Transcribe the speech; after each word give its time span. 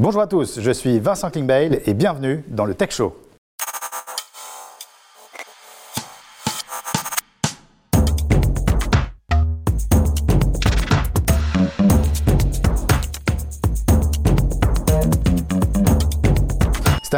Bonjour 0.00 0.22
à 0.22 0.26
tous, 0.26 0.60
je 0.60 0.70
suis 0.70 0.98
Vincent 0.98 1.30
Klingbeil 1.30 1.82
et 1.84 1.92
bienvenue 1.92 2.42
dans 2.48 2.64
le 2.64 2.72
Tech 2.72 2.90
Show. 2.90 3.14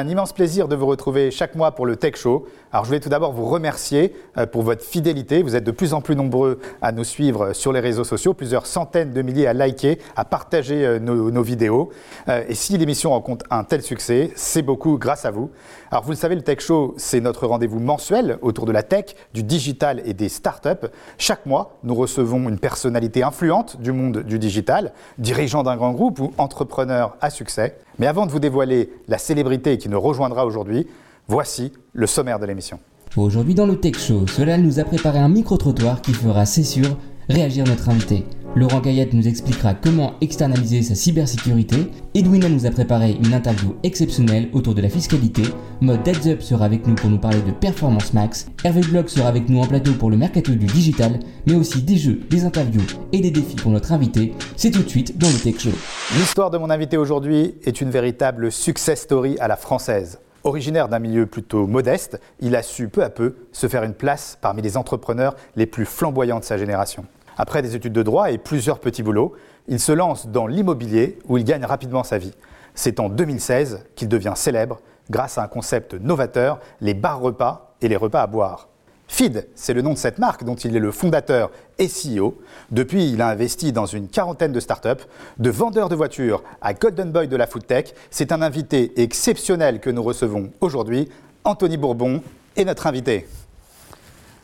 Un 0.02 0.08
immense 0.08 0.32
plaisir 0.32 0.66
de 0.66 0.74
vous 0.74 0.86
retrouver 0.86 1.30
chaque 1.30 1.54
mois 1.54 1.70
pour 1.76 1.86
le 1.86 1.94
Tech 1.94 2.16
Show. 2.16 2.44
Alors 2.72 2.84
je 2.84 2.88
voulais 2.88 2.98
tout 2.98 3.08
d'abord 3.08 3.32
vous 3.32 3.44
remercier 3.44 4.12
euh, 4.36 4.46
pour 4.46 4.62
votre 4.62 4.82
fidélité. 4.82 5.44
Vous 5.44 5.54
êtes 5.54 5.62
de 5.62 5.70
plus 5.70 5.94
en 5.94 6.00
plus 6.00 6.16
nombreux 6.16 6.58
à 6.80 6.90
nous 6.90 7.04
suivre 7.04 7.52
sur 7.52 7.72
les 7.72 7.78
réseaux 7.78 8.02
sociaux, 8.02 8.34
plusieurs 8.34 8.66
centaines 8.66 9.12
de 9.12 9.22
milliers 9.22 9.46
à 9.46 9.52
liker, 9.52 10.00
à 10.16 10.24
partager 10.24 10.84
euh, 10.84 10.98
nos, 10.98 11.30
nos 11.30 11.42
vidéos. 11.42 11.90
Euh, 12.28 12.42
Et 12.48 12.56
si 12.56 12.76
l'émission 12.76 13.10
rencontre 13.10 13.46
un 13.50 13.62
tel 13.62 13.80
succès, 13.80 14.32
c'est 14.34 14.62
beaucoup 14.62 14.98
grâce 14.98 15.24
à 15.24 15.30
vous. 15.30 15.50
Alors 15.92 16.04
vous 16.04 16.12
le 16.12 16.16
savez, 16.16 16.34
le 16.34 16.40
Tech 16.40 16.60
Show, 16.60 16.94
c'est 16.96 17.20
notre 17.20 17.46
rendez-vous 17.46 17.78
mensuel 17.78 18.38
autour 18.40 18.64
de 18.64 18.72
la 18.72 18.82
tech, 18.82 19.14
du 19.34 19.42
digital 19.42 20.00
et 20.06 20.14
des 20.14 20.30
startups. 20.30 20.88
Chaque 21.18 21.44
mois, 21.44 21.76
nous 21.84 21.94
recevons 21.94 22.48
une 22.48 22.58
personnalité 22.58 23.22
influente 23.22 23.78
du 23.78 23.92
monde 23.92 24.22
du 24.22 24.38
digital, 24.38 24.94
dirigeant 25.18 25.62
d'un 25.62 25.76
grand 25.76 25.92
groupe 25.92 26.18
ou 26.18 26.32
entrepreneur 26.38 27.14
à 27.20 27.28
succès. 27.28 27.76
Mais 27.98 28.06
avant 28.06 28.24
de 28.24 28.30
vous 28.30 28.38
dévoiler 28.38 28.90
la 29.06 29.18
célébrité 29.18 29.76
qui 29.76 29.90
nous 29.90 30.00
rejoindra 30.00 30.46
aujourd'hui, 30.46 30.86
voici 31.28 31.74
le 31.92 32.06
sommaire 32.06 32.38
de 32.38 32.46
l'émission. 32.46 32.80
Aujourd'hui 33.18 33.54
dans 33.54 33.66
le 33.66 33.78
Tech 33.78 33.98
Show, 33.98 34.26
Solal 34.26 34.62
nous 34.62 34.80
a 34.80 34.84
préparé 34.84 35.18
un 35.18 35.28
micro-trottoir 35.28 36.00
qui 36.00 36.14
fera, 36.14 36.46
c'est 36.46 36.64
sûr, 36.64 36.96
réagir 37.28 37.66
notre 37.66 37.90
invité. 37.90 38.24
Laurent 38.54 38.80
Gaillette 38.80 39.14
nous 39.14 39.26
expliquera 39.26 39.72
comment 39.72 40.12
externaliser 40.20 40.82
sa 40.82 40.94
cybersécurité. 40.94 41.90
Edwina 42.14 42.50
nous 42.50 42.66
a 42.66 42.70
préparé 42.70 43.12
une 43.12 43.32
interview 43.32 43.76
exceptionnelle 43.82 44.50
autour 44.52 44.74
de 44.74 44.82
la 44.82 44.90
fiscalité. 44.90 45.42
Mode 45.80 46.06
Heads 46.06 46.28
Up 46.28 46.42
sera 46.42 46.66
avec 46.66 46.86
nous 46.86 46.94
pour 46.94 47.08
nous 47.08 47.18
parler 47.18 47.40
de 47.40 47.50
Performance 47.50 48.12
Max. 48.12 48.48
Hervé 48.62 48.82
Bloch 48.82 49.08
sera 49.08 49.28
avec 49.28 49.48
nous 49.48 49.58
en 49.58 49.66
plateau 49.66 49.92
pour 49.92 50.10
le 50.10 50.18
mercato 50.18 50.52
du 50.52 50.66
digital, 50.66 51.18
mais 51.46 51.54
aussi 51.54 51.80
des 51.80 51.96
jeux, 51.96 52.20
des 52.28 52.44
interviews 52.44 52.82
et 53.12 53.20
des 53.20 53.30
défis 53.30 53.56
pour 53.56 53.70
notre 53.70 53.90
invité. 53.90 54.34
C'est 54.56 54.70
tout 54.70 54.82
de 54.82 54.88
suite 54.88 55.16
dans 55.16 55.28
le 55.28 55.38
Tech 55.38 55.58
Show. 55.58 55.70
L'histoire 56.18 56.50
de 56.50 56.58
mon 56.58 56.68
invité 56.68 56.98
aujourd'hui 56.98 57.54
est 57.64 57.80
une 57.80 57.90
véritable 57.90 58.52
success 58.52 59.00
story 59.00 59.34
à 59.40 59.48
la 59.48 59.56
française. 59.56 60.18
Originaire 60.44 60.88
d'un 60.88 60.98
milieu 60.98 61.24
plutôt 61.24 61.66
modeste, 61.66 62.20
il 62.40 62.54
a 62.54 62.62
su 62.62 62.88
peu 62.88 63.02
à 63.02 63.08
peu 63.08 63.34
se 63.52 63.66
faire 63.66 63.84
une 63.84 63.94
place 63.94 64.36
parmi 64.42 64.60
les 64.60 64.76
entrepreneurs 64.76 65.36
les 65.56 65.66
plus 65.66 65.86
flamboyants 65.86 66.40
de 66.40 66.44
sa 66.44 66.58
génération. 66.58 67.06
Après 67.36 67.62
des 67.62 67.76
études 67.76 67.92
de 67.92 68.02
droit 68.02 68.30
et 68.30 68.38
plusieurs 68.38 68.78
petits 68.78 69.02
boulots, 69.02 69.34
il 69.68 69.80
se 69.80 69.92
lance 69.92 70.26
dans 70.26 70.46
l'immobilier 70.46 71.18
où 71.28 71.38
il 71.38 71.44
gagne 71.44 71.64
rapidement 71.64 72.04
sa 72.04 72.18
vie. 72.18 72.34
C'est 72.74 73.00
en 73.00 73.08
2016 73.08 73.84
qu'il 73.94 74.08
devient 74.08 74.32
célèbre 74.34 74.80
grâce 75.10 75.38
à 75.38 75.42
un 75.42 75.48
concept 75.48 75.94
novateur, 75.94 76.60
les 76.80 76.94
bars 76.94 77.20
repas 77.20 77.74
et 77.80 77.88
les 77.88 77.96
repas 77.96 78.22
à 78.22 78.26
boire. 78.26 78.68
Feed, 79.08 79.46
c'est 79.54 79.74
le 79.74 79.82
nom 79.82 79.92
de 79.92 79.98
cette 79.98 80.18
marque 80.18 80.42
dont 80.42 80.54
il 80.54 80.74
est 80.74 80.80
le 80.80 80.90
fondateur 80.90 81.50
et 81.78 81.86
CEO. 81.86 82.38
Depuis, 82.70 83.10
il 83.10 83.20
a 83.20 83.28
investi 83.28 83.70
dans 83.70 83.84
une 83.84 84.08
quarantaine 84.08 84.52
de 84.52 84.60
startups, 84.60 85.04
de 85.38 85.50
vendeurs 85.50 85.90
de 85.90 85.94
voitures 85.94 86.42
à 86.62 86.72
Golden 86.72 87.12
Boy 87.12 87.28
de 87.28 87.36
la 87.36 87.46
food 87.46 87.66
tech. 87.66 87.92
C'est 88.10 88.32
un 88.32 88.40
invité 88.40 89.02
exceptionnel 89.02 89.80
que 89.80 89.90
nous 89.90 90.02
recevons 90.02 90.50
aujourd'hui, 90.62 91.10
Anthony 91.44 91.76
Bourbon 91.76 92.22
est 92.56 92.64
notre 92.64 92.86
invité. 92.86 93.26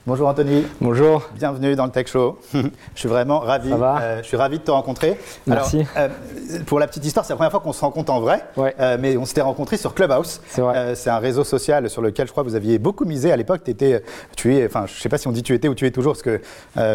Bonjour 0.09 0.27
Anthony. 0.27 0.65
Bonjour. 0.81 1.29
Bienvenue 1.35 1.77
dans 1.77 1.85
le 1.85 1.91
Tech 1.91 2.07
Show. 2.07 2.39
je 2.55 2.61
suis 2.95 3.11
vraiment 3.11 3.41
ravi. 3.41 3.69
Ça 3.69 3.77
va 3.77 4.01
euh, 4.01 4.19
je 4.23 4.27
suis 4.27 4.39
ravi 4.39 4.59
de 4.59 4.63
te 4.65 4.71
rencontrer. 4.71 5.19
Merci. 5.47 5.85
Alors, 5.95 6.13
euh, 6.51 6.59
pour 6.65 6.79
la 6.79 6.87
petite 6.87 7.05
histoire, 7.05 7.27
c'est 7.27 7.35
la 7.35 7.37
première 7.37 7.51
fois 7.51 7.61
qu'on 7.61 7.75
se 7.75 7.83
rencontre 7.83 8.11
en 8.11 8.19
vrai. 8.19 8.43
Ouais. 8.57 8.75
Euh, 8.81 8.97
mais 8.99 9.19
on 9.19 9.27
s'était 9.27 9.43
rencontrés 9.43 9.77
sur 9.77 9.93
Clubhouse. 9.93 10.41
C'est 10.49 10.63
vrai. 10.63 10.95
C'est 10.95 11.11
un 11.11 11.19
réseau 11.19 11.45
social 11.45 11.91
sur 11.91 12.01
lequel 12.01 12.27
je 12.27 12.33
crois 12.33 12.43
que 12.43 12.49
vous 12.49 12.55
aviez 12.55 12.79
beaucoup 12.79 13.05
misé 13.05 13.31
à 13.33 13.37
l'époque. 13.37 13.65
T'étais- 13.65 14.03
Tu 14.35 14.57
es, 14.57 14.65
enfin, 14.65 14.87
je 14.87 14.99
sais 14.99 15.11
pas 15.11 15.19
si 15.19 15.29
on 15.29 15.33
dit 15.33 15.43
tu 15.43 15.53
étais 15.53 15.69
ou 15.69 15.75
tu 15.75 15.85
es 15.85 15.91
toujours, 15.91 16.15
parce 16.15 16.23
que 16.23 16.41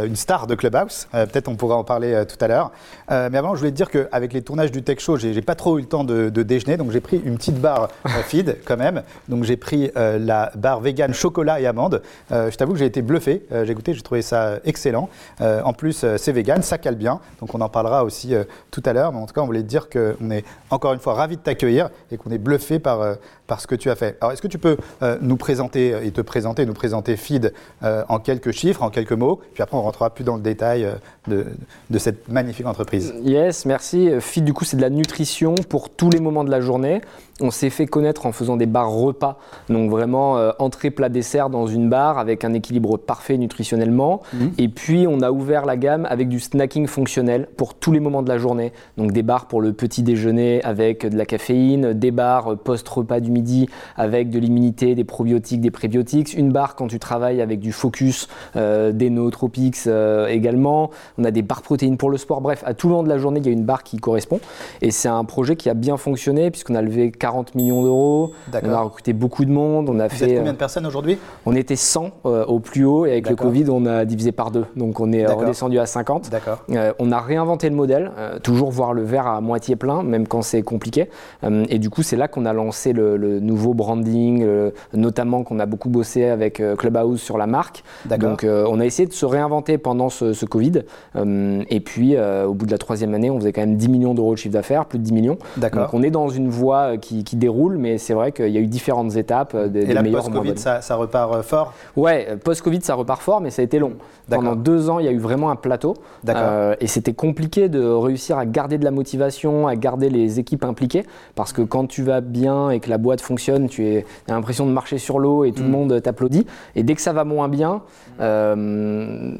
une 0.07 0.16
star 0.16 0.47
de 0.47 0.56
Clubhouse. 0.56 1.07
Peut-être 1.12 1.50
on 1.50 1.56
pourra 1.56 1.75
en 1.75 1.84
parler 1.84 2.23
tout 2.28 2.44
à 2.44 2.47
l'heure. 2.47 2.72
Mais 3.12 3.38
avant, 3.38 3.53
je 3.53 3.59
voulais 3.59 3.69
te 3.72 3.75
dire 3.78 3.91
qu'avec 3.91 4.34
les 4.34 4.41
tournages 4.41 4.72
du 4.72 4.81
Tech 4.81 4.97
Show, 4.97 5.18
j'ai 5.18 5.40
pas 5.44 5.53
trop 5.53 5.78
eu 5.78 5.81
le 5.81 5.88
temps 5.88 6.03
de, 6.03 6.29
de 6.29 6.41
déjeuner, 6.41 6.78
donc 6.78 6.90
j'ai 6.90 7.00
pris 7.00 7.22
une 7.23 7.38
petite 7.38 7.62
barre 7.62 7.90
feed 8.25 8.57
quand 8.66 8.78
même. 8.78 9.03
Donc 9.29 9.44
j'ai 9.44 9.56
pris 9.57 9.91
la 9.96 10.52
barre 10.56 10.79
vegan 10.81 11.13
chocolat 11.13 11.62
et 11.62 11.68
amande. 11.68 12.02
Je 12.31 12.56
t'avoue 12.56 12.73
que 12.73 12.79
j'ai 12.79 12.88
été 12.88 13.03
bluffé. 13.03 13.46
Euh, 13.52 13.66
j'ai 13.66 13.74
goûté, 13.74 13.94
j'ai 13.94 14.02
trouvé 14.02 14.22
ça 14.22 14.59
excellent. 14.66 15.09
Euh, 15.41 15.62
en 15.64 15.74
plus, 15.74 16.03
euh, 16.03 16.18
c'est 16.18 16.31
vegan, 16.31 16.62
ça 16.64 16.78
cale 16.78 16.96
bien. 16.96 17.19
Donc 17.40 17.53
on 17.53 17.62
en 17.62 17.69
parlera 17.69 18.03
aussi 18.03 18.34
euh, 18.34 18.44
tout 18.72 18.81
à 18.86 18.94
l'heure. 18.94 19.12
Mais 19.12 19.19
en 19.19 19.25
tout 19.25 19.34
cas, 19.34 19.41
on 19.41 19.46
voulait 19.46 19.62
te 19.62 19.68
dire 19.68 19.90
qu'on 19.90 20.31
est 20.31 20.44
encore 20.69 20.94
une 20.94 21.00
fois 21.00 21.14
ravis 21.14 21.38
de 21.38 21.41
t'accueillir 21.41 21.90
et 22.12 22.18
qu'on 22.18 22.31
est 22.31 22.38
bluffé 22.38 22.80
par, 22.80 23.02
euh, 23.02 23.16
par 23.47 23.62
ce 23.62 23.68
que 23.68 23.75
tu 23.75 23.90
as 23.90 23.96
fait. 23.96 24.18
Alors, 24.22 24.31
est-ce 24.31 24.41
que 24.41 24.47
tu 24.47 24.58
peux 24.58 24.78
euh, 25.02 25.18
nous 25.22 25.38
présenter 25.38 25.96
et 26.03 26.12
te 26.12 26.22
présenter, 26.22 26.66
nous 26.66 26.74
présenter 26.74 27.18
Feed 27.18 27.53
euh, 27.84 28.03
en 28.09 28.19
quelques 28.19 28.52
chiffres, 28.52 28.81
en 28.84 28.90
quelques 28.90 29.12
mots? 29.14 29.41
Puis 29.53 29.62
après, 29.62 29.78
on 29.78 29.81
rentrera 29.81 30.09
plus 30.09 30.24
dans 30.24 30.35
le 30.35 30.41
détail 30.41 30.85
euh, 30.85 30.94
de, 31.28 31.46
de 31.90 32.00
cette 32.00 32.28
magnifique 32.30 32.66
entreprise. 32.66 33.14
Yes, 33.24 33.66
merci. 33.66 34.09
Feed, 34.20 34.46
du 34.46 34.53
coup, 34.53 34.66
c'est 34.66 34.78
de 34.78 34.81
la 34.81 34.90
nutrition 34.90 35.56
pour 35.70 35.90
tous 35.90 36.09
les 36.09 36.20
moments 36.20 36.44
de 36.44 36.52
la 36.52 36.62
journée. 36.62 37.02
On 37.41 37.49
s'est 37.49 37.71
fait 37.71 37.88
connaître 37.88 38.25
en 38.27 38.31
faisant 38.31 38.57
des 38.57 38.67
bars 38.67 38.91
repas, 38.91 39.39
donc 39.67 39.89
vraiment 39.89 40.38
euh, 40.38 40.51
entrée, 40.59 40.91
plat, 40.91 41.09
dessert 41.09 41.49
dans 41.49 41.66
une 41.66 41.89
barre 41.89 42.19
avec 42.19 42.45
un 42.45 42.53
équilibre 42.53 42.97
parfait 42.97 43.38
nutritionnellement. 43.38 44.21
Et 44.59 44.69
puis, 44.69 45.07
on 45.07 45.21
a 45.21 45.31
ouvert 45.31 45.66
la 45.66 45.75
gamme 45.75 46.05
avec 46.09 46.29
du 46.29 46.39
snacking 46.39 46.85
fonctionnel 46.85 47.47
pour 47.57 47.73
tous 47.73 47.91
les 47.91 47.99
moments 47.99 48.22
de 48.22 48.29
la 48.29 48.38
journée. 48.38 48.72
Donc 48.97 49.11
des 49.11 49.23
bars 49.23 49.47
pour 49.47 49.61
le 49.61 49.73
petit 49.73 50.03
déjeuner 50.03 50.63
avec 50.63 51.05
de 51.05 51.17
la 51.17 51.25
caféine, 51.25 51.93
des 51.93 52.11
bars 52.11 52.55
post-repas 52.57 53.19
du 53.19 53.31
midi 53.31 53.67
avec 53.95 54.29
de 54.29 54.39
l'immunité, 54.39 54.95
des 54.95 55.03
probiotiques, 55.03 55.61
des 55.61 55.72
prébiotiques, 55.72 56.33
une 56.33 56.51
barre 56.51 56.75
quand 56.75 56.88
tu 56.88 56.99
travailles 56.99 57.41
avec 57.41 57.59
du 57.59 57.72
focus, 57.72 58.27
euh, 58.55 58.91
des 58.91 59.09
nootropics 59.09 59.88
euh, 59.88 60.27
également. 60.27 60.91
On 61.17 61.23
a 61.23 61.31
des 61.31 61.41
barres 61.41 61.63
protéines 61.63 61.97
pour 61.97 62.09
le 62.09 62.17
sport. 62.17 62.41
Bref, 62.41 62.63
à 62.66 62.73
tout 62.73 62.89
moment 62.89 63.03
de 63.03 63.09
la 63.09 63.17
journée, 63.17 63.39
il 63.39 63.45
y 63.45 63.49
a 63.49 63.53
une 63.53 63.66
barre 63.66 63.83
qui 63.83 63.97
correspond. 63.97 64.39
Et 64.81 64.91
c'est 64.91 65.09
un 65.09 65.23
projet 65.25 65.55
qui 65.55 65.69
a 65.69 65.73
bien 65.73 65.97
fonctionné 65.97 66.51
puisqu'on 66.51 66.75
a 66.75 66.81
levé 66.81 67.11
40 67.23 67.56
millions 67.56 67.84
d'euros. 67.84 68.34
On 68.63 68.69
a 68.73 68.81
recruté 68.81 69.13
beaucoup 69.13 69.45
de 69.45 69.50
monde. 69.50 69.89
On 69.89 69.97
a 70.01 70.09
Vous 70.09 70.16
fait. 70.16 70.29
êtes 70.29 70.38
combien 70.39 70.51
de 70.51 70.57
personnes 70.57 70.85
aujourd'hui? 70.85 71.17
On 71.45 71.56
était 71.56 71.78
100 71.78 72.11
euh, 72.25 72.44
au 72.47 72.59
plus 72.59 72.84
haut 72.84 73.06
et 73.06 73.11
avec 73.11 73.29
le. 73.29 73.38
Covid, 73.38 73.66
on 73.69 73.85
a 73.85 74.03
divisé 74.03 74.34
par 74.34 74.51
deux. 74.51 74.66
Donc 74.75 75.00
on 75.00 75.13
est 75.13 75.25
euh, 75.25 75.34
redescendu 75.34 75.79
à 75.79 75.85
50. 75.85 76.29
D'accord. 76.29 76.59
Euh, 76.72 76.91
on 77.00 77.13
a 77.13 77.22
réinventé 77.22 77.69
le 77.69 77.75
modèle, 77.78 78.11
euh, 78.17 78.39
toujours 78.39 78.72
voir 78.72 78.91
le 78.94 79.03
verre 79.03 79.28
à 79.28 79.39
moitié 79.39 79.78
plein, 79.78 80.03
même 80.03 80.28
quand 80.28 80.41
c'est 80.41 80.63
compliqué. 80.63 81.09
Euh, 81.45 81.63
et 81.69 81.79
du 81.79 81.89
coup, 81.89 82.03
c'est 82.03 82.17
là 82.17 82.28
qu'on 82.28 82.45
a 82.45 82.51
lancé 82.51 82.91
le, 82.91 83.16
le 83.16 83.40
nouveau 83.40 83.73
branding, 83.73 84.44
euh, 84.44 84.72
notamment 84.94 85.44
qu'on 85.44 85.59
a 85.59 85.66
beaucoup 85.66 85.90
bossé 85.90 86.25
avec 86.25 86.59
euh, 86.59 86.75
Clubhouse 86.75 87.22
sur 87.22 87.38
la 87.38 87.47
marque. 87.47 87.85
Donc 88.19 88.44
euh, 88.44 88.66
on 88.69 88.81
a 88.81 88.85
essayé 88.85 89.07
de 89.07 89.13
se 89.13 89.25
réinventer 89.25 89.78
pendant 89.78 90.09
ce, 90.09 90.34
ce 90.34 90.45
Covid. 90.45 90.81
Euh, 91.16 91.63
et 91.69 91.79
puis 91.79 92.17
euh, 92.17 92.45
au 92.47 92.53
bout 92.53 92.66
de 92.66 92.72
la 92.72 92.78
troisième 92.78 93.13
année, 93.13 93.29
on 93.29 93.40
faisait 93.40 93.53
quand 93.53 93.61
même 93.61 93.78
10 93.78 93.88
millions 93.88 94.13
d'euros 94.13 94.34
de 94.34 94.38
chiffre 94.40 94.53
d'affaires, 94.53 94.85
plus 94.88 95.00
de 95.00 95.03
10 95.05 95.13
millions. 95.13 95.38
D'accord. 95.55 95.84
Donc 95.84 95.94
on 95.94 96.03
est 96.03 96.11
dans 96.11 96.28
une 96.28 96.50
voie 96.50 96.94
euh, 96.94 96.97
qui, 97.13 97.24
qui 97.24 97.35
déroule, 97.35 97.78
mais 97.78 97.97
c'est 97.97 98.13
vrai 98.13 98.31
qu'il 98.31 98.50
y 98.50 98.57
a 98.57 98.62
eu 98.62 98.68
différentes 98.68 99.16
étapes, 99.16 99.53
euh, 99.56 99.68
des, 99.68 99.81
Et 99.90 99.94
des 99.94 100.12
post-Covid, 100.12 100.57
ça, 100.57 100.81
ça 100.81 100.96
repart 100.96 101.34
euh, 101.35 101.41
fort 101.44 101.74
Ouais, 101.96 102.28
euh, 102.29 102.38
post-Covid, 102.38 102.81
ça 102.81 102.96
repart 102.96 103.22
fort, 103.22 103.41
mais 103.41 103.50
ça 103.51 103.62
a 103.62 103.66
été 103.66 103.79
long. 103.79 103.94
Pendant 104.29 104.56
deux 104.56 104.90
ans, 104.90 105.00
il 105.00 105.06
y 105.06 105.09
a 105.09 105.12
eu 105.12 105.18
vraiment 105.19 105.50
un 105.52 105.56
plateau. 105.56 105.96
D'accord. 106.23 106.44
Euh, 106.46 106.75
et 106.79 106.88
c'était 106.88 107.13
compliqué 107.13 107.69
de 107.69 107.84
réussir 107.84 108.38
à 108.38 108.46
garder 108.46 108.78
de 108.78 108.84
la 108.85 108.91
motivation, 108.91 109.68
à 109.68 109.75
garder 109.75 110.09
les 110.09 110.40
équipes 110.40 110.63
impliquées. 110.63 111.03
Parce 111.35 111.52
que 111.53 111.62
quand 111.62 111.88
tu 111.88 112.03
vas 112.03 112.22
bien 112.22 112.69
et 112.69 112.79
que 112.79 112.90
la 112.90 112.97
boîte 112.97 113.22
fonctionne, 113.22 113.68
tu 113.68 113.85
es- 113.85 114.06
as 114.29 114.34
l'impression 114.34 114.66
de 114.66 114.72
marcher 114.72 114.97
sur 114.97 115.19
l'eau 115.19 115.44
et 115.44 115.52
tout 115.52 115.63
le 115.63 115.69
Mm. 115.69 115.72
monde 115.72 116.02
t'applaudit. 116.02 116.47
Et 116.75 116.84
dès 116.84 116.96
que 116.96 117.02
ça 117.02 117.13
va 117.13 117.25
moins 117.25 117.50
bien, 117.50 117.81
euh, 118.22 119.34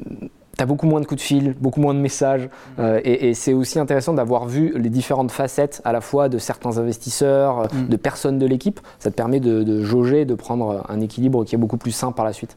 T'as 0.56 0.66
beaucoup 0.68 0.86
moins 0.86 1.02
de 1.02 1.06
coups 1.08 1.20
de 1.20 1.26
fil, 1.26 1.56
beaucoup 1.60 1.82
moins 1.82 1.96
de 1.96 2.00
messages, 2.00 2.48
euh, 2.78 3.02
et, 3.04 3.30
et 3.30 3.34
c'est 3.34 3.54
aussi 3.54 3.80
intéressant 3.80 4.14
d'avoir 4.14 4.46
vu 4.46 4.72
les 4.78 4.90
différentes 4.90 5.32
facettes 5.32 5.82
à 5.84 5.92
la 5.92 6.00
fois 6.00 6.30
de 6.30 6.38
certains 6.38 6.78
investisseurs, 6.78 7.62
euh, 7.62 7.66
Mm. 7.74 7.88
de 7.90 7.96
personnes 7.98 8.38
de 8.40 8.46
l'équipe. 8.46 8.80
Ça 9.00 9.10
te 9.10 9.16
permet 9.16 9.40
de, 9.40 9.64
de 9.64 9.82
jauger, 9.84 10.26
de 10.26 10.36
prendre 10.36 10.84
un 10.90 11.00
équilibre 11.02 11.44
qui 11.44 11.56
est 11.56 11.58
beaucoup 11.58 11.78
plus 11.78 11.92
sain 11.92 12.12
par 12.12 12.24
la 12.24 12.34
suite. 12.34 12.56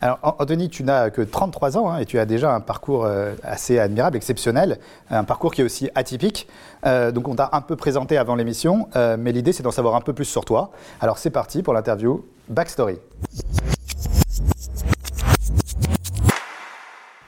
Alors, 0.00 0.18
An- 0.22 0.36
Anthony, 0.38 0.68
tu 0.68 0.84
n'as 0.84 1.10
que 1.10 1.22
33 1.22 1.78
ans 1.78 1.90
hein, 1.90 1.98
et 1.98 2.04
tu 2.04 2.18
as 2.20 2.26
déjà 2.26 2.54
un 2.54 2.60
parcours 2.60 3.04
euh, 3.06 3.32
assez 3.42 3.78
admirable, 3.80 4.16
exceptionnel, 4.16 4.78
un 5.10 5.24
parcours 5.24 5.52
qui 5.52 5.62
est 5.62 5.64
aussi 5.64 5.88
atypique. 5.96 6.46
Euh, 6.84 7.10
donc, 7.10 7.26
on 7.28 7.34
t'a 7.34 7.48
un 7.52 7.60
peu 7.62 7.74
présenté 7.76 8.18
avant 8.18 8.36
l'émission, 8.36 8.88
euh, 8.94 9.16
mais 9.18 9.32
l'idée, 9.32 9.52
c'est 9.52 9.62
d'en 9.64 9.70
savoir 9.72 9.96
un 9.96 10.00
peu 10.00 10.12
plus 10.12 10.26
sur 10.26 10.44
toi. 10.44 10.70
Alors, 11.00 11.18
c'est 11.18 11.30
parti 11.30 11.62
pour 11.62 11.72
l'interview 11.74 12.24
Backstory. 12.50 12.98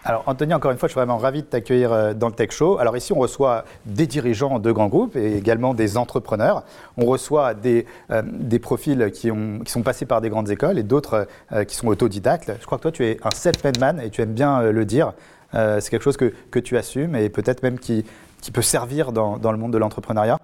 Alors 0.09 0.23
Anthony, 0.25 0.55
encore 0.55 0.71
une 0.71 0.79
fois, 0.79 0.89
je 0.89 0.93
suis 0.93 0.99
vraiment 0.99 1.19
ravi 1.19 1.43
de 1.43 1.47
t'accueillir 1.47 1.93
euh, 1.93 2.15
dans 2.15 2.29
le 2.29 2.33
Tech 2.33 2.51
Show. 2.53 2.79
Alors 2.79 2.97
ici, 2.97 3.13
on 3.13 3.19
reçoit 3.19 3.67
des 3.85 4.07
dirigeants 4.07 4.59
de 4.59 4.73
grands 4.73 4.89
groupes 4.89 5.17
et 5.17 5.37
également 5.37 5.75
des 5.75 5.99
entrepreneurs. 5.99 6.65
On 6.97 7.05
reçoit 7.05 7.53
des, 7.53 7.85
euh, 8.11 8.23
des 8.25 8.59
profils 8.59 9.11
qui, 9.13 9.31
ont, 9.31 9.59
qui 9.59 9.71
sont 9.71 9.83
passés 9.83 10.07
par 10.07 10.23
des 10.23 10.31
grandes 10.31 10.49
écoles 10.49 10.79
et 10.79 10.83
d'autres 10.83 11.29
euh, 11.53 11.65
qui 11.65 11.77
sont 11.77 11.89
autodidactes. 11.89 12.51
Je 12.59 12.65
crois 12.65 12.79
que 12.79 12.83
toi, 12.85 12.93
tu 12.93 13.05
es 13.05 13.19
un 13.23 13.31
self-made 13.31 13.79
man 13.81 14.01
et 14.01 14.09
tu 14.09 14.23
aimes 14.23 14.33
bien 14.33 14.63
le 14.63 14.85
dire. 14.87 15.13
C'est 15.53 15.89
quelque 15.91 16.03
chose 16.03 16.17
que, 16.17 16.33
que 16.51 16.59
tu 16.59 16.79
assumes 16.79 17.15
et 17.15 17.29
peut-être 17.29 17.63
même 17.63 17.79
qui, 17.79 18.05
qui 18.41 18.51
peut 18.51 18.63
servir 18.63 19.13
dans, 19.13 19.37
dans 19.37 19.53
le 19.53 19.59
monde 19.59 19.73
de 19.73 19.79
l'entrepreneuriat. 19.79 20.39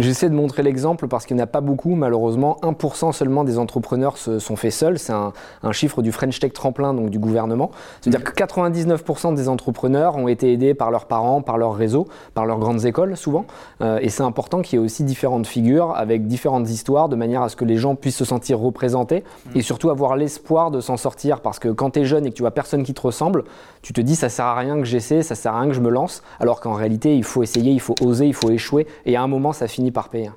J'essaie 0.00 0.30
de 0.30 0.34
montrer 0.34 0.62
l'exemple 0.62 1.08
parce 1.08 1.26
qu'il 1.26 1.36
n'y 1.36 1.42
en 1.42 1.44
a 1.44 1.46
pas 1.46 1.60
beaucoup, 1.60 1.94
malheureusement. 1.94 2.56
1% 2.62 3.12
seulement 3.12 3.44
des 3.44 3.58
entrepreneurs 3.58 4.16
se 4.16 4.38
sont 4.38 4.56
faits 4.56 4.72
seuls. 4.72 4.98
C'est 4.98 5.12
un, 5.12 5.32
chiffre 5.72 6.00
du 6.00 6.10
French 6.10 6.40
Tech 6.40 6.54
Tremplin, 6.54 6.94
donc 6.94 7.10
du 7.10 7.18
gouvernement. 7.18 7.70
C'est-à-dire 8.00 8.24
que 8.24 8.32
99% 8.32 9.34
des 9.34 9.50
entrepreneurs 9.50 10.16
ont 10.16 10.26
été 10.26 10.54
aidés 10.54 10.72
par 10.72 10.90
leurs 10.90 11.04
parents, 11.04 11.42
par 11.42 11.58
leur 11.58 11.74
réseau, 11.74 12.08
par 12.32 12.46
leurs 12.46 12.58
grandes 12.58 12.86
écoles, 12.86 13.14
souvent. 13.14 13.44
Euh, 13.82 13.98
et 14.00 14.08
c'est 14.08 14.22
important 14.22 14.62
qu'il 14.62 14.78
y 14.78 14.82
ait 14.82 14.84
aussi 14.84 15.04
différentes 15.04 15.46
figures 15.46 15.94
avec 15.94 16.26
différentes 16.26 16.70
histoires, 16.70 17.10
de 17.10 17.16
manière 17.16 17.42
à 17.42 17.50
ce 17.50 17.56
que 17.56 17.66
les 17.66 17.76
gens 17.76 17.94
puissent 17.94 18.16
se 18.16 18.24
sentir 18.24 18.58
représentés 18.58 19.22
mm. 19.46 19.58
et 19.58 19.62
surtout 19.62 19.90
avoir 19.90 20.16
l'espoir 20.16 20.70
de 20.70 20.80
s'en 20.80 20.96
sortir. 20.96 21.40
Parce 21.42 21.58
que 21.58 21.68
quand 21.68 21.90
tu 21.90 22.00
es 22.00 22.04
jeune 22.06 22.24
et 22.24 22.30
que 22.30 22.36
tu 22.36 22.42
vois 22.42 22.52
personne 22.52 22.84
qui 22.84 22.94
te 22.94 23.02
ressemble, 23.02 23.44
tu 23.82 23.92
te 23.92 24.00
dis 24.00 24.16
ça 24.16 24.30
sert 24.30 24.46
à 24.46 24.54
rien 24.54 24.78
que 24.78 24.86
j'essaie, 24.86 25.22
ça 25.22 25.34
sert 25.34 25.54
à 25.54 25.60
rien 25.60 25.68
que 25.68 25.74
je 25.74 25.80
me 25.80 25.90
lance. 25.90 26.22
Alors 26.38 26.60
qu'en 26.60 26.72
réalité, 26.72 27.14
il 27.16 27.24
faut 27.24 27.42
essayer, 27.42 27.72
il 27.72 27.80
faut 27.80 27.94
oser, 28.00 28.26
il 28.26 28.34
faut 28.34 28.50
échouer. 28.50 28.86
Et 29.04 29.16
à 29.16 29.22
un 29.22 29.28
moment, 29.28 29.52
ça 29.52 29.68
finit 29.68 29.89
par 29.92 30.08
payer. 30.08 30.30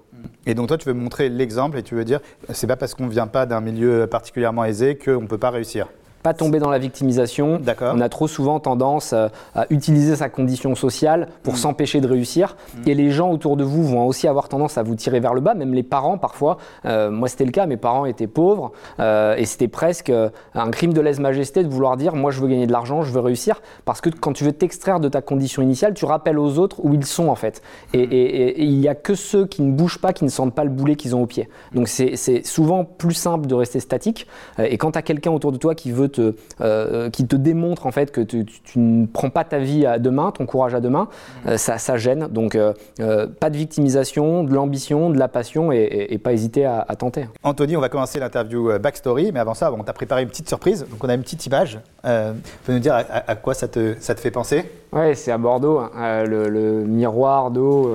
Et 0.45 0.53
donc 0.53 0.67
toi, 0.67 0.77
tu 0.77 0.87
veux 0.87 0.93
montrer 0.93 1.29
l'exemple 1.29 1.77
et 1.77 1.83
tu 1.83 1.95
veux 1.95 2.05
dire, 2.05 2.19
c'est 2.49 2.67
pas 2.67 2.75
parce 2.75 2.93
qu'on 2.93 3.07
vient 3.07 3.27
pas 3.27 3.45
d'un 3.45 3.61
milieu 3.61 4.07
particulièrement 4.07 4.65
aisé 4.65 4.97
qu'on 4.97 5.21
ne 5.21 5.27
peut 5.27 5.37
pas 5.37 5.49
réussir 5.49 5.87
pas 6.23 6.33
tomber 6.33 6.59
dans 6.59 6.69
la 6.69 6.79
victimisation. 6.79 7.61
On 7.81 8.01
a 8.01 8.09
trop 8.09 8.27
souvent 8.27 8.59
tendance 8.59 9.11
euh, 9.13 9.27
à, 9.53 9.65
utiliser 9.69 10.15
sa 10.15 10.29
condition 10.29 10.73
sociale 10.73 11.27
pour 11.43 11.53
mm. 11.53 11.57
s'empêcher 11.57 12.01
de 12.01 12.07
réussir. 12.07 12.55
Mm. 12.75 12.89
Et 12.89 12.93
les 12.95 13.11
gens 13.11 13.29
autour 13.29 13.57
de 13.57 13.63
vous 13.63 13.83
vont 13.83 14.07
aussi 14.07 14.27
avoir 14.27 14.47
tendance 14.47 14.77
à 14.77 14.83
vous 14.83 14.95
tirer 14.95 15.19
vers 15.19 15.33
le 15.33 15.41
bas, 15.41 15.53
même 15.53 15.73
les 15.73 15.83
parents 15.83 16.17
parfois. 16.17 16.57
Euh, 16.85 17.11
moi, 17.11 17.27
c'était 17.27 17.45
le 17.45 17.51
cas, 17.51 17.65
mes 17.65 17.77
parents 17.77 18.05
étaient 18.05 18.27
pauvres 18.27 18.71
euh, 18.99 19.35
et 19.35 19.45
c'était 19.45 19.67
presque 19.67 20.11
un 20.55 20.71
crime 20.71 20.93
de 20.93 21.01
lèse-majesté 21.01 21.63
de 21.63 21.67
vouloir 21.67 21.97
dire 21.97 22.15
moi, 22.15 22.31
je 22.31 22.39
veux 22.39 22.47
gagner 22.47 22.67
de 22.67 22.71
l'argent, 22.71 23.01
je 23.01 23.11
veux 23.11 23.19
réussir. 23.19 23.61
Parce 23.83 23.99
que 23.99 24.09
quand 24.09 24.31
tu 24.31 24.45
veux 24.45 24.53
t'extraire 24.53 25.01
de 25.01 25.09
ta 25.09 25.21
condition 25.21 25.61
initiale, 25.61 25.93
tu 25.93 26.05
rappelles 26.05 26.39
aux 26.39 26.57
autres 26.57 26.77
où 26.83 26.93
ils 26.93 27.05
sont 27.05 27.27
en 27.27 27.35
fait. 27.35 27.61
Et, 27.93 28.05
mm. 28.05 28.61
il 28.61 28.79
n'y 28.79 28.87
a 28.87 28.95
que 28.95 29.13
ceux 29.13 29.45
qui 29.45 29.61
ne 29.61 29.73
bougent 29.73 29.99
pas, 29.99 30.13
qui 30.13 30.23
ne 30.23 30.29
sentent 30.29 30.55
pas 30.55 30.63
le 30.63 30.69
boulet 30.69 30.95
qu'ils 30.95 31.15
ont 31.17 31.23
au 31.23 31.27
pied. 31.27 31.49
Donc 31.73 31.89
c'est 31.89 32.45
souvent 32.45 32.85
plus 32.85 33.13
simple 33.13 33.47
de 33.47 33.55
rester 33.55 33.81
statique. 33.81 34.25
Et 34.57 34.77
quand 34.77 34.91
tu 34.91 34.99
as 34.99 35.01
quelqu'un 35.01 35.31
autour 35.31 35.51
de 35.51 35.57
toi 35.57 35.75
qui 35.75 35.91
veut 35.91 36.07
euh, 36.19 37.09
qui 37.09 37.27
te 37.27 37.35
démontre 37.35 37.85
en 37.85 37.91
fait 37.91 38.11
que 38.11 38.21
tu, 38.21 38.45
ne 38.75 39.05
prends 39.05 39.29
pas 39.29 39.43
ta 39.43 39.59
vie 39.59 39.85
à 39.85 39.99
demain, 39.99 40.31
ton 40.31 40.45
courage 40.45 40.73
à 40.73 40.81
demain, 40.81 41.07
mm. 41.45 41.49
euh, 41.49 41.57
ça, 41.57 41.97
gêne. 41.97 42.27
Donc 42.27 42.55
euh, 42.55 42.73
pas 43.39 43.49
de 43.49 43.57
victimisation, 43.57 44.43
de 44.43 44.53
l'ambition, 44.53 45.09
de 45.09 45.17
la 45.17 45.27
passion 45.27 45.71
et, 45.71 46.19
pas 46.23 46.33
hésiter 46.33 46.65
à, 46.65 46.85
tenter. 46.97 47.27
Anthony, 47.43 47.75
on 47.75 47.81
va 47.81 47.89
commencer 47.89 48.19
l'interview 48.19 48.79
backstory, 48.79 49.31
mais 49.31 49.39
avant 49.39 49.53
ça, 49.53 49.71
on 49.73 49.83
t'a 49.83 49.93
préparé 49.93 50.23
une 50.23 50.29
petite 50.29 50.47
surprise. 50.47 50.85
Donc 50.89 51.03
on 51.03 51.09
a 51.09 51.13
une 51.13 51.21
petite 51.21 51.45
image. 51.45 51.79
tu 52.03 52.09
peux 52.65 52.73
nous 52.73 52.79
dire 52.79 52.95
à, 52.95 53.35
quoi 53.35 53.53
ça 53.53 53.67
te, 53.67 53.95
ça 53.99 54.15
te 54.15 54.19
fait 54.19 54.31
penser? 54.31 54.69
Ouais, 54.91 55.15
c'est 55.15 55.31
à 55.31 55.37
Bordeaux, 55.37 55.79
hein, 55.79 56.23
le, 56.23 56.83
miroir 56.85 57.51
d'eau 57.51 57.93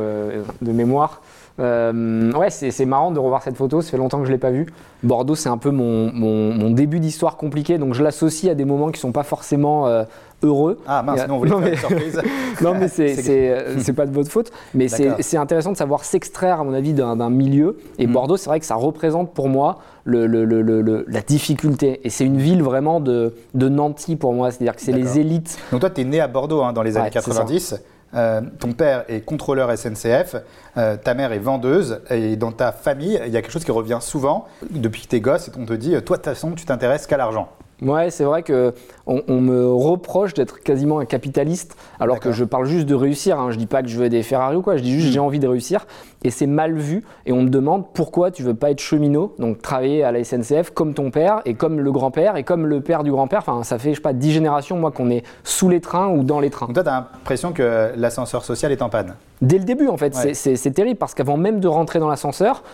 de 0.60 0.72
mémoire. 0.72 1.22
Euh, 1.60 2.32
ouais, 2.32 2.50
c'est 2.50 2.84
marrant 2.84 3.10
de 3.10 3.18
revoir 3.18 3.42
cette 3.42 3.56
photo, 3.56 3.80
ça 3.80 3.90
fait 3.90 3.96
longtemps 3.96 4.18
que 4.18 4.24
je 4.24 4.30
ne 4.30 4.34
l'ai 4.34 4.40
pas 4.40 4.50
vue. 4.50 4.66
Bordeaux, 5.02 5.34
c'est 5.34 5.48
un 5.48 5.58
peu 5.58 5.70
mon, 5.70 6.12
mon, 6.12 6.70
début 6.70 7.00
d'histoire 7.00 7.36
compliqué, 7.36 7.78
donc 7.78 7.94
je 7.94 8.02
l'associe 8.02 8.50
à 8.50 8.54
des 8.54 8.64
moments 8.64 8.86
qui 8.86 8.98
ne 8.98 8.98
sont 8.98 9.12
pas 9.12 9.22
forcément 9.22 9.86
euh, 9.86 10.04
heureux. 10.42 10.78
Ah 10.86 11.02
mince, 11.02 11.26
non, 11.26 11.34
on 11.34 11.38
voulait 11.38 11.50
faire 11.50 11.72
une 11.72 11.76
surprise. 11.76 12.22
non, 12.60 12.74
mais 12.74 12.88
euh, 13.00 13.76
c'est 13.78 13.92
pas 13.92 14.06
de 14.06 14.12
votre 14.12 14.30
faute. 14.30 14.52
Mais 14.74 14.88
c'est 14.88 15.36
intéressant 15.36 15.72
de 15.72 15.76
savoir 15.76 16.04
s'extraire, 16.04 16.60
à 16.60 16.64
mon 16.64 16.74
avis, 16.74 16.94
d'un 16.94 17.30
milieu. 17.30 17.78
Et 17.98 18.06
mm. 18.06 18.12
Bordeaux, 18.12 18.36
c'est 18.36 18.48
vrai 18.48 18.60
que 18.60 18.66
ça 18.66 18.76
représente 18.76 19.34
pour 19.34 19.48
moi 19.48 19.78
le, 20.04 20.26
le, 20.26 20.44
le, 20.44 21.04
la 21.08 21.20
difficulté. 21.20 22.00
Et 22.04 22.10
c'est 22.10 22.24
une 22.24 22.38
ville 22.38 22.62
vraiment 22.62 23.00
de, 23.00 23.34
de 23.54 23.68
Nancy 23.68 24.16
pour 24.16 24.32
moi, 24.32 24.50
c'est-à-dire 24.50 24.76
que 24.76 24.82
c'est 24.82 24.92
les 24.92 25.18
élites. 25.18 25.58
Donc 25.72 25.80
toi, 25.80 25.90
tu 25.90 26.02
es 26.02 26.04
né 26.04 26.20
à 26.20 26.28
Bordeaux 26.28 26.62
hein, 26.62 26.72
dans 26.72 26.82
les 26.82 26.96
années 26.96 27.10
90. 27.10 27.76
Euh, 28.14 28.40
ton 28.58 28.72
père 28.72 29.04
est 29.08 29.20
contrôleur 29.20 29.76
SNCF, 29.76 30.36
euh, 30.76 30.96
ta 30.96 31.14
mère 31.14 31.32
est 31.32 31.38
vendeuse, 31.38 32.00
et 32.10 32.36
dans 32.36 32.52
ta 32.52 32.72
famille, 32.72 33.20
il 33.26 33.32
y 33.32 33.36
a 33.36 33.42
quelque 33.42 33.52
chose 33.52 33.64
qui 33.64 33.70
revient 33.70 33.98
souvent 34.00 34.46
depuis 34.70 35.02
que 35.02 35.08
tu 35.08 35.16
es 35.16 35.20
gosse, 35.20 35.48
et 35.48 35.52
on 35.58 35.66
te 35.66 35.74
dit, 35.74 35.90
toi 35.90 36.16
de 36.16 36.22
toute 36.22 36.24
façon, 36.24 36.52
tu 36.52 36.64
t'intéresses 36.64 37.06
qu'à 37.06 37.16
l'argent. 37.16 37.50
Ouais, 37.80 38.10
c'est 38.10 38.24
vrai 38.24 38.42
que 38.42 38.74
on, 39.06 39.40
me 39.40 39.72
reproche 39.72 40.34
d'être 40.34 40.60
quasiment 40.60 40.98
un 40.98 41.04
capitaliste, 41.04 41.76
alors 42.00 42.18
que 42.18 42.32
je 42.32 42.44
parle 42.44 42.66
juste 42.66 42.86
de 42.86 42.94
réussir. 42.94 43.38
Hein. 43.38 43.52
Je 43.52 43.56
dis 43.56 43.66
pas 43.66 43.82
que 43.82 43.88
je 43.88 43.98
veux 43.98 44.08
des 44.08 44.22
Ferrari 44.22 44.56
ou 44.56 44.62
quoi. 44.62 44.76
Je 44.76 44.82
dis 44.82 44.92
juste 44.92 45.06
que 45.06 45.10
hmm. 45.10 45.12
j'ai 45.12 45.20
envie 45.20 45.38
de 45.38 45.46
réussir. 45.46 45.86
Et 46.24 46.30
c'est 46.30 46.48
mal 46.48 46.74
vu. 46.74 47.04
Et 47.24 47.32
on 47.32 47.42
me 47.42 47.48
demande 47.48 47.84
pourquoi 47.94 48.32
tu 48.32 48.42
veux 48.42 48.54
pas 48.54 48.72
être 48.72 48.80
cheminot, 48.80 49.34
donc 49.38 49.62
travailler 49.62 50.02
à 50.02 50.10
la 50.10 50.24
SNCF 50.24 50.70
comme 50.70 50.92
ton 50.92 51.10
père 51.10 51.40
et 51.44 51.54
comme 51.54 51.78
le 51.78 51.92
grand-père 51.92 52.36
et 52.36 52.42
comme 52.42 52.66
le 52.66 52.80
père 52.80 53.04
du 53.04 53.12
grand-père. 53.12 53.40
Enfin, 53.46 53.62
ça 53.62 53.78
fait 53.78 53.90
je 53.90 53.96
sais 53.96 54.00
pas 54.00 54.12
dix 54.12 54.32
générations 54.32 54.76
moi 54.76 54.90
qu'on 54.90 55.10
est 55.10 55.22
sous 55.44 55.68
les 55.68 55.80
trains 55.80 56.08
ou 56.08 56.24
dans 56.24 56.40
les 56.40 56.50
trains. 56.50 56.66
Donc 56.66 56.74
toi, 56.74 56.82
tu 56.82 56.90
as 56.90 57.08
l'impression 57.12 57.52
que 57.52 57.92
l'ascenseur 57.96 58.44
social 58.44 58.72
est 58.72 58.82
en 58.82 58.88
panne. 58.88 59.14
Dès 59.40 59.58
le 59.58 59.64
début, 59.64 59.86
en 59.86 59.96
fait, 59.96 60.14
c'est 60.34 60.70
terrible 60.72 60.98
parce 60.98 61.14
qu'avant 61.14 61.36
même 61.36 61.60
de 61.60 61.68
rentrer 61.68 62.00
dans 62.00 62.08
l'ascenseur, 62.08 62.64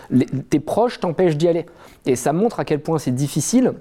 tes 0.49 0.59
proches 0.59 0.99
t'empêchent 0.99 1.37
d'y 1.37 1.47
aller. 1.47 1.67
Et 2.07 2.15
ça 2.15 2.33
montre 2.33 2.59
à 2.59 2.65
quel 2.65 2.79
point 2.79 2.97
c'est 2.97 3.13
difficile 3.13 3.73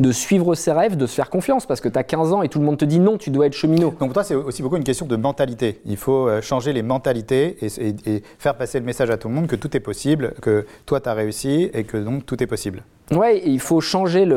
de 0.00 0.12
suivre 0.12 0.54
ses 0.54 0.72
rêves, 0.72 0.96
de 0.96 1.06
se 1.06 1.14
faire 1.14 1.30
confiance, 1.30 1.66
parce 1.66 1.80
que 1.80 1.88
tu 1.88 1.98
as 1.98 2.04
15 2.04 2.32
ans 2.32 2.42
et 2.42 2.48
tout 2.48 2.58
le 2.58 2.64
monde 2.64 2.78
te 2.78 2.84
dit 2.84 3.00
non, 3.00 3.18
tu 3.18 3.30
dois 3.30 3.46
être 3.46 3.54
cheminot. 3.54 3.90
Donc 3.90 3.98
pour 3.98 4.12
toi, 4.12 4.24
c'est 4.24 4.34
aussi 4.34 4.62
beaucoup 4.62 4.76
une 4.76 4.84
question 4.84 5.06
de 5.06 5.16
mentalité. 5.16 5.80
Il 5.86 5.96
faut 5.96 6.28
euh, 6.28 6.40
changer 6.40 6.72
les 6.72 6.82
mentalités 6.82 7.56
et, 7.62 8.22
faire 8.38 8.56
passer 8.56 8.78
le 8.78 8.84
message 8.84 9.10
à 9.10 9.16
tout 9.16 9.28
le 9.28 9.34
monde 9.34 9.46
que 9.46 9.56
tout 9.56 9.76
est 9.76 9.80
possible, 9.80 10.34
que 10.40 10.66
toi, 10.86 11.00
tu 11.00 11.08
as 11.08 11.14
réussi 11.14 11.70
et 11.72 11.84
que 11.84 11.96
donc 11.96 12.26
tout 12.26 12.42
est 12.42 12.46
possible. 12.46 12.82
Oui, 13.12 13.40
il 13.46 13.60
faut 13.60 13.80
changer 13.80 14.28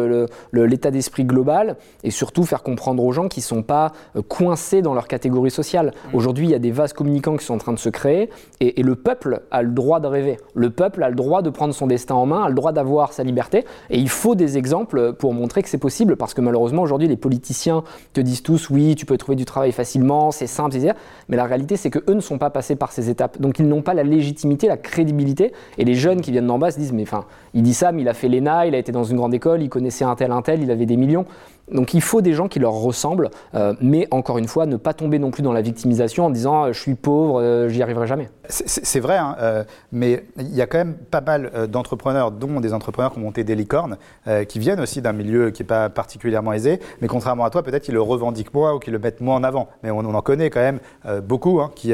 l'état 0.53 0.91
d'esprit 0.91 1.25
global 1.25 1.75
et 2.03 2.11
surtout 2.11 2.43
faire 2.43 2.63
comprendre 2.63 3.03
aux 3.03 3.11
gens 3.11 3.27
qu'ils 3.27 3.41
ne 3.41 3.45
sont 3.45 3.63
pas 3.63 3.91
euh, 4.15 4.21
coincés 4.21 4.81
dans 4.81 4.93
leur 4.93 5.07
catégorie 5.07 5.51
sociale. 5.51 5.87
Mmh. 5.91 6.15
Aujourd'hui, 6.15 6.47
il 6.47 6.51
y 6.51 6.55
a 6.55 6.59
des 6.59 6.71
vases 6.71 6.93
communicants 6.93 7.35
qui 7.35 7.45
sont 7.45 7.55
en 7.55 7.57
train 7.57 7.73
de 7.73 7.79
se 7.79 7.89
créer 7.89 8.29
et, 8.61 8.79
et, 8.79 8.83
le 8.83 8.95
peuple 8.95 9.41
a 9.51 9.61
le 9.61 9.71
droit 9.71 9.99
de 9.99 10.07
rêver. 10.07 10.37
Le 10.53 10.69
peuple 10.69 11.03
a 11.03 11.09
le 11.09 11.15
droit 11.15 11.41
de 11.41 11.49
prendre 11.49 11.73
son 11.73 11.85
destin 11.85 12.15
en 12.15 12.25
main, 12.25 12.43
a 12.43 12.49
le 12.49 12.55
droit 12.55 12.71
d'avoir 12.71 13.11
sa 13.11 13.23
liberté 13.23 13.65
et 13.89 13.99
il 13.99 14.09
faut 14.09 14.35
des 14.35 14.57
exemples 14.57 15.13
pour 15.13 15.33
montrer 15.33 15.63
que 15.63 15.69
c'est 15.69 15.77
possible 15.77 16.15
parce 16.15 16.33
que 16.33 16.41
malheureusement, 16.41 16.81
aujourd'hui, 16.81 17.07
les 17.09 17.17
politiciens 17.17 17.83
te 18.13 18.21
disent 18.21 18.43
tous 18.43 18.69
oui, 18.69 18.95
tu 18.95 19.05
peux 19.05 19.17
trouver 19.17 19.35
du 19.35 19.45
travail 19.45 19.71
facilement, 19.71 20.31
c'est 20.31 20.47
simple, 20.47 20.75
etc. 20.75 20.93
Mais 21.27 21.37
la 21.37 21.45
réalité, 21.45 21.75
c'est 21.75 21.89
qu'eux 21.89 22.13
ne 22.13 22.21
sont 22.21 22.37
pas 22.37 22.49
passés 22.49 22.75
par 22.75 22.91
ces 22.91 23.09
étapes. 23.09 23.39
Donc, 23.41 23.59
ils 23.59 23.67
n'ont 23.67 23.81
pas 23.81 23.93
la 23.93 24.03
légitimité, 24.03 24.67
la 24.67 24.77
crédibilité. 24.77 25.51
Et 25.77 25.85
les 25.85 25.95
jeunes 25.95 26.21
qui 26.21 26.31
viennent 26.31 26.47
d'en 26.47 26.59
bas 26.59 26.71
se 26.71 26.79
disent 26.79 26.93
mais 26.93 27.03
enfin, 27.03 27.25
il 27.53 27.63
dit 27.63 27.73
ça, 27.73 27.91
mais 27.91 28.01
il 28.01 28.09
a 28.09 28.13
fait 28.13 28.29
l'ENA, 28.29 28.60
il 28.65 28.75
a 28.75 28.77
été 28.77 28.91
dans 28.91 29.03
une 29.03 29.17
grande 29.17 29.33
école, 29.33 29.61
il 29.61 29.69
connaissait 29.69 30.05
un 30.05 30.15
tel, 30.15 30.31
un 30.31 30.41
tel, 30.41 30.61
il 30.63 30.71
avait 30.71 30.85
des 30.85 30.97
millions. 30.97 31.25
Donc 31.71 31.93
il 31.93 32.01
faut 32.01 32.21
des 32.21 32.33
gens 32.33 32.47
qui 32.47 32.59
leur 32.59 32.73
ressemblent, 32.73 33.29
euh, 33.55 33.73
mais 33.81 34.07
encore 34.11 34.37
une 34.37 34.47
fois, 34.47 34.65
ne 34.65 34.77
pas 34.77 34.93
tomber 34.93 35.19
non 35.19 35.31
plus 35.31 35.43
dans 35.43 35.53
la 35.53 35.61
victimisation 35.61 36.25
en 36.25 36.29
disant 36.29 36.65
euh, 36.65 36.73
je 36.73 36.79
suis 36.79 36.95
pauvre, 36.95 37.41
euh, 37.41 37.69
j'y 37.69 37.81
arriverai 37.81 38.07
jamais. 38.07 38.29
C'est 38.49 38.99
vrai, 38.99 39.15
hein, 39.15 39.37
mais 39.93 40.25
il 40.37 40.53
y 40.53 40.61
a 40.61 40.67
quand 40.67 40.79
même 40.79 40.95
pas 40.95 41.21
mal 41.21 41.69
d'entrepreneurs, 41.69 42.31
dont 42.31 42.59
des 42.59 42.73
entrepreneurs 42.73 43.13
qui 43.13 43.19
ont 43.19 43.21
monté 43.21 43.45
des 43.45 43.55
licornes, 43.55 43.95
qui 44.49 44.59
viennent 44.59 44.81
aussi 44.81 45.01
d'un 45.01 45.13
milieu 45.13 45.51
qui 45.51 45.61
n'est 45.61 45.67
pas 45.67 45.87
particulièrement 45.87 46.51
aisé, 46.51 46.81
mais 46.99 47.07
contrairement 47.07 47.45
à 47.45 47.49
toi, 47.49 47.63
peut-être 47.63 47.83
qu'ils 47.83 47.93
le 47.93 48.01
revendiquent 48.01 48.53
moins 48.53 48.73
ou 48.73 48.79
qu'ils 48.79 48.91
le 48.91 48.99
mettent 48.99 49.21
moins 49.21 49.37
en 49.37 49.43
avant. 49.45 49.69
Mais 49.83 49.91
on, 49.91 49.99
en 49.99 50.21
connaît 50.21 50.49
quand 50.49 50.59
même 50.59 50.79
beaucoup 51.23 51.61
hein, 51.61 51.71
qui, 51.75 51.93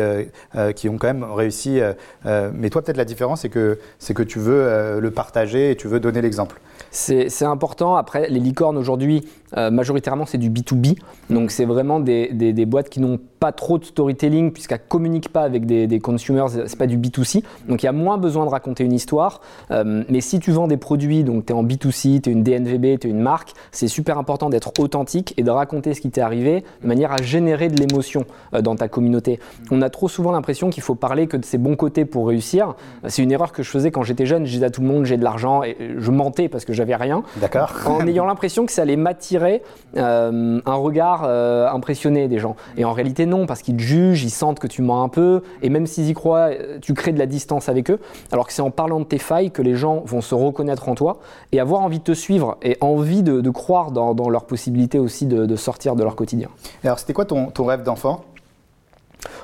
qui 0.75 0.89
ont 0.89 0.97
quand 0.97 1.07
même 1.07 1.23
réussi. 1.23 1.79
mais 2.25 2.71
toi, 2.71 2.81
peut-être 2.81 2.97
la 2.97 3.05
différence, 3.05 3.41
c'est 3.41 3.49
que, 3.49 3.77
que 4.15 4.23
tu 4.23 4.39
veux 4.39 4.99
le 4.99 5.11
partager 5.11 5.69
et 5.69 5.75
tu 5.75 5.87
veux 5.87 5.99
donner 5.99 6.23
l'exemple. 6.23 6.59
C'est 6.89 7.43
important. 7.43 7.95
Après, 7.95 8.27
les 8.29 8.39
licornes 8.39 8.77
aujourd'hui, 8.77 9.27
euh, 9.55 9.66
majoritairement, 9.71 10.25
c'est 10.25 10.37
du 10.37 10.49
B2B. 10.49 10.97
Donc, 11.29 11.51
c'est 11.51 11.65
vraiment 11.65 11.99
des, 11.99 12.29
des, 12.31 12.65
boîtes 12.65 12.89
qui 12.89 12.99
n'ont 12.99 13.19
pas 13.39 13.51
trop 13.51 13.77
de 13.77 13.85
storytelling 13.85 14.51
puisqu'elles 14.51 14.81
ne 14.83 14.89
communiquent 14.89 15.29
pas 15.29 15.43
avec 15.43 15.65
des, 15.65 15.87
des 15.87 15.99
consumers. 15.99 16.49
C'est 16.49 16.77
pas 16.77 16.87
du 16.87 16.97
B2C. 16.97 17.43
Donc, 17.67 17.83
il 17.83 17.85
y 17.85 17.89
a 17.89 17.93
moins 17.93 18.17
besoin 18.17 18.45
de 18.45 18.49
raconter 18.49 18.83
une 18.83 18.93
histoire. 18.93 19.41
Euh, 19.71 20.03
mais 20.09 20.21
si 20.21 20.39
tu 20.39 20.51
vends 20.51 20.67
des 20.67 20.77
produits, 20.77 21.23
donc 21.23 21.45
tu 21.45 21.53
es 21.53 21.55
en 21.55 21.63
B2C, 21.63 22.21
tu 22.21 22.29
es 22.29 22.33
une 22.33 22.43
DNVB, 22.43 22.99
tu 22.99 23.07
es 23.07 23.09
une 23.09 23.19
marque, 23.19 23.51
c'est 23.71 23.87
super 23.87 24.17
important 24.17 24.49
d'être 24.49 24.71
authentique 24.79 25.33
et 25.37 25.43
de 25.43 25.51
raconter 25.51 25.93
ce 25.93 26.01
qui 26.01 26.09
t'est 26.09 26.21
arrivé 26.21 26.63
de 26.81 26.87
manière 26.87 27.11
à 27.11 27.21
générer 27.21 27.69
de 27.69 27.79
l'émotion 27.79 28.25
euh, 28.53 28.61
dans 28.61 28.75
ta 28.75 28.87
communauté. 28.87 29.39
On 29.71 29.81
a 29.81 29.89
trop 29.89 30.07
souvent 30.07 30.31
l'impression 30.31 30.69
qu'il 30.69 30.83
faut 30.83 30.95
parler 30.95 31.27
que 31.27 31.37
de 31.37 31.45
ses 31.45 31.57
bons 31.57 31.75
côtés 31.75 32.05
pour 32.05 32.27
réussir. 32.27 32.75
C'est 33.07 33.23
une 33.23 33.31
erreur 33.31 33.51
que 33.51 33.63
je 33.63 33.69
faisais 33.69 33.91
quand 33.91 34.03
j'étais 34.03 34.25
jeune. 34.25 34.45
Je 34.45 34.51
disais 34.51 34.65
à 34.65 34.69
tout 34.69 34.81
le 34.81 34.87
monde 34.87 35.05
j'ai 35.05 35.17
de 35.17 35.23
l'argent 35.23 35.63
et 35.63 35.75
je 35.97 36.11
mentais 36.11 36.49
parce 36.49 36.65
que 36.65 36.73
j'avais 36.73 36.95
rien. 36.95 37.23
D'accord. 37.37 37.73
En 37.85 38.05
ayant 38.07 38.25
l'impression 38.25 38.65
que 38.65 38.71
ça 38.71 38.83
allait 38.83 38.95
m'attirer 38.95 39.56
euh, 39.95 40.59
un 40.65 40.75
regard 40.75 41.23
euh, 41.25 41.69
impressionné 41.69 42.27
des 42.27 42.39
gens. 42.39 42.55
Et 42.77 42.85
en 42.85 42.93
réalité, 42.93 43.25
non, 43.25 43.45
parce 43.45 43.61
qu'ils 43.61 43.77
te 43.77 43.81
jugent, 43.81 44.23
ils 44.23 44.29
sentent 44.29 44.59
que 44.59 44.67
tu 44.67 44.81
mens 44.81 45.03
un 45.03 45.09
peu, 45.09 45.41
et 45.61 45.69
même 45.69 45.87
s'ils 45.87 46.09
y 46.09 46.13
croient, 46.13 46.49
euh, 46.51 46.79
tu 46.81 46.93
crées 46.93 47.13
de 47.13 47.19
la 47.19 47.25
distance 47.25 47.69
avec 47.69 47.89
eux. 47.91 47.99
Alors 48.31 48.47
que 48.47 48.53
c'est 48.53 48.61
en 48.61 48.71
parlant 48.71 48.99
de 48.99 49.05
tes 49.05 49.17
failles 49.17 49.51
que 49.51 49.61
les 49.61 49.75
gens 49.75 50.01
vont 50.05 50.21
se 50.21 50.35
reconnaître 50.35 50.89
en 50.89 50.95
toi 50.95 51.19
et 51.51 51.59
avoir 51.59 51.81
envie 51.81 51.99
de 51.99 52.03
te 52.03 52.13
suivre 52.13 52.57
et 52.61 52.77
envie 52.81 53.23
de, 53.23 53.49
croire 53.49 53.91
dans, 53.91 54.29
leur 54.29 54.45
possibilité 54.45 54.99
aussi 54.99 55.25
de, 55.25 55.55
sortir 55.55 55.95
de 55.95 56.03
leur 56.03 56.15
quotidien. 56.15 56.49
alors, 56.83 56.99
c'était 56.99 57.13
quoi 57.13 57.25
ton, 57.25 57.47
ton 57.47 57.65
rêve 57.65 57.83
d'enfant? 57.83 58.23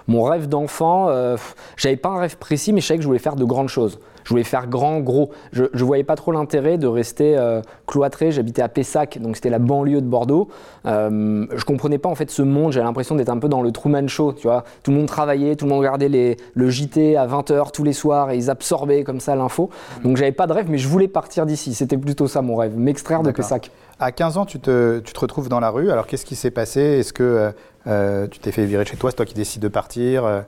Mon 0.07 0.23
rêve 0.23 0.47
d'enfant, 0.47 1.09
euh, 1.09 1.37
j'avais 1.77 1.95
pas 1.95 2.09
un 2.09 2.19
rêve 2.19 2.37
précis, 2.37 2.73
mais 2.73 2.81
je 2.81 2.87
savais 2.87 2.97
que 2.97 3.03
je 3.03 3.07
voulais 3.07 3.19
faire 3.19 3.35
de 3.35 3.45
grandes 3.45 3.69
choses. 3.69 3.99
Je 4.23 4.29
voulais 4.29 4.43
faire 4.43 4.67
grand, 4.67 4.99
gros. 4.99 5.31
Je 5.51 5.63
ne 5.73 5.83
voyais 5.83 6.03
pas 6.03 6.15
trop 6.15 6.31
l'intérêt 6.31 6.77
de 6.77 6.87
rester 6.87 7.37
euh, 7.37 7.61
cloîtré. 7.87 8.31
J'habitais 8.31 8.61
à 8.61 8.69
Pessac, 8.69 9.19
donc 9.19 9.35
c'était 9.35 9.49
la 9.49 9.59
banlieue 9.59 10.01
de 10.01 10.07
Bordeaux. 10.07 10.47
Euh, 10.85 11.45
je 11.55 11.65
comprenais 11.65 11.97
pas 11.97 12.09
en 12.09 12.15
fait 12.15 12.29
ce 12.31 12.41
monde. 12.41 12.71
J'avais 12.71 12.85
l'impression 12.85 13.15
d'être 13.15 13.29
un 13.29 13.37
peu 13.37 13.49
dans 13.49 13.61
le 13.61 13.71
Truman 13.71 14.07
Show, 14.07 14.33
tu 14.33 14.47
vois. 14.47 14.63
Tout 14.83 14.91
le 14.91 14.97
monde 14.97 15.07
travaillait, 15.07 15.55
tout 15.55 15.65
le 15.65 15.69
monde 15.69 15.79
regardait 15.79 16.09
les, 16.09 16.37
le 16.53 16.69
JT 16.69 17.17
à 17.17 17.27
20h 17.27 17.71
tous 17.71 17.83
les 17.83 17.93
soirs 17.93 18.31
et 18.31 18.37
ils 18.37 18.49
absorbaient 18.49 19.03
comme 19.03 19.19
ça 19.19 19.35
l'info. 19.35 19.69
Donc 20.03 20.17
j'avais 20.17 20.31
pas 20.31 20.47
de 20.47 20.53
rêve, 20.53 20.67
mais 20.69 20.77
je 20.77 20.87
voulais 20.87 21.07
partir 21.07 21.45
d'ici. 21.45 21.73
C'était 21.73 21.97
plutôt 21.97 22.27
ça 22.27 22.41
mon 22.41 22.55
rêve, 22.55 22.77
m'extraire 22.77 23.23
de. 23.23 23.31
Pessac. 23.31 23.71
À 23.99 24.11
15 24.11 24.37
ans, 24.37 24.45
tu 24.45 24.59
te, 24.59 24.99
tu 24.99 25.13
te 25.13 25.19
retrouves 25.19 25.49
dans 25.49 25.59
la 25.59 25.69
rue. 25.69 25.91
Alors, 25.91 26.07
qu'est-ce 26.07 26.25
qui 26.25 26.35
s'est 26.35 26.51
passé? 26.51 26.81
Est-ce 26.81 27.13
que 27.13 27.23
euh, 27.23 27.51
euh, 27.87 28.27
tu 28.27 28.39
t'es 28.39 28.51
fait 28.51 28.65
virer 28.65 28.83
de 28.83 28.89
chez 28.89 28.97
toi? 28.97 29.09
C'est 29.11 29.17
toi 29.17 29.25
qui 29.25 29.33
décides 29.33 29.61
de 29.61 29.67
partir 29.67 30.43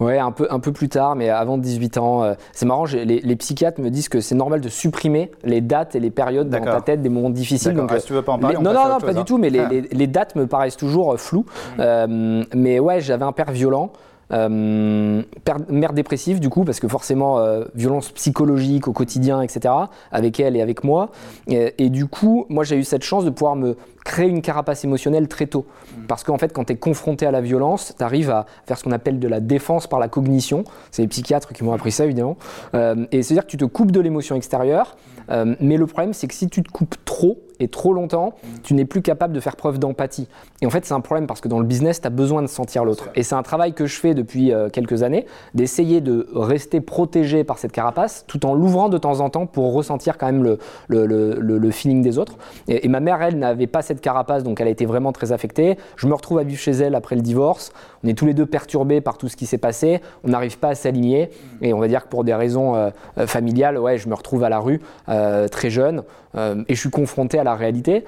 Ouais, 0.00 0.18
un 0.18 0.32
peu, 0.32 0.46
un 0.50 0.60
peu 0.60 0.72
plus 0.72 0.88
tard, 0.88 1.14
mais 1.14 1.28
avant 1.28 1.58
18 1.58 1.98
ans. 1.98 2.24
euh, 2.24 2.34
c'est 2.52 2.64
marrant, 2.66 2.84
les, 2.86 3.04
les 3.20 3.36
psychiatres 3.36 3.80
me 3.80 3.90
disent 3.90 4.08
que 4.08 4.20
c'est 4.20 4.34
normal 4.34 4.60
de 4.62 4.68
supprimer 4.70 5.30
les 5.44 5.60
dates 5.60 5.94
et 5.94 6.00
les 6.00 6.10
périodes 6.10 6.48
dans 6.48 6.60
ta 6.64 6.80
tête 6.80 7.02
des 7.02 7.08
moments 7.10 7.30
difficiles. 7.30 7.74
Donc, 7.74 7.90
Ah, 7.92 7.96
euh, 7.96 8.00
si 8.00 8.06
tu 8.06 8.12
veux 8.14 8.22
pas 8.22 8.32
en 8.32 8.38
parler, 8.38 8.54
les- 8.56 8.60
on 8.60 8.62
non, 8.62 8.72
non, 8.72 8.88
non, 8.88 8.98
pas 8.98 9.12
du 9.12 9.20
hein. 9.20 9.24
tout, 9.24 9.36
mais 9.38 9.50
les, 9.50 9.58
Ah. 9.60 9.68
les- 9.70 9.82
les 9.82 10.06
dates 10.06 10.34
me 10.36 10.46
paraissent 10.46 10.76
toujours 10.78 11.12
euh, 11.12 11.16
floues. 11.16 11.44
Euh, 11.78 12.42
mais 12.54 12.78
ouais, 12.80 13.00
j'avais 13.00 13.24
un 13.24 13.32
père 13.32 13.50
violent. 13.52 13.92
euh, 14.32 15.22
père- 15.44 15.56
mère 15.68 15.92
dépressive 15.92 16.38
du 16.38 16.48
coup 16.50 16.62
parce 16.64 16.78
que 16.78 16.86
forcément 16.86 17.38
euh, 17.40 17.64
violence 17.74 18.10
psychologique 18.12 18.86
au 18.86 18.92
quotidien 18.92 19.42
etc 19.42 19.74
avec 20.12 20.38
elle 20.38 20.56
et 20.56 20.62
avec 20.62 20.84
moi 20.84 21.08
et, 21.48 21.74
et 21.84 21.90
du 21.90 22.06
coup 22.06 22.46
moi 22.48 22.62
j'ai 22.62 22.76
eu 22.76 22.84
cette 22.84 23.02
chance 23.02 23.24
de 23.24 23.30
pouvoir 23.30 23.56
me 23.56 23.76
créer 24.04 24.28
une 24.28 24.42
carapace 24.42 24.84
émotionnelle 24.84 25.28
très 25.28 25.46
tôt. 25.46 25.66
Parce 26.08 26.24
qu'en 26.24 26.38
fait 26.38 26.52
quand 26.52 26.64
tu 26.64 26.72
es 26.72 26.76
confronté 26.76 27.26
à 27.26 27.30
la 27.30 27.40
violence 27.40 27.94
tu 27.96 28.02
arrives 28.04 28.30
à 28.30 28.46
faire 28.66 28.78
ce 28.78 28.84
qu'on 28.84 28.92
appelle 28.92 29.18
de 29.18 29.28
la 29.28 29.40
défense 29.40 29.86
par 29.86 29.98
la 30.00 30.08
cognition. 30.08 30.64
C'est 30.90 31.02
les 31.02 31.08
psychiatres 31.08 31.52
qui 31.52 31.64
m'ont 31.64 31.72
appris 31.72 31.92
ça 31.92 32.04
évidemment. 32.04 32.36
Euh, 32.74 33.06
et 33.12 33.22
c'est 33.22 33.34
à 33.34 33.36
dire 33.36 33.44
que 33.46 33.50
tu 33.50 33.56
te 33.56 33.64
coupes 33.64 33.92
de 33.92 34.00
l'émotion 34.00 34.36
extérieure 34.36 34.96
euh, 35.30 35.54
mais 35.60 35.76
le 35.76 35.86
problème 35.86 36.12
c'est 36.12 36.26
que 36.26 36.34
si 36.34 36.48
tu 36.48 36.62
te 36.62 36.70
coupes 36.72 36.96
trop 37.04 37.38
et 37.62 37.68
trop 37.68 37.92
longtemps, 37.92 38.32
tu 38.62 38.72
n'es 38.72 38.86
plus 38.86 39.02
capable 39.02 39.34
de 39.34 39.38
faire 39.40 39.54
preuve 39.54 39.78
d'empathie. 39.78 40.28
Et 40.62 40.66
en 40.66 40.70
fait, 40.70 40.86
c'est 40.86 40.94
un 40.94 41.00
problème 41.02 41.26
parce 41.26 41.42
que 41.42 41.48
dans 41.48 41.58
le 41.58 41.66
business, 41.66 42.00
tu 42.00 42.06
as 42.06 42.10
besoin 42.10 42.40
de 42.40 42.46
sentir 42.46 42.86
l'autre. 42.86 43.10
Et 43.14 43.22
c'est 43.22 43.34
un 43.34 43.42
travail 43.42 43.74
que 43.74 43.84
je 43.84 44.00
fais 44.00 44.14
depuis 44.14 44.50
euh, 44.50 44.70
quelques 44.70 45.02
années, 45.02 45.26
d'essayer 45.52 46.00
de 46.00 46.26
rester 46.34 46.80
protégé 46.80 47.44
par 47.44 47.58
cette 47.58 47.72
carapace, 47.72 48.24
tout 48.28 48.46
en 48.46 48.54
l'ouvrant 48.54 48.88
de 48.88 48.96
temps 48.96 49.20
en 49.20 49.28
temps 49.28 49.44
pour 49.44 49.74
ressentir 49.74 50.16
quand 50.16 50.24
même 50.24 50.42
le, 50.42 50.58
le, 50.88 51.04
le- 51.04 51.34
le- 51.38 51.58
le 51.58 51.70
feeling 51.70 52.00
des 52.00 52.16
autres. 52.18 52.38
Et, 52.66 52.86
et 52.86 52.88
ma 52.88 53.00
mère, 53.00 53.20
elle, 53.20 53.38
n'avait 53.38 53.66
pas 53.66 53.82
cette 53.82 53.89
carapace, 53.98 54.44
donc 54.44 54.60
elle 54.60 54.68
a 54.68 54.70
été 54.70 54.86
vraiment 54.86 55.10
très 55.10 55.32
affectée. 55.32 55.76
Je 55.96 56.06
me 56.06 56.14
retrouve 56.14 56.38
à 56.38 56.44
vivre 56.44 56.60
chez 56.60 56.70
elle 56.70 56.94
après 56.94 57.16
le 57.16 57.22
divorce. 57.22 57.72
On 58.04 58.08
est 58.08 58.14
tous 58.14 58.26
les 58.26 58.34
deux 58.34 58.46
perturbés 58.46 59.00
par 59.00 59.18
tout 59.18 59.26
ce 59.28 59.34
qui 59.36 59.46
s'est 59.46 59.58
passé. 59.58 60.00
On 60.22 60.28
n'arrive 60.28 60.58
pas 60.58 60.68
à 60.68 60.74
s'aligner. 60.76 61.30
Et 61.62 61.72
on 61.72 61.80
va 61.80 61.88
dire 61.88 62.04
que 62.04 62.08
pour 62.08 62.22
des 62.22 62.34
raisons 62.34 62.76
euh, 62.76 62.90
euh, 63.18 63.26
familiales, 63.26 63.78
ouais, 63.78 63.98
je 63.98 64.08
me 64.08 64.14
retrouve 64.14 64.44
à 64.44 64.48
la 64.48 64.60
rue 64.60 64.80
euh, 65.08 65.48
très 65.48 65.70
jeune 65.70 66.02
et 66.36 66.74
je 66.76 66.80
suis 66.80 66.90
confronté 66.90 67.40
à 67.40 67.44
la 67.44 67.56
réalité. 67.56 68.04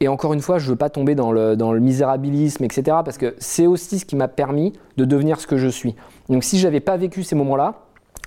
Et 0.00 0.08
encore 0.08 0.32
une 0.32 0.40
fois, 0.40 0.58
je 0.58 0.64
ne 0.64 0.70
veux 0.70 0.76
pas 0.76 0.88
tomber 0.88 1.14
dans 1.14 1.30
le, 1.30 1.56
dans 1.56 1.72
le 1.72 1.78
misérabilisme, 1.78 2.64
etc. 2.64 2.82
Parce 3.04 3.18
que 3.18 3.36
c'est 3.38 3.66
aussi 3.66 4.00
ce 4.00 4.04
qui 4.04 4.16
m'a 4.16 4.28
permis 4.28 4.72
de 4.96 5.04
devenir 5.04 5.38
ce 5.40 5.46
que 5.46 5.56
je 5.58 5.68
suis. 5.68 5.94
Donc 6.28 6.42
si 6.42 6.58
j'avais 6.58 6.80
pas 6.80 6.96
vécu 6.96 7.22
ces 7.22 7.36
moments-là, 7.36 7.74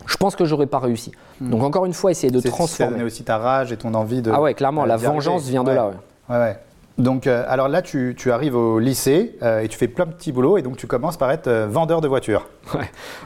je 0.05 0.15
pense 0.17 0.36
que 0.36 0.45
j'aurais 0.45 0.67
pas 0.67 0.79
réussi. 0.79 1.12
Donc 1.41 1.63
encore 1.63 1.86
une 1.86 1.93
fois, 1.93 2.12
essayer 2.12 2.31
de 2.31 2.39
Ça 2.39 2.50
transformer. 2.50 2.91
donné 2.93 3.03
aussi 3.03 3.24
ta 3.24 3.38
rage 3.38 3.72
et 3.72 3.77
ton 3.77 3.93
envie 3.95 4.22
de. 4.22 4.31
Ah 4.33 4.41
ouais, 4.41 4.53
clairement, 4.53 4.86
la 4.86 4.98
vengeance 4.98 5.48
vient 5.48 5.63
de 5.63 5.72
là. 5.72 5.88
ouais. 5.88 5.93
Ouais, 6.29 6.38
ouais. 6.38 6.57
Donc, 7.00 7.25
euh, 7.25 7.43
alors 7.47 7.69
là, 7.69 7.81
tu, 7.81 8.13
tu 8.15 8.31
arrives 8.31 8.55
au 8.55 8.77
lycée 8.77 9.35
euh, 9.41 9.62
et 9.62 9.67
tu 9.67 9.77
fais 9.77 9.88
plein 9.88 10.05
de 10.05 10.12
petits 10.12 10.31
boulots 10.31 10.57
et 10.57 10.62
donc 10.62 10.77
tu 10.77 10.85
commences 10.85 11.17
par 11.17 11.31
être 11.31 11.47
euh, 11.47 11.67
vendeur 11.67 12.01
de 12.01 12.07
voitures. 12.07 12.47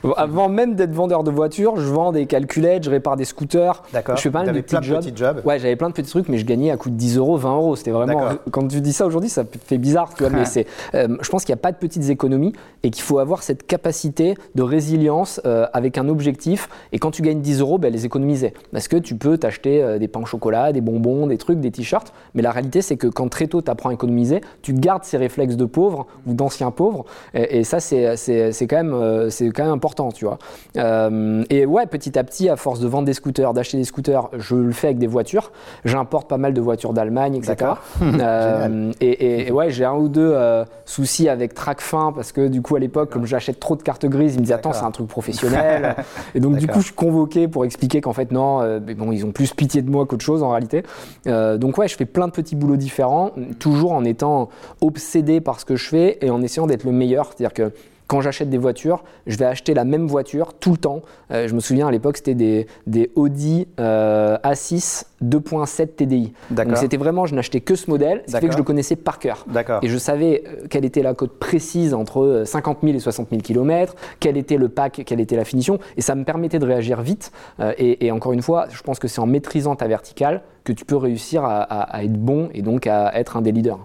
Bon, 0.03 0.13
Avant 0.13 0.47
même 0.47 0.75
d'être 0.75 0.93
vendeur 0.93 1.23
de 1.23 1.31
voitures, 1.31 1.75
je 1.77 1.91
vends 1.91 2.11
des 2.11 2.27
calculettes, 2.27 2.83
je 2.83 2.89
répare 2.89 3.17
des 3.17 3.25
scooters. 3.25 3.83
D'accord. 3.91 4.15
Je 4.15 4.21
fais 4.21 4.29
pas 4.29 4.39
mal 4.39 4.47
de 4.47 4.51
T'avais 4.51 4.63
plein 4.63 4.79
de 4.79 5.05
petits 5.05 5.15
jobs. 5.15 5.41
Ouais, 5.43 5.59
j'avais 5.59 5.75
plein 5.75 5.89
de 5.89 5.93
petits 5.93 6.09
trucs, 6.09 6.29
mais 6.29 6.37
je 6.37 6.45
gagnais 6.45 6.71
à 6.71 6.77
coût 6.77 6.89
de 6.89 6.95
10 6.95 7.17
euros, 7.17 7.35
20 7.35 7.55
euros. 7.55 7.75
C'était 7.75 7.91
vraiment. 7.91 8.29
Quand 8.51 8.67
tu 8.67 8.79
dis 8.79 8.93
ça 8.93 9.05
aujourd'hui, 9.05 9.29
ça 9.29 9.43
fait 9.65 9.77
bizarre, 9.77 10.13
tu 10.13 10.23
vois, 10.23 10.31
mais 10.31 10.45
c'est. 10.45 10.65
je 10.93 11.29
pense 11.29 11.43
qu'il 11.43 11.53
n'y 11.53 11.59
a 11.59 11.61
pas 11.61 11.71
de 11.71 11.77
petites 11.77 12.09
économies 12.09 12.53
et 12.83 12.89
qu'il 12.89 13.03
faut 13.03 13.19
avoir 13.19 13.43
cette 13.43 13.67
capacité 13.67 14.35
de 14.55 14.63
résilience 14.63 15.41
avec 15.73 15.97
un 15.97 16.07
objectif. 16.07 16.69
Et 16.91 16.99
quand 16.99 17.11
tu 17.11 17.21
gagnes 17.21 17.41
10 17.41 17.59
euros, 17.59 17.77
ben, 17.77 17.91
les 17.91 18.05
économiser. 18.05 18.53
Parce 18.71 18.87
que 18.87 18.97
tu 18.97 19.15
peux 19.15 19.37
t'acheter 19.37 19.97
des 19.99 20.07
pains 20.07 20.21
au 20.21 20.25
chocolat, 20.25 20.71
des 20.71 20.81
bonbons, 20.81 21.27
des 21.27 21.37
trucs, 21.37 21.59
des 21.59 21.71
t-shirts. 21.71 22.13
Mais 22.33 22.41
la 22.41 22.51
réalité, 22.51 22.81
c'est 22.81 22.97
que 22.97 23.07
quand 23.07 23.29
très 23.29 23.47
tôt 23.47 23.56
tu 23.61 23.71
apprends 23.71 23.89
à 23.89 23.93
économiser, 23.93 24.41
tu 24.61 24.73
gardes 24.73 25.03
ces 25.03 25.17
réflexes 25.17 25.55
de 25.55 25.65
pauvre 25.65 26.07
ou 26.25 26.33
d'anciens 26.33 26.71
pauvres. 26.71 27.05
Et, 27.33 27.59
et 27.59 27.63
ça, 27.63 27.79
c'est 27.79 28.15
c'est- 28.17 28.51
c'est 28.51 28.67
quand, 28.67 28.77
même, 28.77 28.93
euh, 28.93 29.29
c'est 29.29 29.49
quand 29.49 29.63
même 29.63 29.73
important, 29.73 30.11
tu 30.11 30.25
vois. 30.25 30.37
Euh, 30.77 31.43
et 31.49 31.65
ouais, 31.65 31.85
petit 31.87 32.17
à 32.17 32.23
petit, 32.23 32.49
à 32.49 32.55
force 32.55 32.79
de 32.79 32.87
vendre 32.87 33.05
des 33.05 33.13
scooters, 33.13 33.53
d'acheter 33.53 33.77
des 33.77 33.83
scooters, 33.83 34.29
je 34.37 34.55
le 34.55 34.71
fais 34.71 34.87
avec 34.87 34.97
des 34.99 35.07
voitures. 35.07 35.51
J'importe 35.85 36.27
pas 36.29 36.37
mal 36.37 36.53
de 36.53 36.61
voitures 36.61 36.93
d'Allemagne, 36.93 37.35
etc. 37.35 37.55
Euh, 38.01 38.91
et, 39.01 39.07
et- 39.09 39.47
et 39.47 39.51
ouais, 39.51 39.69
j'ai 39.69 39.85
un 39.85 39.95
ou 39.95 40.07
deux 40.09 40.31
euh, 40.33 40.63
soucis 40.85 41.29
avec 41.29 41.53
Tracfin 41.53 42.11
parce 42.13 42.31
que 42.31 42.47
du 42.47 42.61
coup, 42.61 42.75
à 42.75 42.79
l'époque, 42.79 43.09
comme 43.09 43.25
j'achète 43.25 43.59
trop 43.59 43.75
de 43.75 43.81
cartes 43.83 44.05
grises, 44.05 44.35
ils 44.35 44.39
me 44.39 44.43
disaient 44.43 44.53
Attends, 44.55 44.73
c'est 44.73 44.83
un 44.85 44.91
truc 44.91 45.07
professionnel. 45.07 45.95
et 46.35 46.39
donc, 46.39 46.57
du 46.57 46.67
coup, 46.67 46.79
je 46.79 46.85
suis 46.85 46.93
convoqué 46.95 47.47
pour 47.47 47.65
expliquer 47.65 48.01
qu'en 48.01 48.13
fait, 48.13 48.31
non, 48.31 48.79
mais 48.85 48.93
bon, 48.93 49.11
ils 49.11 49.25
ont 49.25 49.31
plus 49.31 49.53
pitié 49.53 49.81
de 49.81 49.89
moi 49.89 50.05
qu'autre 50.05 50.23
chose 50.23 50.43
en 50.43 50.49
réalité. 50.49 50.83
Donc, 51.25 51.77
ouais, 51.77 51.87
je 51.87 51.95
fais 51.95 52.05
plein 52.05 52.27
de 52.27 52.31
petits 52.31 52.55
boulots 52.55 52.75
différents, 52.77 53.31
toujours 53.59 53.91
en 53.93 54.03
étant 54.05 54.49
obsédé 54.81 55.41
par 55.41 55.59
ce 55.59 55.65
que 55.65 55.75
je 55.75 55.87
fais 55.87 56.17
et 56.21 56.29
en 56.29 56.41
essayant 56.41 56.67
d'être 56.67 56.83
le 56.83 56.91
meilleur. 56.91 57.27
C'est-à-dire 57.27 57.53
que 57.53 57.71
quand 58.07 58.21
j'achète 58.21 58.49
des 58.49 58.57
voitures, 58.57 59.03
je 59.27 59.37
vais 59.37 59.45
acheter 59.45 59.73
la 59.73 59.83
même 59.83 60.07
voiture 60.07 60.53
tout 60.53 60.71
le 60.71 60.77
temps. 60.77 61.01
Euh, 61.31 61.47
je 61.47 61.53
me 61.53 61.59
souviens 61.59 61.87
à 61.87 61.91
l'époque, 61.91 62.17
c'était 62.17 62.35
des, 62.35 62.67
des 62.87 63.11
Audi 63.15 63.67
euh, 63.79 64.37
A6 64.43 65.03
2.7 65.23 65.87
TDI. 65.95 66.33
Donc 66.67 66.77
c'était 66.77 66.97
vraiment, 66.97 67.25
je 67.25 67.35
n'achetais 67.35 67.59
que 67.61 67.75
ce 67.75 67.89
modèle, 67.89 68.23
ce 68.27 68.31
qui 68.31 68.31
fait 68.41 68.47
que 68.47 68.53
je 68.53 68.57
le 68.57 68.63
connaissais 68.63 68.95
par 68.95 69.19
cœur. 69.19 69.45
Et 69.83 69.87
je 69.89 69.97
savais 69.97 70.43
euh, 70.47 70.67
quelle 70.69 70.85
était 70.85 71.01
la 71.01 71.13
cote 71.13 71.37
précise 71.37 71.93
entre 71.93 72.21
euh, 72.23 72.45
50 72.45 72.79
000 72.83 72.95
et 72.95 72.99
60 72.99 73.27
000 73.29 73.41
km, 73.41 73.95
quel 74.19 74.37
était 74.37 74.57
le 74.57 74.69
pack, 74.69 75.03
quelle 75.05 75.19
était 75.19 75.35
la 75.35 75.45
finition, 75.45 75.79
et 75.97 76.01
ça 76.01 76.15
me 76.15 76.23
permettait 76.23 76.59
de 76.59 76.65
réagir 76.65 77.01
vite. 77.01 77.31
Euh, 77.59 77.73
et, 77.77 78.05
et 78.05 78.11
encore 78.11 78.33
une 78.33 78.41
fois, 78.41 78.67
je 78.71 78.81
pense 78.83 78.99
que 78.99 79.07
c'est 79.07 79.19
en 79.19 79.25
maîtrisant 79.25 79.75
ta 79.75 79.87
verticale 79.87 80.41
que 80.63 80.71
tu 80.71 80.85
peux 80.85 80.97
réussir 80.97 81.43
à, 81.43 81.61
à- 81.61 81.97
à 81.97 82.03
être 82.03 82.13
bon 82.13 82.49
et 82.53 82.61
donc 82.61 82.87
à 82.87 83.17
être 83.19 83.37
un 83.37 83.41
des 83.41 83.51
leaders. 83.51 83.79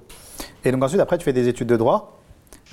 Et 0.65 0.71
donc 0.71 0.83
ensuite, 0.85 1.01
après, 1.01 1.19
tu 1.19 1.25
fais 1.25 1.33
des 1.33 1.49
études 1.49 1.69
de 1.69 1.77
droit. 1.77 2.19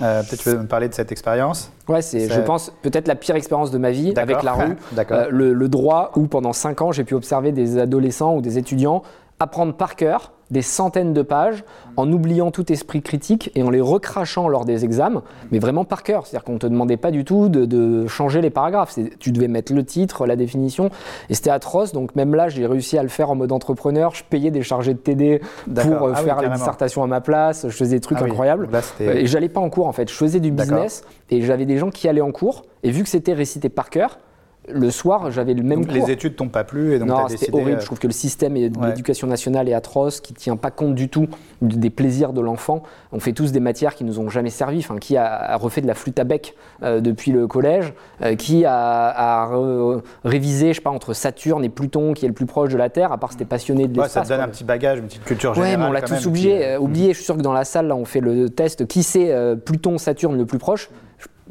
Euh, 0.02 0.22
Peut-être 0.22 0.42
tu 0.42 0.48
veux 0.48 0.58
me 0.58 0.66
parler 0.66 0.88
de 0.88 0.94
cette 0.94 1.12
expérience. 1.12 1.70
Ouais, 1.88 2.02
c'est, 2.02 2.28
je 2.28 2.40
pense, 2.40 2.72
peut-être 2.82 3.08
la 3.08 3.14
pire 3.14 3.34
expérience 3.36 3.70
de 3.70 3.78
ma 3.78 3.90
vie 3.90 4.12
avec 4.16 4.42
la 4.42 4.52
rue. 4.52 4.76
D'accord. 4.92 5.18
Euh, 5.18 5.26
le, 5.30 5.52
le 5.52 5.68
droit 5.68 6.10
où 6.16 6.26
pendant 6.26 6.52
5 6.52 6.80
ans, 6.82 6.92
j'ai 6.92 7.04
pu 7.04 7.14
observer 7.14 7.52
des 7.52 7.78
adolescents 7.78 8.34
ou 8.34 8.40
des 8.40 8.58
étudiants 8.58 9.02
apprendre 9.38 9.74
par 9.74 9.96
cœur 9.96 10.32
des 10.50 10.62
centaines 10.62 11.12
de 11.12 11.22
pages 11.22 11.64
en 11.96 12.10
oubliant 12.12 12.50
tout 12.50 12.70
esprit 12.72 13.02
critique 13.02 13.50
et 13.54 13.62
en 13.62 13.70
les 13.70 13.80
recrachant 13.80 14.48
lors 14.48 14.64
des 14.64 14.84
examens, 14.84 15.22
mais 15.50 15.58
vraiment 15.58 15.84
par 15.84 16.02
cœur. 16.02 16.26
C'est-à-dire 16.26 16.44
qu'on 16.44 16.54
ne 16.54 16.58
te 16.58 16.66
demandait 16.66 16.96
pas 16.96 17.10
du 17.10 17.24
tout 17.24 17.48
de, 17.48 17.64
de 17.64 18.06
changer 18.06 18.40
les 18.40 18.50
paragraphes. 18.50 18.98
Tu 19.18 19.32
devais 19.32 19.48
mettre 19.48 19.72
le 19.72 19.84
titre, 19.84 20.26
la 20.26 20.36
définition, 20.36 20.90
et 21.28 21.34
c'était 21.34 21.50
atroce. 21.50 21.92
Donc 21.92 22.14
même 22.14 22.34
là, 22.34 22.48
j'ai 22.48 22.66
réussi 22.66 22.98
à 22.98 23.02
le 23.02 23.08
faire 23.08 23.30
en 23.30 23.34
mode 23.34 23.52
entrepreneur. 23.52 24.14
Je 24.14 24.24
payais 24.24 24.50
des 24.50 24.62
chargés 24.62 24.94
de 24.94 24.98
TD 24.98 25.40
pour 25.66 25.74
euh, 25.76 26.12
Ah 26.14 26.18
oui, 26.20 26.24
faire 26.24 26.40
la 26.42 26.48
dissertation 26.48 27.02
à 27.02 27.06
ma 27.06 27.20
place. 27.20 27.66
Je 27.68 27.76
faisais 27.76 27.96
des 27.96 28.00
trucs 28.00 28.18
Ah 28.20 28.24
incroyables. 28.24 28.68
Là, 28.70 28.82
c'était. 28.82 29.22
Et 29.22 29.26
j'allais 29.26 29.48
pas 29.48 29.60
en 29.60 29.70
cours 29.70 29.86
en 29.86 29.92
fait, 29.92 30.08
je 30.08 30.14
faisais 30.14 30.40
du 30.40 30.50
business 30.50 31.02
et 31.30 31.42
j'avais 31.42 31.66
des 31.66 31.78
gens 31.78 31.90
qui 31.90 32.08
allaient 32.08 32.20
en 32.20 32.32
cours 32.32 32.62
et 32.82 32.90
vu 32.90 33.02
que 33.02 33.08
c'était 33.08 33.32
récité 33.32 33.68
par 33.68 33.90
cœur, 33.90 34.18
le 34.68 34.90
soir 34.90 35.30
j'avais 35.30 35.54
le 35.54 35.62
même 35.62 35.80
Donc, 35.84 35.88
cours. 35.92 36.06
les 36.06 36.12
études 36.12 36.36
t'ont 36.36 36.48
pas 36.48 36.64
plu 36.64 36.94
et 36.94 36.98
donc 36.98 37.08
non, 37.08 37.26
c'était 37.28 37.52
horrible. 37.52 37.70
euh, 37.78 37.80
Je 37.80 37.86
trouve 37.86 37.98
que 37.98 38.06
le 38.06 38.12
système 38.12 38.54
de 38.54 38.78
Ouais. 38.78 38.88
l'éducation 38.88 39.26
nationale 39.26 39.68
est 39.68 39.74
atroce, 39.74 40.20
qui 40.20 40.34
tient 40.34 40.56
pas 40.56 40.70
compte 40.70 40.94
du 40.94 41.08
tout 41.08 41.26
des 41.62 41.90
plaisirs 41.90 42.32
de 42.32 42.40
l'enfant. 42.40 42.82
On 43.12 43.20
fait 43.20 43.32
tous 43.32 43.52
des 43.52 43.58
matières 43.60 43.94
qui 43.94 44.04
nous 44.04 44.20
ont 44.20 44.28
jamais 44.28 44.50
servi. 44.50 44.78
Enfin, 44.78 44.98
qui 44.98 45.16
a, 45.16 45.56
refait 45.56 45.80
de 45.80 45.86
la 45.86 45.94
flûte 45.94 46.18
à 46.18 46.24
bec 46.24 46.54
euh, 46.82 47.00
depuis 47.00 47.32
le 47.32 47.46
collège 47.46 47.92
Euh, 48.22 48.36
Qui 48.36 48.64
a, 48.66 48.74
a 49.08 49.46
re- 49.50 50.02
révisé, 50.24 50.68
je 50.68 50.74
sais 50.74 50.80
pas, 50.82 50.90
entre 50.90 51.14
Saturne 51.14 51.64
et 51.64 51.68
Pluton, 51.70 52.12
qui 52.12 52.24
est 52.26 52.28
le 52.28 52.34
plus 52.34 52.46
proche 52.46 52.70
de 52.70 52.76
la 52.78 52.90
Terre, 52.90 53.12
à 53.12 53.18
part 53.18 53.32
c'était 53.32 53.44
passionné 53.46 53.88
de 53.88 53.98
ouais, 53.98 54.04
l'espace. 54.04 54.12
ça 54.12 54.22
te 54.22 54.28
donne 54.28 54.36
quoi. 54.38 54.44
un 54.46 54.48
petit 54.50 54.64
bagage, 54.64 54.98
une 54.98 55.06
petite 55.06 55.24
culture 55.24 55.50
Ouais, 55.50 55.56
générale. 55.56 55.78
mais 55.80 55.86
on 55.86 55.92
l'a 55.92 56.02
tous 56.02 56.26
oublié. 56.26 56.64
euh, 56.66 56.78
oublié. 56.78 57.08
Je 57.08 57.14
suis 57.16 57.24
sûr 57.24 57.36
que 57.36 57.42
dans 57.42 57.52
la 57.54 57.64
salle, 57.64 57.86
là, 57.88 57.96
on 57.96 58.04
fait 58.04 58.20
le 58.20 58.50
test. 58.50 58.86
Qui 58.86 59.02
c'est 59.02 59.34
Pluton, 59.64 59.96
Saturne 59.98 60.36
le 60.36 60.44
plus 60.46 60.58
proche? 60.58 60.90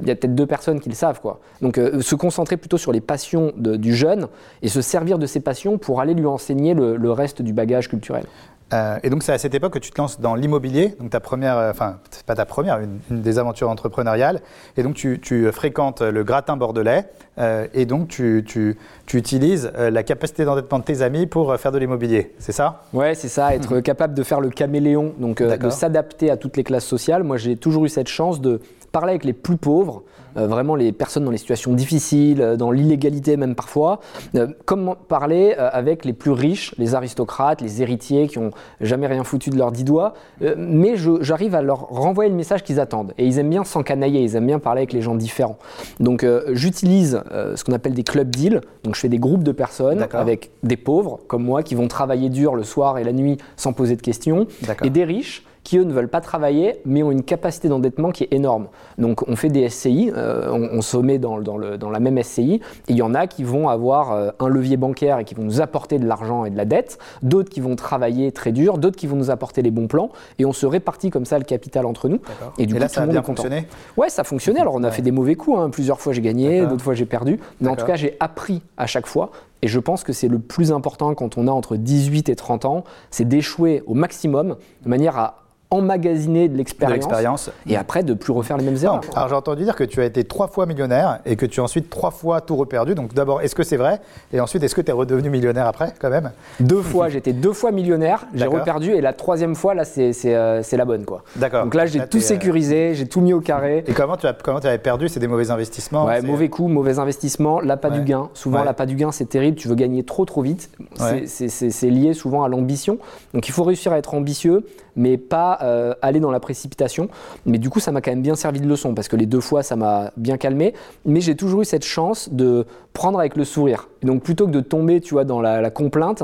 Il 0.01 0.07
y 0.07 0.11
a 0.11 0.15
peut-être 0.15 0.35
deux 0.35 0.45
personnes 0.47 0.79
qui 0.79 0.89
le 0.89 0.95
savent, 0.95 1.19
quoi. 1.21 1.39
Donc, 1.61 1.77
euh, 1.77 2.01
se 2.01 2.15
concentrer 2.15 2.57
plutôt 2.57 2.77
sur 2.77 2.91
les 2.91 3.01
passions 3.01 3.51
de- 3.57 3.75
du 3.75 3.93
jeune 3.93 4.27
et 4.61 4.67
se 4.69 4.81
servir 4.81 5.19
de 5.19 5.25
ses 5.25 5.39
passions 5.39 5.77
pour 5.77 6.01
aller 6.01 6.13
lui 6.13 6.25
enseigner 6.25 6.73
le, 6.73 6.95
le 6.97 7.11
reste 7.11 7.41
du 7.41 7.53
bagage 7.53 7.87
culturel. 7.89 8.23
Euh, 8.71 8.99
et 9.01 9.09
donc 9.09 9.23
c'est 9.23 9.33
à 9.33 9.39
cette 9.39 9.55
époque 9.55 9.73
que 9.73 9.79
tu 9.79 9.89
te 9.89 9.99
lances 9.99 10.19
dans 10.21 10.35
l'immobilier, 10.35 10.93
donc 10.99 11.09
ta 11.09 11.19
première, 11.19 11.57
euh, 11.57 11.71
enfin 11.71 11.97
c'est 12.11 12.23
pas 12.23 12.35
ta 12.35 12.45
première, 12.45 12.77
une, 12.79 12.99
une 13.09 13.21
des 13.23 13.39
aventures 13.39 13.67
entrepreneuriales. 13.67 14.41
Et 14.77 14.83
donc 14.83 14.93
tu, 14.93 15.19
tu 15.19 15.51
fréquentes 15.51 16.01
le 16.03 16.23
gratin 16.23 16.55
bordelais 16.55 17.05
euh, 17.39 17.65
et 17.73 17.87
donc 17.87 18.09
tu, 18.09 18.43
tu, 18.47 18.77
tu 19.07 19.17
utilises 19.17 19.71
euh, 19.75 19.89
la 19.89 20.03
capacité 20.03 20.45
d'endettement 20.45 20.77
de 20.77 20.83
tes 20.83 21.01
amis 21.01 21.25
pour 21.25 21.51
euh, 21.51 21.57
faire 21.57 21.71
de 21.71 21.79
l'immobilier, 21.79 22.35
c'est 22.37 22.51
ça? 22.51 22.83
Ouais, 22.93 23.15
c'est 23.15 23.27
ça, 23.27 23.55
être 23.55 23.79
capable 23.81 24.13
de 24.13 24.21
faire 24.21 24.39
le 24.39 24.51
caméléon, 24.51 25.13
donc 25.17 25.41
euh, 25.41 25.57
de 25.57 25.69
s'adapter 25.71 26.29
à 26.29 26.37
toutes 26.37 26.55
les 26.55 26.63
classes 26.63 26.85
sociales. 26.85 27.23
Moi, 27.23 27.37
j'ai 27.37 27.55
toujours 27.57 27.85
eu 27.85 27.89
cette 27.89 28.07
chance 28.07 28.39
de 28.39 28.61
parler 28.91 29.11
avec 29.11 29.25
les 29.25 29.33
plus 29.33 29.57
pauvres, 29.57 30.03
euh, 30.37 30.47
vraiment 30.47 30.75
les 30.75 30.91
personnes 30.91 31.25
dans 31.25 31.31
les 31.31 31.37
situations 31.37 31.73
difficiles, 31.73 32.41
euh, 32.41 32.55
dans 32.55 32.71
l'illégalité 32.71 33.37
même 33.37 33.55
parfois, 33.55 33.99
euh, 34.35 34.47
comme 34.65 34.95
parler 35.07 35.55
euh, 35.57 35.69
avec 35.71 36.05
les 36.05 36.13
plus 36.13 36.31
riches, 36.31 36.75
les 36.77 36.95
aristocrates, 36.95 37.61
les 37.61 37.81
héritiers 37.81 38.27
qui 38.27 38.37
ont 38.37 38.51
jamais 38.81 39.07
rien 39.07 39.23
foutu 39.23 39.49
de 39.49 39.57
leurs 39.57 39.71
dix 39.71 39.83
doigts, 39.83 40.13
mais 40.57 40.95
j'arrive 41.21 41.55
à 41.55 41.61
leur 41.61 41.87
renvoyer 41.87 42.29
le 42.29 42.35
message 42.35 42.63
qu'ils 42.63 42.79
attendent. 42.79 43.13
Et 43.17 43.25
ils 43.25 43.39
aiment 43.39 43.49
bien 43.49 43.63
s'encanailler, 43.63 44.21
ils 44.21 44.35
aiment 44.35 44.47
bien 44.47 44.59
parler 44.59 44.81
avec 44.81 44.93
les 44.93 45.01
gens 45.01 45.15
différents. 45.15 45.57
Donc 45.99 46.25
j'utilise 46.51 47.21
ce 47.31 47.63
qu'on 47.63 47.73
appelle 47.73 47.93
des 47.93 48.03
club 48.03 48.29
deals, 48.29 48.61
donc 48.83 48.95
je 48.95 49.01
fais 49.01 49.09
des 49.09 49.19
groupes 49.19 49.43
de 49.43 49.51
personnes 49.51 50.07
avec 50.13 50.51
des 50.63 50.77
pauvres 50.77 51.19
comme 51.27 51.43
moi 51.43 51.63
qui 51.63 51.75
vont 51.75 51.87
travailler 51.87 52.29
dur 52.29 52.55
le 52.55 52.63
soir 52.63 52.97
et 52.97 53.03
la 53.03 53.13
nuit 53.13 53.37
sans 53.57 53.73
poser 53.73 53.95
de 53.95 54.01
questions, 54.01 54.47
et 54.83 54.89
des 54.89 55.03
riches 55.03 55.43
qui 55.63 55.77
eux 55.77 55.83
ne 55.83 55.93
veulent 55.93 56.07
pas 56.09 56.21
travailler 56.21 56.79
mais 56.85 57.03
ont 57.03 57.11
une 57.11 57.23
capacité 57.23 57.67
d'endettement 57.69 58.11
qui 58.11 58.23
est 58.23 58.33
énorme. 58.33 58.67
Donc 58.97 59.27
on 59.27 59.35
fait 59.35 59.49
des 59.49 59.67
SCI, 59.69 60.11
euh, 60.15 60.49
on, 60.51 60.77
on 60.77 60.81
se 60.81 60.97
met 60.97 61.17
dans, 61.17 61.39
dans 61.39 61.57
le- 61.57 61.77
dans 61.77 61.89
la 61.89 61.99
même 61.99 62.21
SCI, 62.21 62.55
et 62.55 62.61
il 62.89 62.95
y 62.95 63.01
en 63.01 63.13
a 63.13 63.27
qui 63.27 63.43
vont 63.43 63.69
avoir 63.69 64.11
euh, 64.11 64.29
un 64.39 64.47
levier 64.47 64.77
bancaire 64.77 65.19
et 65.19 65.25
qui 65.25 65.35
vont 65.35 65.43
nous 65.43 65.61
apporter 65.61 65.99
de 65.99 66.05
l'argent 66.07 66.45
et 66.45 66.49
de 66.49 66.57
la 66.57 66.65
dette, 66.65 66.97
d'autres 67.23 67.49
qui 67.49 67.59
vont 67.61 67.75
travailler 67.75 68.31
très 68.31 68.51
dur, 68.51 68.77
d'autres 68.77 68.97
qui 68.97 69.07
vont 69.07 69.15
nous 69.15 69.31
apporter 69.31 69.61
les 69.61 69.71
bons 69.71 69.87
plans, 69.87 70.09
et 70.39 70.45
on 70.45 70.53
se 70.53 70.65
répartit 70.65 71.09
comme 71.09 71.25
ça 71.25 71.37
le 71.37 71.43
capital 71.45 71.85
entre 71.85 72.09
nous. 72.09 72.19
Et 72.57 72.65
du 72.65 72.73
coup, 72.73 72.79
là, 72.79 72.87
tout 72.87 72.93
ça 72.95 73.01
a 73.01 73.05
bien 73.07 73.21
fonctionné? 73.23 73.67
Ouais, 73.97 74.09
ça 74.09 74.23
fonctionnait. 74.23 74.59
Alors 74.61 74.75
on 74.75 74.83
a 74.83 74.91
fait 74.91 75.01
des 75.01 75.11
mauvais 75.11 75.35
coups, 75.35 75.59
hein. 75.59 75.69
plusieurs 75.69 75.99
fois 75.99 76.13
j'ai 76.13 76.21
gagné, 76.21 76.65
d'autres 76.65 76.83
fois 76.83 76.93
j'ai 76.93 77.05
perdu, 77.05 77.39
mais 77.61 77.67
en 77.69 77.75
tout 77.75 77.85
cas 77.85 77.95
j'ai 77.95 78.15
appris 78.19 78.61
à 78.77 78.85
chaque 78.87 79.07
fois. 79.07 79.31
Et 79.61 79.67
je 79.67 79.79
pense 79.79 80.03
que 80.03 80.13
c'est 80.13 80.27
le 80.27 80.39
plus 80.39 80.71
important 80.71 81.13
quand 81.15 81.37
on 81.37 81.47
a 81.47 81.51
entre 81.51 81.75
18 81.75 82.29
et 82.29 82.35
30 82.35 82.65
ans, 82.65 82.83
c'est 83.11 83.27
d'échouer 83.27 83.83
au 83.85 83.93
maximum 83.93 84.55
de 84.83 84.89
manière 84.89 85.17
à 85.17 85.43
emmagasiner 85.71 86.49
de 86.49 86.57
l'expérience 86.57 87.51
et 87.67 87.75
après 87.77 88.01
de 88.03 88.13
plus 88.15 88.33
refaire 88.33 88.57
les 88.57 88.63
mêmes 88.65 88.73
Non. 88.75 88.81
erreurs. 88.81 89.01
Alors 89.15 89.29
j'ai 89.29 89.35
entendu 89.35 89.63
dire 89.63 89.75
que 89.75 89.83
tu 89.83 90.01
as 90.01 90.05
été 90.05 90.23
trois 90.23 90.47
fois 90.47 90.65
millionnaire 90.65 91.19
et 91.27 91.35
que 91.35 91.45
tu 91.45 91.59
as 91.59 91.63
ensuite 91.63 91.89
trois 91.91 92.09
fois 92.11 92.41
tout 92.41 92.55
reperdu. 92.55 92.95
Donc 92.95 93.13
d'abord, 93.13 93.41
est-ce 93.41 93.53
que 93.53 93.61
c'est 93.63 93.77
vrai? 93.77 93.99
Et 94.33 94.39
ensuite, 94.39 94.63
est-ce 94.63 94.73
que 94.73 94.81
tu 94.81 94.89
es 94.89 94.93
redevenu 94.93 95.29
millionnaire 95.29 95.67
après, 95.67 95.93
quand 95.99 96.09
même? 96.09 96.31
Deux 96.59 96.81
fois, 96.81 97.09
j'étais 97.09 97.33
deux 97.33 97.53
fois 97.53 97.71
millionnaire, 97.71 98.25
j'ai 98.33 98.47
reperdu 98.47 98.91
et 98.93 99.01
la 99.01 99.13
troisième 99.13 99.53
fois, 99.55 99.75
là, 99.75 99.85
c'est 99.85 100.11
c'est, 100.13 100.35
euh, 100.35 100.63
c'est 100.63 100.75
la 100.77 100.85
bonne. 100.85 101.05
quoi. 101.05 101.23
D'accord. 101.35 101.63
Donc 101.65 101.75
là, 101.75 101.85
j'ai 101.85 101.99
Là, 101.99 102.07
tout 102.07 102.17
euh, 102.17 102.21
sécurisé, 102.21 102.95
j'ai 102.95 103.07
tout 103.07 103.21
mis 103.21 103.33
au 103.33 103.41
carré. 103.41 103.83
Et 103.87 103.93
comment 103.93 104.17
tu 104.17 104.25
as 104.25 104.33
comment 104.33 104.59
tu 104.59 104.67
avais 104.67 104.77
perdu? 104.79 105.07
C'est 105.07 105.19
des 105.19 105.27
mauvais 105.27 105.51
investissements 105.51 106.05
Ouais, 106.05 106.21
c'est- 106.21 106.27
mauvais 106.27 106.49
coup, 106.49 106.67
mauvais 106.67 106.97
investissement, 106.97 107.59
l'appât 107.59 107.89
Ouais. 107.89 107.99
du 107.99 108.05
gain. 108.05 108.29
Souvent, 108.33 108.59
Ouais. 108.59 108.65
l'appât 108.65 108.85
du 108.87 108.95
gain, 108.95 109.11
c'est 109.11 109.29
terrible. 109.29 109.55
Tu 109.57 109.67
veux 109.67 109.75
gagner 109.75 110.03
trop, 110.03 110.25
trop 110.25 110.41
vite. 110.41 110.71
C'est- 110.95 111.03
Ouais. 111.03 111.23
C'est 111.27 111.47
c'est- 111.49 111.69
c'est 111.69 111.89
lié 111.89 112.13
souvent 112.13 112.43
à 112.43 112.47
l'ambition. 112.49 112.97
Donc, 113.35 113.47
il 113.47 113.51
faut 113.51 113.63
réussir 113.63 113.91
à 113.93 113.97
être 113.99 114.13
ambitieux, 114.15 114.65
mais 114.99 115.17
pas 115.17 115.57
euh, 115.61 115.95
aller 116.01 116.19
dans 116.19 116.29
la 116.29 116.39
précipitation. 116.39 117.09
Mais 117.45 117.57
du 117.57 117.69
coup, 117.69 117.79
ça 117.79 117.91
m'a 117.91 118.01
quand 118.01 118.11
même 118.11 118.21
bien 118.21 118.35
servi 118.35 118.59
de 118.59 118.67
leçon 118.67 118.93
parce 118.93 119.07
que 119.07 119.15
les 119.15 119.25
deux 119.25 119.39
fois, 119.39 119.63
ça 119.63 119.75
m'a 119.75 120.11
bien 120.17 120.37
calmé. 120.37 120.73
Mais 121.05 121.21
j'ai 121.21 121.35
toujours 121.35 121.61
eu 121.61 121.65
cette 121.65 121.85
chance 121.85 122.29
de 122.31 122.65
prendre 122.93 123.17
avec 123.17 123.37
le 123.37 123.45
sourire. 123.45 123.87
Et 124.03 124.05
donc, 124.05 124.21
plutôt 124.21 124.45
que 124.45 124.51
de 124.51 124.59
tomber, 124.59 124.99
tu 124.99 125.13
vois, 125.13 125.23
dans 125.23 125.41
la, 125.41 125.61
la 125.61 125.71
complainte, 125.71 126.23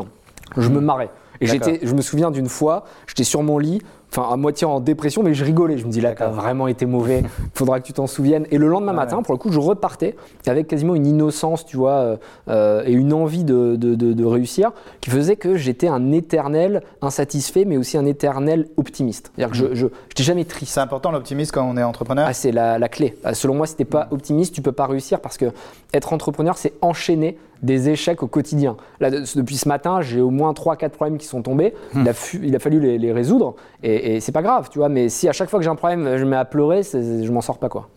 je 0.58 0.70
me 0.70 0.82
marrais. 0.82 1.10
Et 1.42 1.48
j'étais, 1.48 1.80
je 1.84 1.94
me 1.94 2.02
souviens 2.02 2.32
d'une 2.32 2.50
fois, 2.50 2.86
j'étais 3.08 3.24
sur 3.24 3.44
mon 3.44 3.58
lit, 3.58 3.82
enfin 4.18 4.32
à 4.34 4.38
moitié 4.38 4.66
en 4.66 4.80
dépression, 4.80 5.24
mais 5.24 5.34
je 5.34 5.44
rigolais. 5.44 5.78
Je 5.78 5.86
me 5.86 5.92
dis 5.92 6.02
là, 6.02 6.14
t'as 6.16 6.30
vraiment 6.30 6.68
été 6.68 6.86
mauvais. 6.86 7.24
Faudra 7.54 7.80
que 7.80 7.86
tu 7.86 7.94
t'en 7.94 8.08
souviennes. 8.08 8.46
Et 8.52 8.58
le 8.58 8.68
lendemain 8.68 8.92
Ouais, 8.92 8.98
matin, 8.98 9.22
pour 9.24 9.34
le 9.34 9.38
coup, 9.40 9.52
je 9.52 9.60
repartais 9.60 10.16
avec 10.48 10.68
quasiment 10.68 10.96
une 10.96 11.06
innocence, 11.08 11.66
tu 11.66 11.76
vois, 11.78 11.92
euh, 11.96 12.18
euh, 12.50 12.84
et 12.86 12.94
une 12.94 13.14
envie 13.14 13.44
de, 13.44 13.76
de- 13.76 13.96
de- 13.96 14.14
de 14.14 14.26
réussir, 14.26 14.72
qui 15.02 15.10
faisait 15.10 15.36
que 15.36 15.56
j'étais 15.58 15.88
un 15.88 16.12
éternel 16.12 16.82
insatisfait, 17.02 17.66
mais 17.66 17.78
aussi 17.78 17.98
un 17.98 18.06
éternel 18.06 18.68
optimiste. 18.78 19.32
C'est-à-dire 19.36 19.52
que 19.52 19.58
je, 19.58 19.76
je, 19.76 19.88
j'étais 20.10 20.24
jamais 20.24 20.46
triste. 20.46 20.74
C'est 20.74 20.80
important 20.80 21.12
l'optimisme 21.12 21.52
quand 21.54 21.68
on 21.70 21.76
est 21.78 21.84
entrepreneur 21.84 22.26
Ah, 22.28 22.34
c'est 22.34 22.52
la, 22.52 22.80
la 22.80 22.88
clé. 22.90 23.18
Euh, 23.26 23.34
Selon 23.34 23.56
moi, 23.56 23.68
si 23.68 23.76
t'es 23.76 23.86
pas 23.86 24.08
optimiste, 24.12 24.54
tu 24.56 24.62
peux 24.62 24.72
pas 24.72 24.86
réussir 24.86 25.20
parce 25.20 25.38
que 25.38 25.46
être 25.94 26.14
entrepreneur, 26.14 26.58
c'est 26.58 26.74
enchaîner 26.82 27.38
des 27.64 27.90
échecs 27.90 28.22
au 28.24 28.28
quotidien. 28.28 28.78
Là, 29.00 29.10
de- 29.12 29.24
depuis 29.36 29.58
ce 29.58 29.68
matin, 29.68 30.02
j'ai 30.02 30.22
au 30.22 30.30
moins 30.30 30.54
3-4 30.54 30.90
problèmes 30.90 31.18
qui 31.18 31.26
sont 31.28 31.42
tombés. 31.42 31.74
Il, 31.96 32.08
a 32.10 32.14
fu- 32.14 32.42
il 32.44 32.56
a 32.56 32.60
fallu 32.60 32.80
les, 32.80 32.98
les 32.98 33.12
résoudre 33.12 33.56
et, 33.84 34.16
et 34.16 34.20
c'est 34.20 34.32
pas 34.32 34.42
grave, 34.42 34.70
tu 34.70 34.80
vois. 34.80 34.90
Mais 34.90 35.10
si 35.10 35.28
à 35.30 35.32
chaque 35.34 35.50
fois 35.50 35.60
que 35.60 35.64
j'ai 35.64 35.70
un 35.70 35.76
problème, 35.76 36.18
je 36.18 36.24
me 36.24 36.30
mets 36.32 36.36
à 36.36 36.46
pleurer, 36.46 36.82
je 36.84 37.32
m'en 37.32 37.42
sors 37.42 37.58
pas, 37.58 37.70
quoi. 37.70 37.90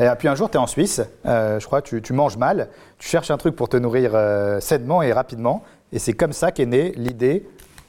Et 0.00 0.06
puis 0.18 0.28
un 0.28 0.34
jour, 0.34 0.50
tu 0.50 0.56
es 0.56 0.60
en 0.60 0.66
Suisse, 0.66 1.00
euh, 1.26 1.60
je 1.60 1.66
crois, 1.66 1.82
tu, 1.82 2.00
tu 2.02 2.12
manges 2.12 2.36
mal, 2.36 2.68
tu 2.98 3.08
cherches 3.08 3.30
un 3.30 3.36
truc 3.36 3.54
pour 3.56 3.68
te 3.68 3.76
nourrir 3.76 4.12
euh, 4.14 4.58
sainement 4.60 5.02
et 5.02 5.12
rapidement. 5.12 5.62
Et 5.92 5.98
c'est 5.98 6.12
comme 6.14 6.32
ça 6.32 6.50
qu'est 6.50 6.66
née 6.66 6.92
l'idée 6.96 7.46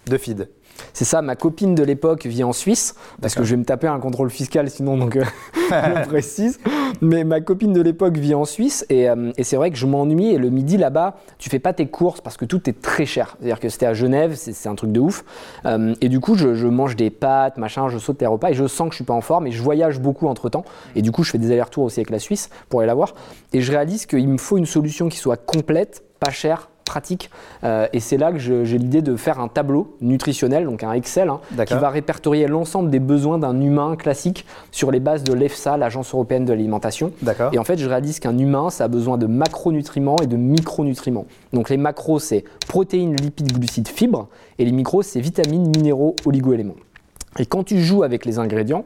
de 0.08 0.18
Feed. 0.18 0.50
C'est 0.94 1.05
ça, 1.05 1.22
ma 1.22 1.36
copine 1.36 1.75
de 1.75 1.83
l'époque 1.83 2.25
vit 2.25 2.44
en 2.44 2.53
Suisse, 2.53 2.96
parce 3.22 3.35
que 3.35 3.44
je 3.44 3.51
vais 3.51 3.57
me 3.57 3.66
taper 3.66 3.88
un 3.88 4.00
contrôle 4.00 4.29
fiscal 4.29 4.70
sinon, 4.70 4.98
donc 4.98 5.16
euh, 5.16 5.24
je 5.72 6.07
précise. 6.07 6.59
Mais 7.01 7.24
ma 7.24 7.42
copine 7.42 7.74
de 7.74 7.81
l'époque 7.81 8.18
vit 8.18 8.33
en 8.33 8.46
Suisse, 8.46 8.85
et, 8.90 9.09
euh, 9.09 9.31
et 9.38 9.44
c'est 9.44 9.55
vrai 9.55 9.72
que 9.72 9.77
je 9.77 9.85
m'ennuie, 9.85 10.29
et 10.29 10.38
le 10.38 10.50
midi 10.50 10.77
là-bas, 10.77 11.16
tu 11.38 11.50
fais 11.50 11.59
pas 11.59 11.74
tes 11.74 11.88
courses 11.88 12.22
parce 12.22 12.38
que 12.38 12.46
tout 12.46 12.70
est 12.70 12.81
très 12.81 13.05
cher. 13.05 13.35
C'est-à-dire 13.40 13.59
que 13.59 13.70
c'était 13.70 13.85
à 13.85 13.94
Genève, 13.94 14.35
c'est 14.35 14.70
un 14.70 14.75
truc 14.75 14.92
de 14.92 15.00
ouf. 15.00 15.24
Euh, 15.66 15.94
et 16.01 16.09
du 16.09 16.20
coup, 16.20 16.35
je, 16.35 16.55
je 16.55 16.68
mange 16.68 16.96
des 16.96 17.09
pâtes, 17.09 17.57
machin, 17.57 17.90
je 17.90 17.98
saute 17.98 18.18
tes 18.18 18.27
repas, 18.27 18.50
et 18.50 18.53
je 18.53 18.68
sens 18.68 18.88
que 18.88 18.94
je 18.94 18.98
suis 18.98 19.05
pas 19.05 19.14
en 19.14 19.22
forme, 19.22 19.48
et 19.48 19.51
je 19.51 19.61
voyage 19.61 20.00
beaucoup 20.00 20.27
entre-temps. 20.27 20.66
Et 20.96 21.01
du 21.01 21.11
coup, 21.11 21.24
je 21.24 21.31
fais 21.31 21.38
des 21.38 21.51
allers-retours 21.51 21.83
aussi 21.83 22.00
avec 22.00 22.09
la 22.09 22.20
Suisse 22.20 22.50
pour 22.70 22.79
aller 22.79 22.88
la 22.88 22.96
voir. 22.96 23.14
Et 23.53 23.61
je 23.61 23.72
réalise 23.72 24.05
qu'il 24.05 24.27
me 24.27 24.38
faut 24.38 24.57
une 24.57 24.66
solution 24.66 25.09
qui 25.09 25.18
soit 25.18 25.38
complète, 25.38 26.03
pas 26.20 26.31
chère, 26.31 26.70
pratique. 26.96 27.29
Euh, 27.66 27.88
et 27.92 28.00
c'est 28.00 28.16
là 28.16 28.31
que 28.31 28.40
j'ai 28.40 28.77
l'idée 28.77 29.01
de 29.01 29.18
faire 29.18 29.42
un 29.42 29.50
tableau 29.50 29.98
nutritionnel, 30.00 30.64
donc 30.64 30.81
un 30.81 30.94
Excel, 30.94 31.27
hein, 31.27 31.42
qui 31.66 31.74
va 31.74 31.90
répertorier 31.90 32.48
l'ensemble 32.48 32.90
des 32.90 33.01
besoins 33.01 33.38
d'un 33.38 33.60
humain 33.60 33.98
classique 33.98 34.46
sur 34.72 34.92
les 34.92 35.01
bases 35.01 35.25
de 35.25 35.34
l'EFSA, 35.34 35.75
l'Agence 35.75 36.14
européenne 36.14 36.46
de 36.46 36.53
l'alimentation. 36.53 37.12
Et 37.51 37.60
en 37.60 37.66
fait, 37.66 37.77
je 37.77 37.90
réalise 37.90 38.22
qu'un 38.22 38.38
humain, 38.38 38.70
ça 38.70 38.86
a 38.86 38.88
besoin 38.88 39.18
de 39.18 39.25
macronutriments 39.25 40.16
et 40.24 40.27
de 40.27 40.38
micronutriments. 40.38 41.25
Donc 41.51 41.70
les 41.70 41.75
macros, 41.75 42.20
c'est 42.20 42.46
protéines, 42.66 43.18
lipides, 43.18 43.51
glucides, 43.51 43.90
fibres, 43.90 44.29
et 44.58 44.64
les 44.64 44.72
micros, 44.72 45.01
c'est 45.01 45.20
vitamines, 45.20 45.68
minéraux, 45.75 46.16
oligoéléments. 46.25 46.77
Et 47.38 47.46
quand 47.46 47.66
tu 47.66 47.81
joues 47.81 48.03
avec 48.03 48.24
les 48.24 48.40
ingrédients, 48.40 48.86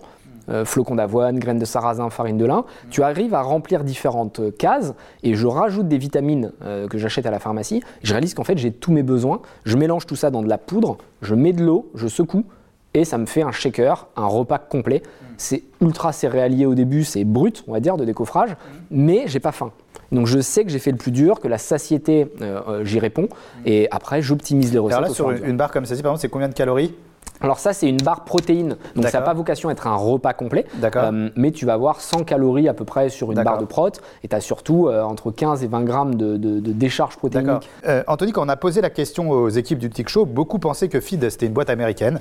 euh, 0.50 0.66
flocons 0.66 0.96
d'avoine, 0.96 1.40
graines 1.40 1.60
de 1.60 1.66
sarrasin, 1.66 2.10
farine 2.10 2.38
de 2.38 2.46
lin, 2.46 2.66
tu 2.90 3.04
arrives 3.04 3.34
à 3.34 3.42
remplir 3.42 3.84
différentes 3.84 4.40
euh, 4.40 4.52
cases 4.52 4.94
et 5.24 5.36
je 5.36 5.48
rajoute 5.48 5.88
des 5.88 5.98
vitamines 5.98 6.52
euh, 6.64 6.88
que 6.88 6.98
j'achète 6.98 7.26
à 7.26 7.32
la 7.32 7.40
pharmacie. 7.40 7.82
Je 8.04 8.14
réalise 8.14 8.34
qu'en 8.34 8.44
fait 8.44 8.58
j'ai 8.58 8.72
tous 8.72 8.92
mes 8.92 9.04
besoins. 9.04 9.42
Je 9.66 9.78
mélange 9.78 10.06
tout 10.06 10.16
ça 10.16 10.32
dans 10.32 10.42
de 10.42 10.50
la 10.50 10.58
poudre, 10.58 10.98
je 11.22 11.36
mets 11.36 11.54
de 11.54 11.64
l'eau, 11.64 11.92
je 11.96 12.08
secoue 12.08 12.46
et 12.94 13.06
ça 13.06 13.18
me 13.18 13.26
fait 13.26 13.44
un 13.44 13.52
shaker, 13.52 14.08
un 14.16 14.26
repas 14.26 14.58
complet. 14.58 15.04
C'est 15.38 15.64
ultra 15.82 16.12
céréalier 16.12 16.66
au 16.66 16.76
début, 16.76 17.04
c'est 17.04 17.24
brut, 17.24 17.64
on 17.68 17.72
va 17.72 17.80
dire, 17.80 17.96
de 17.96 18.04
décoffrage, 18.04 18.56
mais 18.92 19.24
j'ai 19.28 19.40
pas 19.40 19.52
faim. 19.52 19.72
Donc 20.12 20.26
je 20.26 20.40
sais 20.40 20.66
que 20.66 20.72
j'ai 20.72 20.80
fait 20.80 20.92
le 20.92 20.98
plus 20.98 21.12
dur, 21.12 21.40
que 21.40 21.48
la 21.48 21.60
satiété, 21.60 22.28
euh, 22.42 22.84
j'y 22.84 23.00
réponds, 23.00 23.30
et 23.66 23.88
après 23.92 24.22
j'optimise 24.22 24.74
les 24.74 24.80
recettes. 24.80 24.98
Alors 24.98 25.10
là, 25.10 25.16
sur 25.16 25.32
une, 25.32 25.46
une 25.46 25.58
barre 25.58 25.72
comme 25.72 25.86
celle-ci, 25.86 26.02
par 26.02 26.12
exemple, 26.12 26.22
c'est 26.22 26.30
combien 26.30 26.50
de 26.50 26.54
calories? 26.54 26.94
Alors 27.42 27.60
ça, 27.60 27.74
c'est 27.74 27.88
une 27.88 27.98
barre 27.98 28.26
protéine, 28.26 28.76
donc 28.96 29.08
ça 29.08 29.20
n'a 29.20 29.26
pas 29.26 29.34
vocation 29.34 29.70
à 29.70 29.72
être 29.72 29.88
un 29.88 29.96
repas 29.96 30.34
complet. 30.34 30.66
D'accord. 30.76 31.06
Euh, 31.06 31.30
mais 31.36 31.52
tu 31.52 31.66
vas 31.66 31.74
avoir 31.74 32.02
100 32.02 32.24
calories 32.26 32.68
à 32.68 32.74
peu 32.74 32.86
près 32.86 33.10
sur 33.10 33.32
une 33.32 33.42
barre 33.44 33.58
de 33.60 33.66
prot, 33.66 33.90
et 34.24 34.28
tu 34.28 34.36
as 34.36 34.42
surtout 34.42 34.88
euh, 34.88 35.02
entre 35.04 35.32
15 35.32 35.64
et 35.64 35.68
20 35.68 35.84
grammes 35.84 36.16
de, 36.16 36.38
de- 36.38 36.60
de 36.60 36.72
décharge 36.74 37.16
protéinique. 37.18 37.70
Euh, 37.88 38.04
Anthony, 38.08 38.32
quand 38.34 38.46
on 38.46 38.50
a 38.50 38.56
posé 38.58 38.82
la 38.82 38.90
question 38.90 39.30
aux 39.32 39.50
équipes 39.50 39.80
du 39.80 39.90
Tic 39.90 40.10
Show, 40.10 40.26
beaucoup 40.26 40.60
pensaient 40.60 40.90
que 40.90 41.00
Feed 41.00 41.30
c'était 41.30 41.46
une 41.46 41.54
boîte 41.54 41.70
américaine. 41.70 42.20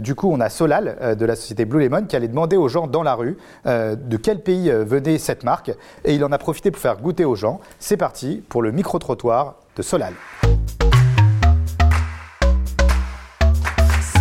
Du 0.00 0.14
coup, 0.14 0.30
on 0.32 0.40
a 0.40 0.48
Solal 0.48 1.16
de 1.18 1.26
la 1.26 1.36
société 1.36 1.64
Blue 1.64 1.80
Lemon 1.80 2.04
qui 2.04 2.16
allait 2.16 2.28
demander 2.28 2.56
aux 2.56 2.68
gens 2.68 2.86
dans 2.86 3.02
la 3.02 3.14
rue 3.14 3.36
de 3.66 4.16
quel 4.16 4.40
pays 4.40 4.70
venait 4.70 5.18
cette 5.18 5.44
marque 5.44 5.70
et 6.04 6.14
il 6.14 6.24
en 6.24 6.32
a 6.32 6.38
profité 6.38 6.70
pour 6.70 6.80
faire 6.80 6.96
goûter 6.98 7.24
aux 7.24 7.34
gens. 7.36 7.60
C'est 7.78 7.96
parti 7.96 8.42
pour 8.48 8.62
le 8.62 8.72
micro-trottoir 8.72 9.54
de 9.76 9.82
Solal. 9.82 10.12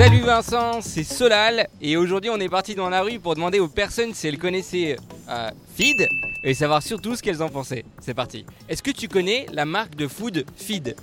Salut 0.01 0.21
Vincent, 0.21 0.81
c'est 0.81 1.03
Solal 1.03 1.67
et 1.79 1.95
aujourd'hui 1.95 2.31
on 2.31 2.39
est 2.39 2.49
parti 2.49 2.73
dans 2.73 2.89
la 2.89 3.03
rue 3.03 3.19
pour 3.19 3.35
demander 3.35 3.59
aux 3.59 3.67
personnes 3.67 4.15
si 4.15 4.27
elles 4.27 4.39
connaissaient 4.39 4.95
euh, 5.29 5.51
Feed 5.75 6.07
et 6.43 6.55
savoir 6.55 6.81
surtout 6.81 7.15
ce 7.15 7.21
qu'elles 7.21 7.43
en 7.43 7.49
pensaient. 7.49 7.85
C'est 8.01 8.15
parti. 8.15 8.43
Est-ce 8.67 8.81
que 8.81 8.89
tu 8.89 9.07
connais 9.07 9.45
la 9.53 9.63
marque 9.65 9.95
de 9.95 10.07
food 10.07 10.43
Feed? 10.57 10.95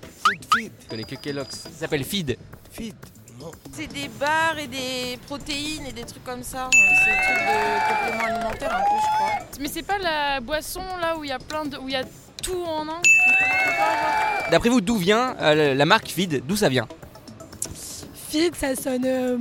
Food 0.00 0.46
feed, 0.54 0.72
Tu 0.80 0.86
connais 0.88 1.04
que 1.04 1.16
Kellogg's. 1.16 1.50
Ça 1.54 1.80
s'appelle 1.80 2.02
Feed. 2.02 2.38
feed, 2.72 2.94
non. 3.38 3.50
C'est 3.72 3.88
des 3.92 4.08
barres 4.18 4.58
et 4.58 4.68
des 4.68 5.18
protéines 5.26 5.84
et 5.86 5.92
des 5.92 6.04
trucs 6.04 6.24
comme 6.24 6.42
ça. 6.42 6.64
Euh, 6.64 6.70
C'est 7.04 7.10
des 7.10 7.16
trucs 7.26 7.36
de 7.36 8.16
compléments 8.16 8.36
alimentaires 8.36 8.74
un 8.74 8.80
peu, 8.80 8.96
je 9.02 9.16
crois. 9.16 9.46
Mais 9.60 9.68
c'est 9.68 9.82
pas 9.82 9.98
la 9.98 10.40
boisson 10.40 10.80
là 11.02 11.18
où 11.18 11.24
il 11.24 11.28
y 11.28 11.32
a 11.32 11.38
plein 11.38 11.66
de. 11.66 11.76
où 11.76 11.88
il 11.88 11.92
y 11.92 11.96
a 11.96 12.04
tout 12.42 12.64
en 12.64 12.88
un? 12.88 13.02
D'après 14.50 14.70
vous, 14.70 14.80
d'où 14.80 14.96
vient 14.96 15.36
euh, 15.42 15.74
la 15.74 15.84
marque 15.84 16.08
Feed? 16.08 16.42
D'où 16.46 16.56
ça 16.56 16.70
vient? 16.70 16.88
Ça 18.54 18.74
sonne 18.74 19.04
euh, 19.04 19.38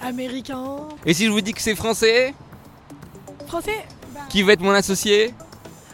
américain. 0.00 0.88
Et 1.04 1.14
si 1.14 1.26
je 1.26 1.30
vous 1.30 1.40
dis 1.40 1.52
que 1.52 1.60
c'est 1.62 1.74
français 1.74 2.34
Français 3.46 3.84
Bah, 4.14 4.20
Qui 4.28 4.42
va 4.42 4.52
être 4.52 4.60
mon 4.60 4.70
associé 4.72 5.32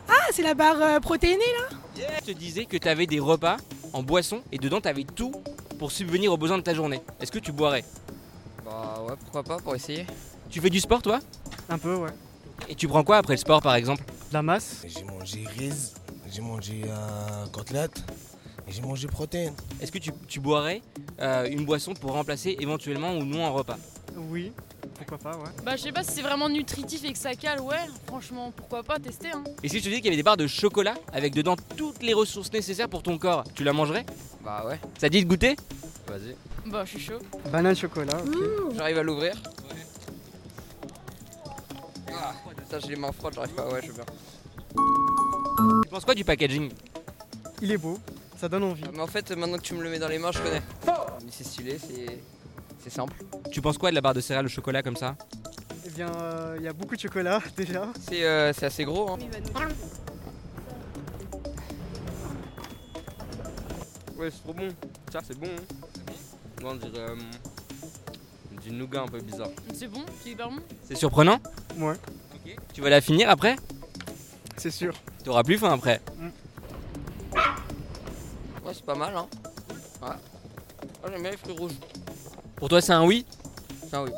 Ah, 0.08 0.12
c'est 0.32 0.42
la 0.42 0.54
barre 0.54 0.80
euh, 0.80 1.00
protéinée 1.00 1.38
là. 1.60 1.76
Je 2.20 2.32
te 2.32 2.38
disais 2.38 2.64
que 2.64 2.76
tu 2.76 2.88
avais 2.88 3.06
des 3.06 3.20
repas 3.20 3.56
en 3.92 4.02
boisson 4.02 4.42
et 4.50 4.58
dedans 4.58 4.80
tu 4.80 4.88
avais 4.88 5.04
tout 5.04 5.32
pour 5.78 5.92
subvenir 5.92 6.32
aux 6.32 6.36
besoins 6.36 6.58
de 6.58 6.62
ta 6.62 6.74
journée. 6.74 7.00
Est-ce 7.20 7.30
que 7.32 7.38
tu 7.38 7.52
boirais? 7.52 7.84
Bah 8.64 9.02
ouais, 9.08 9.14
pourquoi 9.20 9.42
pas 9.42 9.56
pour 9.58 9.74
essayer. 9.74 10.06
Tu 10.50 10.60
fais 10.60 10.70
du 10.70 10.80
sport 10.80 11.02
toi? 11.02 11.18
Un 11.68 11.78
peu, 11.78 11.94
ouais. 11.94 12.10
Et 12.68 12.74
tu 12.74 12.88
prends 12.88 13.04
quoi 13.04 13.18
après 13.18 13.34
le 13.34 13.38
sport 13.38 13.60
par 13.62 13.74
exemple? 13.74 14.02
La 14.32 14.42
masse. 14.42 14.84
J'ai 14.86 15.04
mangé 15.04 15.44
riz, 15.58 15.92
j'ai 16.32 16.40
mangé 16.40 16.82
euh, 16.86 17.46
côtelette 17.52 18.02
et 18.68 18.72
j'ai 18.72 18.82
mangé 18.82 19.06
protéines. 19.08 19.54
Est-ce 19.80 19.92
que 19.92 19.98
tu, 19.98 20.10
tu 20.28 20.40
boirais 20.40 20.82
euh, 21.20 21.48
une 21.48 21.64
boisson 21.64 21.94
pour 21.94 22.12
remplacer 22.12 22.56
éventuellement 22.60 23.12
ou 23.14 23.24
non 23.24 23.46
un 23.46 23.50
repas? 23.50 23.78
Oui, 24.16 24.52
pourquoi 24.96 25.18
pas, 25.18 25.36
ouais. 25.38 25.50
Bah 25.64 25.76
je 25.76 25.82
sais 25.82 25.92
pas 25.92 26.02
si 26.02 26.12
c'est 26.12 26.22
vraiment 26.22 26.48
nutritif 26.48 27.02
et 27.04 27.12
que 27.12 27.18
ça 27.18 27.34
cale, 27.34 27.60
ouais. 27.60 27.86
Franchement, 28.06 28.52
pourquoi 28.54 28.82
pas 28.82 28.98
tester 28.98 29.28
hein. 29.32 29.42
Et 29.62 29.68
si 29.68 29.78
je 29.78 29.84
te 29.84 29.88
dis 29.88 29.96
qu'il 29.96 30.04
y 30.04 30.08
avait 30.08 30.16
des 30.16 30.22
barres 30.22 30.36
de 30.36 30.46
chocolat 30.46 30.94
avec 31.12 31.34
dedans 31.34 31.56
toutes 31.76 32.02
les 32.02 32.12
ressources 32.12 32.52
nécessaires 32.52 32.88
pour 32.88 33.02
ton 33.02 33.16
corps, 33.18 33.44
tu 33.54 33.64
la 33.64 33.72
mangerais? 33.72 34.04
Bah 34.44 34.64
ouais, 34.66 34.78
Ça 34.98 35.08
te 35.08 35.12
dit 35.12 35.24
de 35.24 35.28
goûter? 35.28 35.56
Vas-y. 36.06 36.36
Bah 36.66 36.84
je 36.84 36.90
suis 36.90 37.00
chaud. 37.00 37.18
Banane 37.50 37.74
chocolat, 37.74 38.18
ok. 38.24 38.76
J'arrive 38.76 38.98
à 38.98 39.02
l'ouvrir. 39.02 39.34
Ah, 42.14 42.34
ça 42.70 42.78
j'ai 42.78 42.88
les 42.90 42.96
mains 42.96 43.12
froides, 43.12 43.34
j'arrive 43.34 43.54
pas, 43.54 43.68
ouais, 43.68 43.80
je 43.82 43.88
veux 43.88 43.94
bien. 43.94 44.04
Tu 45.82 45.88
penses 45.88 46.04
quoi 46.04 46.14
du 46.14 46.24
packaging? 46.24 46.70
Il 47.62 47.72
est 47.72 47.78
beau, 47.78 47.98
ça 48.42 48.48
donne 48.48 48.64
envie. 48.64 48.82
Ah, 48.84 48.90
Mais 48.92 49.00
en 49.00 49.06
fait, 49.06 49.30
maintenant 49.36 49.56
que 49.56 49.62
tu 49.62 49.72
me 49.74 49.84
le 49.84 49.88
mets 49.88 50.00
dans 50.00 50.08
les 50.08 50.18
mains, 50.18 50.32
je 50.32 50.40
connais. 50.40 50.62
Mais 51.24 51.30
c'est 51.30 51.44
stylé, 51.44 51.78
c'est 51.78 52.18
c'est 52.82 52.90
simple. 52.90 53.14
Tu 53.52 53.62
penses 53.62 53.78
quoi 53.78 53.90
de 53.90 53.94
la 53.94 54.00
barre 54.00 54.14
de 54.14 54.20
céréales 54.20 54.46
au 54.46 54.48
chocolat 54.48 54.82
comme 54.82 54.96
ça 54.96 55.14
Eh 55.86 55.90
bien, 55.90 56.08
euh, 56.16 56.56
il 56.58 56.64
y 56.64 56.66
a 56.66 56.72
beaucoup 56.72 56.96
de 56.96 57.00
chocolat 57.00 57.40
déjà. 57.56 57.86
C'est 58.00 58.24
euh, 58.24 58.52
c'est 58.52 58.66
assez 58.66 58.82
gros, 58.84 59.10
hein. 59.12 59.18
Ouais, 64.16 64.28
c'est 64.32 64.42
trop 64.42 64.54
bon. 64.54 64.68
Ça, 65.12 65.20
c'est 65.24 65.38
bon. 65.38 65.46
Hein. 65.46 66.64
On 66.64 66.74
dirait 66.74 66.98
euh, 66.98 67.16
du 68.60 68.72
nougat 68.72 69.02
un 69.02 69.06
peu 69.06 69.20
bizarre. 69.20 69.50
C'est 69.72 69.86
bon, 69.86 70.04
c'est 70.20 70.30
hyper 70.30 70.48
bon. 70.50 70.58
C'est 70.82 70.96
surprenant 70.96 71.38
Ouais, 71.78 71.94
Tu 72.74 72.80
vas 72.80 72.90
la 72.90 73.00
finir 73.00 73.30
après 73.30 73.54
c'est 74.58 74.70
sûr. 74.70 74.94
T'auras 75.24 75.42
plus 75.42 75.58
faim 75.58 75.72
après. 75.72 76.00
Ouais, 78.72 78.78
c'est 78.78 78.86
pas 78.86 78.94
mal, 78.94 79.14
hein. 79.14 79.26
Ouais. 80.00 81.10
J'aime 81.10 81.20
bien 81.20 81.30
les 81.32 81.36
fruits 81.36 81.54
rouges. 81.58 81.72
Pour 82.56 82.70
toi 82.70 82.80
c'est 82.80 82.94
un 82.94 83.04
oui? 83.04 83.26
Oui. 83.92 84.10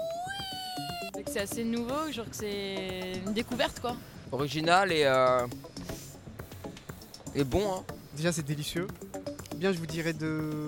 C'est 1.13 1.23
que 1.25 1.31
c'est 1.33 1.41
assez 1.41 1.65
nouveau, 1.65 2.13
genre 2.13 2.31
que 2.31 2.37
c'est 2.37 3.15
une 3.27 3.33
découverte 3.33 3.81
quoi. 3.81 3.97
Original 4.31 4.93
et 4.93 5.03
euh, 5.07 5.45
et 7.35 7.43
bon, 7.43 7.63
hein. 7.69 7.83
Déjà, 8.17 8.31
c'est 8.31 8.47
délicieux. 8.47 8.87
Bien, 9.57 9.73
je 9.73 9.79
vous 9.79 9.87
dirais 9.87 10.13
de 10.13 10.65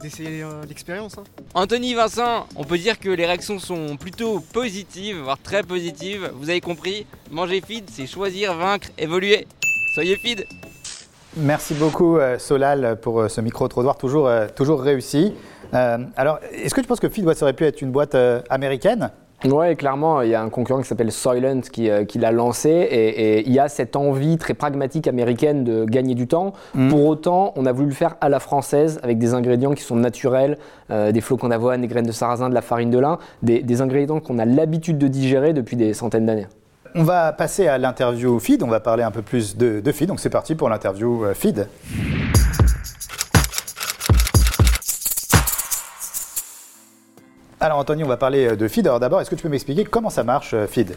d'essayer 0.00 0.42
euh, 0.42 0.64
l'expérience. 0.66 1.18
hein. 1.18 1.24
Anthony, 1.52 1.92
Vincent, 1.92 2.46
on 2.56 2.64
peut 2.64 2.78
dire 2.78 2.98
que 2.98 3.10
les 3.10 3.26
réactions 3.26 3.58
sont 3.58 3.98
plutôt 3.98 4.40
positives, 4.40 5.18
voire 5.18 5.38
très 5.42 5.62
positives. 5.62 6.30
Vous 6.34 6.48
avez 6.48 6.62
compris, 6.62 7.04
manger 7.30 7.60
feed, 7.60 7.90
c'est 7.92 8.06
choisir, 8.06 8.54
vaincre, 8.54 8.88
évoluer. 8.96 9.46
Soyez 9.94 10.16
feed 10.16 10.46
Merci 11.40 11.74
beaucoup 11.74 12.18
euh, 12.18 12.38
Solal 12.38 12.98
pour 13.00 13.20
euh, 13.20 13.28
ce 13.28 13.40
micro-trottoir 13.40 13.96
toujours, 13.96 14.26
euh, 14.26 14.46
toujours 14.54 14.82
réussi. 14.82 15.34
Euh, 15.72 15.98
alors, 16.16 16.40
est-ce 16.52 16.74
que 16.74 16.80
tu 16.80 16.86
penses 16.88 17.00
que 17.00 17.08
ça 17.34 17.44
aurait 17.44 17.52
pu 17.52 17.64
être 17.64 17.80
une 17.80 17.90
boîte 17.90 18.14
euh, 18.14 18.40
américaine? 18.50 19.10
Ouais, 19.44 19.76
clairement, 19.76 20.22
il 20.22 20.30
y 20.30 20.34
a 20.34 20.42
un 20.42 20.48
concurrent 20.48 20.80
qui 20.80 20.88
s'appelle 20.88 21.12
Soylent 21.12 21.60
qui, 21.60 21.88
euh, 21.88 22.04
qui 22.04 22.18
l'a 22.18 22.32
lancé 22.32 22.70
et, 22.70 23.38
et 23.38 23.46
il 23.46 23.52
y 23.52 23.60
a 23.60 23.68
cette 23.68 23.94
envie 23.94 24.36
très 24.36 24.54
pragmatique 24.54 25.06
américaine 25.06 25.62
de 25.62 25.84
gagner 25.84 26.16
du 26.16 26.26
temps. 26.26 26.54
Mhm. 26.74 26.88
Pour 26.88 27.06
autant, 27.06 27.52
on 27.54 27.64
a 27.64 27.70
voulu 27.70 27.90
le 27.90 27.94
faire 27.94 28.16
à 28.20 28.28
la 28.28 28.40
française 28.40 28.98
avec 29.04 29.18
des 29.18 29.34
ingrédients 29.34 29.74
qui 29.74 29.84
sont 29.84 29.94
naturels, 29.94 30.58
euh, 30.90 31.12
des 31.12 31.20
flocons 31.20 31.48
d'avoine, 31.48 31.82
des 31.82 31.86
graines 31.86 32.06
de 32.06 32.12
sarrasin, 32.12 32.48
de 32.48 32.54
la 32.54 32.62
farine 32.62 32.90
de 32.90 32.98
lin, 32.98 33.18
des, 33.44 33.62
des 33.62 33.80
ingrédients 33.80 34.18
qu'on 34.18 34.40
a 34.40 34.44
l'habitude 34.44 34.98
de 34.98 35.06
digérer 35.06 35.52
depuis 35.52 35.76
des 35.76 35.94
centaines 35.94 36.26
d'années. 36.26 36.48
On 36.94 37.04
va 37.04 37.32
passer 37.32 37.68
à 37.68 37.76
l'interview 37.76 38.38
Feed, 38.40 38.62
on 38.62 38.68
va 38.68 38.80
parler 38.80 39.02
un 39.02 39.10
peu 39.10 39.22
plus 39.22 39.56
de, 39.56 39.82
Feed, 39.92 40.08
donc 40.08 40.20
c'est 40.20 40.30
parti 40.30 40.54
pour 40.54 40.68
l'interview 40.68 41.24
euh, 41.24 41.34
Feed. 41.34 41.68
Alors 47.60 47.78
Anthony, 47.78 48.04
on 48.04 48.08
va 48.08 48.16
parler 48.16 48.48
euh, 48.48 48.56
de 48.56 48.68
Feed. 48.68 48.86
Alors 48.86 49.00
d'abord, 49.00 49.20
est-ce 49.20 49.28
que 49.28 49.34
tu 49.34 49.42
peux 49.42 49.48
m'expliquer 49.48 49.84
comment 49.84 50.10
ça 50.10 50.24
marche 50.24 50.54
euh, 50.54 50.66
Feed? 50.66 50.96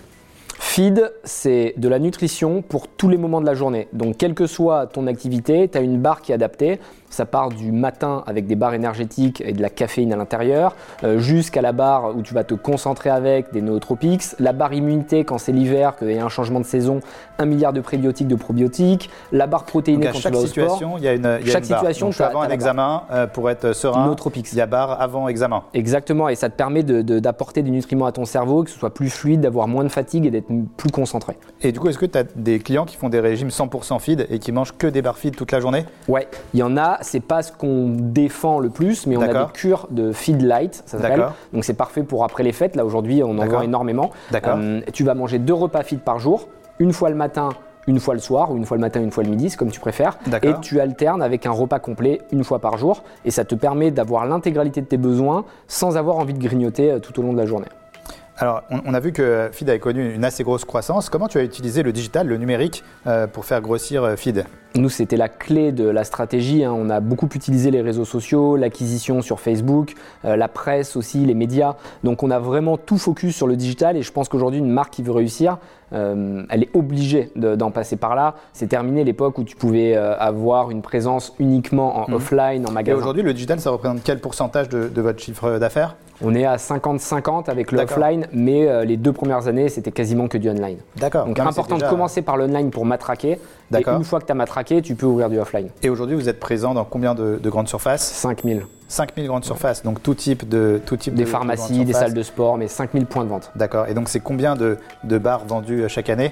Feed, 0.63 1.11
c'est 1.25 1.73
de 1.75 1.89
la 1.89 1.97
nutrition 1.97 2.61
pour 2.61 2.87
tous 2.87 3.09
les 3.09 3.17
moments 3.17 3.41
de 3.41 3.45
la 3.47 3.55
journée. 3.55 3.89
Donc, 3.93 4.15
quelle 4.15 4.35
que 4.35 4.45
soit 4.45 4.85
ton 4.85 5.07
activité, 5.07 5.67
tu 5.67 5.77
as 5.77 5.81
une 5.81 5.97
barre 5.97 6.21
qui 6.21 6.31
est 6.31 6.35
adaptée. 6.35 6.79
Ça 7.09 7.25
part 7.25 7.49
du 7.49 7.73
matin 7.73 8.23
avec 8.25 8.45
des 8.45 8.55
barres 8.55 8.75
énergétiques 8.75 9.41
et 9.45 9.51
de 9.51 9.61
la 9.61 9.69
caféine 9.69 10.13
à 10.13 10.15
l'intérieur, 10.15 10.77
euh, 11.03 11.19
jusqu'à 11.19 11.61
la 11.61 11.73
barre 11.73 12.15
où 12.15 12.21
tu 12.21 12.33
vas 12.33 12.45
te 12.45 12.53
concentrer 12.53 13.09
avec 13.09 13.51
des 13.51 13.61
nootropics, 13.61 14.23
la 14.39 14.53
barre 14.53 14.71
immunité 14.71 15.25
quand 15.25 15.39
c'est 15.39 15.51
l'hiver, 15.51 15.97
qu'il 15.97 16.11
y 16.11 16.19
a 16.19 16.23
un 16.23 16.29
changement 16.29 16.61
de 16.61 16.65
saison, 16.65 17.01
un 17.41 17.45
milliard 17.45 17.73
de 17.73 17.81
prébiotiques, 17.81 18.27
de 18.27 18.35
probiotiques, 18.35 19.09
la 19.31 19.47
barre 19.47 19.65
protéinée 19.65 20.05
Donc 20.07 20.15
à 20.15 20.19
chaque 20.19 20.35
situation, 20.35 20.97
il 20.97 21.03
y 21.03 21.07
a 21.07 21.13
une, 21.13 21.23
y 21.23 21.27
a 21.27 21.39
Chaque 21.45 21.63
une 21.63 21.69
barre. 21.69 21.79
situation, 21.79 22.07
Donc, 22.07 22.21
as- 22.21 22.27
avant 22.27 22.41
un 22.41 22.49
examen, 22.49 23.03
euh, 23.11 23.27
pour 23.27 23.49
être 23.49 23.73
serein, 23.73 24.05
Nootropics. 24.05 24.51
il 24.53 24.57
y 24.57 24.61
a 24.61 24.65
barre 24.65 25.01
avant 25.01 25.27
examen. 25.27 25.63
Exactement, 25.73 26.29
et 26.29 26.35
ça 26.35 26.49
te 26.49 26.55
permet 26.55 26.83
de- 26.83 27.01
de- 27.01 27.19
d'apporter 27.19 27.63
des 27.63 27.71
nutriments 27.71 28.05
à 28.05 28.11
ton 28.11 28.25
cerveau, 28.25 28.63
que 28.63 28.69
ce 28.69 28.77
soit 28.79 28.93
plus 28.93 29.09
fluide, 29.09 29.41
d'avoir 29.41 29.67
moins 29.67 29.83
de 29.83 29.89
fatigue 29.89 30.25
et 30.25 30.31
d'être 30.31 30.47
plus 30.77 30.91
concentré. 30.91 31.37
Et 31.61 31.71
du 31.71 31.79
coup, 31.79 31.89
est-ce 31.89 31.97
que 31.97 32.05
tu 32.05 32.17
as 32.17 32.23
des 32.35 32.59
clients 32.59 32.85
qui 32.85 32.95
font 32.95 33.09
des 33.09 33.19
régimes 33.19 33.49
100% 33.49 33.99
feed 33.99 34.27
et 34.29 34.39
qui 34.39 34.51
mangent 34.51 34.73
que 34.77 34.87
des 34.87 35.01
barres 35.01 35.17
feed 35.17 35.35
toute 35.35 35.51
la 35.51 35.59
journée? 35.59 35.85
Ouais, 36.07 36.27
il 36.53 36.59
y 36.59 36.63
en 36.63 36.77
a, 36.77 36.97
c'est 37.01 37.19
pas 37.19 37.41
ce 37.41 37.51
qu'on 37.51 37.89
défend 37.97 38.59
le 38.59 38.69
plus, 38.69 39.07
mais 39.07 39.17
on 39.17 39.21
a 39.21 39.27
des 39.45 39.51
cures 39.53 39.87
de 39.91 40.11
feed 40.11 40.41
light, 40.41 40.83
ça 40.85 40.99
s'appelle. 40.99 41.25
Donc 41.53 41.63
c'est 41.65 41.73
parfait 41.73 42.03
pour 42.03 42.23
après 42.23 42.43
les 42.43 42.51
fêtes. 42.51 42.75
Là 42.75 42.85
aujourd'hui, 42.85 43.21
on 43.23 43.37
en 43.39 43.45
vend 43.47 43.61
énormément. 43.61 44.11
D'accord. 44.31 44.55
Euh, 44.57 44.81
tu 44.93 45.03
vas 45.03 45.13
manger 45.13 45.39
deux 45.39 45.53
repas 45.53 45.83
feed 45.83 45.99
par 46.01 46.19
jour, 46.19 46.47
une 46.81 46.93
fois 46.93 47.11
le 47.11 47.15
matin, 47.15 47.49
une 47.85 47.99
fois 47.99 48.15
le 48.15 48.19
soir, 48.19 48.51
ou 48.51 48.57
une 48.57 48.65
fois 48.65 48.75
le 48.75 48.81
matin, 48.81 48.99
une 49.01 49.11
fois 49.11 49.23
le 49.23 49.29
midi, 49.29 49.51
c'est 49.51 49.57
comme 49.57 49.69
tu 49.69 49.79
préfères. 49.79 50.17
Et 50.41 50.51
tu 50.61 50.79
alternes 50.79 51.21
avec 51.21 51.45
un 51.45 51.51
repas 51.51 51.77
complet 51.77 52.21
une 52.31 52.43
fois 52.43 52.57
par 52.57 52.79
jour, 52.79 53.03
et 53.23 53.29
ça 53.29 53.45
te 53.45 53.53
permet 53.53 53.91
d'avoir 53.91 54.25
l'intégralité 54.25 54.81
de 54.81 54.87
tes 54.87 54.97
besoins 54.97 55.45
sans 55.67 55.95
avoir 55.95 56.17
envie 56.17 56.33
de 56.33 56.41
grignoter 56.41 56.91
euh, 56.91 56.99
tout 56.99 57.19
au 57.19 57.21
long 57.21 57.33
de 57.33 57.37
la 57.37 57.45
journée. 57.45 57.67
Alors, 58.41 58.63
on, 58.71 58.95
a 58.95 58.99
vu 58.99 59.11
que 59.11 59.49
Feed 59.51 59.69
avait 59.69 59.77
connu 59.77 60.15
une 60.15 60.25
assez 60.25 60.43
grosse 60.43 60.65
croissance. 60.65 61.09
Comment 61.09 61.27
tu 61.27 61.37
as 61.37 61.43
utilisé 61.43 61.83
le 61.83 61.91
digital, 61.91 62.25
le 62.25 62.37
numérique, 62.37 62.83
euh, 63.05 63.27
pour 63.27 63.45
faire 63.45 63.61
grossir 63.61 64.03
euh, 64.03 64.15
Feed? 64.15 64.45
Nous, 64.73 64.89
c'était 64.89 65.15
la 65.15 65.29
clé 65.29 65.71
de 65.71 65.87
la 65.87 66.03
stratégie. 66.03 66.63
hein. 66.63 66.73
On 66.75 66.89
a 66.89 67.01
beaucoup 67.01 67.29
utilisé 67.35 67.69
les 67.69 67.81
réseaux 67.81 68.03
sociaux, 68.03 68.55
l'acquisition 68.55 69.21
sur 69.21 69.39
Facebook, 69.39 69.93
euh, 70.25 70.35
la 70.35 70.47
presse 70.47 70.95
aussi, 70.95 71.23
les 71.23 71.35
médias. 71.35 71.75
Donc, 72.03 72.23
on 72.23 72.31
a 72.31 72.39
vraiment 72.39 72.77
tout 72.77 72.97
focus 72.97 73.35
sur 73.35 73.45
le 73.45 73.55
digital. 73.55 73.95
Et 73.95 74.01
je 74.01 74.11
pense 74.11 74.27
qu'aujourd'hui, 74.27 74.59
une 74.59 74.71
marque 74.71 74.93
qui 74.93 75.03
veut 75.03 75.11
réussir, 75.11 75.59
euh, 75.93 76.43
elle 76.49 76.63
est 76.63 76.75
obligée 76.75 77.31
de- 77.35 77.55
d'en 77.55 77.71
passer 77.71 77.95
par 77.97 78.15
là. 78.15 78.35
C'est 78.53 78.67
terminé 78.67 79.03
l'époque 79.03 79.37
où 79.37 79.43
tu 79.43 79.55
pouvais 79.55 79.95
euh, 79.95 80.15
avoir 80.17 80.71
une 80.71 80.81
présence 80.81 81.33
uniquement 81.39 81.97
en 81.99 82.07
Mhm. 82.07 82.13
offline, 82.15 82.65
en 82.65 82.71
Et 82.71 82.73
magasin. 82.73 82.97
aujourd'hui, 82.97 83.23
le 83.23 83.33
digital, 83.33 83.59
ça 83.59 83.69
représente 83.71 83.99
quel 84.03 84.19
pourcentage 84.19 84.69
de, 84.69 84.87
de 84.87 85.01
votre 85.01 85.19
chiffre 85.19 85.57
d'affaires? 85.59 85.95
On 86.23 86.35
est 86.35 86.45
à 86.45 86.57
50-50 86.57 87.49
avec 87.49 87.71
le 87.71 87.79
D'accord. 87.79 87.97
offline, 87.97 88.27
mais 88.31 88.67
euh, 88.67 88.85
les 88.85 88.95
deux 88.95 89.11
premières 89.11 89.47
années, 89.47 89.69
c'était 89.69 89.91
quasiment 89.91 90.27
que 90.27 90.37
du 90.37 90.49
online. 90.49 90.77
D'accord. 90.97 91.25
Donc, 91.25 91.37
Non, 91.39 91.47
important 91.47 91.75
déjà- 91.75 91.87
de 91.87 91.91
commencer 91.91 92.21
par 92.21 92.37
l'online 92.37 92.69
pour 92.69 92.85
matraquer. 92.85 93.31
Et 93.31 93.39
D'accord. 93.71 93.97
une 93.97 94.03
fois 94.03 94.19
que 94.19 94.25
tu 94.25 94.31
as 94.31 94.35
matraqué, 94.35 94.81
tu 94.83 94.93
peux 94.95 95.07
ouvrir 95.07 95.29
du 95.29 95.39
offline. 95.39 95.69
Et 95.81 95.89
aujourd'hui, 95.89 96.15
vous 96.15 96.29
êtes 96.29 96.39
présent 96.39 96.73
dans 96.75 96.83
combien 96.83 97.15
de, 97.15 97.39
de 97.41 97.49
grandes 97.49 97.67
surfaces? 97.69 98.03
5000. 98.03 98.65
5000 98.91 99.25
grandes 99.27 99.45
surfaces, 99.45 99.83
donc 99.83 100.03
tout 100.03 100.13
type 100.15 100.47
de 100.49 100.81
tout 100.85 100.97
type 100.97 101.13
Des 101.15 101.21
de- 101.21 101.25
de 101.25 101.31
pharmacies, 101.31 101.85
des 101.85 101.93
salles 101.93 102.13
de 102.13 102.23
sport, 102.23 102.57
mais 102.57 102.67
5000 102.67 103.05
points 103.05 103.23
de 103.23 103.29
vente. 103.29 103.51
D'accord. 103.55 103.87
Et 103.87 103.93
donc, 103.93 104.09
c'est 104.09 104.19
combien 104.19 104.55
de, 104.55 104.77
de 105.05 105.17
bars 105.17 105.45
vendus 105.45 105.83
euh, 105.83 105.87
chaque 105.87 106.09
année? 106.09 106.31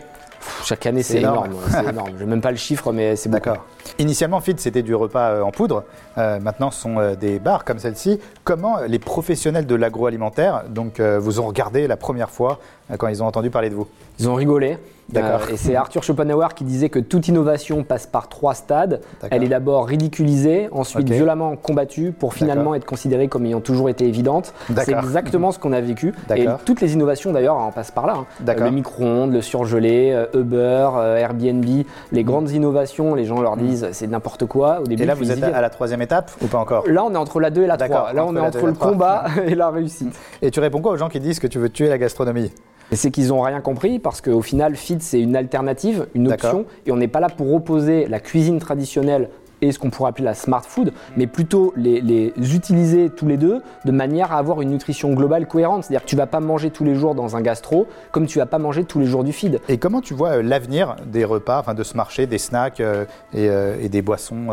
Chaque 0.64 0.86
année, 0.86 1.04
C'est 1.04 1.18
énorme. 1.20 1.48
énorme. 1.48 1.64
C'est 1.70 1.90
énorme. 1.90 2.12
Je 2.18 2.24
n'ai 2.24 2.30
même 2.30 2.42
pas 2.42 2.52
le 2.52 2.58
chiffre, 2.58 2.92
mais 2.92 3.16
c'est 3.16 3.30
beaucoup. 3.30 3.44
D'accord. 3.50 3.66
Initialement, 3.98 4.40
Feed, 4.42 4.60
c'était 4.60 4.82
du 4.84 4.94
repas 4.96 5.32
euh, 5.32 5.42
en 5.42 5.52
poudre. 5.52 5.84
Euh, 6.18 6.40
maintenant, 6.40 6.70
ce 6.72 6.82
sont 6.82 7.14
des 7.20 7.40
bars 7.40 7.64
comme 7.66 7.80
celle-ci. 7.80 8.20
Comment 8.44 8.80
les 8.88 9.00
professionnels 9.00 9.66
de 9.66 9.76
l'agroalimentaire 9.76 10.64
donc, 10.70 11.00
euh, 11.00 11.20
vous 11.20 11.40
ont 11.40 11.46
regardé 11.48 11.88
la 11.88 11.98
première 11.98 12.30
fois 12.30 12.60
euh, 12.92 12.98
quand 12.98 13.08
ils 13.08 13.22
ont 13.24 13.28
entendu 13.28 13.50
parler 13.50 13.70
de 13.70 13.76
vous? 13.76 13.88
Ils 14.20 14.30
ont 14.30 14.36
rigolé. 14.36 14.78
D'accord. 15.12 15.48
Euh, 15.50 15.54
et 15.54 15.58
c'est 15.58 15.76
Arthur 15.76 16.04
Schopenhauer 16.04 16.54
qui 16.56 16.64
disait 16.64 16.90
que 16.90 17.00
toute 17.00 17.28
innovation 17.28 17.84
passe 17.84 18.06
par 18.08 18.30
trois 18.30 18.54
stades. 18.54 19.02
Elle 19.32 19.44
est 19.44 19.48
d'abord 19.50 19.88
ridiculisée, 19.88 20.70
ensuite 20.72 21.10
violemment 21.10 21.56
combattue, 21.56 22.12
pour 22.12 22.34
finalement 22.34 22.76
être 22.76 22.86
considérée 22.86 23.28
comme 23.28 23.46
ayant 23.46 23.62
toujours 23.62 23.90
été 23.90 24.06
évidente. 24.08 24.54
C'est 24.78 24.92
exactement 24.94 25.52
ce 25.52 25.60
qu'on 25.60 25.74
a 25.74 25.82
vécu. 25.82 26.14
Et 26.36 26.46
toutes 26.66 26.82
les 26.82 26.94
innovations 26.94 27.32
d'ailleurs 27.32 27.58
en 27.58 27.72
passent 27.72 27.92
par 27.92 28.06
là. 28.06 28.14
hein. 28.18 28.26
Euh, 28.48 28.54
Le 28.66 28.72
micro-ondes, 28.72 29.34
le 29.34 29.42
surgelé, 29.42 30.12
euh, 30.14 30.26
Uber, 30.40 30.90
Airbnb, 31.18 31.66
les 32.12 32.24
grandes 32.24 32.52
innovations, 32.52 33.16
les 33.16 33.26
gens 33.26 33.42
leur 33.42 33.58
disent 33.58 33.88
c'est 33.92 34.08
n'importe 34.08 34.46
quoi. 34.46 34.82
Au 34.82 34.84
début, 34.84 35.00
Mm. 35.00 35.04
Et 35.04 35.06
là, 35.06 35.14
vous 35.16 35.32
êtes 35.32 35.44
à 35.44 35.62
la 35.62 35.70
troisième 35.70 36.02
étape 36.02 36.30
ou 36.42 36.48
pas 36.48 36.58
encore? 36.60 36.84
Là, 36.88 37.04
on 37.06 37.14
est 37.14 37.18
entre 37.18 37.40
la 37.40 37.50
2 37.50 37.64
et 37.64 37.68
la 37.68 37.78
D'accord, 37.78 38.02
3. 38.10 38.14
Là, 38.14 38.26
on 38.26 38.36
est 38.36 38.40
entre 38.40 38.60
et 38.60 38.66
le 38.66 38.74
combat 38.74 39.26
et 39.48 39.56
la 39.56 39.70
réussite. 39.70 40.14
Et 40.42 40.52
tu 40.52 40.60
réponds 40.60 40.82
quoi 40.82 40.92
aux 40.92 40.98
gens 40.98 41.10
qui 41.10 41.20
disent 41.20 41.40
que 41.40 41.48
tu 41.48 41.58
veux 41.58 41.70
tuer 41.70 41.88
la 41.88 41.98
gastronomie? 41.98 42.52
C'est 42.96 43.12
qu'ils 43.12 43.28
n'ont 43.30 43.42
rien 43.42 43.62
compris 43.62 44.00
parce 44.00 44.22
qu'au 44.22 44.42
final, 44.42 44.76
Feed, 44.76 45.02
c'est 45.02 45.20
une 45.22 45.36
alternative, 45.36 46.08
une 46.16 46.32
option, 46.32 46.66
et 46.86 46.92
on 46.92 46.98
n'est 46.98 47.08
pas 47.08 47.20
là 47.20 47.30
pour 47.30 47.54
opposer 47.54 48.08
la 48.08 48.20
cuisine 48.20 48.60
traditionnelle 48.60 49.30
et 49.62 49.74
ce 49.74 49.78
qu'on 49.80 49.90
pourrait 49.90 50.12
appeler 50.12 50.24
la 50.24 50.36
smart 50.36 50.64
food, 50.64 50.94
mais 51.18 51.28
plutôt 51.28 51.74
les, 51.76 52.00
les 52.00 52.32
utiliser 52.56 53.10
tous 53.10 53.28
les 53.28 53.36
deux 53.36 53.60
de 53.84 53.92
manière 53.92 54.32
à 54.32 54.38
avoir 54.38 54.62
une 54.62 54.70
nutrition 54.70 55.14
globale 55.14 55.48
cohérente. 55.48 55.84
C'est-à-dire 55.84 56.04
que 56.06 56.10
tu 56.10 56.16
vas 56.16 56.28
pas 56.28 56.40
manger 56.40 56.70
tous 56.70 56.86
les 56.86 56.96
jours 56.96 57.14
dans 57.14 57.36
un 57.36 57.42
gastro, 57.42 57.86
comme 58.14 58.26
tu 58.26 58.40
vas 58.40 58.46
pas 58.46 58.58
manger 58.58 58.86
tous 58.86 59.00
les 59.02 59.06
jours 59.06 59.26
du 59.26 59.34
feed. 59.34 59.60
Et 59.68 59.78
comment 59.78 60.00
tu 60.00 60.14
vois 60.14 60.38
euh, 60.38 60.42
l'avenir 60.42 60.96
des 61.06 61.26
repas, 61.26 61.60
enfin 61.60 61.74
de 61.74 61.84
ce 61.84 61.98
marché, 61.98 62.26
des 62.26 62.38
snacks 62.38 62.80
euh, 62.80 63.04
et, 63.34 63.50
euh, 63.50 63.76
et 63.82 63.90
des 63.90 64.02
boissons 64.02 64.48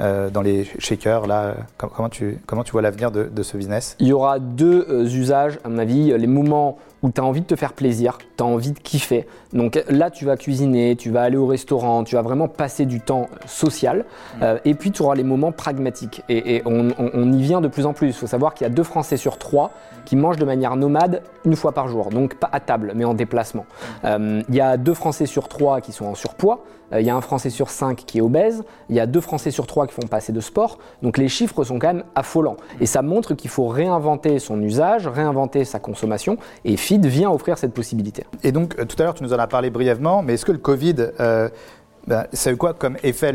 euh, 0.00 0.30
dans 0.30 0.40
les 0.40 0.64
shakers 0.78 1.26
là 1.26 1.56
Com- 1.76 1.90
Comment 1.94 2.08
tu, 2.08 2.38
comment 2.46 2.64
tu 2.64 2.72
vois 2.72 2.80
l'avenir 2.80 3.10
de, 3.10 3.24
de 3.24 3.42
ce 3.42 3.58
business? 3.58 3.94
Il 4.00 4.06
y 4.06 4.14
aura 4.14 4.38
deux 4.38 4.86
euh, 4.88 5.04
usages, 5.04 5.58
à 5.64 5.68
mon 5.68 5.76
avis, 5.78 6.16
les 6.16 6.26
moments 6.26 6.78
où 7.02 7.10
tu 7.10 7.20
as 7.20 7.24
envie 7.24 7.40
de 7.40 7.46
te 7.46 7.56
faire 7.56 7.72
plaisir, 7.72 8.18
tu 8.36 8.42
as 8.42 8.46
envie 8.46 8.72
de 8.72 8.78
kiffer. 8.78 9.26
Donc 9.52 9.82
là, 9.88 10.10
tu 10.10 10.24
vas 10.24 10.36
cuisiner, 10.36 10.96
tu 10.96 11.10
vas 11.10 11.22
aller 11.22 11.36
au 11.36 11.46
restaurant, 11.46 12.04
tu 12.04 12.14
vas 12.14 12.22
vraiment 12.22 12.48
passer 12.48 12.86
du 12.86 13.00
temps 13.00 13.28
social. 13.46 14.04
Euh, 14.42 14.58
et 14.64 14.74
puis, 14.74 14.90
tu 14.92 15.02
auras 15.02 15.14
les 15.14 15.24
moments 15.24 15.52
pragmatiques. 15.52 16.22
Et, 16.28 16.56
et 16.56 16.62
on, 16.66 16.90
on- 16.98 17.10
on 17.14 17.32
y 17.32 17.42
vient 17.42 17.60
de 17.60 17.68
plus 17.68 17.86
en 17.86 17.92
plus. 17.92 18.08
Il 18.08 18.12
faut 18.12 18.26
savoir 18.26 18.54
qu'il 18.54 18.64
y 18.66 18.70
a 18.70 18.72
deux 18.72 18.82
Français 18.84 19.16
sur 19.16 19.38
trois 19.38 19.72
qui 20.04 20.16
mangent 20.16 20.38
de 20.38 20.44
manière 20.44 20.76
nomade 20.76 21.22
une 21.44 21.56
fois 21.56 21.72
par 21.72 21.88
jour. 21.88 22.10
Donc 22.10 22.34
pas 22.36 22.48
à 22.52 22.60
table, 22.60 22.92
mais 22.94 23.04
en 23.04 23.14
déplacement. 23.14 23.66
Euh, 24.04 24.42
il 24.48 24.54
y 24.54 24.60
a 24.60 24.76
deux 24.76 24.94
Français 24.94 25.26
sur 25.26 25.48
trois 25.48 25.80
qui 25.80 25.92
sont 25.92 26.06
en 26.06 26.14
surpoids. 26.14 26.60
Euh, 26.92 27.00
Il 27.00 27.06
y 27.06 27.10
a 27.10 27.16
un 27.16 27.20
Français 27.20 27.50
sur 27.50 27.70
cinq 27.70 28.04
qui 28.06 28.18
est 28.18 28.20
obèse. 28.20 28.62
Il 28.88 28.96
y 28.96 29.00
a 29.00 29.06
deux 29.06 29.20
Français 29.20 29.50
sur 29.50 29.66
trois 29.66 29.86
qui 29.86 29.94
font 29.94 30.06
pas 30.08 30.16
assez 30.18 30.32
de 30.32 30.40
sport. 30.40 30.78
Donc 31.02 31.18
les 31.18 31.28
chiffres 31.28 31.62
sont 31.64 31.78
quand 31.78 31.88
même 31.88 32.04
affolants. 32.14 32.56
Et 32.80 32.86
ça 32.86 33.02
montre 33.02 33.34
qu'il 33.34 33.50
faut 33.50 33.66
réinventer 33.68 34.38
son 34.38 34.60
usage, 34.62 35.06
réinventer 35.06 35.64
sa 35.64 35.78
consommation. 35.78 36.36
Et 36.64 36.76
Feed 36.76 37.04
vient 37.06 37.30
offrir 37.30 37.58
cette 37.58 37.74
possibilité. 37.74 38.24
Et 38.42 38.52
donc, 38.52 38.74
tout 38.86 38.96
à 38.98 39.02
l'heure, 39.04 39.14
tu 39.14 39.22
nous 39.22 39.32
en 39.40 39.44
as 39.44 39.46
parlé 39.46 39.70
brièvement, 39.70 40.22
mais 40.22 40.34
est-ce 40.34 40.44
que 40.44 40.52
le 40.52 40.58
Covid, 40.58 40.96
euh, 41.18 41.48
ben, 42.06 42.26
ça 42.32 42.50
a 42.50 42.52
eu 42.52 42.56
quoi 42.56 42.74
comme 42.74 42.96
effet 43.02 43.34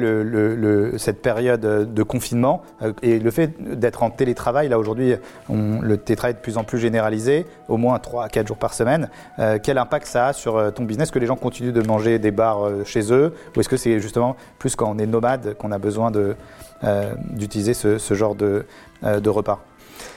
cette 0.97 1.21
période 1.21 1.61
de 1.61 2.03
confinement 2.03 2.63
euh, 2.81 2.93
et 3.01 3.19
le 3.19 3.31
fait 3.31 3.51
d'être 3.59 4.03
en 4.03 4.09
télétravail 4.09 4.69
Là, 4.69 4.79
aujourd'hui, 4.79 5.15
le 5.49 5.97
télétravail 5.97 6.31
est 6.31 6.37
de 6.37 6.41
plus 6.41 6.57
en 6.57 6.63
plus 6.63 6.79
généralisé, 6.79 7.45
au 7.67 7.77
moins 7.77 7.99
3 7.99 8.25
à 8.25 8.29
4 8.29 8.47
jours 8.47 8.57
par 8.57 8.73
semaine. 8.73 9.09
Euh, 9.39 9.59
quel 9.61 9.77
impact 9.77 10.07
ça 10.07 10.27
a 10.27 10.33
sur 10.33 10.73
ton 10.73 10.83
business? 10.83 11.07
Est-ce 11.07 11.11
que 11.11 11.19
les 11.19 11.27
gens 11.27 11.35
continuent 11.35 11.73
de 11.73 11.85
manger 11.85 12.19
des 12.19 12.31
bars 12.31 12.69
chez 12.85 13.11
eux 13.11 13.33
Ou 13.55 13.59
est-ce 13.59 13.69
que 13.69 13.77
c'est 13.77 13.99
justement 13.99 14.35
plus 14.59 14.75
quand 14.75 14.91
on 14.91 14.97
est 14.97 15.07
nomade 15.07 15.55
qu'on 15.57 15.71
a 15.71 15.77
besoin 15.77 16.11
d'utiliser 17.31 17.73
ce, 17.73 18.13
genre 18.13 18.35
de 18.35 18.65
repas? 19.01 19.59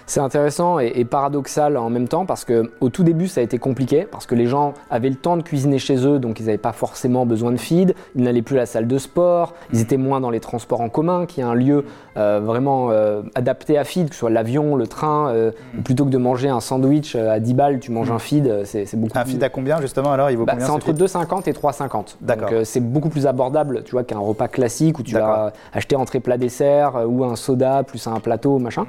C'est 0.08 0.20
intéressant 0.20 0.80
et, 0.80 0.90
et 0.96 1.04
paradoxal 1.04 1.76
en 1.76 1.90
même 1.90 2.08
temps 2.08 2.24
parce 2.24 2.44
que 2.46 2.70
au 2.80 2.88
tout 2.88 3.04
début 3.04 3.28
ça 3.28 3.40
a 3.42 3.44
été 3.44 3.58
compliqué 3.58 4.06
parce 4.10 4.24
que 4.26 4.34
les 4.34 4.46
gens 4.46 4.72
avaient 4.90 5.10
le 5.10 5.16
temps 5.16 5.36
de 5.36 5.42
cuisiner 5.42 5.78
chez 5.78 6.06
eux 6.06 6.18
donc 6.18 6.40
ils 6.40 6.46
n'avaient 6.46 6.56
pas 6.56 6.72
forcément 6.72 7.26
besoin 7.26 7.52
de 7.52 7.58
feed, 7.58 7.94
ils 8.16 8.22
n'allaient 8.22 8.40
plus 8.40 8.56
à 8.56 8.60
la 8.60 8.66
salle 8.66 8.86
de 8.86 8.96
sport, 8.96 9.52
ils 9.70 9.80
étaient 9.82 9.98
moins 9.98 10.20
dans 10.20 10.30
les 10.30 10.40
transports 10.40 10.80
en 10.80 10.88
commun 10.88 11.26
qui 11.26 11.40
est 11.40 11.44
un 11.44 11.52
lieu 11.54 11.84
euh, 12.16 12.40
vraiment 12.42 12.88
euh, 12.90 13.20
adapté 13.34 13.76
à 13.76 13.84
feed, 13.84 14.08
que 14.08 14.14
ce 14.14 14.20
soit 14.20 14.30
l'avion, 14.30 14.76
le 14.76 14.86
train, 14.86 15.28
euh, 15.28 15.50
plutôt 15.84 16.06
que 16.06 16.10
de 16.10 16.18
manger 16.18 16.48
un 16.48 16.60
sandwich 16.60 17.14
à 17.14 17.38
10 17.38 17.54
balles, 17.54 17.78
tu 17.78 17.92
manges 17.92 18.10
un 18.10 18.18
feed, 18.18 18.62
c'est 18.64 18.96
beaucoup 18.96 19.16
Un 19.18 19.22
plus- 19.24 19.32
feed 19.32 19.44
à 19.44 19.50
combien 19.50 19.78
justement 19.80 20.10
alors 20.10 20.30
Il 20.30 20.38
vaut 20.38 20.46
bah, 20.46 20.54
c'est 20.58 20.64
ce 20.66 20.70
entre 20.70 20.86
feed 20.86 20.98
2,50 21.02 21.48
et 21.48 21.52
3,50. 21.52 22.16
D'accord. 22.22 22.50
Donc 22.50 22.60
c'est 22.64 22.80
beaucoup 22.80 23.10
plus 23.10 23.26
abordable, 23.26 23.82
tu 23.84 23.92
vois, 23.92 24.04
qu'un 24.04 24.18
repas 24.18 24.48
classique 24.48 24.98
où 24.98 25.02
tu 25.02 25.14
vas 25.14 25.52
acheter 25.74 25.96
entrée 25.96 26.20
plat 26.20 26.38
dessert 26.38 27.04
ou 27.06 27.24
un 27.24 27.36
soda 27.36 27.82
plus 27.82 28.06
un 28.06 28.20
plateau 28.20 28.58
machin. 28.58 28.86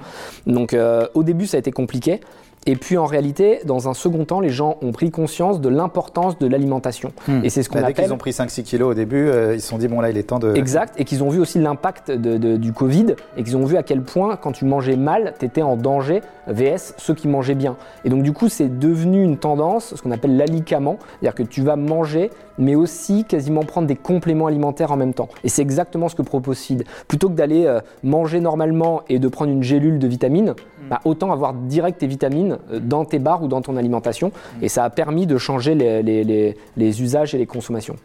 Donc 0.48 0.74
euh, 0.74 1.08
au 1.14 1.24
début 1.24 1.48
ça 1.48 1.58
a 1.58 1.60
été 1.60 1.72
compliqué. 1.72 2.20
Et 2.66 2.76
puis 2.76 2.98
en 2.98 3.06
réalité, 3.06 3.60
dans 3.66 3.88
un 3.90 3.94
second 3.94 4.26
temps, 4.26 4.42
les 4.42 4.50
gens 4.50 4.78
ont 4.82 4.92
pris 4.92 5.12
conscience 5.12 5.62
de 5.62 5.70
l'importance 5.70 6.38
de 6.40 6.48
l'alimentation. 6.48 7.14
Hmm. 7.28 7.40
Et 7.44 7.50
c'est 7.50 7.64
ce 7.64 7.70
qu'on 7.70 7.76
Bah, 7.76 7.86
dès 7.86 7.92
appelle 7.92 8.06
qu'ils 8.06 8.14
ont 8.14 8.18
pris 8.18 8.32
5-6 8.32 8.64
kilos 8.64 8.92
au 8.92 8.94
début, 8.94 9.28
euh, 9.30 9.56
ils 9.56 9.62
se 9.62 9.68
sont 9.70 9.78
dit, 9.78 9.88
bon 9.88 10.02
là, 10.02 10.10
il 10.10 10.18
est 10.18 10.24
temps 10.24 10.40
de... 10.40 10.54
Exact, 10.56 10.94
et 11.00 11.06
qu'ils 11.06 11.24
ont 11.24 11.30
vu 11.30 11.40
aussi 11.40 11.58
l'impact 11.60 12.12
de- 12.12 12.38
de- 12.38 12.58
du 12.58 12.74
Covid, 12.74 13.16
et 13.38 13.44
qu'ils 13.44 13.56
ont 13.58 13.66
vu 13.66 13.78
à 13.78 13.84
quel 13.84 14.02
point, 14.04 14.36
quand 14.36 14.52
tu 14.52 14.66
mangeais 14.66 14.98
mal, 14.98 15.34
tu 15.40 15.46
étais 15.46 15.62
en 15.62 15.78
danger, 15.78 16.22
VS 16.48 16.94
ceux 16.98 17.14
qui 17.16 17.28
mangeaient 17.28 17.56
bien. 17.56 17.76
Et 18.04 18.10
donc, 18.10 18.24
du 18.24 18.34
coup, 18.34 18.50
c'est 18.50 18.80
devenu 18.80 19.24
une 19.24 19.38
tendance, 19.38 19.96
ce 19.96 20.02
qu'on 20.02 20.12
appelle 20.12 20.36
l'alicament, 20.36 20.98
c'est-à-dire 21.22 21.36
que 21.36 21.44
tu 21.44 21.62
vas 21.62 21.76
manger, 21.78 22.30
mais 22.58 22.76
aussi 22.76 23.24
quasiment 23.24 23.64
prendre 23.64 23.88
des 23.88 23.96
compléments 23.96 24.48
alimentaires 24.48 24.92
en 24.92 24.98
même 24.98 25.14
temps. 25.14 25.30
Et 25.46 25.50
c'est 25.50 25.62
exactement 25.62 26.10
ce 26.10 26.16
que 26.16 26.22
propose 26.24 26.58
Feed. 26.60 26.84
Plutôt 27.08 27.30
que 27.30 27.36
d'aller 27.36 27.66
euh, 27.66 27.80
manger 28.04 28.42
normalement 28.42 29.02
et 29.08 29.18
de 29.18 29.28
prendre 29.30 29.52
une 29.52 29.64
gélule 29.64 29.98
de 29.98 30.08
vitamines, 30.08 30.54
bah, 30.90 31.00
autant 31.06 31.32
avoir 31.32 31.54
direct 31.54 32.00
tes 32.00 32.08
vitamines 32.08 32.49
euh, 32.72 32.80
dans 32.80 33.06
tes 33.06 33.20
bars 33.20 33.44
ou 33.44 33.48
dans 33.48 33.62
ton 33.62 33.78
alimentation. 33.78 34.32
Et 34.62 34.70
ça 34.70 34.84
a 34.84 34.90
permis 34.90 35.26
de 35.28 35.38
changer 35.38 35.76
les- 35.76 36.02
les- 36.04 36.24
les- 36.24 36.58
les 36.78 37.02
usages 37.02 37.36
et 37.36 37.38
les 37.38 37.46
consommations. 37.46 37.96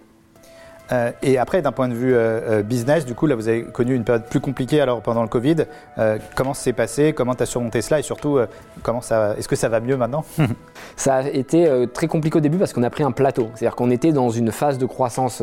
Euh, 0.92 1.12
et 1.22 1.38
après, 1.38 1.62
d'un 1.62 1.72
point 1.72 1.88
de 1.88 1.94
vue 1.94 2.14
euh, 2.14 2.62
business, 2.62 3.06
du 3.06 3.14
coup, 3.14 3.26
là, 3.26 3.34
vous 3.34 3.48
avez 3.48 3.64
connu 3.64 3.94
une 3.94 4.04
période 4.04 4.26
plus 4.28 4.40
compliquée 4.40 4.82
alors 4.82 5.00
pendant 5.00 5.22
le 5.22 5.28
Covid. 5.28 5.56
Euh, 5.96 6.18
comment 6.34 6.52
ça 6.52 6.62
s'est 6.64 6.72
passé? 6.74 7.14
Comment 7.14 7.34
tu 7.34 7.42
as 7.42 7.46
surmonté 7.46 7.80
cela? 7.80 8.00
Et 8.00 8.02
surtout, 8.02 8.38
comment 8.82 9.00
ça, 9.00 9.34
est-ce 9.38 9.48
que 9.48 9.56
ça 9.56 9.70
va 9.70 9.80
mieux 9.80 9.96
maintenant? 9.96 10.24
Ça 10.96 11.16
a 11.16 11.22
été 11.28 11.66
très 11.94 12.06
compliqué 12.06 12.36
au 12.36 12.40
début 12.40 12.58
parce 12.58 12.72
qu'on 12.74 12.82
a 12.82 12.90
pris 12.90 13.02
un 13.02 13.12
plateau. 13.12 13.48
C'est-à-dire 13.54 13.74
qu'on 13.76 13.90
était 13.90 14.12
dans 14.12 14.28
une 14.28 14.52
phase 14.52 14.76
de 14.78 14.84
croissance 14.86 15.42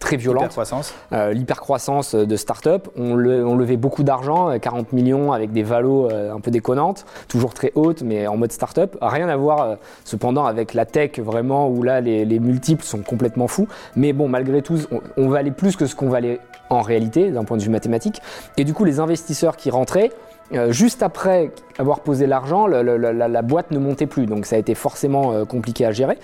très 0.00 0.16
violente. 0.16 0.42
Euh, 1.12 1.32
L'hypercroissance 1.32 2.14
euh, 2.14 2.26
de 2.26 2.36
start-up. 2.36 2.88
On, 2.96 3.14
le- 3.14 3.46
on 3.46 3.56
levait 3.56 3.76
beaucoup 3.76 4.02
d'argent, 4.02 4.50
euh, 4.50 4.58
40 4.58 4.92
millions 4.92 5.32
avec 5.32 5.52
des 5.52 5.62
valos 5.62 6.10
euh, 6.10 6.32
un 6.34 6.40
peu 6.40 6.50
déconnantes, 6.50 7.06
toujours 7.28 7.54
très 7.54 7.72
hautes, 7.74 8.02
mais 8.02 8.26
en 8.26 8.36
mode 8.36 8.52
start-up. 8.52 8.96
Rien 9.00 9.28
à 9.28 9.36
voir 9.36 9.60
euh, 9.62 9.76
cependant 10.04 10.44
avec 10.46 10.74
la 10.74 10.84
tech 10.86 11.18
vraiment 11.18 11.68
où 11.68 11.82
là 11.82 12.00
les, 12.00 12.24
les 12.24 12.38
multiples 12.38 12.84
sont 12.84 13.02
complètement 13.02 13.48
fous. 13.48 13.68
Mais 13.96 14.12
bon, 14.12 14.28
malgré 14.28 14.62
tout, 14.62 14.78
on, 14.90 15.00
on 15.16 15.28
valait 15.28 15.50
plus 15.50 15.76
que 15.76 15.86
ce 15.86 15.94
qu'on 15.94 16.08
valait 16.08 16.40
en 16.70 16.80
réalité 16.80 17.30
d'un 17.30 17.44
point 17.44 17.56
de 17.56 17.62
vue 17.62 17.70
mathématique. 17.70 18.20
Et 18.56 18.64
du 18.64 18.74
coup, 18.74 18.84
les 18.84 18.98
investisseurs 19.00 19.56
qui 19.56 19.70
rentraient, 19.70 20.10
euh, 20.52 20.72
juste 20.72 21.02
après 21.02 21.50
avoir 21.78 22.00
posé 22.00 22.26
l'argent, 22.26 22.66
la, 22.66 23.42
boîte 23.42 23.70
ne 23.70 23.78
montait 23.78 24.06
plus, 24.06 24.26
donc 24.26 24.44
ça 24.46 24.56
a 24.56 24.58
été 24.58 24.74
forcément 24.74 25.32
euh, 25.32 25.44
compliqué 25.44 25.86
à 25.86 25.92
gérer. 25.92 26.18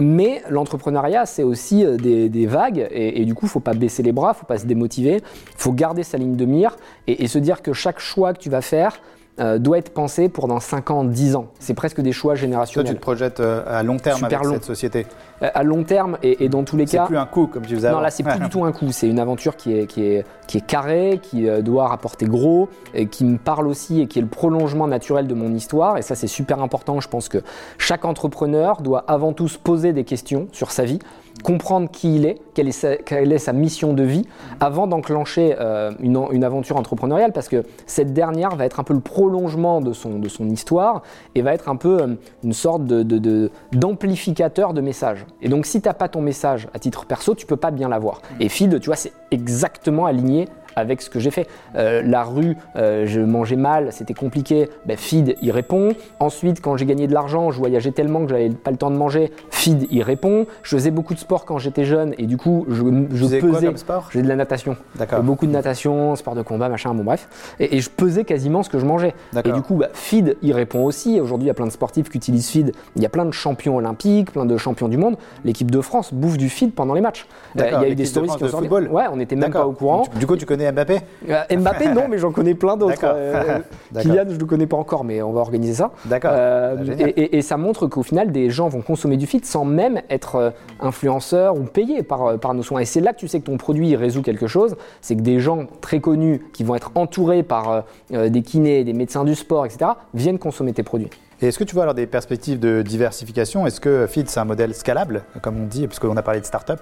Mais 0.00 0.42
l'entrepreneuriat, 0.50 1.24
c'est 1.26 1.42
aussi 1.42 1.84
euh, 1.84 1.96
des, 1.96 2.46
vagues, 2.46 2.86
et, 2.90 3.24
du 3.24 3.34
coup, 3.34 3.46
faut 3.46 3.60
pas 3.60 3.74
baisser 3.74 4.02
les 4.02 4.12
bras, 4.12 4.34
faut 4.34 4.46
pas 4.46 4.58
se 4.58 4.66
démotiver, 4.66 5.22
faut 5.56 5.72
garder 5.72 6.02
sa 6.02 6.18
ligne 6.18 6.36
de 6.36 6.44
mire 6.44 6.76
et 7.06 7.26
se 7.26 7.38
dire 7.38 7.62
que 7.62 7.72
chaque 7.72 7.98
choix 7.98 8.34
que 8.34 8.38
tu 8.38 8.50
vas 8.50 8.62
faire 8.62 9.00
euh, 9.40 9.58
doit 9.58 9.78
être 9.78 9.94
pensé 9.94 10.28
pour 10.28 10.46
dans 10.46 10.60
5 10.60 10.90
ans, 10.90 11.04
10 11.04 11.36
ans. 11.36 11.46
C'est 11.58 11.72
presque 11.74 12.00
des 12.00 12.12
choix 12.12 12.34
Toi, 12.34 12.40
générationnels. 12.42 12.92
tu 12.92 12.96
te 12.96 13.00
projettes 13.00 13.40
euh, 13.40 13.62
à 13.66 13.82
long 13.82 13.96
terme 13.96 14.18
Super 14.18 14.38
avec 14.40 14.46
long. 14.48 14.54
cette 14.54 14.64
société. 14.64 15.06
Euh, 15.42 15.48
à 15.54 15.62
long 15.62 15.84
terme 15.84 16.18
et, 16.22 16.44
et 16.44 16.48
dans 16.50 16.64
tous 16.64 16.76
les 16.76 16.86
C'est 16.86 16.98
cas. 16.98 17.06
plus 17.06 17.16
un 17.16 17.24
coup, 17.26 17.46
comme 17.46 17.64
tu 17.64 17.74
faisais 17.74 17.88
Non, 17.88 17.94
avant. 17.94 18.02
là, 18.02 18.10
c'est 18.10 18.22
plus 18.22 18.38
du 18.38 18.48
tout 18.50 18.64
un 18.64 18.72
coup. 18.72 18.92
C'est 18.92 19.08
une 19.08 19.18
aventure 19.18 19.56
qui 19.56 19.72
est, 19.76 19.86
qui 19.86 20.04
est, 20.04 20.26
qui 20.46 20.58
est 20.58 20.66
carrée, 20.66 21.18
qui 21.22 21.46
doit 21.62 21.88
rapporter 21.88 22.26
gros, 22.26 22.68
et 22.94 23.06
qui 23.06 23.24
me 23.24 23.38
parle 23.38 23.66
aussi 23.68 24.02
et 24.02 24.06
qui 24.06 24.18
est 24.18 24.22
le 24.22 24.28
prolongement 24.28 24.86
naturel 24.86 25.26
de 25.26 25.34
mon 25.34 25.52
histoire. 25.54 25.96
Et 25.96 26.02
ça, 26.02 26.14
c'est 26.14 26.26
super 26.26 26.60
important. 26.62 27.00
Je 27.00 27.08
pense 27.08 27.28
que 27.30 27.38
chaque 27.78 28.04
entrepreneur 28.04 28.82
doit 28.82 29.04
avant 29.08 29.32
tout 29.32 29.48
se 29.48 29.58
poser 29.58 29.92
des 29.94 30.04
questions 30.04 30.48
sur 30.52 30.70
sa 30.70 30.84
vie, 30.84 30.98
comprendre 31.44 31.90
qui 31.90 32.16
il 32.16 32.26
est, 32.26 32.38
quelle 32.54 32.68
est 32.68 32.72
sa, 32.72 32.96
quelle 32.96 33.32
est 33.32 33.38
sa 33.38 33.52
mission 33.52 33.92
de 33.94 34.02
vie, 34.02 34.26
avant 34.60 34.86
d'enclencher 34.86 35.56
euh, 35.58 35.90
une, 36.00 36.18
une 36.30 36.44
aventure 36.44 36.76
entrepreneuriale, 36.76 37.32
parce 37.32 37.48
que 37.48 37.64
cette 37.86 38.12
dernière 38.12 38.54
va 38.56 38.64
être 38.64 38.78
un 38.80 38.84
peu 38.84 38.94
le 38.94 39.00
prolongement 39.00 39.80
de 39.80 39.92
son, 39.92 40.18
de 40.18 40.28
son 40.28 40.48
histoire 40.50 41.02
et 41.34 41.42
va 41.42 41.52
être 41.54 41.68
un 41.68 41.76
peu 41.76 42.00
euh, 42.02 42.06
une 42.44 42.52
sorte 42.52 42.84
de- 42.84 43.02
de- 43.02 43.18
de- 43.18 43.50
d'amplificateur 43.72 44.72
de, 44.72 44.80
messages. 44.80 45.26
Et 45.42 45.48
donc, 45.48 45.66
si 45.66 45.80
tu 45.80 45.88
n'as 45.88 45.94
pas 45.94 46.08
ton 46.08 46.20
message 46.20 46.68
à 46.74 46.78
titre 46.78 47.06
perso, 47.06 47.34
tu 47.34 47.46
peux 47.46 47.56
pas 47.56 47.70
bien 47.70 47.88
l'avoir. 47.88 48.20
Et 48.40 48.48
Feed, 48.48 48.80
tu 48.80 48.86
vois, 48.86 48.96
c'est 48.96 49.12
exactement 49.30 50.06
aligné 50.06 50.48
avec 50.76 51.02
ce 51.02 51.10
que 51.10 51.18
j'ai 51.20 51.30
fait. 51.30 51.48
Euh, 51.76 52.02
la 52.04 52.24
rue, 52.24 52.56
euh, 52.76 53.06
je 53.06 53.20
mangeais 53.20 53.56
mal, 53.56 53.92
c'était 53.92 54.14
compliqué. 54.14 54.68
Ben, 54.86 54.96
Feed, 54.96 55.36
il 55.42 55.50
répond. 55.50 55.94
Ensuite, 56.20 56.60
quand 56.60 56.76
j'ai 56.76 56.86
gagné 56.86 57.06
de 57.06 57.14
l'argent, 57.14 57.50
je 57.50 57.58
voyageais 57.58 57.90
tellement 57.92 58.24
que 58.24 58.30
j'avais 58.30 58.50
pas 58.50 58.70
le 58.70 58.76
temps 58.76 58.90
de 58.90 58.96
manger. 58.96 59.32
Feed, 59.50 59.86
il 59.90 60.02
répond. 60.02 60.46
Je 60.62 60.76
faisais 60.76 60.90
beaucoup 60.90 61.14
de 61.14 61.18
sport 61.18 61.44
quand 61.44 61.58
j'étais 61.58 61.84
jeune 61.84 62.14
et 62.18 62.26
du 62.26 62.36
coup, 62.36 62.66
je, 62.68 62.82
je 63.12 63.24
faisais 63.24 63.40
quoi 63.40 63.50
pesais. 63.50 63.66
comme 63.66 63.76
sport? 63.76 64.10
Faisais 64.10 64.22
de 64.22 64.28
la 64.28 64.36
natation. 64.36 64.76
D'accord. 64.96 65.22
Beaucoup 65.22 65.46
de 65.46 65.52
natation, 65.52 66.16
sport 66.16 66.34
de 66.34 66.42
combat, 66.42 66.68
machin, 66.68 66.94
bon 66.94 67.04
bref. 67.04 67.28
Et, 67.60 67.76
et 67.76 67.80
je 67.80 67.90
pesais 67.90 68.24
quasiment 68.24 68.62
ce 68.62 68.70
que 68.70 68.78
je 68.78 68.86
mangeais. 68.86 69.08
Et 69.08 69.34
D'accord. 69.34 69.52
du 69.54 69.62
coup, 69.62 69.74
bah, 69.76 69.88
Feed, 69.92 70.36
il 70.42 70.52
répond 70.52 70.84
aussi. 70.84 71.20
Aujourd'hui, 71.20 71.46
il 71.46 71.48
y 71.48 71.50
a 71.50 71.54
plein 71.54 71.66
de 71.66 71.72
sportifs 71.72 72.08
qui 72.08 72.18
utilisent 72.18 72.48
Feed. 72.48 72.72
Il 72.96 73.02
y 73.02 73.06
a 73.06 73.08
plein 73.08 73.24
de 73.24 73.30
champions 73.32 73.76
olympiques, 73.76 74.32
plein 74.32 74.46
de 74.46 74.56
champions 74.56 74.88
du 74.88 74.96
monde. 74.96 75.16
L'équipe 75.44 75.70
de 75.70 75.80
France 75.80 76.12
bouffe 76.12 76.38
du 76.38 76.48
Feed 76.48 76.72
pendant 76.74 76.94
les 76.94 77.00
matchs. 77.00 77.26
Euh, 77.58 77.64
il 77.66 77.82
y 77.82 77.84
a 77.84 77.88
eu 77.88 77.94
des 77.94 78.04
de 78.04 78.08
stories 78.08 78.28
qui 78.28 78.42
ont 78.42 78.46
de 78.46 78.50
sorti. 78.50 78.68
Ouais, 78.68 79.04
on 79.12 79.16
n'était 79.16 79.36
même 79.36 79.52
pas 79.52 79.66
au 79.66 79.72
courant. 79.72 80.04
Du 80.18 80.26
coup, 80.26 80.36
tu 80.36 80.46
connais 80.46 80.61
Mbappé 80.70 81.00
Euh, 81.28 81.42
Mbappé, 81.56 81.88
non, 81.88 82.06
mais 82.08 82.18
j'en 82.18 82.30
connais 82.30 82.54
plein 82.54 82.76
d'autres. 82.76 82.96
Euh. 83.04 83.58
Kylian, 84.00 84.24
je 84.28 84.34
ne 84.34 84.38
le 84.38 84.46
connais 84.46 84.66
pas 84.66 84.76
encore, 84.76 85.04
mais 85.04 85.20
on 85.22 85.32
va 85.32 85.40
organiser 85.40 85.74
ça. 85.74 85.90
D'accord. 86.04 86.30
Euh, 86.34 86.76
Ah, 86.78 86.84
génial. 86.84 87.08
et, 87.10 87.12
et- 87.22 87.36
et 87.38 87.42
ça 87.42 87.56
montre 87.56 87.86
qu'au 87.86 88.02
final, 88.02 88.30
des 88.32 88.50
gens 88.50 88.68
vont 88.68 88.82
consommer 88.82 89.16
du 89.16 89.26
feed 89.26 89.44
sans 89.44 89.64
même 89.64 90.00
être 90.10 90.36
euh, 90.36 90.50
influenceurs 90.80 91.56
ou 91.56 91.62
payés 91.64 92.02
par, 92.02 92.38
par 92.38 92.54
nos 92.54 92.62
soins. 92.62 92.80
Et 92.80 92.84
c'est 92.84 93.00
là 93.00 93.12
que 93.12 93.18
tu 93.18 93.28
sais 93.28 93.40
que 93.40 93.46
ton 93.46 93.56
produit 93.56 93.96
résout 93.96 94.22
quelque 94.22 94.46
chose. 94.46 94.76
C'est 95.00 95.16
que 95.16 95.22
des 95.22 95.40
gens 95.40 95.66
très 95.80 96.00
connus 96.00 96.42
qui 96.52 96.64
vont 96.64 96.74
être 96.74 96.90
entourés 96.94 97.42
par 97.42 97.84
des 98.10 98.42
kinés, 98.42 98.84
des 98.84 98.92
médecins 98.92 99.24
du 99.24 99.34
sport, 99.34 99.64
etc., 99.66 99.92
viennent 100.14 100.38
consommer 100.38 100.72
tes 100.72 100.82
produits. 100.82 101.10
Et 101.40 101.48
est-ce 101.48 101.58
que 101.58 101.64
tu 101.64 101.74
vois 101.74 101.82
alors 101.82 101.94
des 101.94 102.06
perspectives 102.06 102.60
de 102.60 102.82
diversification? 102.82 103.66
Est-ce 103.66 103.80
que 103.80 104.06
Feed, 104.06 104.28
c'est 104.28 104.38
un 104.38 104.44
modèle 104.44 104.74
scalable, 104.74 105.22
comme 105.40 105.60
on 105.60 105.66
dit, 105.66 105.88
puisqu'on 105.88 106.16
a 106.16 106.22
parlé 106.22 106.40
de 106.40 106.44
start-up 106.46 106.80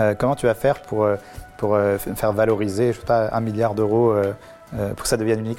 Euh, 0.00 0.14
Comment 0.18 0.34
tu 0.34 0.46
vas 0.46 0.54
faire 0.54 0.82
pour, 0.82 1.04
euh, 1.04 1.14
pour 1.60 1.74
euh, 1.74 1.98
faire 1.98 2.32
valoriser, 2.32 2.94
pas, 3.06 3.28
un 3.32 3.40
milliard 3.42 3.74
d'euros 3.74 4.12
euh, 4.12 4.32
euh, 4.74 4.94
pour 4.94 5.02
que 5.02 5.08
ça 5.08 5.18
devienne 5.18 5.40
une 5.40 5.50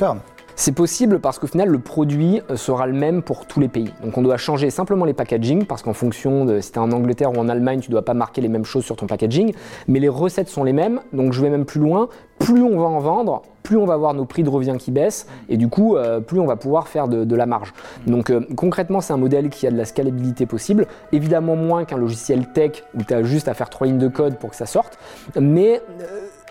C'est 0.62 0.74
possible 0.74 1.20
parce 1.20 1.40
qu'au 1.40 1.48
final, 1.48 1.70
le 1.70 1.80
produit 1.80 2.40
euh, 2.52 2.56
sera 2.56 2.86
le 2.86 2.94
même 2.94 3.24
pour 3.24 3.48
tous 3.48 3.60
les 3.60 3.68
pays. 3.68 3.92
Donc 4.04 4.20
on 4.20 4.22
doit 4.22 4.38
changer 4.38 4.70
simplement 4.70 5.06
les 5.06 5.14
packaging 5.16 5.66
parce 5.66 5.82
qu'en 5.82 5.94
fonction 5.94 6.46
de 6.46 6.60
si 6.60 6.72
tu 6.72 6.78
en 6.78 6.92
Angleterre 6.92 7.32
ou 7.32 7.38
en 7.40 7.50
Allemagne, 7.50 7.80
tu 7.80 7.90
ne 7.90 7.94
dois 7.94 8.06
pas 8.06 8.14
marquer 8.14 8.42
les 8.42 8.48
mêmes 8.48 8.64
choses 8.64 8.86
sur 8.86 8.96
ton 8.96 9.08
packaging. 9.08 9.56
Mais 9.88 10.00
les 10.00 10.08
recettes 10.08 10.50
sont 10.50 10.64
les 10.64 10.72
mêmes. 10.72 11.02
Donc 11.14 11.34
je 11.34 11.42
vais 11.42 11.50
même 11.50 11.66
plus 11.66 11.82
loin. 11.82 12.10
Plus 12.38 12.62
on 12.62 12.78
va 12.78 12.86
en 12.86 13.00
vendre, 13.00 13.42
plus 13.64 13.76
on 13.76 13.86
va 13.86 13.96
avoir 13.96 14.14
nos 14.14 14.26
prix 14.26 14.44
de 14.44 14.50
revient 14.50 14.76
qui 14.78 14.92
baissent. 14.92 15.26
Et 15.50 15.58
du 15.58 15.68
coup, 15.68 15.96
euh, 15.96 16.20
plus 16.20 16.40
on 16.40 16.46
va 16.46 16.58
pouvoir 16.58 16.88
faire 16.88 17.08
de, 17.08 17.36
la 17.36 17.48
marge. 17.48 17.74
Donc 18.06 18.30
euh, 18.30 18.46
concrètement, 18.56 19.02
c'est 19.02 19.14
un 19.14 19.18
modèle 19.18 19.50
qui 19.50 19.66
a 19.66 19.72
de 19.72 19.78
la 19.78 19.86
scalabilité 19.86 20.46
possible. 20.46 20.86
Évidemment 21.12 21.56
moins 21.56 21.86
qu'un 21.86 21.98
logiciel 21.98 22.54
tech 22.54 22.84
où 22.94 23.02
tu 23.02 23.16
as 23.16 23.24
juste 23.24 23.48
à 23.48 23.56
faire 23.56 23.72
trois 23.72 23.88
lignes 23.88 23.98
de 23.98 24.10
code 24.10 24.38
pour 24.38 24.52
que 24.52 24.56
ça 24.56 24.68
sorte. 24.68 25.00
Mais 25.40 25.82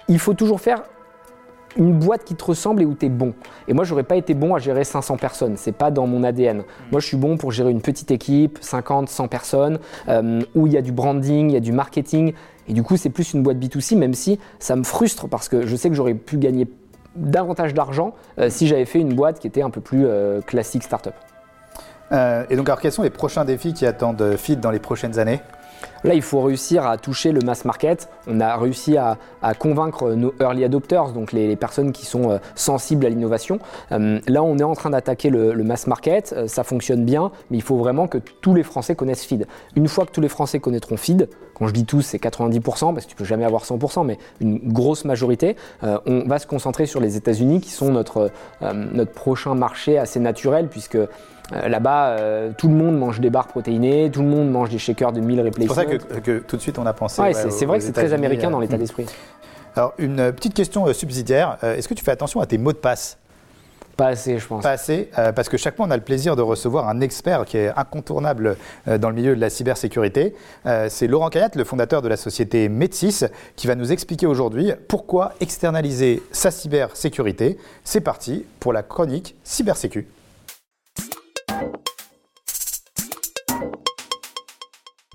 il 0.09 0.19
faut 0.19 0.35
toujours 0.35 0.61
faire 0.61 0.83
une 1.77 1.99
boîte 1.99 2.25
qui 2.25 2.35
te 2.35 2.45
ressemble 2.45 2.83
et 2.83 2.85
où 2.85 2.95
tu 2.95 3.07
es 3.07 3.09
bon. 3.09 3.35
Et 3.69 3.75
moi, 3.75 3.85
j'aurais 3.85 4.03
pas 4.03 4.17
été 4.17 4.35
bon 4.35 4.55
à 4.55 4.59
gérer 4.59 4.85
500 4.85 5.17
personnes. 5.17 5.57
C'est 5.57 5.73
pas 5.73 5.91
dans 5.91 6.07
mon 6.07 6.25
ADN. 6.25 6.65
Moi, 6.91 7.01
je 7.01 7.07
suis 7.07 7.17
bon 7.17 7.37
pour 7.37 7.53
gérer 7.53 7.71
une 7.71 7.81
petite 7.81 8.11
équipe, 8.11 8.59
50, 8.61 9.09
100 9.09 9.29
personnes, 9.29 9.79
euh, 10.09 10.41
où 10.55 10.67
il 10.67 10.73
y 10.73 10.77
a 10.77 10.83
du 10.83 10.93
branding, 10.93 11.51
il 11.51 11.55
y 11.55 11.57
a 11.57 11.61
du 11.61 11.73
marketing. 11.73 12.35
Et 12.69 12.73
du 12.73 12.83
coup, 12.83 12.97
c'est 12.97 13.11
plus 13.11 13.35
une 13.35 13.43
boîte 13.43 13.59
B2C, 13.59 13.97
même 13.97 14.15
si 14.15 14.39
ça 14.59 14.77
me 14.77 14.85
frustre 14.85 15.29
parce 15.29 15.49
que 15.49 15.67
je 15.67 15.77
sais 15.77 15.89
que 15.89 15.95
j'aurais 15.95 16.15
pu 16.15 16.39
gagner 16.39 16.69
davantage 17.17 17.75
d'argent 17.75 18.15
euh, 18.39 18.51
si 18.51 18.67
j'avais 18.67 18.85
fait 18.85 19.01
une 19.01 19.15
boîte 19.15 19.41
qui 19.41 19.47
était 19.47 19.63
un 19.63 19.71
peu 19.71 19.81
plus 19.81 20.07
euh, 20.07 20.41
classique 20.41 20.83
startup. 20.83 21.15
Euh, 22.13 22.45
Et 22.51 22.57
donc, 22.57 22.69
alors, 22.69 22.81
quels 22.81 22.93
sont 22.93 23.03
les 23.03 23.11
prochains 23.11 23.45
défis 23.45 23.73
qui 23.73 23.87
attendent 23.87 24.37
Feed 24.37 24.61
dans 24.61 24.71
les 24.71 24.79
prochaines 24.79 25.19
années? 25.19 25.41
Là, 26.05 26.15
il 26.15 26.23
faut 26.23 26.41
réussir 26.41 26.87
à 26.87 26.97
toucher 26.97 27.33
le 27.33 27.41
mass 27.41 27.65
market. 27.65 28.09
On 28.27 28.41
a 28.41 28.57
réussi 28.57 28.97
à, 28.97 29.19
convaincre 29.59 30.13
nos 30.13 30.33
early 30.41 30.65
adopters, 30.65 31.13
donc 31.13 31.33
les, 31.33 31.57
personnes 31.57 31.93
qui 31.93 32.07
sont 32.07 32.31
euh, 32.31 32.39
sensibles 32.55 33.05
à 33.05 33.09
l'innovation. 33.09 33.59
Euh, 33.93 34.19
là, 34.27 34.43
on 34.43 34.57
est 34.59 34.63
en 34.63 34.75
train 34.75 34.91
d'attaquer 34.91 35.29
le, 35.31 35.55
mass 35.63 35.87
market. 35.87 36.35
Euh, 36.37 36.49
ça 36.49 36.65
fonctionne 36.65 37.05
bien, 37.05 37.31
mais 37.51 37.59
il 37.59 37.63
faut 37.63 37.77
vraiment 37.77 38.07
que 38.07 38.19
tous 38.19 38.55
les 38.55 38.63
Français 38.63 38.95
connaissent 38.95 39.25
Feed. 39.25 39.47
Une 39.77 39.89
fois 39.89 40.07
que 40.07 40.13
tous 40.13 40.21
les 40.21 40.29
Français 40.29 40.61
connaîtront 40.61 40.97
Feed, 40.97 41.29
quand 41.55 41.67
je 41.67 41.75
dis 41.75 41.85
tous, 41.85 42.01
c'est 42.01 42.19
90%, 42.19 42.95
parce 42.95 43.05
que 43.05 43.11
tu 43.11 43.17
peux 43.17 43.25
jamais 43.25 43.45
avoir 43.45 43.65
100%, 43.65 44.07
mais 44.07 44.17
une 44.41 44.73
grosse 44.73 45.05
majorité, 45.05 45.57
on 45.83 46.25
va 46.27 46.39
se 46.39 46.47
concentrer 46.47 46.87
sur 46.87 47.01
les 47.01 47.19
États-Unis, 47.19 47.61
qui 47.61 47.69
sont 47.69 47.93
notre, 47.93 48.31
notre 48.63 49.13
prochain 49.13 49.55
marché 49.55 49.99
assez 49.99 50.21
naturel, 50.21 50.69
puisque 50.69 50.97
euh, 51.53 51.69
Là-bas, 51.69 52.09
euh, 52.11 52.51
tout 52.57 52.69
le 52.69 52.75
monde 52.75 52.99
mange 52.99 53.21
des 53.21 53.31
barres 53.31 53.49
protéinées, 53.49 54.11
tout 54.11 54.23
le 54.23 54.29
monde 54.29 54.51
mange 54.51 54.71
des 54.71 54.79
shakers 54.79 55.13
de 55.13 55.21
1000 55.21 55.37
C'est 55.37 55.43
replacements. 55.43 55.67
pour 55.67 55.77
ça 55.77 55.85
que, 55.85 56.21
que 56.21 56.39
tout 56.39 56.57
de 56.57 56.63
suite 56.63 56.79
on 56.79 56.87
a 56.87 56.93
pensé. 56.93 57.21
Ouais, 57.21 57.29
ouais, 57.29 57.35
c'est 57.35 57.51
c'est 57.51 57.67
vrai 57.67 57.79
que 57.79 57.85
c'est 57.85 57.93
très 57.93 58.13
américain 58.13 58.49
euh, 58.49 58.53
dans 58.53 58.61
l'état 58.61 58.77
hmm. 58.77 58.81
d'esprit. 58.81 59.07
Alors, 59.77 59.95
une 59.99 60.21
euh, 60.21 60.33
petite 60.33 60.55
question 60.55 60.87
euh, 60.87 60.93
subsidiaire. 60.93 61.59
Euh, 61.63 61.77
Est-ce 61.77 61.89
que 61.89 61.95
tu 61.95 62.05
fais 62.05 62.11
attention 62.11 62.41
à 62.41 62.47
tes 62.47 62.59
mots 62.59 62.73
de 62.73 62.79
passe? 62.79 63.19
Pas 63.97 64.09
assez, 64.09 64.39
je 64.39 64.47
pense. 64.47 64.63
Pas 64.63 64.71
assez, 64.71 65.11
euh, 65.19 65.31
parce 65.33 65.51
que 65.51 65.59
chaque 65.59 65.79
mois, 65.79 65.87
on 65.87 65.91
a 65.91 65.97
le 65.97 66.03
plaisir 66.03 66.35
de 66.35 66.41
recevoir 66.41 66.89
un 66.89 67.03
expert 67.03 67.45
qui 67.45 67.59
est 67.59 67.71
incontournable 67.77 68.57
euh, 68.89 68.97
dans 68.97 69.11
le 69.11 69.15
milieu 69.15 69.37
de 69.37 69.41
la 69.41 69.51
cybersécurité. 69.51 70.35
Euh, 70.65 70.87
c'est 70.89 71.07
Laurent 71.07 71.29
Kayat, 71.29 71.51
le 71.55 71.65
fondateur 71.65 72.01
de 72.01 72.09
la 72.09 72.17
société 72.17 72.71
Medsys, 72.71 73.27
qui 73.57 73.67
va 73.67 73.75
nous 73.75 73.93
expliquer 73.93 74.27
aujourd'hui 74.27 74.73
pourquoi 74.89 75.35
externaliser 75.41 76.23
sa 76.33 76.51
cybersécurité. 76.51 77.59
C'est 77.85 78.01
parti 78.01 78.47
pour 78.59 78.73
la 78.73 78.83
chronique 78.83 79.37
Cybersécu. 79.45 80.09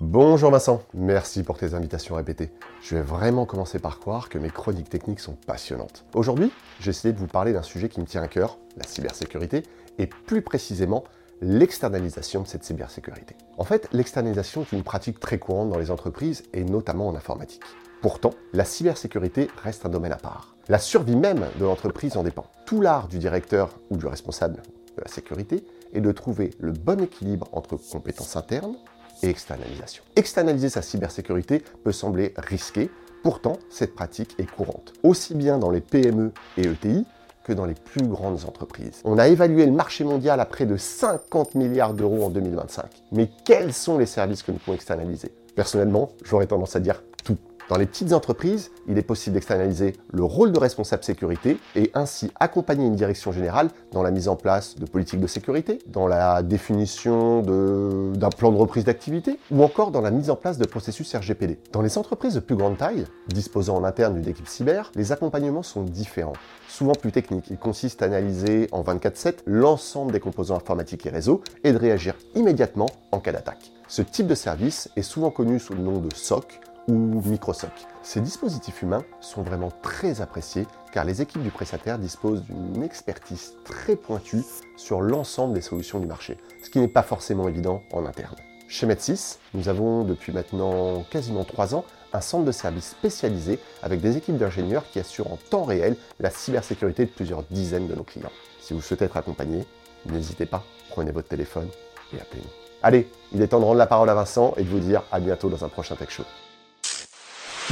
Bonjour 0.00 0.50
Vincent, 0.50 0.82
merci 0.94 1.42
pour 1.42 1.58
tes 1.58 1.74
invitations 1.74 2.14
répétées. 2.14 2.50
Je 2.82 2.96
vais 2.96 3.02
vraiment 3.02 3.46
commencer 3.46 3.78
par 3.78 3.98
croire 3.98 4.28
que 4.28 4.38
mes 4.38 4.50
chroniques 4.50 4.88
techniques 4.88 5.20
sont 5.20 5.34
passionnantes. 5.34 6.04
Aujourd'hui, 6.14 6.52
j'ai 6.80 6.90
essayé 6.90 7.12
de 7.12 7.18
vous 7.18 7.26
parler 7.26 7.52
d'un 7.52 7.62
sujet 7.62 7.88
qui 7.88 8.00
me 8.00 8.06
tient 8.06 8.22
à 8.22 8.28
cœur, 8.28 8.58
la 8.76 8.86
cybersécurité, 8.86 9.62
et 9.98 10.06
plus 10.06 10.42
précisément 10.42 11.04
l'externalisation 11.40 12.42
de 12.42 12.46
cette 12.46 12.64
cybersécurité. 12.64 13.36
En 13.58 13.64
fait, 13.64 13.88
l'externalisation 13.92 14.62
est 14.62 14.72
une 14.72 14.82
pratique 14.82 15.20
très 15.20 15.38
courante 15.38 15.70
dans 15.70 15.78
les 15.78 15.90
entreprises 15.90 16.44
et 16.52 16.64
notamment 16.64 17.08
en 17.08 17.14
informatique. 17.14 17.62
Pourtant, 18.00 18.30
la 18.52 18.64
cybersécurité 18.64 19.48
reste 19.62 19.86
un 19.86 19.90
domaine 19.90 20.12
à 20.12 20.16
part. 20.16 20.54
La 20.68 20.78
survie 20.78 21.16
même 21.16 21.46
de 21.58 21.64
l'entreprise 21.64 22.16
en 22.16 22.22
dépend. 22.22 22.46
Tout 22.64 22.80
l'art 22.80 23.08
du 23.08 23.18
directeur 23.18 23.70
ou 23.90 23.96
du 23.96 24.06
responsable 24.06 24.62
de 24.96 25.02
la 25.02 25.08
sécurité 25.08 25.64
est 25.96 26.00
de 26.00 26.12
trouver 26.12 26.50
le 26.60 26.72
bon 26.72 27.00
équilibre 27.00 27.48
entre 27.52 27.76
compétences 27.76 28.36
internes 28.36 28.76
et 29.22 29.28
externalisation. 29.28 30.04
Externaliser 30.14 30.68
sa 30.68 30.82
cybersécurité 30.82 31.62
peut 31.84 31.92
sembler 31.92 32.34
risqué, 32.36 32.90
pourtant 33.22 33.58
cette 33.70 33.94
pratique 33.94 34.34
est 34.38 34.50
courante, 34.50 34.92
aussi 35.02 35.34
bien 35.34 35.58
dans 35.58 35.70
les 35.70 35.80
PME 35.80 36.32
et 36.58 36.66
ETI 36.66 37.06
que 37.44 37.52
dans 37.52 37.64
les 37.64 37.74
plus 37.74 38.06
grandes 38.06 38.44
entreprises. 38.44 39.00
On 39.04 39.18
a 39.18 39.28
évalué 39.28 39.66
le 39.66 39.72
marché 39.72 40.02
mondial 40.02 40.40
à 40.40 40.44
près 40.44 40.66
de 40.66 40.76
50 40.76 41.54
milliards 41.54 41.94
d'euros 41.94 42.24
en 42.24 42.30
2025. 42.30 42.86
Mais 43.12 43.30
quels 43.44 43.72
sont 43.72 43.98
les 43.98 44.06
services 44.06 44.42
que 44.42 44.50
nous 44.50 44.58
pouvons 44.58 44.74
externaliser? 44.74 45.30
Personnellement, 45.54 46.10
j'aurais 46.24 46.46
tendance 46.46 46.74
à 46.74 46.80
dire. 46.80 47.02
Dans 47.68 47.78
les 47.78 47.86
petites 47.86 48.12
entreprises, 48.12 48.70
il 48.86 48.96
est 48.96 49.02
possible 49.02 49.34
d'externaliser 49.34 49.96
le 50.12 50.22
rôle 50.22 50.52
de 50.52 50.58
responsable 50.58 51.02
sécurité 51.02 51.58
et 51.74 51.90
ainsi 51.94 52.30
accompagner 52.38 52.86
une 52.86 52.94
direction 52.94 53.32
générale 53.32 53.70
dans 53.90 54.04
la 54.04 54.12
mise 54.12 54.28
en 54.28 54.36
place 54.36 54.76
de 54.76 54.86
politiques 54.86 55.18
de 55.18 55.26
sécurité, 55.26 55.80
dans 55.88 56.06
la 56.06 56.44
définition 56.44 57.42
d'un 57.42 58.28
plan 58.28 58.52
de 58.52 58.56
reprise 58.56 58.84
d'activité 58.84 59.40
ou 59.50 59.64
encore 59.64 59.90
dans 59.90 60.00
la 60.00 60.12
mise 60.12 60.30
en 60.30 60.36
place 60.36 60.58
de 60.58 60.64
processus 60.64 61.12
RGPD. 61.12 61.58
Dans 61.72 61.82
les 61.82 61.98
entreprises 61.98 62.34
de 62.34 62.40
plus 62.40 62.54
grande 62.54 62.76
taille, 62.76 63.04
disposant 63.26 63.76
en 63.76 63.82
interne 63.82 64.14
d'une 64.14 64.28
équipe 64.28 64.46
cyber, 64.46 64.92
les 64.94 65.10
accompagnements 65.10 65.64
sont 65.64 65.82
différents, 65.82 66.34
souvent 66.68 66.94
plus 66.94 67.10
techniques. 67.10 67.50
Ils 67.50 67.58
consistent 67.58 68.02
à 68.02 68.06
analyser 68.06 68.68
en 68.70 68.82
24/7 68.82 69.42
l'ensemble 69.44 70.12
des 70.12 70.20
composants 70.20 70.56
informatiques 70.56 71.04
et 71.06 71.10
réseaux 71.10 71.42
et 71.64 71.72
de 71.72 71.78
réagir 71.78 72.14
immédiatement 72.36 72.86
en 73.10 73.18
cas 73.18 73.32
d'attaque. 73.32 73.72
Ce 73.88 74.02
type 74.02 74.28
de 74.28 74.36
service 74.36 74.88
est 74.94 75.02
souvent 75.02 75.30
connu 75.30 75.58
sous 75.58 75.74
le 75.74 75.80
nom 75.80 75.98
de 75.98 76.14
SOC 76.14 76.60
ou 76.88 77.22
microsoc. 77.24 77.72
Ces 78.02 78.20
dispositifs 78.20 78.82
humains 78.82 79.04
sont 79.20 79.42
vraiment 79.42 79.72
très 79.82 80.20
appréciés 80.20 80.66
car 80.92 81.04
les 81.04 81.22
équipes 81.22 81.42
du 81.42 81.50
prestataire 81.50 81.98
disposent 81.98 82.44
d'une 82.44 82.82
expertise 82.82 83.54
très 83.64 83.96
pointue 83.96 84.44
sur 84.76 85.00
l'ensemble 85.00 85.54
des 85.54 85.60
solutions 85.60 85.98
du 85.98 86.06
marché, 86.06 86.38
ce 86.62 86.70
qui 86.70 86.78
n'est 86.78 86.88
pas 86.88 87.02
forcément 87.02 87.48
évident 87.48 87.82
en 87.92 88.06
interne. 88.06 88.36
Chez 88.68 88.86
Med6, 88.86 89.38
nous 89.54 89.68
avons 89.68 90.04
depuis 90.04 90.32
maintenant 90.32 91.04
quasiment 91.10 91.44
3 91.44 91.74
ans 91.74 91.84
un 92.12 92.20
centre 92.20 92.44
de 92.44 92.52
service 92.52 92.90
spécialisé 92.90 93.58
avec 93.82 94.00
des 94.00 94.16
équipes 94.16 94.38
d'ingénieurs 94.38 94.84
qui 94.90 94.98
assurent 94.98 95.32
en 95.32 95.38
temps 95.50 95.64
réel 95.64 95.96
la 96.18 96.30
cybersécurité 96.30 97.04
de 97.04 97.10
plusieurs 97.10 97.42
dizaines 97.44 97.86
de 97.86 97.94
nos 97.94 98.02
clients. 98.02 98.32
Si 98.60 98.74
vous 98.74 98.80
souhaitez 98.80 99.04
être 99.04 99.16
accompagné, 99.16 99.66
n'hésitez 100.06 100.46
pas, 100.46 100.64
prenez 100.90 101.12
votre 101.12 101.28
téléphone 101.28 101.68
et 102.12 102.20
appelez-nous. 102.20 102.50
Allez, 102.82 103.08
il 103.32 103.42
est 103.42 103.48
temps 103.48 103.60
de 103.60 103.64
rendre 103.64 103.78
la 103.78 103.86
parole 103.86 104.10
à 104.10 104.14
Vincent 104.14 104.54
et 104.56 104.64
de 104.64 104.68
vous 104.68 104.80
dire 104.80 105.02
à 105.12 105.20
bientôt 105.20 105.48
dans 105.48 105.64
un 105.64 105.68
prochain 105.68 105.94
Tech 105.96 106.10
Show. 106.10 106.24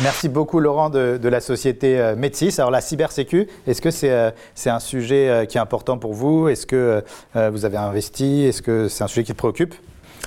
Merci 0.03 0.29
beaucoup 0.29 0.59
Laurent 0.59 0.91
de, 0.91 1.29
la 1.29 1.41
société 1.41 2.01
euh, 2.01 2.17
Medsys. 2.17 2.57
Alors 2.59 2.73
la 2.73 2.81
cybersécu, 2.81 3.47
est-ce 3.67 3.81
que 3.81 3.93
c'est 3.93 4.11
euh, 4.11 4.31
un 4.67 4.81
sujet 4.81 5.29
euh, 5.29 5.45
qui 5.45 5.57
est 5.57 5.61
important 5.61 5.99
pour 5.99 6.15
vous? 6.15 6.49
Est-ce 6.49 6.67
que 6.67 7.05
vous 7.35 7.65
avez 7.65 7.77
investi? 7.77 8.43
Est-ce 8.43 8.61
que 8.61 8.89
c'est 8.89 9.05
un 9.05 9.09
sujet 9.09 9.23
qui 9.23 9.33
te 9.33 9.39
préoccupe? 9.39 9.75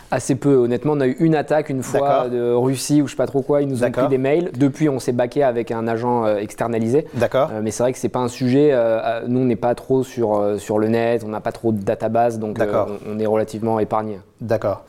Assez 0.09 0.35
peu, 0.35 0.55
honnêtement. 0.55 0.93
On 0.95 1.01
a 1.01 1.07
eu 1.07 1.17
une 1.19 1.35
attaque 1.35 1.69
une 1.69 1.83
fois 1.83 2.29
de 2.29 2.53
Russie 2.53 3.01
ou 3.01 3.07
je 3.07 3.11
sais 3.11 3.17
pas 3.17 3.27
trop 3.27 3.41
quoi. 3.41 3.61
Ils 3.61 3.67
nous 3.67 3.83
ont 3.83 3.91
pris 3.91 4.07
des 4.07 4.17
mails. 4.17 4.51
Depuis, 4.57 4.87
on 4.89 4.99
s'est 4.99 5.11
baqué 5.11 5.43
avec 5.43 5.71
un 5.71 5.87
agent 5.87 6.25
euh, 6.25 6.37
externalisé. 6.37 7.07
D'accord. 7.13 7.49
Euh, 7.51 7.61
mais 7.61 7.71
c'est 7.71 7.83
vrai 7.83 7.91
que 7.91 7.99
c'est 7.99 8.09
pas 8.09 8.19
un 8.19 8.27
sujet. 8.27 8.69
euh, 8.71 9.21
nous, 9.27 9.41
on 9.41 9.45
n'est 9.45 9.55
pas 9.55 9.75
trop 9.75 10.03
sur, 10.03 10.55
sur 10.59 10.79
le 10.79 10.87
net. 10.87 11.23
On 11.25 11.29
n'a 11.29 11.41
pas 11.41 11.51
trop 11.51 11.71
de 11.71 11.81
database, 11.83 12.39
donc 12.39 12.57
on, 12.59 13.11
on 13.11 13.19
est 13.19 13.25
relativement 13.25 13.79
épargné. 13.79 14.19
D'accord. 14.39 14.85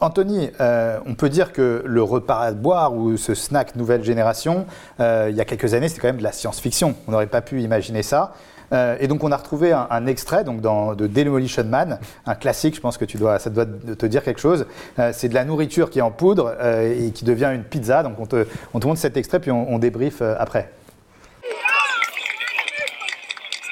Anthony, 0.00 0.50
on 0.60 1.14
peut 1.14 1.28
dire 1.28 1.52
que 1.52 1.82
le 1.86 2.02
repas 2.02 2.40
à 2.40 2.52
boire 2.52 2.94
ou 2.94 3.16
ce 3.16 3.34
snack 3.34 3.76
nouvelle 3.76 4.04
génération, 4.04 4.66
il 4.98 5.34
y 5.34 5.40
a 5.40 5.44
quelques 5.44 5.72
années, 5.74 5.88
c'était 5.88 6.00
quand 6.02 6.08
même 6.08 6.18
de 6.18 6.22
la 6.22 6.32
science-fiction. 6.32 6.94
On 7.08 7.12
n'aurait 7.12 7.26
pas 7.26 7.40
pu 7.40 7.62
imaginer 7.62 8.02
ça. 8.02 8.32
Euh, 8.72 8.96
et 9.00 9.06
donc 9.08 9.22
on 9.24 9.32
a 9.32 9.36
retrouvé 9.36 9.72
un, 9.72 10.06
extrait 10.06 10.44
donc 10.44 10.60
dans, 10.60 10.94
de 10.94 11.06
Demolition 11.06 11.64
Man, 11.64 11.98
un 12.26 12.34
classique, 12.34 12.74
je 12.74 12.80
pense 12.80 12.98
que 12.98 13.04
tu 13.04 13.16
dois, 13.16 13.38
ça 13.38 13.50
doit 13.50 13.66
te 13.66 14.06
dire 14.06 14.22
quelque 14.22 14.40
chose. 14.40 14.66
Euh, 14.98 15.12
c'est 15.14 15.28
de 15.28 15.34
la 15.34 15.44
nourriture 15.44 15.90
qui 15.90 15.98
est 15.98 16.02
en 16.02 16.10
poudre 16.10 16.56
euh, 16.60 17.08
et 17.08 17.12
qui 17.12 17.24
devient 17.24 17.50
une 17.54 17.64
pizza. 17.64 18.02
Donc 18.02 18.18
on 18.18 18.26
te, 18.26 18.46
on 18.74 18.80
te 18.80 18.86
montre 18.86 19.00
cet 19.00 19.16
extrait 19.16 19.40
puis 19.40 19.50
on, 19.50 19.78
débrief 19.78 20.22
après. 20.22 20.70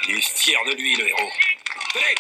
Il 0.09 0.17
est 0.17 0.21
fier 0.21 0.59
de 0.67 0.77
lui, 0.77 0.97
le 0.97 1.09
héros. 1.09 1.31
Tenez 1.95 2.15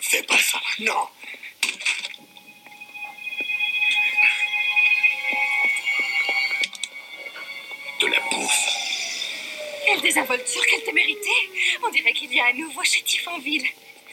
Fais 0.00 0.22
pas 0.22 0.36
ça, 0.38 0.58
non 0.80 1.23
Quelle 9.84 10.00
désinvolture, 10.00 10.66
quelle 10.66 10.82
témérité 10.82 11.30
On 11.82 11.90
dirait 11.90 12.12
qu'il 12.12 12.32
y 12.32 12.40
a 12.40 12.46
à 12.46 12.52
nouveau 12.52 12.82
chez 12.84 13.02
Tiffonville. 13.02 13.66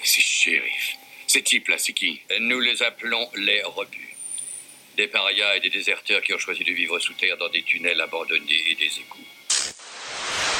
C'est 0.03 0.21
shérif. 0.21 0.97
Ces 1.27 1.43
types-là, 1.43 1.77
c'est 1.77 1.93
qui 1.93 2.19
Nous 2.39 2.59
les 2.59 2.83
appelons 2.83 3.29
les 3.35 3.63
rebus. 3.63 4.15
Des 4.97 5.07
parias 5.07 5.55
et 5.55 5.59
des 5.61 5.69
déserteurs 5.69 6.21
qui 6.21 6.33
ont 6.33 6.39
choisi 6.39 6.63
de 6.63 6.73
vivre 6.73 6.99
sous 6.99 7.13
terre 7.13 7.37
dans 7.37 7.49
des 7.49 7.61
tunnels 7.63 8.01
abandonnés 8.01 8.63
et 8.67 8.75
des 8.75 8.99
égouts. 8.99 9.30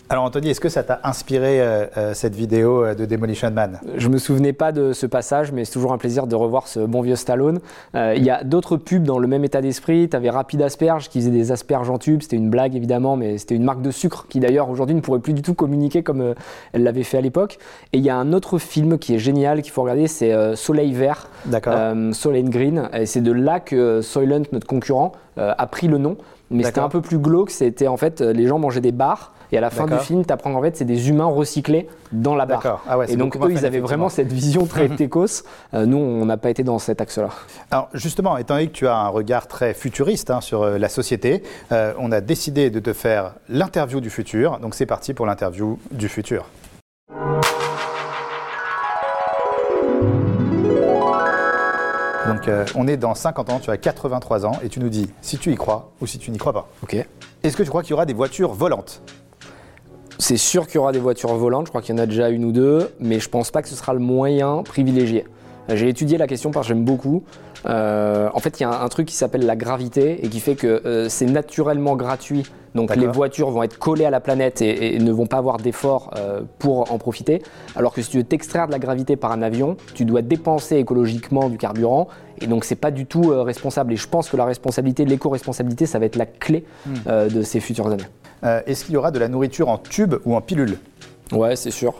Alors 0.09 0.25
Anthony, 0.25 0.49
est-ce 0.49 0.59
que 0.59 0.67
ça 0.67 0.83
t'a 0.83 0.99
inspiré 1.05 1.61
euh, 1.61 1.85
euh, 1.95 2.13
cette 2.13 2.35
vidéo 2.35 2.83
euh, 2.83 2.95
de 2.95 3.05
Demolition 3.05 3.49
Man? 3.49 3.79
Je 3.95 4.09
me 4.09 4.17
souvenais 4.17 4.51
pas 4.51 4.73
de 4.73 4.91
ce 4.91 5.05
passage, 5.05 5.53
mais 5.53 5.63
c'est 5.63 5.71
toujours 5.71 5.93
un 5.93 5.97
plaisir 5.97 6.27
de 6.27 6.35
revoir 6.35 6.67
ce 6.67 6.81
bon 6.81 7.01
vieux 7.01 7.15
Stallone. 7.15 7.59
Euh, 7.95 8.13
Il 8.17 8.23
y 8.23 8.29
a 8.29 8.43
d'autres 8.43 8.75
pubs 8.75 9.03
dans 9.03 9.19
le 9.19 9.27
même 9.27 9.45
état 9.45 9.61
d'esprit. 9.61 10.09
Tu 10.09 10.17
avais 10.17 10.29
Rapide 10.29 10.63
Asperge 10.63 11.07
qui 11.07 11.19
faisait 11.19 11.31
des 11.31 11.53
asperges 11.53 11.89
en 11.89 11.97
tube. 11.97 12.21
C'était 12.23 12.35
une 12.35 12.49
blague 12.49 12.75
évidemment, 12.75 13.15
mais 13.15 13.37
c'était 13.37 13.55
une 13.55 13.63
marque 13.63 13.81
de 13.81 13.91
sucre 13.91 14.25
qui 14.27 14.41
d'ailleurs 14.41 14.69
aujourd'hui 14.69 14.95
ne 14.95 14.99
pourrait 14.99 15.19
plus 15.19 15.33
du 15.33 15.43
tout 15.43 15.53
communiquer 15.53 16.03
comme 16.03 16.19
euh, 16.19 16.33
elle 16.73 16.83
l'avait 16.83 17.03
fait 17.03 17.17
à 17.17 17.21
l'époque. 17.21 17.57
Et 17.93 17.97
il 17.97 18.03
y 18.03 18.09
a 18.09 18.17
un 18.17 18.33
autre 18.33 18.57
film 18.57 18.97
qui 18.97 19.15
est 19.15 19.19
génial 19.19 19.61
qu'il 19.61 19.71
faut 19.71 19.83
regarder, 19.83 20.07
c'est 20.07 20.55
Soleil 20.57 20.91
Vert, 20.91 21.29
D'accord. 21.45 21.73
Soleil 22.11 22.43
Green. 22.43 22.89
Et 22.93 23.05
c'est 23.05 23.21
de 23.21 23.31
là 23.31 23.61
que 23.61 24.01
Soylent, 24.01 24.43
notre 24.51 24.67
concurrent, 24.67 25.13
a 25.37 25.67
pris 25.67 25.87
le 25.87 25.97
nom. 25.97 26.17
Mais 26.49 26.63
c'était 26.63 26.81
un 26.81 26.89
peu 26.89 27.01
plus 27.01 27.17
glauque. 27.17 27.49
C'était 27.49 27.87
en 27.87 27.97
fait 27.97 28.19
les 28.19 28.47
gens 28.47 28.59
mangeaient 28.59 28.81
des 28.81 28.91
bars. 28.91 29.33
Et 29.51 29.57
à 29.57 29.61
la 29.61 29.69
fin 29.69 29.85
du 29.85 29.97
film, 29.97 30.25
tu 30.25 30.31
apprends 30.31 30.53
qu'en 30.53 30.61
fait, 30.61 30.77
c'est 30.77 30.85
des 30.85 31.09
humains 31.09 31.25
recyclés 31.25 31.87
dans 32.11 32.35
la 32.35 32.45
barre. 32.45 32.83
Ah 32.87 32.97
ouais, 32.97 33.11
et 33.11 33.15
donc, 33.15 33.35
eux, 33.35 33.51
ils 33.51 33.65
avaient 33.65 33.79
vraiment 33.79 34.09
cette 34.09 34.31
vision 34.31 34.65
très 34.65 34.87
techos. 34.95 35.43
Euh, 35.73 35.85
nous, 35.85 35.97
on 35.97 36.25
n'a 36.25 36.37
pas 36.37 36.49
été 36.49 36.63
dans 36.63 36.79
cet 36.79 37.01
axe-là. 37.01 37.29
Alors 37.69 37.89
justement, 37.93 38.37
étant 38.37 38.55
donné 38.55 38.67
que 38.67 38.73
tu 38.73 38.87
as 38.87 38.95
un 38.95 39.09
regard 39.09 39.47
très 39.47 39.73
futuriste 39.73 40.29
hein, 40.29 40.41
sur 40.41 40.63
euh, 40.63 40.77
la 40.77 40.89
société, 40.89 41.43
euh, 41.71 41.93
on 41.99 42.11
a 42.11 42.21
décidé 42.21 42.69
de 42.69 42.79
te 42.79 42.93
faire 42.93 43.33
l'interview 43.49 43.99
du 43.99 44.09
futur. 44.09 44.59
Donc 44.59 44.75
c'est 44.75 44.85
parti 44.85 45.13
pour 45.13 45.25
l'interview 45.25 45.79
du 45.91 46.07
futur. 46.07 46.45
Donc 52.27 52.47
euh, 52.47 52.65
on 52.75 52.87
est 52.87 52.97
dans 52.97 53.13
50 53.13 53.49
ans, 53.49 53.59
tu 53.59 53.69
as 53.71 53.77
83 53.77 54.45
ans 54.45 54.53
et 54.63 54.69
tu 54.69 54.79
nous 54.79 54.89
dis 54.89 55.09
si 55.21 55.37
tu 55.37 55.51
y 55.51 55.55
crois 55.55 55.91
ou 55.99 56.07
si 56.07 56.17
tu 56.17 56.31
n'y 56.31 56.37
crois 56.37 56.53
pas. 56.53 56.69
Ok. 56.83 56.95
Est-ce 57.43 57.57
que 57.57 57.63
tu 57.63 57.69
crois 57.69 57.81
qu'il 57.81 57.91
y 57.91 57.93
aura 57.93 58.05
des 58.05 58.13
voitures 58.13 58.53
volantes? 58.53 59.01
C'est 60.21 60.37
sûr 60.37 60.67
qu'il 60.67 60.75
y 60.75 60.77
aura 60.77 60.91
des 60.91 60.99
voitures 60.99 61.33
volantes. 61.33 61.65
Je 61.65 61.71
crois 61.71 61.81
qu'il 61.81 61.95
y 61.95 61.99
en 61.99 62.01
a 62.03 62.05
déjà 62.05 62.29
une 62.29 62.45
ou 62.45 62.51
deux, 62.51 62.91
mais 62.99 63.19
je 63.19 63.27
pense 63.27 63.49
pas 63.49 63.63
que 63.63 63.67
ce 63.67 63.73
sera 63.73 63.95
le 63.95 63.99
moyen 63.99 64.61
privilégié. 64.61 65.25
J'ai 65.67 65.89
étudié 65.89 66.19
la 66.19 66.27
question 66.27 66.51
parce 66.51 66.67
que 66.67 66.73
j'aime 66.75 66.85
beaucoup. 66.85 67.23
Euh, 67.65 68.29
en 68.31 68.39
fait, 68.39 68.59
il 68.59 68.63
y 68.63 68.65
a 68.67 68.69
un, 68.69 68.85
un 68.85 68.87
truc 68.87 69.07
qui 69.07 69.15
s'appelle 69.15 69.47
la 69.47 69.55
gravité 69.55 70.23
et 70.23 70.29
qui 70.29 70.39
fait 70.39 70.53
que 70.53 70.67
euh, 70.85 71.09
c'est 71.09 71.25
naturellement 71.25 71.95
gratuit. 71.95 72.43
Donc 72.75 72.95
les 72.95 73.07
voitures 73.07 73.49
vont 73.49 73.63
être 73.63 73.79
collées 73.79 74.05
à 74.05 74.11
la 74.11 74.19
planète 74.19 74.61
et, 74.61 74.95
et 74.95 74.99
ne 74.99 75.11
vont 75.11 75.25
pas 75.25 75.37
avoir 75.37 75.57
d'efforts 75.57 76.11
euh, 76.17 76.41
pour 76.59 76.91
en 76.91 76.99
profiter. 76.99 77.41
Alors 77.75 77.91
que 77.93 78.03
si 78.03 78.11
tu 78.11 78.17
veux 78.17 78.23
t'extraire 78.23 78.67
de 78.67 78.71
la 78.71 78.79
gravité 78.79 79.15
par 79.15 79.31
un 79.31 79.41
avion, 79.41 79.75
tu 79.95 80.05
dois 80.05 80.21
dépenser 80.21 80.77
écologiquement 80.77 81.49
du 81.49 81.57
carburant. 81.57 82.07
Et 82.39 82.45
donc 82.47 82.63
c'est 82.63 82.75
pas 82.75 82.91
du 82.91 83.07
tout 83.07 83.29
responsable. 83.43 83.93
Et 83.93 83.97
je 83.97 84.07
pense 84.07 84.29
que 84.29 84.37
la 84.37 84.45
responsabilité, 84.45 85.03
l'éco-responsabilité, 85.05 85.87
ça 85.87 85.97
va 85.97 86.05
être 86.05 86.15
la 86.15 86.27
clé 86.27 86.63
Hmm. 86.85 87.27
de 87.29 87.41
ces 87.41 87.59
futures 87.59 87.87
années. 87.87 88.03
Euh, 88.43 88.61
Est-ce 88.65 88.85
qu'il 88.85 88.93
y 88.93 88.97
aura 88.97 89.11
de 89.11 89.19
la 89.19 89.27
nourriture 89.27 89.69
en 89.69 89.77
tube 89.77 90.15
ou 90.25 90.35
en 90.35 90.41
pilule 90.41 90.77
Ouais, 91.31 91.55
c'est 91.55 91.71
sûr. 91.71 91.93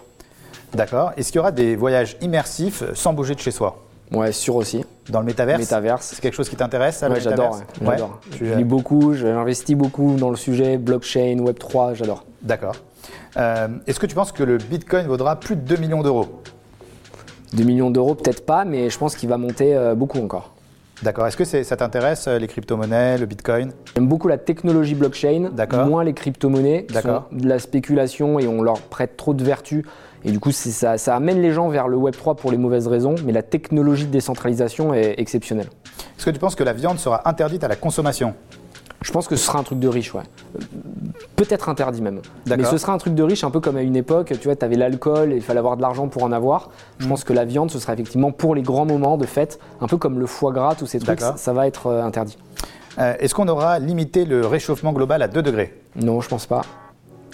D'accord. 0.74 1.12
Est-ce 1.18 1.28
qu'il 1.32 1.38
y 1.38 1.39
aura 1.39 1.52
des 1.52 1.76
voyages 1.76 2.18
immersifs 2.22 2.82
euh, 2.82 2.92
sans 2.96 3.14
bouger 3.14 3.36
de 3.36 3.39
chez 3.39 3.52
soi 3.52 3.84
Ouais, 4.12 4.32
sûr 4.34 4.56
aussi. 4.58 4.84
Dans 5.10 5.20
le 5.22 5.26
métaverse 5.26 5.60
Métaverse. 5.60 6.12
C'est 6.16 6.22
quelque 6.22 6.34
chose 6.34 6.50
qui 6.50 6.56
t'intéresse 6.58 7.02
Ouais, 7.02 7.20
j'adore. 7.22 7.52
ouais, 7.82 7.88
Ouais. 7.88 7.94
j'adore. 7.98 8.20
Tu- 8.32 8.46
Je 8.48 8.54
lis 8.56 8.64
beaucoup, 8.66 9.14
j'investis 9.14 9.76
beaucoup 9.76 10.16
dans 10.18 10.30
le 10.30 10.36
sujet 10.36 10.78
blockchain, 10.78 11.38
Web 11.39 11.58
3, 11.60 11.94
j'adore. 11.94 12.26
D'accord. 12.42 12.76
Euh, 13.38 13.68
Est-ce 13.88 14.00
que 14.00 14.06
tu 14.08 14.16
penses 14.16 14.32
que 14.34 14.44
le 14.44 14.58
Bitcoin 14.58 15.08
vaudra 15.08 15.39
plus 15.39 15.56
de 15.56 15.62
2 15.62 15.78
millions 15.78 16.02
d'euros 16.02 16.42
2 17.54 17.64
millions 17.64 17.89
d'euros, 17.92 18.16
peut-être 18.16 18.46
pas, 18.46 18.64
mais 18.66 18.89
je 18.89 18.98
pense 18.98 19.16
qu'il 19.16 19.28
va 19.30 19.38
monter 19.38 19.76
euh, 19.76 19.94
beaucoup 19.96 20.20
encore. 20.20 20.52
D'accord. 21.04 21.26
Est-ce 21.26 21.38
que 21.38 21.64
ça 21.64 21.76
t'intéresse, 21.76 22.28
euh, 22.28 22.38
les 22.38 22.47
crypto-monnaies, 22.47 23.18
le 23.18 23.26
Bitcoin? 23.26 23.72
J'aime 23.95 24.08
beaucoup 24.08 24.28
la 24.28 24.38
technologie 24.38 24.93
blockchain, 24.93 25.49
moins 25.86 26.04
les 26.04 26.14
crypto-monnaies, 26.14 26.86
qui 26.88 26.93
D'accord. 26.93 27.28
sont 27.32 27.38
de 27.38 27.47
la 27.47 27.58
spéculation 27.58 28.38
et 28.38 28.47
on 28.47 28.62
leur 28.62 28.80
prête 28.82 29.18
trop 29.18 29.34
de 29.34 29.43
vertus. 29.43 29.84
Et 30.24 30.32
du 30.32 30.39
coup, 30.39 30.52
ça, 30.52 30.99
ça 30.99 31.16
amène 31.16 31.41
les 31.41 31.52
gens 31.52 31.70
vers 31.70 31.88
le 31.88 31.97
Web 31.97 32.16
3 32.16 32.36
pour 32.36 32.52
les 32.52 32.58
mauvaises 32.58 32.88
raisons, 32.88 33.16
mais 33.26 33.32
la 33.32 33.41
technologie 33.41 34.06
de 34.06 34.12
décentralisation 34.12 34.93
est 34.93 35.16
exceptionnelle. 35.18 35.68
Est-ce 36.18 36.26
que 36.26 36.30
tu 36.30 36.39
penses 36.39 36.54
que 36.54 36.64
la 36.64 36.74
viande 36.74 36.99
sera 36.99 37.28
interdite 37.28 37.64
à 37.64 37.68
la 37.68 37.76
consommation? 37.76 38.36
Je 39.04 39.12
pense 39.12 39.28
que 39.28 39.36
ce 39.36 39.43
sera 39.45 39.58
un 39.60 39.64
truc 39.64 39.80
de 39.80 39.88
riche, 39.88 40.14
ouais. 40.14 40.22
Peut-être 41.36 41.70
interdit 41.70 42.02
même. 42.02 42.22
Mais 42.45 42.64
ce 42.64 42.78
sera 42.78 42.93
un 42.93 42.97
truc 42.99 43.16
de 43.16 43.24
riche, 43.24 43.43
un 43.43 43.49
peu 43.49 43.60
comme 43.60 43.76
à 43.78 43.82
une 43.82 43.95
époque, 43.95 44.28
tu 44.39 44.43
vois, 44.47 44.56
tu 44.56 44.64
avais 44.64 44.76
l'alcool 44.76 45.34
et 45.34 45.38
il 45.38 45.41
fallait 45.41 45.60
avoir 45.60 45.76
de 45.76 45.82
l'argent 45.82 46.08
pour 46.08 46.24
en 46.24 46.32
avoir. 46.32 46.70
Je 46.99 47.06
Mm. 47.06 47.10
pense 47.10 47.24
que 47.24 47.34
la 47.34 47.45
viande, 47.45 47.72
ce 47.72 47.80
sera 47.80 47.93
effectivement 47.93 48.32
pour 48.32 48.54
les 48.54 48.62
grands 48.62 48.86
moments 48.86 49.18
de 49.18 49.26
fête, 49.26 49.60
un 49.82 49.88
peu 49.88 49.97
comme 49.97 50.20
le 50.20 50.28
foie 50.28 50.52
gras, 50.52 50.76
tous 50.76 50.86
ces 50.86 50.99
trucs, 50.99 51.20
ça, 51.20 51.36
ça 51.38 51.52
va 51.54 51.66
être 51.68 51.88
euh, 51.88 52.04
interdit. 52.04 52.38
Euh, 52.99 53.16
Est-ce 53.20 53.34
qu'on 53.34 53.47
aura 53.47 53.80
limité 53.80 54.26
le 54.26 54.45
réchauffement 54.45 54.91
global 54.93 55.22
à 55.24 55.28
2 55.28 55.41
degrés? 55.41 55.80
Non, 55.95 56.22
je 56.22 56.28
pense 56.30 56.45
pas. 56.45 56.62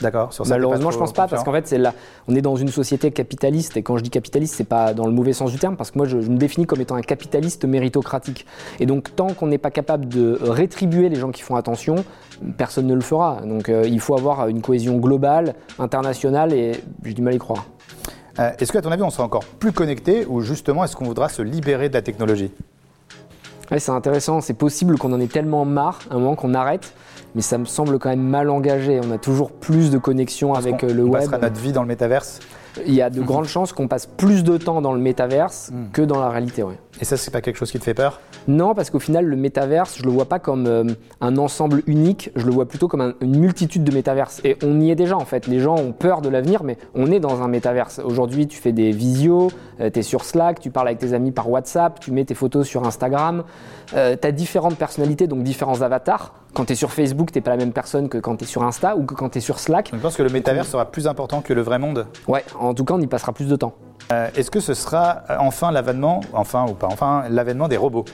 D'accord. 0.02 0.30
Malheureusement, 0.48 0.92
je 0.92 0.98
pense 0.98 1.14
pas, 1.14 1.28
parce 1.28 1.44
qu'en 1.44 1.52
fait, 1.52 1.68
c'est 1.68 1.78
là, 1.78 1.94
on 2.28 2.36
est 2.36 2.42
dans 2.42 2.56
une 2.56 2.70
société 2.70 3.12
capitaliste, 3.12 3.78
et 3.78 3.84
quand 3.84 3.98
je 3.98 4.04
dis 4.04 4.10
capitaliste, 4.10 4.56
c'est 4.56 4.64
pas 4.64 4.94
dans 4.94 5.06
le 5.06 5.12
mauvais 5.12 5.34
sens 5.34 5.52
du 5.52 5.58
terme, 5.58 5.76
parce 5.76 5.92
que 5.92 5.98
moi, 5.98 6.08
je, 6.08 6.22
je 6.22 6.30
me 6.30 6.38
définis 6.38 6.66
comme 6.66 6.82
étant 6.82 6.96
un 6.96 7.02
capitaliste 7.02 7.66
méritocratique. 7.66 8.46
Et 8.80 8.86
donc, 8.86 9.16
tant 9.16 9.28
qu'on 9.34 9.48
n'est 9.48 9.58
pas 9.58 9.72
capable 9.72 10.08
de 10.08 10.38
rétribuer 10.42 11.10
les 11.10 11.16
gens 11.16 11.32
qui 11.32 11.42
font 11.42 11.56
attention, 11.56 12.06
personne 12.58 12.88
ne 12.88 12.94
le 12.94 13.02
fera. 13.02 13.42
Donc, 13.44 13.70
euh, 13.70 13.84
il 13.86 14.00
faut 14.00 14.16
avoir 14.16 14.48
une 14.48 14.62
cohésion 14.62 14.98
globale, 14.98 15.56
internationale, 15.80 16.54
et 16.54 16.74
j'ai 17.04 17.14
du 17.14 17.22
mal 17.22 17.34
à 17.34 17.36
y 17.36 17.40
croire. 17.40 17.66
Euh, 18.40 18.52
Est-ce 18.60 18.72
qu'à 18.72 18.82
ton 18.82 18.92
avis, 18.92 19.02
on 19.02 19.10
sera 19.10 19.24
encore 19.24 19.46
plus 19.46 19.72
connecté 19.72 20.26
ou 20.28 20.42
justement 20.42 20.84
est-ce 20.84 20.96
qu'on 20.96 21.06
voudra 21.06 21.28
se 21.28 21.42
libérer 21.42 21.90
de 21.90 21.96
la 21.96 22.04
technologie? 22.04 22.52
Ouais, 23.72 23.80
c'est 23.80 23.92
intéressant, 23.92 24.40
c'est 24.42 24.54
possible 24.54 24.98
qu'on 24.98 25.12
en 25.12 25.20
ait 25.20 25.28
tellement 25.28 25.66
marre, 25.66 26.00
à 26.10 26.14
un 26.14 26.20
moment 26.20 26.36
qu'on 26.36 26.54
arrête, 26.54 26.94
mais 27.38 27.44
ça 27.44 27.60
me 27.60 27.66
semble 27.66 28.00
quand 28.00 28.10
même 28.10 28.20
mal 28.28 28.50
engagé. 28.50 29.00
On 29.08 29.12
a 29.12 29.20
toujours 29.20 29.52
plus 29.52 29.92
de 29.92 30.00
connexions 30.00 30.56
avec 30.56 30.82
On- 30.82 30.88
euh, 30.88 30.94
le 30.94 31.04
on 31.04 31.10
web. 31.10 31.22
passera 31.22 31.38
notre 31.38 31.60
vie 31.62 31.72
dans 31.72 31.84
le 31.84 31.88
métaverse 31.88 32.40
Il 32.86 32.94
y 32.94 33.02
a 33.02 33.10
de 33.10 33.22
grandes 33.22 33.46
chances 33.48 33.74
qu'on 33.74 33.88
passe 33.88 34.06
plus 34.06 34.44
de 34.44 34.58
temps 34.58 34.82
dans 34.82 34.94
le 34.94 35.00
métaverse 35.00 35.72
Hmm. 35.72 35.92
que 35.92 36.02
dans 36.02 36.20
la 36.20 36.30
réalité. 36.30 36.64
Ouais. 36.64 36.78
Et 37.02 37.06
ça, 37.06 37.18
c'est 37.18 37.32
pas 37.32 37.42
quelque 37.42 37.58
chose 37.58 37.72
qui 37.72 37.78
te 37.80 37.84
fait 37.84 37.94
peur? 37.94 38.20
Non, 38.48 38.74
parce 38.74 38.90
qu'au 38.90 39.00
final, 39.00 39.26
le 39.26 39.36
métaverse, 39.36 39.98
je 40.00 40.04
le 40.04 40.10
vois 40.10 40.26
pas 40.26 40.40
comme 40.40 40.66
euh, 40.68 40.84
un 41.22 41.38
ensemble 41.38 41.84
unique, 41.86 42.32
je 42.36 42.46
le 42.46 42.52
vois 42.52 42.66
plutôt 42.68 42.88
comme 42.88 43.02
un- 43.02 43.14
une 43.22 43.38
multitude 43.40 43.84
de 43.84 43.92
métaverses. 43.94 44.42
Et 44.44 44.58
on 44.64 44.80
y 44.80 44.90
est 44.92 44.96
déjà 44.96 45.16
en 45.18 45.26
fait. 45.26 45.48
Les 45.48 45.60
gens 45.60 45.76
ont 45.76 45.92
peur 45.92 46.22
de 46.22 46.30
l'avenir, 46.30 46.64
mais 46.64 46.78
on 46.96 47.12
est 47.12 47.20
dans 47.20 47.42
un 47.44 47.48
métaverse. 47.48 48.00
Aujourd'hui, 48.04 48.48
tu 48.48 48.58
fais 48.58 48.72
des 48.72 48.92
visios, 48.92 49.50
tu 49.80 50.00
es 50.00 50.02
sur 50.02 50.24
Slack, 50.24 50.60
tu 50.60 50.72
parles 50.72 50.88
avec 50.88 51.00
tes 51.00 51.14
amis 51.14 51.32
par 51.32 51.50
WhatsApp, 51.50 52.00
tu 52.00 52.12
mets 52.12 52.26
tes 52.26 52.36
photos 52.36 52.66
sur 52.68 52.86
Instagram. 52.88 53.44
tu 53.92 53.96
as 53.98 54.32
différentes 54.32 54.76
personnalités, 54.76 55.28
donc 55.28 55.44
différents 55.44 55.82
avatars. 55.82 56.34
Quand 56.54 56.66
tu 56.66 56.74
es 56.74 56.76
sur 56.76 56.92
Facebook, 56.92 57.32
t'es 57.32 57.42
pas 57.42 57.52
la 57.52 57.58
même 57.58 57.72
personne 57.72 58.10
que 58.10 58.18
quand 58.18 58.36
tu 58.38 58.44
es 58.46 58.48
sur 58.48 58.64
Insta 58.64 58.96
ou 58.98 59.04
que 59.04 59.14
quand 59.14 59.30
tu 59.30 59.38
es 59.38 59.42
sur 59.42 59.60
Slack. 59.60 59.92
Je 59.94 60.00
pense 60.00 60.16
que 60.18 60.24
le 60.24 60.30
métaverse 60.30 60.68
sera 60.70 60.86
plus 60.86 61.08
important 61.08 61.42
que 61.42 61.54
le 61.54 61.62
vrai 61.62 61.78
monde 61.78 62.08
Ouais, 62.28 62.44
en 62.60 62.67
tout 62.74 62.86
cas, 62.86 62.94
on 62.94 63.02
y 63.02 63.08
passera 63.08 63.34
plus 63.34 63.48
de 63.48 63.56
temps. 63.56 63.74
Euh, 64.12 64.30
Est-ce 64.36 64.52
que 64.52 64.60
ce 64.60 64.74
sera 64.74 65.24
euh, 65.30 65.36
enfin 65.40 65.72
l'avènement, 65.72 66.22
enfin 66.34 66.66
ou 66.70 66.74
pas 66.74 66.88
enfin, 66.88 67.24
l'avènement 67.30 67.68
des 67.68 67.78
robots? 67.78 68.06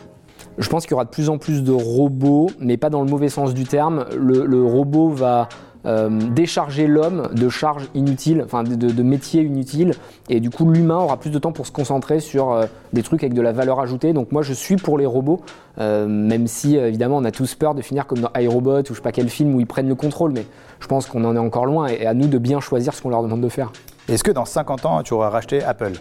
Je 0.57 0.69
pense 0.69 0.83
qu'il 0.83 0.91
y 0.91 0.93
aura 0.95 1.05
de 1.05 1.09
plus 1.09 1.29
en 1.29 1.37
plus 1.37 1.63
de 1.63 1.71
robots, 1.71 2.47
mais 2.59 2.77
pas 2.77 2.89
dans 2.89 3.01
le 3.01 3.09
mauvais 3.09 3.29
sens 3.29 3.53
du 3.53 3.63
terme. 3.63 4.05
Le, 4.15 4.45
le 4.45 4.63
robot 4.63 5.09
va 5.09 5.49
euh, 5.85 6.09
décharger 6.31 6.87
l'homme 6.87 7.29
de 7.33 7.49
charges 7.49 7.89
inutiles, 7.93 8.41
enfin 8.45 8.63
de, 8.63 8.75
de- 8.75 8.91
de 8.91 9.03
métiers 9.03 9.41
inutiles, 9.41 9.93
et 10.29 10.39
du 10.39 10.49
coup 10.49 10.69
l'humain 10.69 10.97
aura 10.97 11.17
plus 11.17 11.29
de 11.31 11.39
temps 11.39 11.51
pour 11.51 11.65
se 11.67 11.71
concentrer 11.71 12.19
sur 12.19 12.51
euh, 12.51 12.65
des 12.93 13.03
trucs 13.03 13.21
avec 13.23 13.33
de 13.33 13.41
la 13.41 13.51
valeur 13.51 13.79
ajoutée. 13.79 14.13
Donc 14.13 14.31
moi 14.31 14.43
je 14.43 14.53
suis 14.53 14.77
pour 14.77 14.97
les 14.97 15.05
robots, 15.05 15.41
euh, 15.79 16.07
même 16.07 16.47
si 16.47 16.77
évidemment 16.77 17.17
on 17.17 17.25
a 17.25 17.31
tous 17.31 17.55
peur 17.55 17.73
de 17.75 17.81
finir 17.81 18.05
comme 18.07 18.19
dans 18.19 18.29
iRobot 18.39 18.79
ou 18.81 18.85
je 18.89 18.93
sais 18.93 19.01
pas 19.01 19.11
quel 19.11 19.29
film 19.29 19.55
où 19.55 19.59
ils 19.59 19.67
prennent 19.67 19.89
le 19.89 19.95
contrôle, 19.95 20.31
mais 20.33 20.45
je 20.79 20.87
pense 20.87 21.05
qu'on 21.07 21.25
en 21.25 21.35
est 21.35 21.39
encore 21.39 21.65
loin 21.65 21.87
et, 21.87 22.03
et 22.03 22.07
à 22.07 22.13
nous 22.13 22.27
de 22.27 22.37
bien 22.37 22.59
choisir 22.59 22.93
ce 22.93 23.01
qu'on 23.01 23.09
leur 23.09 23.23
demande 23.23 23.41
de 23.41 23.49
faire. 23.49 23.71
Est-ce 24.09 24.23
que 24.23 24.31
dans 24.31 24.45
50 24.45 24.85
ans, 24.85 25.01
tu 25.03 25.13
auras 25.13 25.29
racheté 25.29 25.63
Apple 25.63 25.93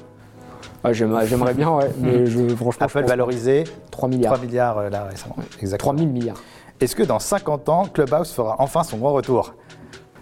Ouais, 0.84 0.92
j'aimerais, 0.94 1.54
bien, 1.54 1.70
ouais, 1.70 1.90
mais 2.00 2.26
je, 2.26 2.48
franchement, 2.56 2.72
je 2.80 2.84
Apple 2.84 3.00
pense- 3.02 3.08
valorisé 3.10 3.64
3 3.92 4.08
milliards. 4.08 4.34
3 4.34 4.44
milliards 4.44 4.78
euh, 4.78 4.90
là 4.90 5.04
récemment. 5.04 5.36
Exactement. 5.60 5.92
3000 5.92 6.08
milliards. 6.08 6.36
Est-ce 6.80 6.96
que 6.96 7.04
dans 7.04 7.20
50 7.20 7.68
ans, 7.68 7.84
Clubhouse 7.84 8.32
fera 8.32 8.56
enfin 8.58 8.82
son 8.82 8.96
grand 8.98 9.12
retour 9.12 9.54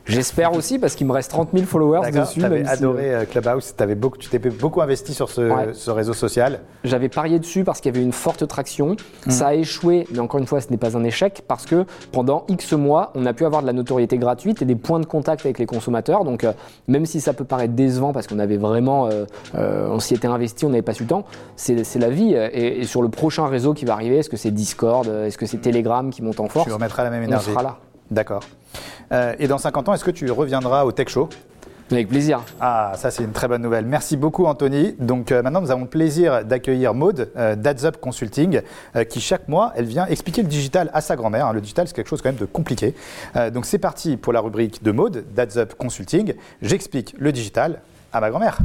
J'espère 0.06 0.54
aussi 0.54 0.78
parce 0.78 0.94
qu'il 0.96 1.06
me 1.06 1.12
reste 1.12 1.30
30 1.30 1.50
000 1.52 1.66
followers 1.66 2.10
dessus. 2.10 2.40
t'avais 2.40 2.64
si- 2.64 2.70
adoré 2.70 3.14
euh, 3.14 3.24
Clubhouse, 3.26 3.74
t'avais 3.76 3.94
beaucoup, 3.94 4.18
tu 4.18 4.28
t'es 4.28 4.38
beaucoup 4.38 4.80
investi 4.80 5.14
sur 5.14 5.28
ce, 5.30 5.42
Ouais. 5.42 5.68
ce 5.72 5.90
réseau 5.90 6.14
social. 6.14 6.60
J'avais 6.84 7.08
parié 7.08 7.38
dessus 7.38 7.64
parce 7.64 7.80
qu'il 7.80 7.92
y 7.92 7.96
avait 7.96 8.04
une 8.04 8.12
forte 8.12 8.46
traction. 8.48 8.96
Mhm. 9.26 9.30
Ça 9.32 9.48
a 9.48 9.54
échoué, 9.54 10.06
mais 10.12 10.18
encore 10.18 10.40
une 10.40 10.46
fois, 10.46 10.60
ce 10.60 10.70
n'est 10.70 10.78
pas 10.78 10.96
un 10.96 11.04
échec 11.04 11.42
parce 11.46 11.66
que 11.66 11.84
pendant 12.12 12.44
X 12.48 12.72
mois, 12.72 13.12
on 13.14 13.26
a 13.26 13.32
pu 13.32 13.44
avoir 13.44 13.62
de 13.62 13.66
la 13.66 13.72
notoriété 13.72 14.18
gratuite 14.18 14.62
et 14.62 14.64
des 14.64 14.74
points 14.76 15.00
de 15.00 15.06
contact 15.06 15.44
avec 15.44 15.58
les 15.58 15.66
consommateurs. 15.66 16.24
Donc, 16.24 16.44
euh, 16.44 16.52
même 16.88 17.06
si 17.06 17.20
ça 17.20 17.32
peut 17.32 17.44
paraître 17.44 17.74
décevant 17.74 18.12
parce 18.12 18.26
qu'on 18.26 18.38
avait 18.38 18.56
vraiment, 18.56 19.06
euh, 19.06 19.26
euh, 19.54 19.88
on 19.90 20.00
s'y 20.00 20.14
était 20.14 20.28
investi, 20.28 20.64
on 20.64 20.70
n'avait 20.70 20.82
pas 20.82 20.94
su 20.94 21.02
le 21.04 21.08
temps, 21.08 21.24
c'est 21.56 21.76
la 21.98 22.08
vie. 22.10 22.34
Et, 22.34 22.80
et 22.80 22.84
sur 22.84 23.02
le 23.02 23.08
prochain 23.10 23.46
réseau 23.46 23.74
qui 23.74 23.84
va 23.84 23.92
arriver, 23.92 24.16
est-ce 24.18 24.30
que 24.30 24.36
c'est 24.36 24.50
Discord, 24.50 25.06
est-ce 25.06 25.38
que 25.38 25.46
c'est 25.46 25.58
Telegram 25.58 26.10
qui 26.10 26.22
monte 26.22 26.40
en 26.40 26.48
force? 26.48 26.66
Tu 26.66 26.72
remettras 26.72 27.04
la 27.04 27.10
même 27.10 27.22
On 27.22 27.26
énergie. 27.26 27.50
sera 27.50 27.62
là. 27.62 27.76
D'accord. 28.10 28.42
Euh, 29.12 29.34
et 29.38 29.48
dans 29.48 29.58
50 29.58 29.88
ans, 29.88 29.94
est-ce 29.94 30.04
que 30.04 30.10
tu 30.10 30.30
reviendras 30.30 30.84
au 30.84 30.92
Tech 30.92 31.08
Show? 31.08 31.28
Avec 31.92 32.08
plaisir. 32.08 32.44
Ah, 32.60 32.92
ça 32.94 33.10
c'est 33.10 33.24
une 33.24 33.32
très 33.32 33.48
bonne 33.48 33.62
nouvelle. 33.62 33.84
Merci 33.84 34.16
beaucoup 34.16 34.46
Anthony. 34.46 34.94
Donc 35.00 35.32
euh, 35.32 35.42
maintenant 35.42 35.60
nous 35.60 35.72
avons 35.72 35.82
le 35.82 35.88
plaisir 35.88 36.44
d'accueillir 36.44 36.94
Maude 36.94 37.30
euh, 37.36 37.56
Consulting 38.00 38.60
euh, 38.94 39.02
qui 39.02 39.20
chaque 39.20 39.48
mois 39.48 39.72
elle 39.74 39.86
vient 39.86 40.06
expliquer 40.06 40.42
le 40.42 40.48
digital 40.48 40.90
à 40.94 41.00
sa 41.00 41.16
grand-mère. 41.16 41.46
hein. 41.46 41.52
Le 41.52 41.60
digital 41.60 41.88
c'est 41.88 41.94
quelque 41.94 42.08
chose 42.08 42.22
quand 42.22 42.28
même 42.28 42.38
de 42.38 42.44
compliqué. 42.44 42.94
Donc 43.52 43.66
c'est 43.66 43.78
parti 43.78 44.16
pour 44.16 44.32
la 44.32 44.40
rubrique 44.40 44.84
de 44.84 44.92
Maude 44.92 45.24
d'Adds 45.34 45.58
Up 45.58 45.74
Consulting. 45.76 46.34
J'explique 46.62 47.16
le 47.18 47.32
digital 47.32 47.80
à 48.12 48.20
ma 48.20 48.30
grand-mère. 48.30 48.58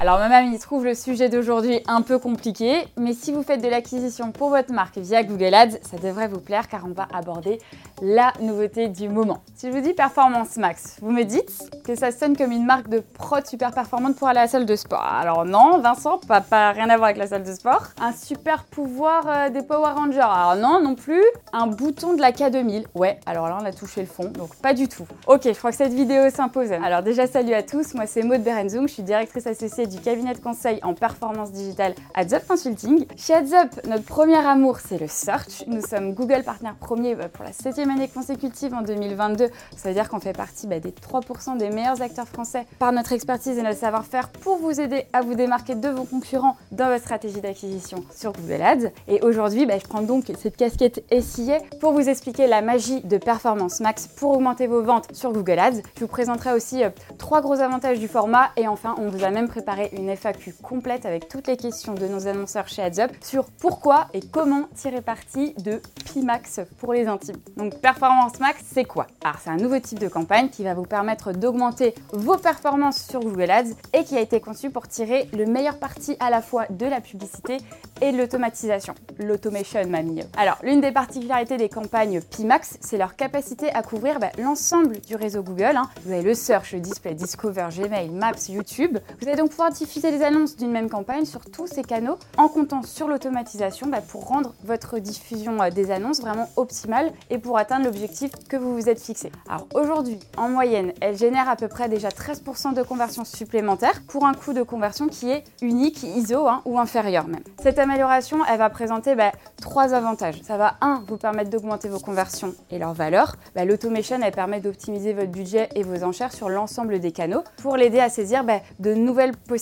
Alors 0.00 0.20
ma 0.20 0.28
mamie 0.28 0.56
trouve 0.60 0.84
le 0.84 0.94
sujet 0.94 1.28
d'aujourd'hui 1.28 1.80
un 1.88 2.02
peu 2.02 2.20
compliqué, 2.20 2.84
mais 2.96 3.14
si 3.14 3.32
vous 3.32 3.42
faites 3.42 3.60
de 3.60 3.66
l'acquisition 3.66 4.30
pour 4.30 4.50
votre 4.50 4.72
marque 4.72 4.96
via 4.96 5.24
Google 5.24 5.52
Ads, 5.52 5.78
ça 5.82 5.96
devrait 6.00 6.28
vous 6.28 6.38
plaire 6.38 6.68
car 6.68 6.84
on 6.84 6.92
va 6.92 7.08
aborder 7.12 7.58
la 8.00 8.32
nouveauté 8.40 8.86
du 8.86 9.08
moment. 9.08 9.42
Si 9.56 9.66
je 9.66 9.72
vous 9.72 9.80
dis 9.80 9.94
Performance 9.94 10.56
Max, 10.56 10.98
vous 11.02 11.10
me 11.10 11.24
dites 11.24 11.50
que 11.84 11.96
ça 11.96 12.12
sonne 12.12 12.36
comme 12.36 12.52
une 12.52 12.64
marque 12.64 12.88
de 12.88 13.00
prod 13.00 13.44
super 13.44 13.72
performante 13.72 14.14
pour 14.14 14.28
aller 14.28 14.38
à 14.38 14.42
la 14.42 14.48
salle 14.48 14.66
de 14.66 14.76
sport. 14.76 15.02
Alors 15.02 15.44
non, 15.44 15.80
Vincent, 15.80 16.18
pas, 16.18 16.44
rien 16.70 16.88
à 16.90 16.96
voir 16.96 17.06
avec 17.06 17.16
la 17.16 17.26
salle 17.26 17.42
de 17.42 17.52
sport. 17.52 17.88
Un 18.00 18.12
super 18.12 18.66
pouvoir 18.66 19.24
euh, 19.26 19.48
des 19.50 19.62
Power 19.62 19.94
Rangers. 19.96 20.20
Alors 20.20 20.54
non, 20.54 20.80
non 20.80 20.94
plus. 20.94 21.24
Un 21.52 21.66
bouton 21.66 22.14
de 22.14 22.20
la 22.20 22.30
K2000. 22.30 22.84
Ouais, 22.94 23.18
alors 23.26 23.48
là 23.48 23.58
on 23.60 23.64
a 23.64 23.72
touché 23.72 24.02
le 24.02 24.06
fond, 24.06 24.30
donc 24.30 24.54
pas 24.62 24.74
du 24.74 24.86
tout. 24.86 25.08
Ok, 25.26 25.40
je 25.42 25.58
crois 25.58 25.72
que 25.72 25.76
cette 25.76 25.92
vidéo 25.92 26.30
s'impose. 26.30 26.70
Alors 26.70 27.02
déjà 27.02 27.26
salut 27.26 27.54
à 27.54 27.64
tous, 27.64 27.94
moi 27.94 28.06
c'est 28.06 28.22
Maud 28.22 28.44
Berenzung, 28.44 28.86
je 28.86 28.92
suis 28.92 29.02
directrice 29.02 29.48
associée 29.48 29.87
du 29.88 29.98
cabinet 30.00 30.34
de 30.34 30.38
conseil 30.38 30.78
en 30.82 30.94
performance 30.94 31.52
digitale 31.52 31.94
AdsUp 32.14 32.46
Consulting. 32.46 33.06
Chez 33.16 33.34
AdsUp, 33.34 33.86
notre 33.86 34.04
premier 34.04 34.36
amour 34.36 34.78
c'est 34.78 34.98
le 34.98 35.08
search. 35.08 35.64
Nous 35.66 35.80
sommes 35.80 36.14
Google 36.14 36.42
partenaire 36.44 36.74
premier 36.74 37.14
bah, 37.14 37.28
pour 37.28 37.44
la 37.44 37.52
septième 37.52 37.90
année 37.90 38.08
consécutive 38.08 38.74
en 38.74 38.82
2022. 38.82 39.48
Ça 39.76 39.88
veut 39.88 39.94
dire 39.94 40.08
qu'on 40.08 40.20
fait 40.20 40.32
partie 40.32 40.66
bah, 40.66 40.80
des 40.80 40.90
3% 40.90 41.56
des 41.58 41.70
meilleurs 41.70 42.02
acteurs 42.02 42.28
français 42.28 42.66
par 42.78 42.92
notre 42.92 43.12
expertise 43.12 43.58
et 43.58 43.62
notre 43.62 43.78
savoir-faire 43.78 44.28
pour 44.28 44.58
vous 44.58 44.80
aider 44.80 45.04
à 45.12 45.22
vous 45.22 45.34
démarquer 45.34 45.74
de 45.74 45.88
vos 45.88 46.04
concurrents 46.04 46.56
dans 46.72 46.88
votre 46.88 47.02
stratégie 47.02 47.40
d'acquisition 47.40 48.04
sur 48.14 48.32
Google 48.32 48.62
Ads. 48.62 48.90
Et 49.06 49.20
aujourd'hui, 49.22 49.66
bah, 49.66 49.78
je 49.78 49.86
prends 49.86 50.02
donc 50.02 50.24
cette 50.38 50.56
casquette 50.56 51.04
SIA 51.10 51.58
pour 51.80 51.92
vous 51.92 52.08
expliquer 52.08 52.46
la 52.46 52.62
magie 52.62 53.00
de 53.02 53.16
Performance 53.16 53.80
Max 53.80 54.06
pour 54.06 54.32
augmenter 54.32 54.66
vos 54.66 54.82
ventes 54.82 55.14
sur 55.14 55.32
Google 55.32 55.58
Ads. 55.58 55.80
Je 55.96 56.00
vous 56.00 56.08
présenterai 56.08 56.52
aussi 56.52 56.82
euh, 56.82 56.90
trois 57.18 57.40
gros 57.40 57.60
avantages 57.60 57.98
du 57.98 58.08
format 58.08 58.50
et 58.56 58.68
enfin, 58.68 58.94
on 58.98 59.08
vous 59.08 59.24
a 59.24 59.30
même 59.30 59.48
préparé 59.48 59.77
une 59.92 60.10
FAQ 60.10 60.54
complète 60.62 61.06
avec 61.06 61.28
toutes 61.28 61.46
les 61.46 61.56
questions 61.56 61.94
de 61.94 62.06
nos 62.06 62.26
annonceurs 62.26 62.68
chez 62.68 62.82
AdsUp 62.82 63.12
sur 63.22 63.44
pourquoi 63.44 64.08
et 64.12 64.20
comment 64.20 64.64
tirer 64.74 65.00
parti 65.00 65.54
de 65.54 65.80
Pimax 66.04 66.60
pour 66.78 66.92
les 66.92 67.06
intimes. 67.06 67.36
Donc 67.56 67.76
Performance 67.80 68.38
Max, 68.40 68.62
c'est 68.72 68.84
quoi? 68.84 69.06
Alors 69.22 69.36
c'est 69.42 69.50
un 69.50 69.56
nouveau 69.56 69.78
type 69.78 69.98
de 69.98 70.08
campagne 70.08 70.48
qui 70.48 70.64
va 70.64 70.74
vous 70.74 70.84
permettre 70.84 71.32
d'augmenter 71.32 71.94
vos 72.12 72.36
performances 72.36 73.02
sur 73.02 73.20
Google 73.20 73.50
Ads 73.50 73.70
et 73.92 74.04
qui 74.04 74.16
a 74.16 74.20
été 74.20 74.40
conçu 74.40 74.70
pour 74.70 74.88
tirer 74.88 75.28
le 75.32 75.46
meilleur 75.46 75.78
parti 75.78 76.16
à 76.20 76.30
la 76.30 76.42
fois 76.42 76.66
de 76.70 76.86
la 76.86 77.00
publicité 77.00 77.58
et 78.00 78.12
de 78.12 78.18
l'automatisation. 78.18 78.94
L'automation, 79.18 79.86
mamie. 79.88 80.22
Alors 80.36 80.58
l'une 80.62 80.80
des 80.80 80.92
particularités 80.92 81.56
des 81.56 81.68
campagnes 81.68 82.20
Pimax, 82.20 82.78
c'est 82.80 82.98
leur 82.98 83.16
capacité 83.16 83.70
à 83.74 83.82
couvrir 83.82 84.18
bah, 84.18 84.30
l'ensemble 84.38 85.00
du 85.00 85.16
réseau 85.16 85.42
Google. 85.42 85.76
hein. 85.76 85.88
Vous 86.04 86.12
avez 86.12 86.22
le 86.22 86.34
search, 86.34 86.72
le 86.72 86.80
display, 86.80 87.14
Discover, 87.14 87.68
Gmail, 87.76 88.10
Maps, 88.10 88.48
YouTube. 88.48 88.98
Vous 89.20 89.28
allez 89.28 89.36
donc 89.36 89.50
pouvoir 89.50 89.67
diffuser 89.70 90.10
les 90.10 90.22
annonces 90.22 90.56
d'une 90.56 90.70
même 90.70 90.88
campagne 90.88 91.24
sur 91.24 91.44
tous 91.44 91.66
ces 91.66 91.82
canaux 91.82 92.18
en 92.36 92.48
comptant 92.48 92.82
sur 92.82 93.08
l'automatisation 93.08 93.86
bah, 93.88 94.00
pour 94.00 94.26
rendre 94.26 94.54
votre 94.64 94.98
diffusion 94.98 95.60
euh, 95.60 95.70
des 95.70 95.90
annonces 95.90 96.20
vraiment 96.20 96.48
optimale 96.56 97.12
et 97.30 97.38
pour 97.38 97.58
atteindre 97.58 97.84
l'objectif 97.86 98.32
que 98.48 98.56
vous 98.56 98.74
vous 98.74 98.88
êtes 98.88 99.00
fixé. 99.00 99.30
Alors 99.48 99.66
aujourd'hui, 99.74 100.18
en 100.36 100.48
moyenne, 100.48 100.92
elle 101.00 101.16
génère 101.16 101.48
à 101.48 101.56
peu 101.56 101.68
près 101.68 101.88
déjà 101.88 102.08
13% 102.08 102.74
de 102.74 102.82
conversion 102.82 103.24
supplémentaire 103.24 104.02
pour 104.08 104.26
un 104.26 104.34
coût 104.34 104.52
de 104.52 104.62
conversion 104.62 105.08
qui 105.08 105.30
est 105.30 105.44
unique, 105.62 106.02
ISO 106.02 106.46
hein, 106.48 106.62
ou 106.64 106.78
inférieur 106.78 107.28
même. 107.28 107.42
Cette 107.62 107.78
amélioration, 107.78 108.38
elle 108.48 108.58
va 108.58 108.70
présenter 108.70 109.14
bah, 109.14 109.32
trois 109.60 109.94
avantages. 109.94 110.40
Ça 110.42 110.56
va, 110.56 110.76
un, 110.80 111.02
vous 111.06 111.16
permettre 111.16 111.50
d'augmenter 111.50 111.88
vos 111.88 111.98
conversions 112.00 112.54
et 112.70 112.78
leur 112.78 112.94
valeur. 112.94 113.36
Bah, 113.54 113.64
L'automation, 113.64 114.18
elle 114.22 114.32
permet 114.32 114.60
d'optimiser 114.60 115.12
votre 115.12 115.30
budget 115.30 115.68
et 115.74 115.82
vos 115.82 116.04
enchères 116.04 116.32
sur 116.32 116.48
l'ensemble 116.48 116.98
des 117.00 117.12
canaux 117.12 117.42
pour 117.62 117.76
l'aider 117.76 118.00
à 118.00 118.08
saisir 118.08 118.44
de 118.78 118.94
nouvelles 118.94 119.36
possibilités, 119.36 119.57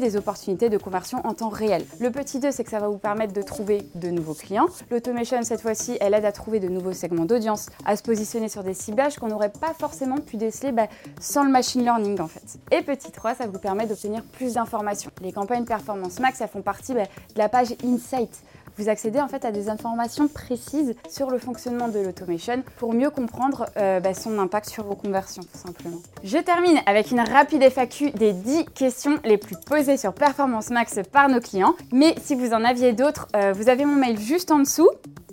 des 0.00 0.16
opportunités 0.16 0.68
de 0.68 0.78
conversion 0.78 1.24
en 1.26 1.34
temps 1.34 1.48
réel. 1.48 1.84
Le 2.00 2.10
petit 2.10 2.38
2, 2.38 2.50
c'est 2.50 2.64
que 2.64 2.70
ça 2.70 2.78
va 2.78 2.88
vous 2.88 2.98
permettre 2.98 3.32
de 3.32 3.42
trouver 3.42 3.86
de 3.94 4.08
nouveaux 4.08 4.34
clients. 4.34 4.66
L'automation, 4.90 5.42
cette 5.42 5.60
fois-ci, 5.60 5.96
elle 6.00 6.14
aide 6.14 6.24
à 6.24 6.32
trouver 6.32 6.60
de 6.60 6.68
nouveaux 6.68 6.92
segments 6.92 7.24
d'audience, 7.24 7.66
à 7.84 7.96
se 7.96 8.02
positionner 8.02 8.48
sur 8.48 8.62
des 8.62 8.74
ciblages 8.74 9.16
qu'on 9.16 9.28
n'aurait 9.28 9.52
pas 9.52 9.74
forcément 9.78 10.18
pu 10.18 10.36
déceler 10.36 10.72
bah, 10.72 10.86
sans 11.20 11.44
le 11.44 11.50
machine 11.50 11.82
learning 11.82 12.20
en 12.20 12.28
fait. 12.28 12.58
Et 12.70 12.82
petit 12.82 13.10
3, 13.10 13.34
ça 13.34 13.46
vous 13.46 13.58
permet 13.58 13.86
d'obtenir 13.86 14.22
plus 14.22 14.54
d'informations. 14.54 15.10
Les 15.20 15.32
campagnes 15.32 15.64
Performance 15.64 16.18
Max, 16.20 16.40
elles 16.40 16.48
font 16.48 16.62
partie 16.62 16.94
bah, 16.94 17.04
de 17.04 17.38
la 17.38 17.48
page 17.48 17.74
Insight. 17.84 18.42
Vous 18.78 18.88
accédez 18.88 19.20
en 19.20 19.28
fait 19.28 19.44
à 19.44 19.52
des 19.52 19.68
informations 19.68 20.28
précises 20.28 20.94
sur 21.08 21.30
le 21.30 21.38
fonctionnement 21.38 21.88
de 21.88 21.98
l'automation 21.98 22.62
pour 22.78 22.94
mieux 22.94 23.10
comprendre 23.10 23.66
euh, 23.76 24.00
bah, 24.00 24.14
son 24.14 24.38
impact 24.38 24.70
sur 24.70 24.84
vos 24.84 24.94
conversions 24.94 25.42
tout 25.42 25.58
simplement. 25.58 25.98
Je 26.24 26.38
termine 26.38 26.80
avec 26.86 27.10
une 27.10 27.20
rapide 27.20 27.62
FAQ 27.62 28.10
des 28.12 28.32
10 28.32 28.66
questions 28.74 29.18
les 29.24 29.36
plus 29.36 29.56
posées 29.56 29.96
sur 29.96 30.12
Performance 30.12 30.70
Max 30.70 31.00
par 31.12 31.28
nos 31.28 31.40
clients. 31.40 31.74
Mais 31.92 32.14
si 32.22 32.34
vous 32.34 32.52
en 32.52 32.64
aviez 32.64 32.92
d'autres, 32.92 33.28
euh, 33.36 33.52
vous 33.52 33.68
avez 33.68 33.84
mon 33.84 33.96
mail 33.96 34.18
juste 34.18 34.50
en 34.50 34.58
dessous 34.58 34.88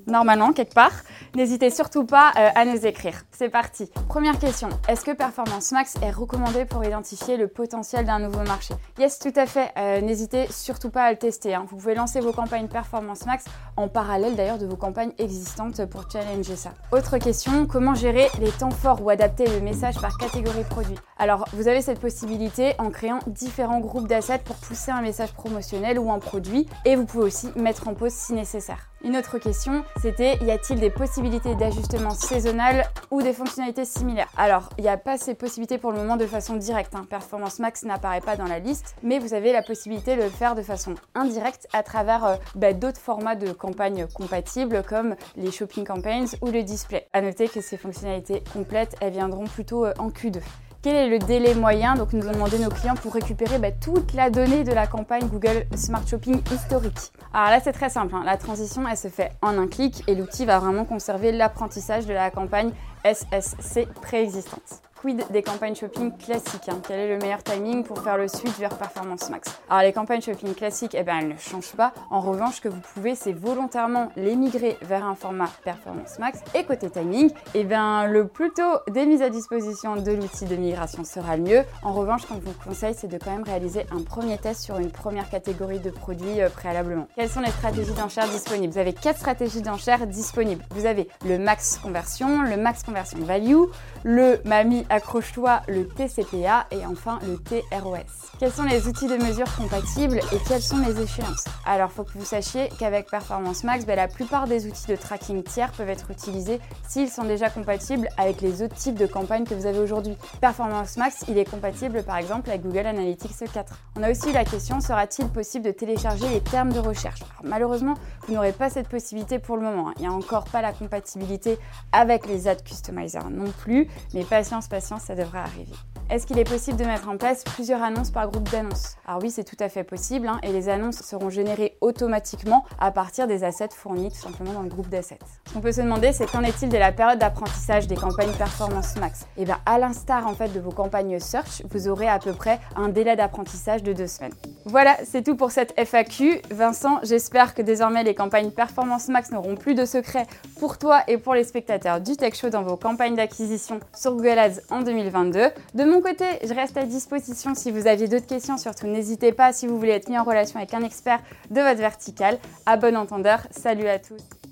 normalement 0.10 0.54
quelque 0.54 0.74
part. 0.74 0.92
N'hésitez 1.36 1.70
surtout 1.70 2.06
pas 2.06 2.32
euh, 2.38 2.50
à 2.56 2.66
nous 2.66 2.86
écrire. 2.86 3.24
C'est 3.32 3.50
parti. 3.50 3.90
Première 4.08 4.38
question. 4.40 4.70
Est-ce 4.88 5.06
que 5.06 5.12
Performance 5.12 5.72
Max 5.72 5.96
est 6.02 6.12
recommandé 6.12 6.66
pour 6.66 6.84
identifier 6.84 7.38
le 7.38 7.48
potentiel 7.48 8.06
d'un 8.06 8.20
nouveau 8.20 8.42
marché? 8.44 8.74
Yes, 8.98 9.20
tout 9.20 9.34
à 9.36 9.46
fait. 9.46 9.72
Euh, 9.78 10.02
N'hésitez 10.02 10.48
surtout 10.52 10.90
pas 10.90 11.04
à 11.04 11.12
le 11.12 11.18
tester. 11.18 11.54
hein. 11.56 11.66
Vous 11.70 11.78
pouvez 11.78 11.96
lancer 11.96 12.20
vos 12.20 12.32
campagnes 12.34 12.68
Performance 12.68 13.26
Max 13.26 13.46
en 13.78 13.88
parallèle 13.88 14.36
d'ailleurs 14.36 14.58
de 14.58 14.66
vos 14.66 14.76
campagnes 14.76 15.12
existantes 15.20 15.86
pour 15.86 16.04
challenger 16.12 16.56
ça. 16.56 16.72
Autre 16.92 17.18
question. 17.18 17.66
Comment 17.68 17.96
gérer 17.96 18.28
les 18.40 18.52
temps 18.52 18.72
forts 18.72 19.04
ou 19.04 19.10
adapter 19.10 19.46
le 19.46 19.62
message 19.62 20.00
par 20.02 20.18
catégorie 20.18 20.64
produit? 20.70 20.96
Alors, 21.18 21.46
vous 21.54 21.68
avez 21.68 21.82
cette 21.82 22.00
possibilité 22.00 22.74
en 22.80 22.90
créant 22.90 23.20
différents 23.28 23.80
groupes 23.80 24.08
d'assets 24.08 24.40
pour 24.40 24.56
pousser 24.56 24.92
un 24.92 25.02
message 25.02 25.32
promotionnel 25.34 26.00
ou 26.00 26.12
un 26.12 26.20
produit 26.20 26.68
et 26.86 26.96
vous 26.96 27.06
pouvez 27.06 27.26
aussi 27.26 27.50
mettre 27.56 27.88
en 27.88 27.94
pause 27.94 28.14
si 28.14 28.34
nécessaire. 28.34 28.90
Une 29.02 29.16
autre 29.16 29.38
question, 29.38 29.86
c'était 30.02 30.36
y 30.44 30.52
a-t-il 30.52 30.78
des 30.78 30.90
possibilités 30.90 31.56
d'ajustement 31.56 32.10
saisonnal 32.10 32.84
ou 33.12 33.22
des 33.22 33.32
fonctionnalités 33.32 33.86
similaires? 33.86 34.28
Alors, 34.36 34.68
il 34.78 34.82
n'y 34.82 34.90
a 34.90 34.98
pas 34.98 35.18
ces 35.18 35.36
possibilités 35.36 35.78
pour 35.78 35.94
le 35.94 36.00
moment 36.00 36.18
de 36.18 36.26
façon 36.26 36.58
directe. 36.58 36.94
hein. 36.96 37.06
Performance 37.10 37.60
Max 37.60 37.84
n'apparaît 37.84 38.20
pas 38.20 38.36
dans 38.36 38.46
la 38.46 38.60
liste, 38.60 38.96
mais 39.02 39.20
vous 39.20 39.34
avez 39.34 39.54
la 39.54 39.62
possibilité 39.62 40.18
de 40.18 40.24
le 40.24 40.30
faire 40.30 40.54
de 40.54 40.62
façon 40.62 40.96
indirecte 41.16 41.66
à 41.72 41.82
travers 41.82 42.26
euh, 42.26 42.36
bah, 42.56 42.74
d'autres 42.74 43.00
formats 43.00 43.36
de 43.36 43.54
campagnes 43.54 44.06
compatibles 44.14 44.84
comme 44.84 45.16
les 45.38 45.52
shopping 45.52 45.86
campaigns 45.86 46.36
ou 46.42 46.48
le 46.48 46.64
display. 46.64 47.08
À 47.14 47.22
noter 47.22 47.48
que 47.48 47.62
ces 47.62 47.78
fonctionnalités 47.78 48.44
complètes, 48.52 48.98
elles 49.00 49.14
viendront 49.14 49.46
plutôt 49.46 49.86
euh, 49.86 49.94
en 49.98 50.10
Q2. 50.10 50.42
Quel 50.82 50.96
est 50.96 51.10
le 51.10 51.20
délai 51.20 51.56
moyen 51.56 51.96
Donc 51.96 52.14
nous 52.14 52.26
ont 52.26 52.32
demandé 52.32 52.58
nos 52.58 52.70
clients 52.70 52.96
pour 52.96 53.14
récupérer 53.14 53.60
bah, 53.60 53.72
toute 53.72 54.14
la 54.14 54.30
donnée 54.30 54.64
de 54.64 54.72
la 54.72 54.88
campagne 54.88 55.28
Google 55.28 55.66
Smart 55.76 56.08
Shopping 56.08 56.42
historique. 56.54 57.12
Alors 57.34 57.50
là 57.50 57.60
c'est 57.62 57.74
très 57.74 57.90
simple, 57.90 58.16
hein. 58.16 58.22
la 58.24 58.38
transition 58.38 58.88
elle 58.88 58.96
se 58.96 59.10
fait 59.10 59.34
en 59.42 59.58
un 59.58 59.68
clic 59.68 60.06
et 60.08 60.16
l'outil 60.16 60.46
va 60.46 60.58
vraiment 60.60 60.86
conserver 60.86 61.34
l'apprentissage 61.34 62.06
de 62.06 62.14
la 62.14 62.32
campagne 62.32 62.72
SSC 63.04 63.88
préexistante. 64.02 64.89
Quid 65.02 65.24
des 65.30 65.44
campagnes 65.44 65.76
shopping 65.76 66.12
classiques 66.18 66.68
hein 66.68 66.82
Quel 66.86 67.00
est 67.00 67.08
le 67.08 67.20
meilleur 67.20 67.42
timing 67.42 67.86
pour 67.86 68.02
faire 68.02 68.18
le 68.18 68.28
switch 68.28 68.58
vers 68.58 68.78
Performance 68.78 69.30
Max? 69.30 69.58
Alors 69.70 69.84
les 69.84 69.94
campagnes 69.94 70.22
shopping 70.22 70.54
classiques, 70.54 70.94
eh 70.94 71.04
ben, 71.04 71.20
elles 71.22 71.30
ne 71.30 71.38
changent 71.38 71.72
pas. 71.72 71.94
En 72.10 72.20
revanche, 72.20 72.56
ce 72.56 72.62
que 72.62 72.68
vous 72.68 72.82
pouvez, 72.94 73.16
c'est 73.16 73.32
volontairement 73.32 74.10
les 74.18 74.36
migrer 74.36 74.78
vers 74.82 75.06
un 75.06 75.16
format 75.16 75.48
Performance 75.64 76.20
Max. 76.20 76.40
Et 76.54 76.66
côté 76.66 76.90
timing, 76.90 77.32
eh 77.56 77.64
ben, 77.64 78.08
le 78.08 78.28
plus 78.28 78.52
tôt 78.52 78.80
des 78.90 79.06
mises 79.06 79.22
à 79.22 79.30
disposition 79.30 79.96
de 79.96 80.12
l'outil 80.12 80.44
de 80.44 80.58
migration 80.58 81.06
sera 81.06 81.38
le 81.38 81.44
mieux. 81.44 81.64
En 81.82 81.94
revanche, 81.94 82.24
ce 82.24 82.28
qu'on 82.28 82.34
vous 82.34 82.54
conseille, 82.62 82.94
c'est 82.94 83.08
de 83.08 83.18
quand 83.18 83.32
même 83.32 83.44
réaliser 83.44 83.86
un 83.92 84.04
premier 84.04 84.38
test 84.38 84.64
sur 84.64 84.80
une 84.80 84.92
première 84.92 85.30
catégorie 85.30 85.80
de 85.80 85.92
produits 85.92 86.42
euh, 86.42 86.50
préalablement. 86.50 87.08
Quelles 87.16 87.30
sont 87.30 87.40
les 87.40 87.52
stratégies 87.52 87.94
d'enchères 87.94 88.28
disponibles? 88.28 88.74
Vous 88.74 88.80
avez 88.80 88.92
quatre 88.92 89.20
stratégies 89.20 89.62
d'enchères 89.62 90.06
disponibles. 90.08 90.66
Vous 90.72 90.86
avez 90.86 91.08
le 91.26 91.40
max 91.40 91.78
conversion, 91.78 92.42
le 92.42 92.58
max 92.58 92.84
conversion 92.84 93.20
value, 93.20 93.64
le 94.04 94.42
Mami 94.44 94.86
accroche-toi 94.90 95.62
le 95.68 95.88
TCPA 95.88 96.66
et 96.72 96.86
enfin 96.86 97.20
le 97.28 97.38
TROS. 97.38 98.30
Quels 98.40 98.52
sont 98.52 98.64
les 98.64 98.88
outils 98.88 99.08
de 99.08 99.18
mesure 99.18 99.54
compatibles 99.56 100.18
et 100.32 100.38
quelles 100.48 100.62
sont 100.62 100.78
les 100.80 101.00
échéances 101.02 101.46
Alors, 101.66 101.92
faut 101.92 102.04
que 102.04 102.18
vous 102.18 102.26
sachiez 102.26 102.70
qu'avec 102.80 103.10
Performance 103.10 103.64
Max, 103.64 103.86
ben, 103.86 103.96
la 103.96 104.08
plupart 104.08 104.48
des 104.48 104.66
outils 104.66 104.88
de 104.88 104.96
tracking 104.96 105.44
tiers 105.44 105.72
peuvent 105.74 105.90
être 105.90 106.10
utilisés 106.12 106.60
s'ils 106.88 107.10
sont 107.10 107.24
déjà 107.24 107.50
compatibles 107.50 108.08
avec 108.18 108.42
les 108.42 108.62
autres 108.64 108.76
types 108.76 108.96
de 108.96 109.06
campagnes 109.06 109.44
que 109.44 109.54
vous 109.54 109.66
avez 109.66 109.80
aujourd'hui. 109.80 110.18
Performance 110.42 110.98
Max, 110.98 111.26
il 111.28 111.38
est 111.38 111.50
compatible 111.50 112.04
par 112.04 112.18
exemple 112.18 112.50
avec 112.50 112.64
Google 112.64 112.88
Analytics 112.88 113.52
4. 113.54 113.74
On 113.98 114.04
a 114.04 114.10
aussi 114.12 114.32
la 114.32 114.46
question 114.46 114.80
sera-t-il 114.82 115.28
possible 115.28 115.66
de 115.66 115.72
télécharger 115.72 116.28
les 116.30 116.42
termes 116.42 116.72
de 116.72 116.80
recherche 116.80 117.22
Alors, 117.22 117.60
Malheureusement, 117.60 117.96
vous 118.28 118.34
n'aurez 118.34 118.54
pas 118.54 118.70
cette 118.70 118.88
possibilité 118.88 119.38
pour 119.38 119.58
le 119.58 119.64
moment. 119.64 119.90
hein. 119.90 119.94
Il 119.98 120.04
n'y 120.04 120.08
a 120.08 120.14
encore 120.14 120.46
pas 120.46 120.62
la 120.62 120.72
compatibilité 120.72 121.60
avec 121.92 122.26
les 122.26 122.48
ad 122.48 122.64
customizers 122.64 123.30
non 123.30 123.52
plus, 123.52 123.88
mais 124.14 124.24
patience, 124.24 124.68
patience, 124.68 124.79
ça 124.82 125.16
devrait 125.16 125.40
arriver. 125.40 125.76
Est-ce 126.10 126.26
qu'il 126.26 126.40
est 126.40 126.50
possible 126.50 126.76
de 126.76 126.86
mettre 126.86 127.08
en 127.08 127.18
place 127.18 127.44
plusieurs 127.44 127.84
annonces 127.84 128.10
par 128.10 128.32
groupe 128.32 128.50
d'annonces? 128.50 128.96
Alors 129.06 129.22
oui, 129.22 129.30
c'est 129.30 129.44
tout 129.44 129.56
à 129.60 129.70
fait 129.70 129.84
possible 129.84 130.28
hein, 130.28 130.40
et 130.42 130.52
les 130.52 130.68
annonces 130.68 131.04
seront 131.04 131.30
générées 131.30 131.78
automatiquement 131.82 132.66
à 132.80 132.90
partir 132.90 133.28
des 133.28 133.44
assets 133.44 133.70
fournis 133.76 134.10
tout 134.10 134.18
simplement 134.18 134.54
dans 134.54 134.64
le 134.64 134.70
groupe 134.70 134.90
d'assets. 134.90 135.20
Ce 135.48 135.54
qu'on 135.54 135.62
peut 135.62 135.72
se 135.72 135.82
demander, 135.82 136.12
c'est 136.12 136.26
qu'en 136.26 136.42
est-il 136.42 136.70
de 136.70 136.78
la 136.80 136.92
période 136.92 137.20
d'apprentissage 137.20 137.86
des 137.86 137.96
campagnes 137.96 138.32
Performance 138.32 138.96
Max? 138.96 139.28
Et 139.38 139.46
bien, 139.46 139.60
à 139.68 139.78
l'instar 139.78 140.26
en 140.26 140.34
fait 140.34 140.52
de 140.52 140.60
vos 140.60 140.72
campagnes 140.72 141.20
Search, 141.20 141.62
vous 141.70 141.88
aurez 141.88 142.08
à 142.08 142.18
peu 142.18 142.34
près 142.34 142.60
un 142.76 142.90
délai 142.90 143.16
d'apprentissage 143.16 143.84
de 143.84 143.94
deux 143.94 144.08
semaines. 144.08 144.34
Voilà, 144.66 144.98
c'est 145.04 145.24
tout 145.24 145.36
pour 145.36 145.52
cette 145.52 145.80
FAQ. 145.80 146.42
Vincent, 146.50 146.98
j'espère 147.04 147.54
que 147.54 147.62
désormais 147.62 148.04
les 148.04 148.16
campagnes 148.16 148.50
Performance 148.50 149.10
Max 149.10 149.32
n'auront 149.32 149.56
plus 149.56 149.76
de 149.76 149.86
secrets 149.86 150.26
pour 150.60 150.80
toi 150.80 151.04
et 151.08 151.20
pour 151.20 151.36
les 151.36 151.44
spectateurs 151.44 152.02
du 152.02 152.18
Tech 152.18 152.34
Show 152.34 152.50
dans 152.50 152.64
vos 152.64 152.78
campagnes 152.78 153.16
d'acquisition 153.16 153.80
sur 153.96 154.16
Google 154.16 154.40
Ads 154.40 154.62
en 154.72 154.82
2022. 154.82 155.50
De 155.76 155.84
mon 155.84 155.99
côté, 156.02 156.26
je 156.44 156.54
reste 156.54 156.78
à 156.78 156.84
disposition 156.84 157.56
si 157.56 157.72
vous 157.72 157.88
aviez 157.88 158.08
d'autres 158.08 158.28
questions. 158.28 158.58
Surtout, 158.58 158.88
n'hésitez 158.88 159.32
pas 159.32 159.54
si 159.54 159.68
vous 159.68 159.78
voulez 159.78 159.92
être 159.92 160.10
mis 160.10 160.18
en 160.18 160.24
relation 160.24 160.58
avec 160.58 160.74
un 160.74 160.84
expert 160.84 161.20
de 161.50 161.62
votre 161.62 161.80
verticale. 161.80 162.38
À 162.66 162.78
bon 162.78 162.96
entendeur, 162.98 163.40
salut 163.52 163.88
à 163.88 164.00
tous. 164.00 164.49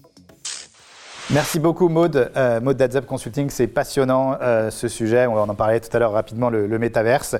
Merci 1.29 1.59
beaucoup 1.59 1.89
Maud. 1.89 2.31
Euh, 2.37 2.61
Maud 2.61 2.77
d'AdZap 2.77 3.05
Consulting, 3.05 3.49
c'est 3.49 3.67
passionnant 3.67 4.37
euh, 4.41 4.71
ce 4.71 4.87
sujet. 4.87 5.27
On 5.27 5.37
en 5.37 5.55
parlait 5.55 5.81
tout 5.81 5.89
à 5.91 5.99
l'heure 5.99 6.13
rapidement, 6.13 6.49
le, 6.49 6.67
le 6.67 6.79
métaverse. 6.79 7.35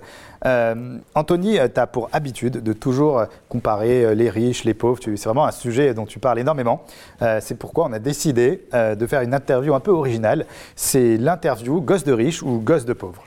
Euh, 0.46 0.98
Anthony, 1.16 1.58
tu 1.74 1.80
as 1.80 1.88
pour 1.88 2.10
habitude 2.12 2.62
de 2.62 2.74
toujours 2.74 3.24
comparer 3.48 4.04
euh, 4.04 4.14
les 4.14 4.30
riches, 4.30 4.66
les 4.66 4.74
pauvres. 4.74 5.00
C'est 5.02 5.24
vraiment 5.24 5.46
un 5.46 5.52
sujet 5.52 5.94
dont 5.94 6.06
tu 6.06 6.20
parles 6.20 6.40
énormément. 6.40 6.84
Euh, 7.22 7.40
c'est 7.42 7.56
pourquoi 7.56 7.86
on 7.86 7.94
a 7.94 8.00
décidé 8.00 8.68
euh, 8.74 8.96
de 8.96 9.08
faire 9.08 9.22
une 9.22 9.34
interview 9.34 9.74
un 9.74 9.80
peu 9.80 9.92
originale. 9.92 10.46
C'est 10.76 11.16
l'interview 11.16 11.80
gosse 11.80 12.04
de 12.04 12.12
riche 12.12 12.44
ou 12.44 12.60
gosse 12.60 12.84
de 12.84 12.94
pauvre. 12.94 13.24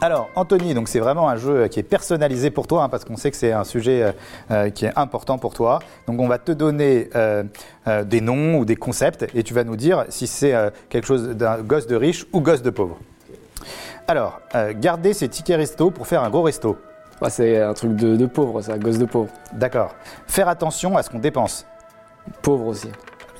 Alors, 0.00 0.30
Anthony, 0.36 0.74
donc 0.74 0.88
c'est 0.88 1.00
vraiment 1.00 1.28
un 1.28 1.36
jeu 1.36 1.66
qui 1.66 1.80
est 1.80 1.84
personnalisé 1.84 2.50
pour 2.50 2.68
toi, 2.68 2.84
hein, 2.84 2.88
parce 2.88 3.04
qu'on 3.04 3.16
sait 3.16 3.32
que 3.32 3.36
c'est 3.36 3.50
un 3.50 3.64
sujet 3.64 4.02
euh, 4.04 4.12
euh, 4.52 4.70
qui 4.70 4.84
est 4.84 4.92
important 4.96 5.38
pour 5.38 5.54
toi. 5.54 5.80
Donc, 6.06 6.20
on 6.20 6.28
va 6.28 6.38
te 6.38 6.52
donner 6.52 7.10
euh, 7.16 7.42
euh, 7.88 8.04
des 8.04 8.20
noms 8.20 8.58
ou 8.58 8.64
des 8.64 8.76
concepts, 8.76 9.26
et 9.34 9.42
tu 9.42 9.54
vas 9.54 9.64
nous 9.64 9.74
dire 9.74 10.04
si 10.08 10.28
c'est 10.28 10.54
quelque 10.88 11.06
chose 11.06 11.30
d'un 11.30 11.58
gosse 11.58 11.88
de 11.88 11.96
riche 11.96 12.26
ou 12.32 12.40
gosse 12.40 12.62
de 12.62 12.70
pauvre. 12.70 12.96
Alors, 14.06 14.40
garder 14.76 15.12
ses 15.12 15.28
tickets 15.28 15.56
resto 15.56 15.90
pour 15.90 16.06
faire 16.06 16.22
un 16.22 16.30
gros 16.30 16.42
resto. 16.42 16.78
Ouais, 17.20 17.30
c'est 17.30 17.60
un 17.60 17.74
truc 17.74 17.96
de, 17.96 18.14
de 18.14 18.26
pauvre, 18.26 18.62
ça, 18.62 18.78
gosse 18.78 18.98
de 18.98 19.04
pauvre. 19.04 19.28
D'accord. 19.52 19.96
Faire 20.28 20.48
attention 20.48 20.96
à 20.96 21.02
ce 21.02 21.10
qu'on 21.10 21.18
dépense. 21.18 21.66
Pauvre 22.40 22.66
aussi. 22.68 22.88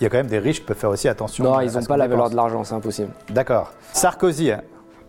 Il 0.00 0.04
y 0.04 0.06
a 0.06 0.10
quand 0.10 0.16
même 0.16 0.26
des 0.26 0.40
riches 0.40 0.58
qui 0.58 0.66
peuvent 0.66 0.76
faire 0.76 0.90
aussi 0.90 1.08
attention. 1.08 1.44
Non, 1.44 1.60
ils 1.60 1.72
n'ont 1.72 1.84
pas 1.84 1.96
la 1.96 2.08
valeur 2.08 2.30
de 2.30 2.36
l'argent, 2.36 2.64
c'est 2.64 2.74
impossible. 2.74 3.10
D'accord. 3.30 3.72
Sarkozy. 3.92 4.50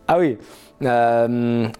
Ah 0.08 0.18
oui. 0.20 0.38
Euh, 0.82 1.28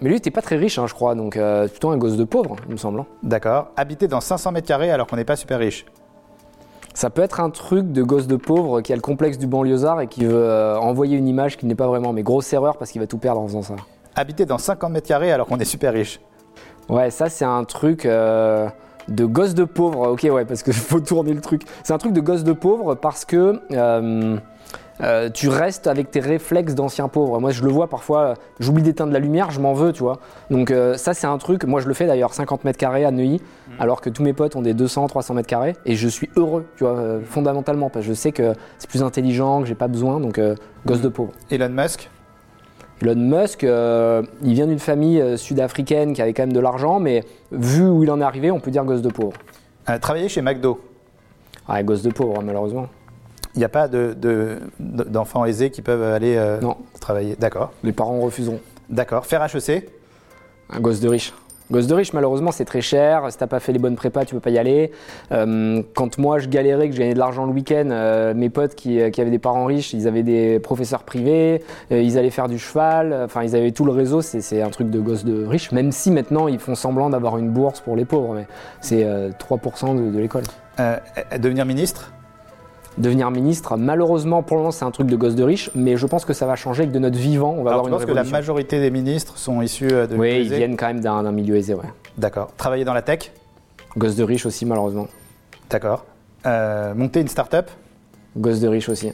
mais 0.02 0.10
lui, 0.10 0.16
il 0.16 0.18
était 0.18 0.32
pas 0.32 0.42
très 0.42 0.58
riche, 0.58 0.78
hein, 0.78 0.86
je 0.88 0.94
crois, 0.94 1.16
donc 1.16 1.38
euh, 1.38 1.68
plutôt 1.68 1.90
un 1.90 1.98
gosse 1.98 2.18
de 2.18 2.24
pauvre, 2.26 2.56
il 2.68 2.74
me 2.74 2.78
semble. 2.78 3.00
hein. 3.00 3.06
D'accord. 3.24 3.68
Habiter 3.78 4.08
dans 4.08 4.20
500 4.20 4.52
mètres 4.52 4.68
carrés 4.68 4.92
alors 4.92 5.08
qu'on 5.08 5.16
n'est 5.16 5.24
pas 5.26 5.36
super 5.38 5.60
riche. 5.60 5.86
Ça 6.94 7.10
peut 7.10 7.22
être 7.22 7.40
un 7.40 7.50
truc 7.50 7.92
de 7.94 8.04
gosse 8.04 8.28
de 8.28 8.36
pauvre 8.36 8.82
qui 8.82 8.92
a 8.92 8.96
le 8.96 9.02
complexe 9.02 9.38
du 9.38 9.48
banlieusard 9.48 10.02
et 10.02 10.08
qui 10.08 10.26
veut 10.26 10.34
euh, 10.36 10.78
envoyer 10.78 11.18
une 11.18 11.28
image 11.30 11.56
qui 11.56 11.66
n'est 11.66 11.76
pas 11.76 11.88
vraiment, 11.88 12.12
mais 12.12 12.24
grosse 12.24 12.52
erreur 12.52 12.78
parce 12.78 12.92
qu'il 12.92 13.00
va 13.00 13.08
tout 13.08 13.18
perdre 13.20 13.40
en 13.40 13.48
faisant 13.48 13.62
ça. 13.62 13.76
Habiter 14.16 14.46
dans 14.46 14.58
50 14.58 14.92
mètres 14.92 15.08
carrés 15.08 15.32
alors 15.32 15.48
qu'on 15.48 15.60
est 15.60 15.66
super 15.66 15.94
riche. 15.94 16.20
Ouais, 16.90 17.10
ça 17.10 17.30
c'est 17.30 17.46
un 17.46 17.64
truc 17.64 18.06
euh, 18.06 18.68
de 19.08 19.24
gosse 19.24 19.54
de 19.54 19.64
pauvre. 19.64 20.10
Ok, 20.10 20.28
ouais, 20.30 20.44
parce 20.44 20.62
qu'il 20.62 20.74
faut 20.90 21.00
tourner 21.00 21.34
le 21.34 21.40
truc. 21.42 21.62
C'est 21.84 21.94
un 21.94 22.00
truc 22.00 22.12
de 22.12 22.20
gosse 22.20 22.44
de 22.44 22.52
pauvre 22.54 22.96
parce 22.96 23.24
que 23.24 23.62
euh, 25.02 25.30
tu 25.30 25.50
restes 25.50 25.88
avec 25.88 26.12
tes 26.12 26.20
réflexes 26.20 26.76
d'ancien 26.76 27.08
pauvre. 27.08 27.40
Moi, 27.40 27.52
je 27.52 27.64
le 27.64 27.70
vois 27.70 27.88
parfois, 27.88 28.36
j'oublie 28.60 28.84
d'éteindre 28.84 29.14
la 29.14 29.20
lumière, 29.20 29.52
je 29.52 29.60
m'en 29.60 29.74
veux, 29.74 29.94
tu 29.94 30.04
vois. 30.04 30.20
Donc 30.50 30.72
euh, 30.72 30.96
ça, 30.96 31.14
c'est 31.14 31.28
un 31.28 31.38
truc, 31.38 31.64
moi 31.66 31.80
je 31.80 31.88
le 31.88 31.94
fais 31.94 32.08
d'ailleurs, 32.08 32.34
50 32.34 32.64
mètres 32.64 32.78
carrés 32.78 33.06
à 33.06 33.12
Neuilly, 33.12 33.42
alors 33.80 34.02
que 34.02 34.10
tous 34.10 34.24
mes 34.24 34.34
potes 34.34 34.56
ont 34.56 34.62
des 34.62 34.74
200, 34.74 35.08
300 35.08 35.34
mètres 35.34 35.48
carrés, 35.48 35.76
et 35.86 35.96
je 35.96 36.08
suis 36.08 36.30
heureux, 36.36 36.66
tu 36.76 36.84
vois, 36.84 36.98
euh, 36.98 37.22
fondamentalement, 37.24 37.90
parce 37.90 38.06
que 38.06 38.12
je 38.12 38.16
sais 38.16 38.32
que 38.32 38.54
c'est 38.78 38.90
plus 38.90 39.04
intelligent, 39.04 39.62
que 39.62 39.68
j'ai 39.68 39.76
pas 39.76 39.88
besoin, 39.88 40.20
donc 40.20 40.40
gosse 40.86 41.02
de 41.02 41.10
pauvre. 41.10 41.32
Elon 41.50 41.70
Musk? 41.70 42.10
Elon 43.02 43.16
Musk, 43.16 43.64
euh, 43.64 44.24
il 44.44 44.54
vient 44.54 44.68
d'une 44.68 44.80
famille 44.80 45.38
sud-africaine 45.38 46.14
qui 46.14 46.22
avait 46.22 46.34
quand 46.34 46.44
même 46.44 46.54
de 46.54 46.60
l'argent, 46.60 47.00
mais 47.00 47.24
vu 47.52 47.88
où 47.88 48.04
il 48.04 48.12
en 48.12 48.20
est 48.20 48.24
arrivé, 48.24 48.52
on 48.52 48.60
peut 48.60 48.72
dire 48.72 48.84
gosse 48.84 49.02
de 49.02 49.10
pauvre. 49.10 49.38
Euh, 49.90 49.98
travailler 49.98 50.30
chez 50.30 50.42
McDo. 50.42 50.80
Ah, 51.68 51.82
gosse 51.84 52.02
de 52.02 52.12
pauvre, 52.12 52.42
malheureusement. 52.44 52.88
Il 53.56 53.60
n'y 53.60 53.66
a 53.66 53.70
pas 53.70 53.88
de- 53.88 54.14
de- 54.20 54.60
de- 54.80 55.04
d'enfants 55.04 55.44
aisés 55.46 55.70
qui 55.72 55.82
peuvent 55.82 56.04
aller 56.04 56.36
euh, 56.38 56.60
travailler. 57.02 57.36
D'accord. 57.40 57.72
Les 57.84 57.92
parents 57.92 58.20
refuseront. 58.20 58.60
D'accord. 58.90 59.26
Faire 59.26 59.44
HEC. 59.44 59.90
Un 60.72 60.80
gosse 60.80 61.00
de 61.00 61.10
riche. 61.10 61.34
Gosse 61.72 61.86
de 61.86 61.94
riche, 61.94 62.14
malheureusement, 62.14 62.52
c'est 62.52 62.66
très 62.66 62.82
cher. 62.82 63.26
Si 63.30 63.38
t'as 63.38 63.46
pas 63.46 63.60
fait 63.60 63.72
les 63.72 63.78
bonnes 63.78 63.96
prépas, 63.96 64.26
tu 64.26 64.34
peux 64.34 64.42
pas 64.42 64.50
y 64.50 64.58
aller. 64.58 64.92
Euh, 65.32 65.84
quand 65.94 66.18
moi, 66.18 66.40
je 66.40 66.48
galérais, 66.48 66.90
que 66.90 66.96
je 66.96 67.00
gagnais 67.00 67.14
de 67.14 67.20
l'argent 67.20 67.46
le 67.46 67.52
week-end, 67.52 67.90
euh, 67.92 68.34
mes 68.34 68.50
potes 68.50 68.74
qui, 68.74 69.00
qui 69.12 69.22
avaient 69.22 69.30
des 69.30 69.38
parents 69.38 69.66
riches, 69.66 69.94
ils 69.94 70.08
avaient 70.08 70.24
des 70.24 70.60
professeurs 70.60 71.04
privés, 71.04 71.64
euh, 71.92 72.02
ils 72.02 72.18
allaient 72.18 72.32
faire 72.32 72.48
du 72.48 72.58
cheval. 72.58 73.14
Enfin, 73.26 73.44
ils 73.44 73.56
avaient 73.56 73.72
tout 73.72 73.86
le 73.86 73.92
réseau. 73.92 74.22
C'est 74.24 74.42
c'est 74.42 74.64
un 74.64 74.70
truc 74.72 74.90
de 74.90 75.00
gosse 75.00 75.26
de 75.26 75.46
riche. 75.46 75.72
Même 75.72 75.92
si 75.92 76.10
maintenant, 76.10 76.48
ils 76.48 76.58
font 76.60 76.74
semblant 76.74 77.12
d'avoir 77.12 77.38
une 77.38 77.50
bourse 77.52 77.82
pour 77.82 77.96
les 77.96 78.06
pauvres, 78.06 78.34
mais 78.34 78.48
c'est 78.82 79.04
euh, 79.04 79.30
3% 79.40 79.96
de, 79.96 80.12
de 80.12 80.20
l'école. 80.20 80.44
Euh, 80.80 80.98
devenir 81.40 81.66
ministre? 81.66 82.12
Devenir 82.98 83.32
ministre, 83.32 83.78
malheureusement, 83.78 84.44
pour 84.44 84.58
le 84.58 84.64
moment, 84.64 84.72
c'est 84.72 84.84
un 84.84 84.92
truc 84.92 85.08
de 85.08 85.16
gosse 85.16 85.36
de 85.36 85.44
riche, 85.44 85.70
mais 85.74 85.96
je 85.96 86.06
pense 86.06 86.26
que 86.26 86.34
ça 86.34 86.46
va 86.46 86.56
changer 86.56 86.84
avec 86.84 86.92
de 86.92 87.00
notre 87.00 87.18
vivant. 87.18 87.56
On 87.58 87.64
va 87.64 87.72
Alors, 87.72 87.86
avoir 87.86 87.86
tu 87.86 87.90
une 87.90 87.98
penses 87.98 88.06
que 88.06 88.12
la 88.12 88.24
majorité 88.24 88.80
des 88.82 88.92
ministres 88.92 89.38
sont 89.38 89.62
issus 89.62 89.90
euh, 89.92 90.08
de 90.08 90.18
Oui, 90.18 90.42
ils 90.42 90.54
viennent 90.54 90.76
quand 90.76 90.88
même 90.88 91.00
d'un 91.00 91.24
d'un 91.24 91.32
milieu 91.32 91.56
aisé, 91.56 91.74
ouais. 91.76 91.84
D'accord. 92.18 92.52
Travailler 92.58 92.84
dans 92.84 92.94
la 92.94 93.02
tech? 93.02 93.32
Gosse 93.98 94.16
de 94.16 94.24
riche 94.24 94.46
aussi, 94.46 94.66
malheureusement. 94.66 95.08
D'accord. 95.70 96.04
Euh, 96.46 96.94
monter 96.94 97.22
une 97.22 97.28
start-up? 97.28 97.70
Gosse 98.36 98.60
de 98.60 98.68
riche 98.68 98.90
aussi. 98.90 99.14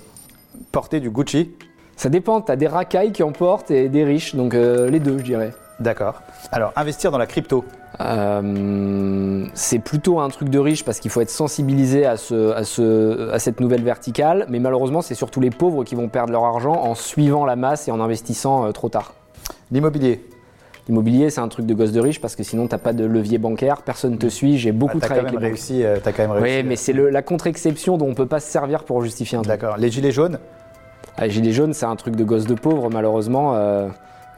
Porter 0.72 1.00
du 1.00 1.10
Gucci? 1.10 1.52
Ça 1.96 2.10
dépend, 2.10 2.42
t'as 2.42 2.56
des 2.56 2.68
racailles 2.68 3.12
qui 3.12 3.24
en 3.24 3.32
portent 3.32 3.72
et 3.72 3.88
des 3.88 4.04
riches, 4.04 4.36
donc 4.36 4.54
euh, 4.54 4.90
les 4.90 5.00
deux, 5.00 5.18
je 5.20 5.24
dirais. 5.24 5.54
D'accord. 5.80 6.22
Alors, 6.52 6.74
investir 6.76 7.12
dans 7.12 7.18
la 7.18 7.26
crypto? 7.28 7.64
Euh, 8.02 9.46
c'est 9.54 9.80
plutôt 9.80 10.20
un 10.20 10.30
truc 10.30 10.50
de 10.50 10.60
riche 10.60 10.84
parce 10.84 11.00
qu'il 11.00 11.12
faut 11.12 11.22
être 11.22 11.30
sensibilisé 11.30 12.06
à, 12.06 12.18
ce, 12.18 12.52
à, 12.54 12.64
ce, 12.64 13.30
à 13.32 13.40
cette 13.40 13.60
nouvelle 13.60 13.84
verticale, 13.84 14.46
mais 14.50 14.60
malheureusement, 14.60 15.02
c'est 15.02 15.16
surtout 15.16 15.40
les 15.40 15.50
pauvres 15.50 15.84
qui 15.84 15.96
vont 15.96 16.10
perdre 16.10 16.32
leur 16.32 16.44
argent 16.46 16.74
en 16.74 16.96
suivant 16.96 17.46
la 17.46 17.56
masse 17.56 17.88
et 17.88 17.92
en 17.92 18.00
investissant 18.00 18.66
euh, 18.66 18.72
trop 18.72 18.90
tard. 18.90 19.14
L'immobilier 19.72 20.24
L'immobilier, 20.88 21.32
c'est 21.32 21.42
un 21.42 21.48
truc 21.48 21.66
de 21.66 21.74
gosse 21.74 21.92
de 21.94 22.00
riche 22.00 22.22
parce 22.22 22.36
que 22.36 22.44
sinon, 22.44 22.68
t'as 22.68 22.78
pas 22.78 22.94
de 22.94 23.04
levier 23.06 23.40
bancaire, 23.40 23.82
personne 23.82 24.12
ne 24.12 24.18
te 24.18 24.28
suit. 24.28 24.60
J'ai 24.60 24.72
beaucoup 24.72 25.00
travaillé 25.00 25.22
quand 25.24 25.30
avec 25.30 25.40
les 25.40 25.48
réussi, 25.48 25.84
euh, 25.84 25.98
t'as 26.04 26.12
quand 26.12 26.22
même 26.28 26.32
réussi. 26.32 26.58
Oui, 26.58 26.64
mais 26.64 26.76
c'est 26.76 26.94
le- 26.94 27.10
la 27.10 27.24
contre-exception 27.24 27.98
dont 27.98 28.08
on 28.08 28.14
peut 28.14 28.28
pas 28.28 28.40
se 28.40 28.52
servir 28.52 28.84
pour 28.84 29.02
justifier 29.02 29.36
un 29.40 29.42
truc. 29.42 29.60
D'accord. 29.60 29.78
Les 29.78 29.90
gilets 29.90 30.12
jaunes 30.12 30.38
Ah, 31.18 31.28
Gilet 31.28 31.54
jaune, 31.54 31.74
c'est 31.74 31.86
un 31.88 31.96
truc 31.96 32.16
de 32.16 32.24
gosse 32.24 32.46
de 32.46 32.54
pauvre, 32.54 32.90
malheureusement. 32.92 33.56
Euh, 33.56 33.88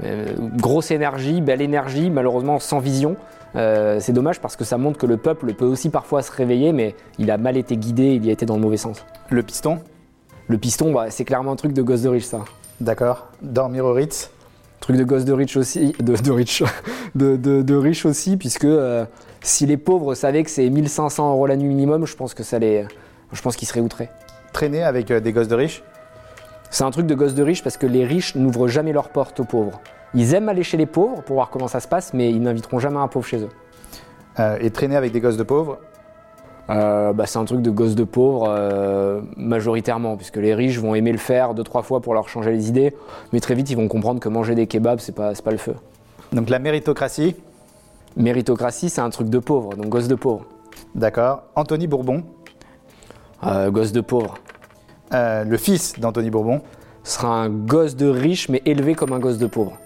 euh, 0.05 0.25
grosse 0.55 0.91
énergie, 0.91 1.41
belle 1.41 1.61
énergie, 1.61 2.09
malheureusement 2.09 2.59
sans 2.59 2.79
vision. 2.79 3.17
Euh, 3.57 3.99
c'est 3.99 4.13
dommage 4.13 4.39
parce 4.39 4.55
que 4.55 4.63
ça 4.63 4.77
montre 4.77 4.97
que 4.99 5.05
le 5.05 5.17
peuple 5.17 5.53
peut 5.53 5.65
aussi 5.65 5.89
parfois 5.89 6.21
se 6.21 6.31
réveiller, 6.31 6.71
mais 6.73 6.95
il 7.17 7.31
a 7.31 7.37
mal 7.37 7.57
été 7.57 7.75
guidé, 7.75 8.13
il 8.15 8.25
y 8.25 8.29
a 8.29 8.33
été 8.33 8.45
dans 8.45 8.55
le 8.55 8.61
mauvais 8.61 8.77
sens. 8.77 9.03
Le 9.29 9.41
piston 9.43 9.79
Le 10.47 10.57
piston, 10.57 10.93
bah, 10.93 11.05
c'est 11.09 11.25
clairement 11.25 11.51
un 11.51 11.55
truc 11.55 11.73
de 11.73 11.81
gosse 11.81 12.01
de 12.03 12.09
riche, 12.09 12.25
ça. 12.25 12.45
D'accord. 12.79 13.27
Dormir 13.41 13.85
au 13.85 13.93
Ritz 13.93 14.29
Truc 14.79 14.95
de 14.95 15.03
gosse 15.03 15.25
de 15.25 15.33
riche 15.33 15.57
aussi, 15.57 15.93
de, 15.99 16.15
de 16.15 16.31
riche, 16.31 16.63
de, 17.15 17.35
de- 17.35 17.63
de 17.63 17.75
riche 17.75 18.05
aussi, 18.05 18.37
puisque 18.37 18.63
euh, 18.65 19.05
si 19.41 19.65
les 19.65 19.75
pauvres 19.75 20.13
savaient 20.13 20.43
que 20.43 20.51
c'est 20.51 20.69
1500 20.69 21.31
euros 21.31 21.47
la 21.47 21.55
nuit 21.57 21.67
minimum, 21.67 22.05
je 22.05 22.15
pense 22.15 22.35
que 22.35 22.43
ça 22.43 22.59
les, 22.59 22.85
je 23.33 23.41
pense 23.41 23.55
qu'ils 23.55 23.67
seraient 23.67 23.79
outrés. 23.79 24.09
Traîner 24.53 24.83
avec 24.83 25.09
euh, 25.09 25.19
des 25.19 25.33
gosses 25.33 25.47
de 25.47 25.55
riches 25.55 25.83
C'est 26.69 26.83
un 26.83 26.91
truc 26.91 27.07
de 27.07 27.15
gosse 27.15 27.33
de 27.33 27.41
riche 27.41 27.63
parce 27.63 27.75
que 27.77 27.87
les 27.87 28.05
riches 28.05 28.35
n'ouvrent 28.35 28.67
jamais 28.67 28.93
leurs 28.93 29.09
portes 29.09 29.39
aux 29.39 29.45
pauvres. 29.45 29.81
Ils 30.17 30.33
aiment 30.33 30.49
aller 30.49 30.63
chez 30.63 30.77
les 30.77 30.87
pauvres 30.87 31.21
pour 31.21 31.35
voir 31.35 31.51
comment 31.51 31.67
ça 31.67 31.79
se 31.79 31.87
passe, 31.87 32.11
mais 32.11 32.31
ils 32.31 32.41
n'inviteront 32.41 32.79
jamais 32.79 32.97
un 32.97 33.07
pauvre 33.07 33.27
chez 33.27 33.43
eux. 33.43 33.49
Euh, 34.39 34.57
et 34.59 34.71
traîner 34.71 34.95
avec 34.95 35.11
des 35.11 35.19
gosses 35.19 35.37
de 35.37 35.43
pauvres? 35.43 35.77
Euh, 36.71 37.13
bah, 37.13 37.27
c'est 37.27 37.37
un 37.37 37.45
truc 37.45 37.61
de 37.61 37.69
gosse 37.69 37.93
de 37.93 38.03
pauvre 38.03 38.47
euh, 38.49 39.21
majoritairement, 39.37 40.17
puisque 40.17 40.37
les 40.37 40.55
riches 40.55 40.79
vont 40.79 40.95
aimer 40.95 41.11
le 41.11 41.19
faire 41.19 41.53
deux 41.53 41.63
trois 41.63 41.83
fois 41.83 42.01
pour 42.01 42.15
leur 42.15 42.29
changer 42.29 42.51
les 42.51 42.67
idées, 42.67 42.95
mais 43.31 43.39
très 43.39 43.53
vite 43.53 43.69
ils 43.69 43.77
vont 43.77 43.87
comprendre 43.87 44.19
que 44.19 44.27
manger 44.27 44.55
des 44.55 44.65
kebabs 44.65 44.99
c'est 44.99 45.13
pas 45.13 45.35
c'est 45.35 45.45
pas 45.45 45.51
le 45.51 45.57
feu. 45.57 45.75
Donc 46.33 46.49
la 46.49 46.57
méritocratie? 46.57 47.35
Méritocratie 48.15 48.89
c'est 48.89 49.01
un 49.01 49.11
truc 49.11 49.29
de 49.29 49.37
pauvre, 49.37 49.75
donc 49.75 49.87
gosse 49.87 50.07
de 50.07 50.15
pauvre. 50.15 50.45
D'accord. 50.95 51.43
Anthony 51.53 51.85
Bourbon? 51.85 52.23
Gosse 53.43 53.91
de 53.91 54.01
pauvre. 54.01 54.39
Le 55.11 55.57
fils 55.57 55.99
d'Anthony 55.99 56.31
Bourbon? 56.31 56.61
Sera 57.03 57.29
un 57.29 57.49
gosse 57.49 57.95
de 57.95 58.07
riche 58.07 58.49
mais 58.49 58.63
élevé 58.65 58.95
comme 58.95 59.13
un 59.13 59.19
gosse 59.19 59.37
de 59.37 59.47
pauvre. 59.47 59.77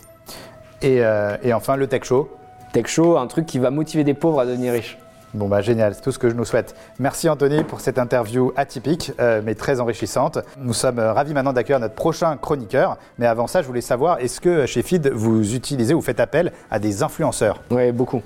Et, 0.82 1.03
euh, 1.03 1.38
et 1.43 1.53
enfin 1.53 1.75
le 1.75 1.88
tech 1.88 2.03
show. 2.03 2.29
Tech 2.73 2.88
show, 2.88 3.17
un 3.17 3.27
truc 3.27 3.45
qui 3.45 3.59
va 3.59 3.69
motiver 3.69 4.03
des 4.03 4.13
pauvres 4.13 4.39
à 4.39 4.45
devenir 4.45 4.73
riches. 4.73 4.97
Bon 5.34 5.47
bah 5.47 5.61
génial, 5.61 5.95
c'est 5.95 6.01
tout 6.01 6.11
ce 6.11 6.19
que 6.19 6.29
je 6.29 6.36
nous 6.36 6.43
souhaite. 6.43 6.75
Merci 6.99 7.29
Anthony 7.29 7.63
pour 7.63 7.79
cette 7.79 7.97
interview 7.97 8.51
atypique 8.57 9.13
euh, 9.21 9.41
mais 9.41 9.55
très 9.55 9.79
enrichissante. 9.79 10.39
Nous 10.57 10.73
sommes 10.73 10.99
euh, 10.99 11.13
ravis 11.13 11.34
maintenant 11.34 11.53
d'accueillir 11.53 11.79
notre 11.79 11.95
prochain 11.95 12.36
chroniqueur. 12.36 12.97
Mais 13.17 13.27
avant 13.27 13.47
ça, 13.47 13.61
je 13.61 13.67
voulais 13.67 13.79
savoir, 13.79 14.19
est-ce 14.19 14.41
que 14.41 14.65
chez 14.65 14.82
Feed, 14.82 15.07
vous 15.07 15.55
utilisez 15.55 15.93
ou 15.93 16.01
faites 16.01 16.19
appel 16.19 16.51
à 16.69 16.79
des 16.79 17.01
influenceurs? 17.01 17.61
Oui, 17.71 17.93
beaucoup. 17.93 18.21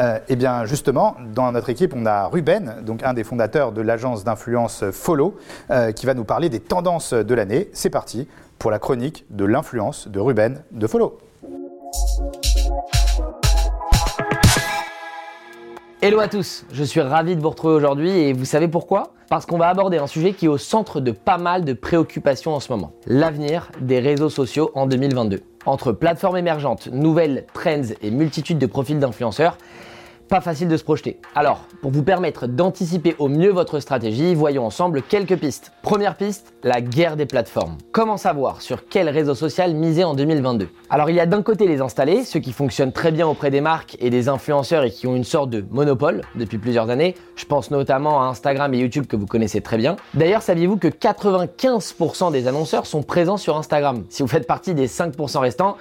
Euh, 0.00 0.18
eh 0.28 0.34
bien 0.34 0.64
justement, 0.64 1.14
dans 1.32 1.52
notre 1.52 1.70
équipe, 1.70 1.94
on 1.94 2.06
a 2.06 2.26
Ruben, 2.26 2.82
donc 2.82 3.04
un 3.04 3.14
des 3.14 3.22
fondateurs 3.22 3.70
de 3.70 3.80
l'agence 3.80 4.24
d'influence 4.24 4.84
Follow, 4.90 5.36
euh, 5.70 5.92
qui 5.92 6.06
va 6.06 6.14
nous 6.14 6.24
parler 6.24 6.48
des 6.48 6.60
tendances 6.60 7.14
de 7.14 7.34
l'année. 7.34 7.70
C'est 7.72 7.90
parti 7.90 8.26
pour 8.58 8.72
la 8.72 8.80
chronique 8.80 9.26
de 9.30 9.44
l'influence 9.44 10.08
de 10.08 10.18
Ruben 10.18 10.60
de 10.72 10.86
Follow. 10.88 11.18
Hello 16.00 16.20
à 16.20 16.28
tous, 16.28 16.64
je 16.72 16.84
suis 16.84 17.00
ravi 17.00 17.34
de 17.34 17.40
vous 17.40 17.50
retrouver 17.50 17.74
aujourd'hui 17.74 18.10
et 18.10 18.32
vous 18.32 18.44
savez 18.44 18.68
pourquoi? 18.68 19.14
Parce 19.28 19.46
qu'on 19.46 19.58
va 19.58 19.68
aborder 19.68 19.98
un 19.98 20.06
sujet 20.06 20.32
qui 20.32 20.46
est 20.46 20.48
au 20.48 20.56
centre 20.56 21.00
de 21.00 21.10
pas 21.10 21.38
mal 21.38 21.64
de 21.64 21.72
préoccupations 21.72 22.54
en 22.54 22.60
ce 22.60 22.72
moment. 22.72 22.92
L'avenir 23.06 23.70
des 23.80 23.98
réseaux 23.98 24.30
sociaux 24.30 24.70
en 24.74 24.86
2022. 24.86 25.40
Entre 25.66 25.92
plateformes 25.92 26.36
émergentes, 26.36 26.88
nouvelles 26.92 27.46
trends 27.52 27.94
et 28.00 28.10
multitude 28.10 28.58
de 28.58 28.66
profils 28.66 28.98
d'influenceurs, 28.98 29.58
pas 30.28 30.40
facile 30.40 30.68
de 30.68 30.76
se 30.76 30.84
projeter. 30.84 31.18
Alors, 31.34 31.66
pour 31.80 31.90
vous 31.90 32.02
permettre 32.02 32.46
d'anticiper 32.46 33.16
au 33.18 33.28
mieux 33.28 33.50
votre 33.50 33.80
stratégie, 33.80 34.34
voyons 34.34 34.66
ensemble 34.66 35.02
quelques 35.02 35.36
pistes. 35.36 35.72
Première 35.82 36.16
piste, 36.16 36.52
la 36.62 36.80
guerre 36.80 37.16
des 37.16 37.26
plateformes. 37.26 37.76
Comment 37.92 38.16
savoir 38.16 38.60
sur 38.60 38.88
quel 38.88 39.08
réseau 39.08 39.34
social 39.34 39.74
miser 39.74 40.04
en 40.04 40.14
2022 40.14 40.68
Alors, 40.90 41.10
il 41.10 41.16
y 41.16 41.20
a 41.20 41.26
d'un 41.26 41.42
côté 41.42 41.66
les 41.66 41.80
installés, 41.80 42.24
ceux 42.24 42.40
qui 42.40 42.52
fonctionnent 42.52 42.92
très 42.92 43.10
bien 43.10 43.26
auprès 43.26 43.50
des 43.50 43.60
marques 43.60 43.96
et 44.00 44.10
des 44.10 44.28
influenceurs 44.28 44.84
et 44.84 44.90
qui 44.90 45.06
ont 45.06 45.16
une 45.16 45.24
sorte 45.24 45.50
de 45.50 45.64
monopole 45.70 46.20
depuis 46.34 46.58
plusieurs 46.58 46.90
années. 46.90 47.14
Je 47.36 47.46
pense 47.46 47.70
notamment 47.70 48.22
à 48.22 48.26
Instagram 48.26 48.72
et 48.74 48.78
YouTube 48.78 49.06
que 49.06 49.16
vous 49.16 49.26
connaissez 49.26 49.60
très 49.60 49.78
bien. 49.78 49.96
D'ailleurs, 50.14 50.42
saviez-vous 50.42 50.76
que 50.76 50.88
95% 50.88 52.32
des 52.32 52.46
annonceurs 52.46 52.86
sont 52.86 53.02
présents 53.02 53.38
sur 53.38 53.56
Instagram? 53.56 54.04
Si 54.10 54.22
vous 54.22 54.28
faites 54.28 54.46
partie 54.46 54.74
des 54.74 54.88
5% 54.88 55.38
restants, 55.38 55.76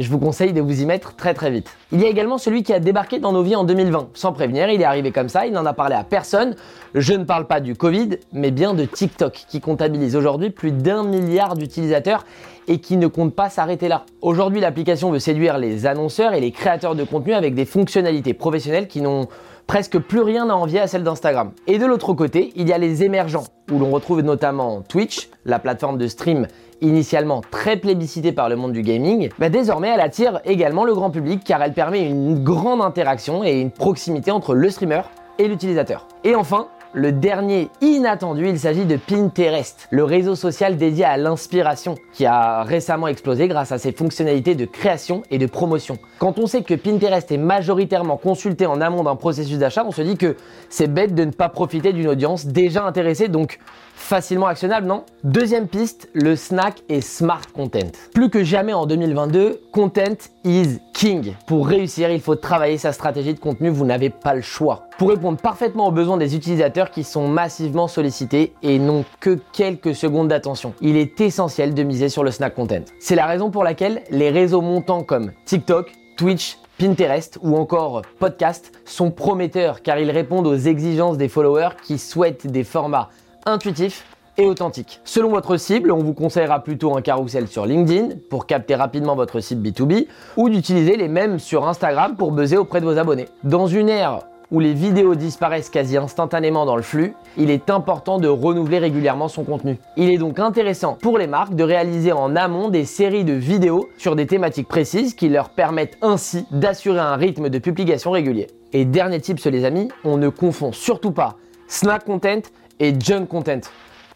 je 0.00 0.10
vous 0.10 0.18
conseille 0.18 0.52
de 0.52 0.60
vous 0.60 0.80
y 0.80 0.86
mettre 0.86 1.14
très 1.14 1.34
très 1.34 1.50
vite. 1.50 1.70
Il 1.92 2.00
y 2.00 2.06
a 2.06 2.08
également 2.08 2.38
celui 2.38 2.62
qui 2.62 2.72
a 2.72 2.80
débarqué 2.80 3.18
dans 3.18 3.32
nos 3.32 3.42
vies 3.42 3.54
en 3.54 3.64
2020, 3.64 4.08
sans 4.14 4.32
prévenir, 4.32 4.70
il 4.70 4.80
est 4.80 4.84
arrivé 4.84 5.12
comme 5.12 5.28
ça, 5.28 5.46
il 5.46 5.52
n'en 5.52 5.66
a 5.66 5.74
parlé 5.74 5.94
à 5.94 6.04
personne. 6.04 6.56
Je 6.94 7.12
ne 7.12 7.24
parle 7.24 7.46
pas 7.46 7.60
du 7.60 7.76
Covid, 7.76 8.18
mais 8.32 8.50
bien 8.50 8.72
de 8.72 8.86
TikTok, 8.86 9.44
qui 9.48 9.60
comptabilise 9.60 10.16
aujourd'hui 10.16 10.50
plus 10.50 10.72
d'un 10.72 11.04
milliard 11.04 11.54
d'utilisateurs 11.54 12.24
et 12.66 12.78
qui 12.78 12.96
ne 12.96 13.08
compte 13.08 13.34
pas 13.34 13.50
s'arrêter 13.50 13.88
là. 13.88 14.06
Aujourd'hui, 14.22 14.60
l'application 14.60 15.10
veut 15.10 15.18
séduire 15.18 15.58
les 15.58 15.86
annonceurs 15.86 16.32
et 16.32 16.40
les 16.40 16.50
créateurs 16.50 16.94
de 16.94 17.04
contenu 17.04 17.34
avec 17.34 17.54
des 17.54 17.66
fonctionnalités 17.66 18.32
professionnelles 18.32 18.88
qui 18.88 19.02
n'ont 19.02 19.28
presque 19.70 20.00
plus 20.00 20.20
rien 20.20 20.50
à 20.50 20.54
envier 20.54 20.80
à 20.80 20.88
celle 20.88 21.04
d'Instagram. 21.04 21.52
Et 21.68 21.78
de 21.78 21.86
l'autre 21.86 22.12
côté, 22.12 22.52
il 22.56 22.68
y 22.68 22.72
a 22.72 22.78
les 22.78 23.04
émergents, 23.04 23.44
où 23.70 23.78
l'on 23.78 23.92
retrouve 23.92 24.20
notamment 24.20 24.82
Twitch, 24.82 25.28
la 25.44 25.60
plateforme 25.60 25.96
de 25.96 26.08
stream 26.08 26.48
initialement 26.80 27.40
très 27.52 27.76
plébiscitée 27.76 28.32
par 28.32 28.48
le 28.48 28.56
monde 28.56 28.72
du 28.72 28.82
gaming, 28.82 29.28
bah 29.38 29.48
désormais 29.48 29.90
elle 29.90 30.00
attire 30.00 30.40
également 30.44 30.82
le 30.82 30.92
grand 30.92 31.12
public 31.12 31.42
car 31.44 31.62
elle 31.62 31.72
permet 31.72 32.04
une 32.04 32.42
grande 32.42 32.82
interaction 32.82 33.44
et 33.44 33.60
une 33.60 33.70
proximité 33.70 34.32
entre 34.32 34.54
le 34.54 34.70
streamer 34.70 35.02
et 35.38 35.46
l'utilisateur. 35.46 36.08
Et 36.24 36.34
enfin, 36.34 36.66
le 36.92 37.12
dernier 37.12 37.68
inattendu, 37.80 38.48
il 38.48 38.58
s'agit 38.58 38.84
de 38.84 38.96
Pinterest, 38.96 39.86
le 39.90 40.02
réseau 40.02 40.34
social 40.34 40.76
dédié 40.76 41.04
à 41.04 41.16
l'inspiration, 41.16 41.94
qui 42.12 42.26
a 42.26 42.64
récemment 42.64 43.06
explosé 43.06 43.46
grâce 43.46 43.70
à 43.70 43.78
ses 43.78 43.92
fonctionnalités 43.92 44.56
de 44.56 44.64
création 44.64 45.22
et 45.30 45.38
de 45.38 45.46
promotion. 45.46 45.98
Quand 46.18 46.38
on 46.38 46.46
sait 46.46 46.62
que 46.62 46.74
Pinterest 46.74 47.30
est 47.30 47.36
majoritairement 47.36 48.16
consulté 48.16 48.66
en 48.66 48.80
amont 48.80 49.04
d'un 49.04 49.14
processus 49.14 49.58
d'achat, 49.58 49.84
on 49.86 49.92
se 49.92 50.02
dit 50.02 50.16
que 50.16 50.36
c'est 50.68 50.92
bête 50.92 51.14
de 51.14 51.24
ne 51.24 51.30
pas 51.30 51.48
profiter 51.48 51.92
d'une 51.92 52.08
audience 52.08 52.46
déjà 52.46 52.84
intéressée, 52.84 53.28
donc 53.28 53.60
facilement 54.00 54.46
actionnable, 54.46 54.86
non? 54.86 55.04
Deuxième 55.22 55.68
piste, 55.68 56.08
le 56.14 56.34
snack 56.34 56.82
et 56.88 57.00
smart 57.00 57.42
content. 57.54 57.92
Plus 58.14 58.30
que 58.30 58.42
jamais 58.42 58.72
en 58.72 58.86
2022, 58.86 59.60
content 59.70 60.16
is 60.44 60.78
king. 60.94 61.34
Pour 61.46 61.68
réussir, 61.68 62.10
il 62.10 62.20
faut 62.20 62.34
travailler 62.34 62.78
sa 62.78 62.92
stratégie 62.92 63.34
de 63.34 63.38
contenu, 63.38 63.68
vous 63.68 63.84
n'avez 63.84 64.10
pas 64.10 64.34
le 64.34 64.40
choix. 64.40 64.84
Pour 64.98 65.10
répondre 65.10 65.38
parfaitement 65.38 65.86
aux 65.86 65.92
besoins 65.92 66.16
des 66.16 66.34
utilisateurs 66.34 66.90
qui 66.90 67.04
sont 67.04 67.28
massivement 67.28 67.88
sollicités 67.88 68.54
et 68.62 68.78
n'ont 68.78 69.04
que 69.20 69.38
quelques 69.52 69.94
secondes 69.94 70.28
d'attention, 70.28 70.74
il 70.80 70.96
est 70.96 71.20
essentiel 71.20 71.74
de 71.74 71.82
miser 71.82 72.08
sur 72.08 72.24
le 72.24 72.30
snack 72.30 72.54
content. 72.54 72.82
C'est 72.98 73.14
la 73.14 73.26
raison 73.26 73.50
pour 73.50 73.64
laquelle 73.64 74.02
les 74.10 74.30
réseaux 74.30 74.62
montants 74.62 75.04
comme 75.04 75.32
TikTok, 75.44 75.92
Twitch, 76.16 76.58
Pinterest 76.80 77.38
ou 77.42 77.58
encore 77.58 78.00
podcast 78.18 78.72
sont 78.86 79.10
prometteurs 79.10 79.82
car 79.82 79.98
ils 79.98 80.10
répondent 80.10 80.46
aux 80.46 80.56
exigences 80.56 81.18
des 81.18 81.28
followers 81.28 81.76
qui 81.84 81.98
souhaitent 81.98 82.46
des 82.46 82.64
formats 82.64 83.10
intuitifs 83.46 84.04
et 84.38 84.46
authentiques. 84.46 85.00
Selon 85.04 85.30
votre 85.30 85.56
cible, 85.56 85.92
on 85.92 85.98
vous 85.98 86.14
conseillera 86.14 86.62
plutôt 86.62 86.96
un 86.96 87.02
carrousel 87.02 87.48
sur 87.48 87.66
LinkedIn 87.66 88.16
pour 88.30 88.46
capter 88.46 88.74
rapidement 88.74 89.16
votre 89.16 89.40
cible 89.40 89.68
B2B 89.68 90.06
ou 90.36 90.48
d'utiliser 90.48 90.96
les 90.96 91.08
mêmes 91.08 91.38
sur 91.38 91.68
Instagram 91.68 92.16
pour 92.16 92.32
buzzer 92.32 92.56
auprès 92.56 92.80
de 92.80 92.86
vos 92.86 92.98
abonnés. 92.98 93.28
Dans 93.44 93.66
une 93.66 93.88
ère 93.88 94.20
où 94.50 94.58
les 94.58 94.74
vidéos 94.74 95.14
disparaissent 95.14 95.70
quasi 95.70 95.96
instantanément 95.96 96.66
dans 96.66 96.74
le 96.74 96.82
flux, 96.82 97.14
il 97.36 97.50
est 97.50 97.70
important 97.70 98.18
de 98.18 98.26
renouveler 98.26 98.78
régulièrement 98.78 99.28
son 99.28 99.44
contenu. 99.44 99.78
Il 99.96 100.10
est 100.10 100.18
donc 100.18 100.38
intéressant 100.40 100.98
pour 101.00 101.18
les 101.18 101.28
marques 101.28 101.54
de 101.54 101.62
réaliser 101.62 102.12
en 102.12 102.34
amont 102.34 102.68
des 102.68 102.84
séries 102.84 103.24
de 103.24 103.32
vidéos 103.32 103.88
sur 103.96 104.16
des 104.16 104.26
thématiques 104.26 104.68
précises 104.68 105.14
qui 105.14 105.28
leur 105.28 105.50
permettent 105.50 105.98
ainsi 106.02 106.46
d'assurer 106.50 106.98
un 106.98 107.16
rythme 107.16 107.48
de 107.48 107.58
publication 107.58 108.10
régulier. 108.10 108.48
Et 108.72 108.84
dernier 108.84 109.20
tips 109.20 109.46
les 109.46 109.64
amis, 109.64 109.88
on 110.04 110.16
ne 110.16 110.28
confond 110.28 110.72
surtout 110.72 111.12
pas 111.12 111.36
snack 111.70 112.04
content 112.04 112.42
et 112.80 112.92
junk 112.98 113.26
content. 113.26 113.60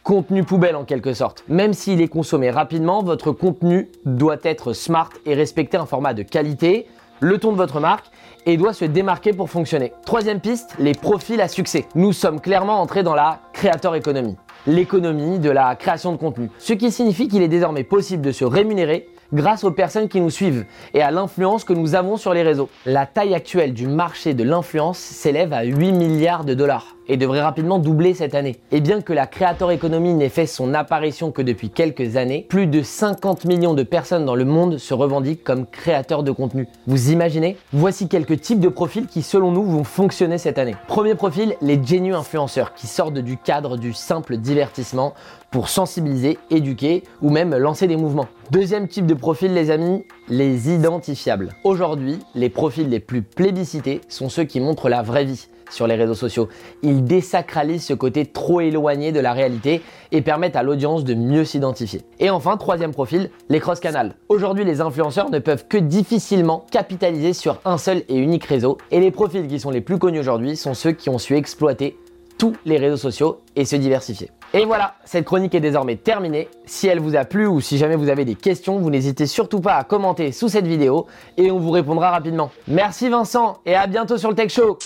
Contenu 0.03 0.43
poubelle 0.43 0.77
en 0.77 0.85
quelque 0.85 1.15
sorte. 1.15 1.45
Même 1.49 1.73
s'il 1.73 2.03
est 2.03 2.09
consommé 2.09 2.51
rapidement, 2.51 3.03
votre 3.03 3.31
contenu 3.31 3.89
doit 4.05 4.37
être 4.43 4.75
smart 4.75 5.09
et 5.25 5.35
respecter 5.35 5.79
un 5.79 5.87
format 5.87 6.13
de 6.13 6.23
qualité, 6.23 6.89
le 7.21 7.39
ton 7.39 7.53
de 7.53 7.57
votre 7.57 7.81
marque 7.81 8.07
et 8.45 8.59
doit 8.59 8.75
se 8.75 8.85
démarquer 8.85 9.33
pour 9.33 9.49
fonctionner. 9.49 9.93
Troisième 10.05 10.41
piste, 10.41 10.75
les 10.79 10.93
profils 10.93 11.41
à 11.41 11.49
succès. 11.49 11.87
Nous 11.95 12.13
sommes 12.13 12.41
clairement 12.41 12.81
entrés 12.81 13.03
dans 13.03 13.15
la 13.15 13.41
créateur 13.53 13.95
économie, 13.95 14.37
l'économie 14.67 15.39
de 15.39 15.51
la 15.51 15.77
création 15.77 16.13
de 16.13 16.19
contenu. 16.19 16.51
Ce 16.59 16.73
qui 16.73 16.91
signifie 16.91 17.29
qu'il 17.29 17.41
est 17.41 17.49
désormais 17.49 17.85
possible 17.85 18.23
de 18.23 18.33
se 18.33 18.45
rémunérer 18.45 19.09
grâce 19.33 19.65
aux 19.65 19.71
personnes 19.71 20.09
qui 20.09 20.21
nous 20.21 20.31
suivent 20.31 20.67
et 20.93 21.03
à 21.03 21.11
l'influence 21.11 21.65
que 21.65 21.73
nous 21.73 21.95
avons 21.95 22.17
sur 22.17 22.35
les 22.35 22.43
réseaux. 22.43 22.69
La 22.85 23.07
taille 23.07 23.35
actuelle 23.35 23.73
du 23.73 23.87
marché 23.87 24.35
de 24.35 24.45
l'influence 24.45 24.99
s'élève 24.99 25.53
à 25.53 25.63
8 25.63 25.93
milliards 25.93 26.45
de 26.45 26.55
dollars 26.55 26.97
et 27.09 27.17
devrait 27.17 27.43
rapidement 27.43 27.79
doubler 27.79 28.15
cette 28.15 28.35
année. 28.35 28.61
Et 28.73 28.81
bien 28.81 29.01
que 29.01 29.13
la 29.13 29.27
Creator 29.27 29.71
Economy 29.71 30.15
n'ait 30.15 30.29
fait 30.29 30.47
son 30.47 30.75
apparition 30.75 31.31
que 31.31 31.43
depuis 31.43 31.71
quelques 31.71 32.17
années, 32.17 32.47
plus 32.49 32.67
de 32.67 32.83
50 32.83 33.45
millions 33.45 33.75
de 33.75 33.83
personnes 33.83 34.25
dans 34.25 34.35
le 34.35 34.45
monde 34.45 34.79
se 34.79 34.95
revendiquent 34.95 35.45
comme 35.45 35.67
créateurs 35.67 36.23
de 36.23 36.31
contenu. 36.31 36.69
Vous 36.87 37.11
imaginez? 37.11 37.57
Voici 37.73 38.09
quelques 38.09 38.41
types 38.41 38.61
de 38.61 38.69
profils 38.69 39.07
qui 39.07 39.23
selon 39.23 39.51
nous 39.51 39.65
vont 39.65 39.85
fonctionner 39.85 40.39
cette 40.39 40.59
année. 40.59 40.77
Premier 40.89 41.15
profil, 41.15 41.57
les 41.61 41.83
génieux 41.83 42.15
influenceurs 42.15 42.75
qui 42.75 42.87
sortent 42.87 43.19
du 43.19 43.37
cadre 43.37 43.77
du 43.77 43.93
simple 43.93 44.37
divertissement 44.37 45.15
pour 45.51 45.69
sensibiliser, 45.69 46.39
éduquer 46.51 47.05
ou 47.23 47.31
même 47.31 47.57
lancer 47.57 47.87
des 47.87 47.97
mouvements. 47.97 48.27
Deuxième 48.51 48.89
type 48.89 49.07
de 49.07 49.15
profil 49.15 49.55
les 49.55 49.71
amis, 49.71 50.05
les 50.29 50.73
identifiables. 50.73 51.55
Aujourd'hui, 51.65 52.19
les 52.35 52.49
profils 52.49 52.89
les 52.89 53.01
plus 53.01 53.23
plébiscités 53.23 54.01
sont 54.09 54.29
ceux 54.29 54.45
qui 54.45 54.61
montrent 54.61 54.89
la 54.89 55.03
vraie 55.03 55.25
vie 55.25 55.49
sur 55.71 55.87
les 55.87 55.95
réseaux 55.95 56.15
sociaux. 56.15 56.49
Ils 56.83 57.05
désacralisent 57.05 57.87
ce 57.87 57.95
côté 57.95 58.27
trop 58.27 58.61
éloigné 58.61 59.13
de 59.13 59.21
la 59.21 59.33
réalité 59.33 59.83
et 60.13 60.23
permettent 60.23 60.57
à 60.57 60.63
l'audience 60.63 61.05
de 61.05 61.15
mieux 61.15 61.45
s'identifier. 61.45 62.03
Et 62.21 62.31
enfin, 62.31 62.57
troisième 62.57 62.93
profil, 62.93 63.31
les 63.49 63.61
cross-canals. 63.61 64.15
Aujourd'hui, 64.29 64.65
les 64.65 64.81
influenceurs 64.81 65.31
ne 65.31 65.39
peuvent 65.39 65.67
que 65.67 65.79
difficilement 65.79 66.65
capitaliser 66.71 67.33
sur 67.33 67.61
un 67.65 67.79
seul 67.79 68.03
et 68.09 68.17
unique 68.17 68.45
réseau. 68.45 68.79
Et 68.91 69.01
les 69.01 69.11
profils 69.11 69.47
qui 69.47 69.59
sont 69.59 69.71
les 69.71 69.81
plus 69.81 69.99
connus 69.99 70.21
aujourd'hui 70.21 70.57
sont 70.57 70.75
ceux 70.75 70.93
qui 70.93 71.11
ont 71.11 71.19
su 71.19 71.37
exploiter 71.37 71.99
tous 72.39 72.55
les 72.65 72.79
réseaux 72.79 72.97
sociaux 72.97 73.41
et 73.57 73.65
se 73.65 73.77
diversifier. 73.77 74.31
Et 74.57 74.67
voilà, 74.67 74.95
cette 75.05 75.25
chronique 75.25 75.53
est 75.57 75.61
désormais 75.61 75.97
terminée. 75.97 76.49
Si 76.65 76.87
elle 76.87 77.01
vous 77.01 77.17
a 77.17 77.25
plu 77.25 77.49
ou 77.49 77.61
si 77.61 77.77
jamais 77.77 77.97
vous 77.97 78.09
avez 78.09 78.25
des 78.25 78.37
questions, 78.37 78.79
vous 78.79 78.89
n'hésitez 78.89 79.27
surtout 79.27 79.61
pas 79.61 79.75
à 79.75 79.83
commenter 79.83 80.31
sous 80.31 80.49
cette 80.49 80.69
vidéo 80.69 81.07
et 81.37 81.51
on 81.51 81.59
vous 81.59 81.73
répondra 81.73 82.13
rapidement. 82.13 82.53
Merci 82.69 83.09
Vincent 83.09 83.59
et 83.67 83.75
à 83.75 83.89
bientôt 83.89 84.17
sur 84.17 84.29
le 84.29 84.37
Tech 84.37 84.53
Show 84.53 84.79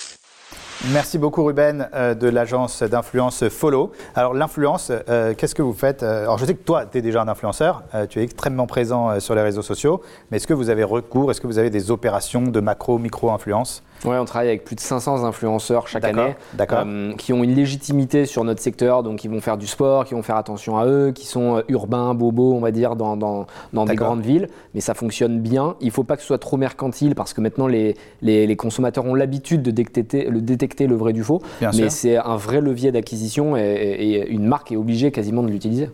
Merci 0.92 1.18
beaucoup 1.18 1.44
Ruben 1.44 1.86
euh, 1.92 2.14
de 2.14 2.28
l'agence 2.28 2.82
d'influence 2.82 3.46
Follow. 3.48 3.92
Alors 4.14 4.32
l'influence, 4.32 4.90
euh, 4.90 5.34
qu'est-ce 5.36 5.54
que 5.54 5.60
vous 5.60 5.74
faites 5.74 6.02
Euh, 6.02 6.22
Alors 6.22 6.38
je 6.38 6.46
sais 6.46 6.54
que 6.54 6.64
toi, 6.64 6.86
tu 6.86 6.96
es 6.98 7.02
déjà 7.02 7.20
un 7.20 7.28
influenceur, 7.28 7.82
tu 8.08 8.20
es 8.20 8.22
extrêmement 8.22 8.66
présent 8.66 9.20
sur 9.20 9.34
les 9.34 9.42
réseaux 9.42 9.60
sociaux, 9.60 10.00
mais 10.30 10.38
est-ce 10.38 10.46
que 10.46 10.54
vous 10.54 10.70
avez 10.70 10.84
recours, 10.84 11.30
est-ce 11.30 11.42
que 11.42 11.46
vous 11.46 11.58
avez 11.58 11.68
des 11.68 11.90
opérations 11.90 12.42
de 12.42 12.60
macro, 12.60 12.96
micro-influence? 12.96 13.82
Ouais, 14.04 14.16
on 14.16 14.24
travaille 14.24 14.48
avec 14.48 14.64
plus 14.64 14.76
de 14.76 14.80
500 14.80 15.24
influenceurs 15.24 15.88
chaque 15.88 16.04
année 16.04 16.34
d'accord. 16.54 16.84
euh, 16.86 17.12
qui 17.14 17.32
ont 17.32 17.42
une 17.42 17.54
légitimité 17.54 18.26
sur 18.26 18.44
notre 18.44 18.60
secteur, 18.62 19.02
donc 19.02 19.18
qui 19.18 19.28
vont 19.28 19.40
faire 19.40 19.56
du 19.58 19.66
sport, 19.66 20.04
qui 20.04 20.14
vont 20.14 20.22
faire 20.22 20.36
attention 20.36 20.78
à 20.78 20.86
eux, 20.86 21.10
qui 21.12 21.26
sont 21.26 21.56
euh, 21.58 21.62
urbains, 21.68 22.14
bobos, 22.14 22.54
on 22.54 22.60
va 22.60 22.70
dire, 22.70 22.94
dans, 22.94 23.16
dans, 23.16 23.46
dans 23.72 23.84
des 23.84 23.94
grandes 23.96 24.20
villes. 24.22 24.48
Mais 24.74 24.80
ça 24.80 24.94
fonctionne 24.94 25.40
bien. 25.40 25.74
Il 25.80 25.86
ne 25.86 25.92
faut 25.92 26.04
pas 26.04 26.14
que 26.16 26.22
ce 26.22 26.28
soit 26.28 26.38
trop 26.38 26.56
mercantile 26.56 27.14
parce 27.16 27.32
que 27.34 27.40
maintenant 27.40 27.66
les, 27.66 27.96
les, 28.22 28.46
les 28.46 28.56
consommateurs 28.56 29.04
ont 29.04 29.14
l'habitude 29.14 29.62
de 29.62 29.70
détecter, 29.72 30.26
le 30.30 30.40
détecter 30.40 30.86
le 30.86 30.94
vrai 30.94 31.12
du 31.12 31.24
faux. 31.24 31.42
Bien 31.60 31.70
mais 31.76 31.90
c'est 31.90 32.16
un 32.16 32.36
vrai 32.36 32.60
levier 32.60 32.92
d'acquisition 32.92 33.56
et, 33.56 33.62
et 33.62 34.28
une 34.30 34.46
marque 34.46 34.70
est 34.72 34.76
obligée 34.76 35.10
quasiment 35.10 35.42
de 35.42 35.48
l'utiliser. 35.48 35.90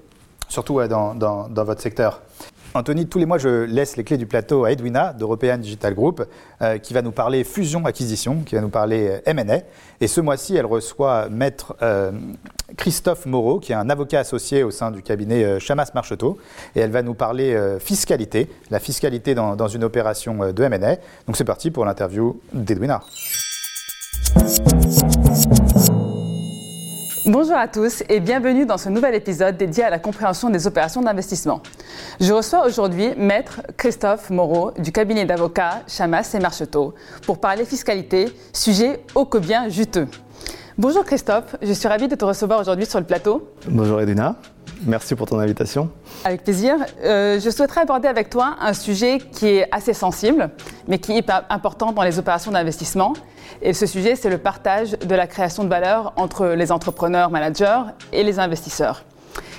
Surtout 0.49 0.75
ouais, 0.75 0.89
dans, 0.89 1.15
dans- 1.15 1.49
dans 1.49 1.65
votre 1.65 1.81
secteur. 1.81 2.21
Anthony, 2.77 3.07
tous 3.07 3.20
les 3.20 3.27
mois, 3.27 3.39
je 3.39 3.64
laisse 3.66 3.97
les 3.97 4.03
clés 4.03 4.16
du 4.16 4.27
plateau 4.27 4.64
à 4.64 4.72
Edwina 4.72 5.12
d'European 5.12 5.59
Digital 5.59 5.95
Group, 5.95 6.25
euh, 6.61 6.79
qui 6.79 6.93
va 6.93 7.03
nous 7.03 7.12
parler 7.12 7.45
fusion-acquisition, 7.45 8.43
qui 8.45 8.57
va 8.57 8.61
nous 8.61 8.68
parler 8.68 9.11
euh, 9.11 9.20
M&A. 9.27 9.61
Et 10.01 10.09
ce 10.09 10.20
mois-ci, 10.20 10.57
elle 10.57 10.66
reçoit 10.66 11.29
maître 11.29 11.77
euh, 11.83 12.11
Christophe 12.77 13.27
Moreau, 13.27 13.61
qui 13.61 13.70
est 13.70 13.77
un 13.77 13.89
avocat 13.91 14.18
associé 14.18 14.64
au 14.64 14.72
sein 14.72 14.91
du 14.91 15.03
cabinet 15.03 15.61
Chamas 15.61 15.93
Marcheteau. 15.95 16.37
Et 16.75 16.81
elle 16.81 16.91
va 16.91 17.03
nous 17.03 17.14
parler 17.14 17.57
fiscalité, 17.79 18.51
la 18.70 18.81
fiscalité 18.81 19.37
dans, 19.37 19.55
dans 19.55 19.68
une 19.68 19.85
opération 19.85 20.53
de 20.53 20.62
M&A. 20.64 20.97
Donc 21.27 21.37
c'est 21.37 21.45
parti 21.45 21.70
pour 21.70 21.85
l'interview 21.85 22.41
d'Edwina. 22.53 23.03
Bonjour 27.27 27.57
à 27.57 27.68
tous 27.68 28.03
et 28.11 28.20
bienvenue 28.20 28.66
dans 28.66 28.77
ce 28.77 28.91
nouvel 28.91 29.14
épisode 29.14 29.57
dédié 29.57 29.83
à 29.83 29.89
la 29.89 29.99
compréhension 29.99 30.51
des 30.51 30.66
opérations 30.66 31.01
d'investissement. 31.01 31.62
Je 32.20 32.31
reçois 32.35 32.66
aujourd'hui 32.66 33.14
Maître 33.16 33.62
Christophe 33.79 34.29
Moreau 34.29 34.72
du 34.72 34.93
cabinet 34.93 35.25
d'avocats 35.25 35.81
Chamas 35.89 36.35
et 36.35 36.39
Marcheteau 36.39 36.93
pour 37.25 37.41
parler 37.41 37.64
fiscalité, 37.64 38.31
sujet 38.53 39.01
ô 39.14 39.25
que 39.25 39.39
bien 39.39 39.70
juteux. 39.70 40.07
Bonjour 40.77 41.03
Christophe, 41.03 41.57
je 41.62 41.72
suis 41.72 41.89
ravie 41.89 42.09
de 42.09 42.14
te 42.14 42.27
recevoir 42.27 42.61
aujourd'hui 42.61 42.85
sur 42.85 42.99
le 42.99 43.07
plateau. 43.07 43.49
Bonjour 43.68 44.03
Edina, 44.03 44.37
merci 44.87 45.14
pour 45.14 45.26
ton 45.26 45.39
invitation. 45.39 45.91
Avec 46.24 46.45
plaisir. 46.45 46.76
Euh, 47.03 47.41
je 47.41 47.51
souhaiterais 47.51 47.82
aborder 47.82 48.09
avec 48.09 48.30
toi 48.30 48.57
un 48.61 48.72
sujet 48.72 49.18
qui 49.18 49.47
est 49.47 49.68
assez 49.72 49.95
sensible, 49.95 50.51
mais 50.89 50.99
qui 50.99 51.12
est 51.12 51.30
important 51.51 51.93
dans 51.93 52.03
les 52.03 52.18
opérations 52.18 52.53
d'investissement. 52.53 53.14
Et 53.62 53.72
ce 53.72 53.87
sujet, 53.87 54.16
c'est 54.16 54.30
le 54.30 54.39
partage 54.39 54.93
de 54.93 55.14
la 55.14 55.26
création 55.26 55.64
de 55.64 55.68
valeur 55.68 56.12
entre 56.16 56.49
les 56.49 56.72
entrepreneurs, 56.72 57.30
managers 57.30 57.82
et 58.12 58.22
les 58.22 58.39
investisseurs. 58.39 59.05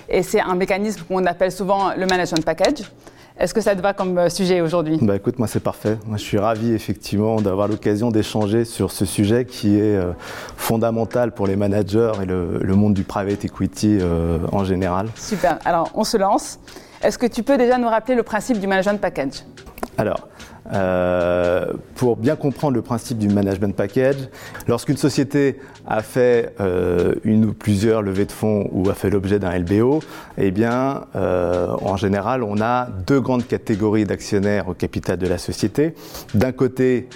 Et 0.09 0.23
c'est 0.23 0.41
un 0.41 0.55
mécanisme 0.55 1.03
qu'on 1.07 1.26
appelle 1.26 1.51
souvent 1.51 1.93
le 1.95 2.05
management 2.05 2.45
package. 2.45 2.84
Est-ce 3.38 3.54
que 3.54 3.60
ça 3.60 3.76
te 3.76 3.82
va 3.82 3.94
comme 3.94 4.18
euh, 4.18 4.30
sujet 4.30 4.62
aujourd'hui? 4.62 4.98
Bah 5.02 5.18
écoute, 5.18 5.40
moi 5.40 5.48
c'est 5.48 5.60
parfait. 5.60 5.98
Moi 6.06 6.16
je 6.18 6.24
suis 6.24 6.38
ravi 6.38 6.72
effectivement 6.74 7.42
d'avoir 7.42 7.68
l'occasion 7.68 8.10
d'échanger 8.10 8.64
sur 8.64 8.92
ce 8.92 9.04
sujet 9.04 9.44
qui 9.44 9.78
est 9.78 9.96
euh, 9.98 10.14
fondamental 10.56 11.34
pour 11.34 11.46
les 11.46 11.58
managers 11.58 12.14
et 12.22 12.26
le, 12.26 12.60
le 12.62 12.76
monde 12.76 12.94
du 12.94 13.04
private 13.04 13.44
equity 13.44 13.98
euh, 14.00 14.38
en 14.54 14.64
général. 14.64 15.08
Super. 15.16 15.60
Alors, 15.66 15.92
on 15.96 16.06
se 16.06 16.16
lance. 16.16 16.60
Est-ce 17.04 17.18
que 17.18 17.26
tu 17.26 17.44
peux 17.44 17.58
déjà 17.58 17.78
nous 17.78 17.90
rappeler 17.90 18.16
le 18.16 18.24
principe 18.24 18.58
du 18.58 18.68
management 18.68 19.02
package? 19.02 19.44
Alors, 19.98 20.30
euh, 20.74 21.74
pour 21.95 22.18
bien 22.18 22.36
comprendre 22.36 22.74
le 22.74 22.82
principe 22.82 23.18
du 23.18 23.28
management 23.28 23.76
package, 23.76 24.16
lorsqu'une 24.68 24.97
société 24.97 25.59
a 25.86 26.01
fait 26.01 26.53
euh, 26.59 27.16
une 27.24 27.45
ou 27.45 27.53
plusieurs 27.53 28.01
levées 28.01 28.26
de 28.26 28.32
fonds 28.32 28.68
ou 28.72 28.89
a 28.89 28.95
fait 28.95 29.09
l'objet 29.09 29.38
d'un 29.38 29.57
LBO, 29.57 30.01
eh 30.38 30.51
bien, 30.51 31.05
euh, 31.16 31.68
en 31.82 31.97
général, 31.97 32.43
on 32.43 32.59
a 32.61 32.88
deux 33.05 33.22
grandes 33.22 33.47
catégories 33.47 34.05
d'actionnaires 34.05 34.68
au 34.68 34.74
capital 34.74 35.18
de 35.18 35.28
la 35.28 35.38
société. 35.38 35.93
D'un 36.34 36.51
côté, 36.51 37.09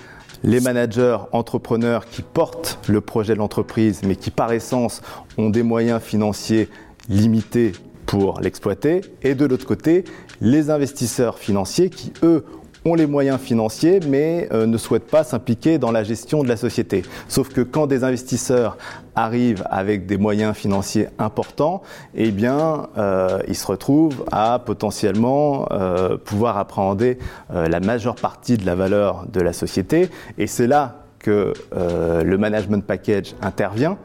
les 0.44 0.62
managers, 0.62 1.18
entrepreneurs 1.32 2.06
qui 2.06 2.22
portent 2.22 2.80
le 2.88 3.02
projet 3.02 3.34
de 3.34 3.40
l'entreprise, 3.40 4.02
mais 4.06 4.16
qui 4.16 4.32
par 4.32 4.54
essence 4.54 5.02
ont 5.38 5.50
des 5.50 5.64
moyens 5.64 6.02
financiers 6.02 6.70
limités 7.10 7.74
pour 8.06 8.40
l'exploiter. 8.42 9.02
Et 9.22 9.36
de 9.36 9.46
l'autre 9.46 9.66
côté, 9.66 10.04
les 10.42 10.70
investisseurs 10.70 11.38
financiers 11.38 11.90
qui, 11.90 12.14
eux, 12.24 12.46
ont 12.86 12.96
les 12.96 13.08
moyens 13.08 13.40
financiers 13.40 14.00
mais 14.08 14.48
euh, 14.52 14.66
ne 14.66 14.78
souhaitent 14.78 15.10
pas 15.10 15.24
s'impliquer 15.24 15.78
dans 15.78 15.92
la 15.92 16.04
gestion 16.04 16.44
de 16.44 16.48
la 16.48 16.58
société. 16.58 17.04
Sauf 17.28 17.50
que 17.50 17.62
quand 17.62 17.88
des 17.88 18.04
investisseurs 18.04 18.78
arrivent 19.16 19.64
avec 19.70 20.06
des 20.06 20.18
moyens 20.18 20.56
financiers 20.56 21.08
importants, 21.18 21.82
eh 22.16 22.32
bien, 22.32 22.88
euh, 22.98 23.40
ils 23.48 23.56
se 23.56 23.68
retrouvent 23.68 24.26
à 24.32 24.60
potentiellement 24.60 25.68
euh, 25.72 26.18
pouvoir 26.18 26.58
appréhender 26.58 27.18
la 27.50 27.80
majeure 27.80 28.16
partie 28.16 28.58
de 28.58 28.66
la 28.66 28.76
valeur 28.76 29.26
de 29.32 29.42
la 29.42 29.54
société. 29.54 30.10
Et 30.38 30.48
c'est 30.48 30.68
là 30.68 31.04
que 31.20 31.54
le 31.74 32.38
management 32.38 32.86
package 32.86 33.36
intervient, 33.42 33.98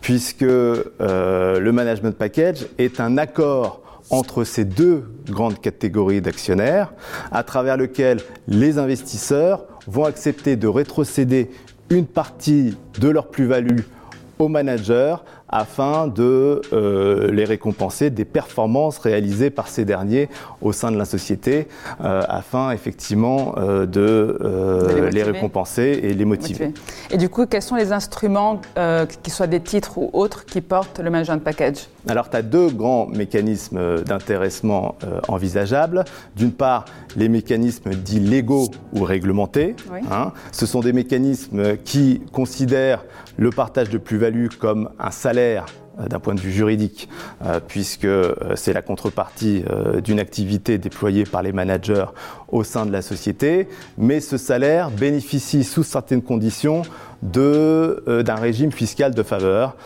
puisque 0.00 0.40
le 0.40 1.70
management 1.70 2.16
package 2.16 2.66
est 2.78 2.98
un 2.98 3.18
accord 3.18 3.82
entre 4.10 4.44
ces 4.44 4.64
deux 4.64 5.04
grandes 5.26 5.60
catégories 5.60 6.20
d'actionnaires, 6.20 6.92
à 7.32 7.42
travers 7.42 7.76
lequel 7.76 8.20
les 8.48 8.78
investisseurs 8.78 9.64
vont 9.86 10.04
accepter 10.04 10.56
de 10.56 10.68
rétrocéder 10.68 11.50
une 11.90 12.06
partie 12.06 12.76
de 12.98 13.08
leur 13.08 13.28
plus-value 13.28 13.80
aux 14.38 14.48
managers 14.48 15.16
afin 15.48 16.08
de 16.08 16.60
euh, 16.72 17.30
les 17.30 17.44
récompenser 17.44 18.10
des 18.10 18.24
performances 18.24 18.98
réalisées 18.98 19.50
par 19.50 19.68
ces 19.68 19.84
derniers 19.84 20.28
au 20.60 20.72
sein 20.72 20.90
de 20.90 20.96
la 20.96 21.04
société, 21.04 21.68
euh, 22.02 22.22
afin 22.28 22.72
effectivement 22.72 23.54
euh, 23.58 23.86
de, 23.86 24.38
les 25.12 25.22
récompenser 25.22 26.00
et 26.02 26.14
les 26.14 26.24
motiver. 26.24 26.72
Et 27.10 27.16
du 27.16 27.28
coup, 27.28 27.46
quels 27.46 27.62
sont 27.62 27.76
les 27.76 27.92
instruments, 27.92 28.60
qu'ils 29.22 29.32
soient 29.32 29.46
des 29.46 29.60
titres 29.60 29.98
ou 29.98 30.10
autres, 30.12 30.44
qui 30.44 30.60
portent 30.60 30.98
le 30.98 31.10
management 31.10 31.42
package? 31.42 31.88
Alors, 32.08 32.30
tu 32.30 32.36
as 32.36 32.42
deux 32.42 32.70
grands 32.70 33.06
mécanismes 33.06 34.02
d'intéressement 34.02 34.96
envisageables. 35.28 36.04
D'une 36.36 36.52
part, 36.52 36.84
les 37.16 37.28
mécanismes 37.28 37.90
dits 37.90 38.20
légaux 38.20 38.70
ou 38.92 39.04
réglementés. 39.04 39.74
Oui. 39.92 40.00
hein. 40.10 40.32
Ce 40.52 40.66
sont 40.66 40.80
des 40.80 40.92
mécanismes 40.92 41.76
qui 41.78 42.22
considèrent 42.32 43.04
le 43.36 43.50
partage 43.50 43.90
de 43.90 43.98
plus-value 43.98 44.48
comme 44.58 44.90
un 44.98 45.10
salaire 45.10 45.35
euh, 45.38 46.08
d'un 46.08 46.18
point 46.18 46.34
de 46.34 46.40
vue 46.40 46.52
juridique, 46.52 47.08
euh, 47.44 47.60
puisque 47.66 48.04
euh, 48.04 48.34
c'est 48.54 48.72
la 48.72 48.82
contrepartie 48.82 49.64
d'une 50.04 50.20
activité 50.20 50.78
déployée 50.78 51.24
par 51.24 51.42
les 51.42 51.52
managers 51.52 52.06
au 52.48 52.64
sein 52.64 52.86
de 52.86 52.92
la 52.92 53.02
société, 53.02 53.68
mais 53.98 54.20
ce 54.20 54.36
salaire 54.36 54.90
bénéficie 54.90 55.64
sous 55.64 55.82
certaines 55.82 56.22
conditions 56.22 56.82
d'un 57.22 58.34
régime 58.34 58.70
fiscal 58.72 59.14
de 59.14 59.22
faveur 59.22 59.76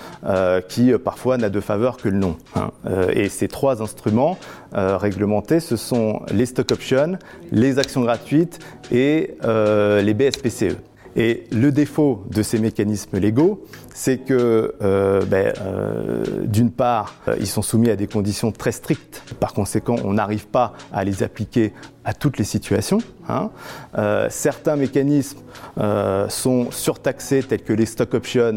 qui 0.68 0.92
parfois 1.02 1.38
n'a 1.38 1.48
de 1.48 1.60
faveur 1.60 1.96
que 1.96 2.08
le 2.08 2.18
nom. 2.18 2.36
hein. 2.56 2.70
Et 3.12 3.28
ces 3.28 3.48
trois 3.48 3.82
instruments 3.82 4.36
réglementés, 4.72 5.60
ce 5.60 5.76
sont 5.76 6.20
les 6.32 6.46
stock 6.46 6.72
options, 6.72 7.18
les 7.52 7.78
actions 7.78 8.02
gratuites 8.02 8.58
et 8.90 9.36
les 9.42 10.14
BSPCE. 10.14 10.76
Et 11.16 11.44
le 11.50 11.72
défaut 11.72 12.24
de 12.30 12.42
ces 12.42 12.58
mécanismes 12.58 13.18
légaux, 13.18 13.64
c'est 13.94 14.18
que, 14.18 14.74
euh, 14.82 15.22
ben, 15.24 15.52
euh, 15.60 16.24
d'une 16.44 16.70
part, 16.70 17.14
euh, 17.28 17.36
ils 17.40 17.46
sont 17.46 17.62
soumis 17.62 17.90
à 17.90 17.96
des 17.96 18.06
conditions 18.06 18.52
très 18.52 18.72
strictes. 18.72 19.22
Par 19.40 19.52
conséquent, 19.52 19.96
on 20.04 20.14
n'arrive 20.14 20.46
pas 20.46 20.72
à 20.92 21.04
les 21.04 21.22
appliquer 21.22 21.72
à 22.04 22.14
toutes 22.14 22.38
les 22.38 22.44
situations. 22.44 22.98
hein. 23.28 23.50
Euh, 23.98 24.26
certains 24.30 24.74
mécanismes 24.76 25.38
euh, 25.78 26.28
sont 26.28 26.70
surtaxés, 26.70 27.42
tels 27.42 27.62
que 27.62 27.74
les 27.74 27.84
stock 27.84 28.14
options, 28.14 28.56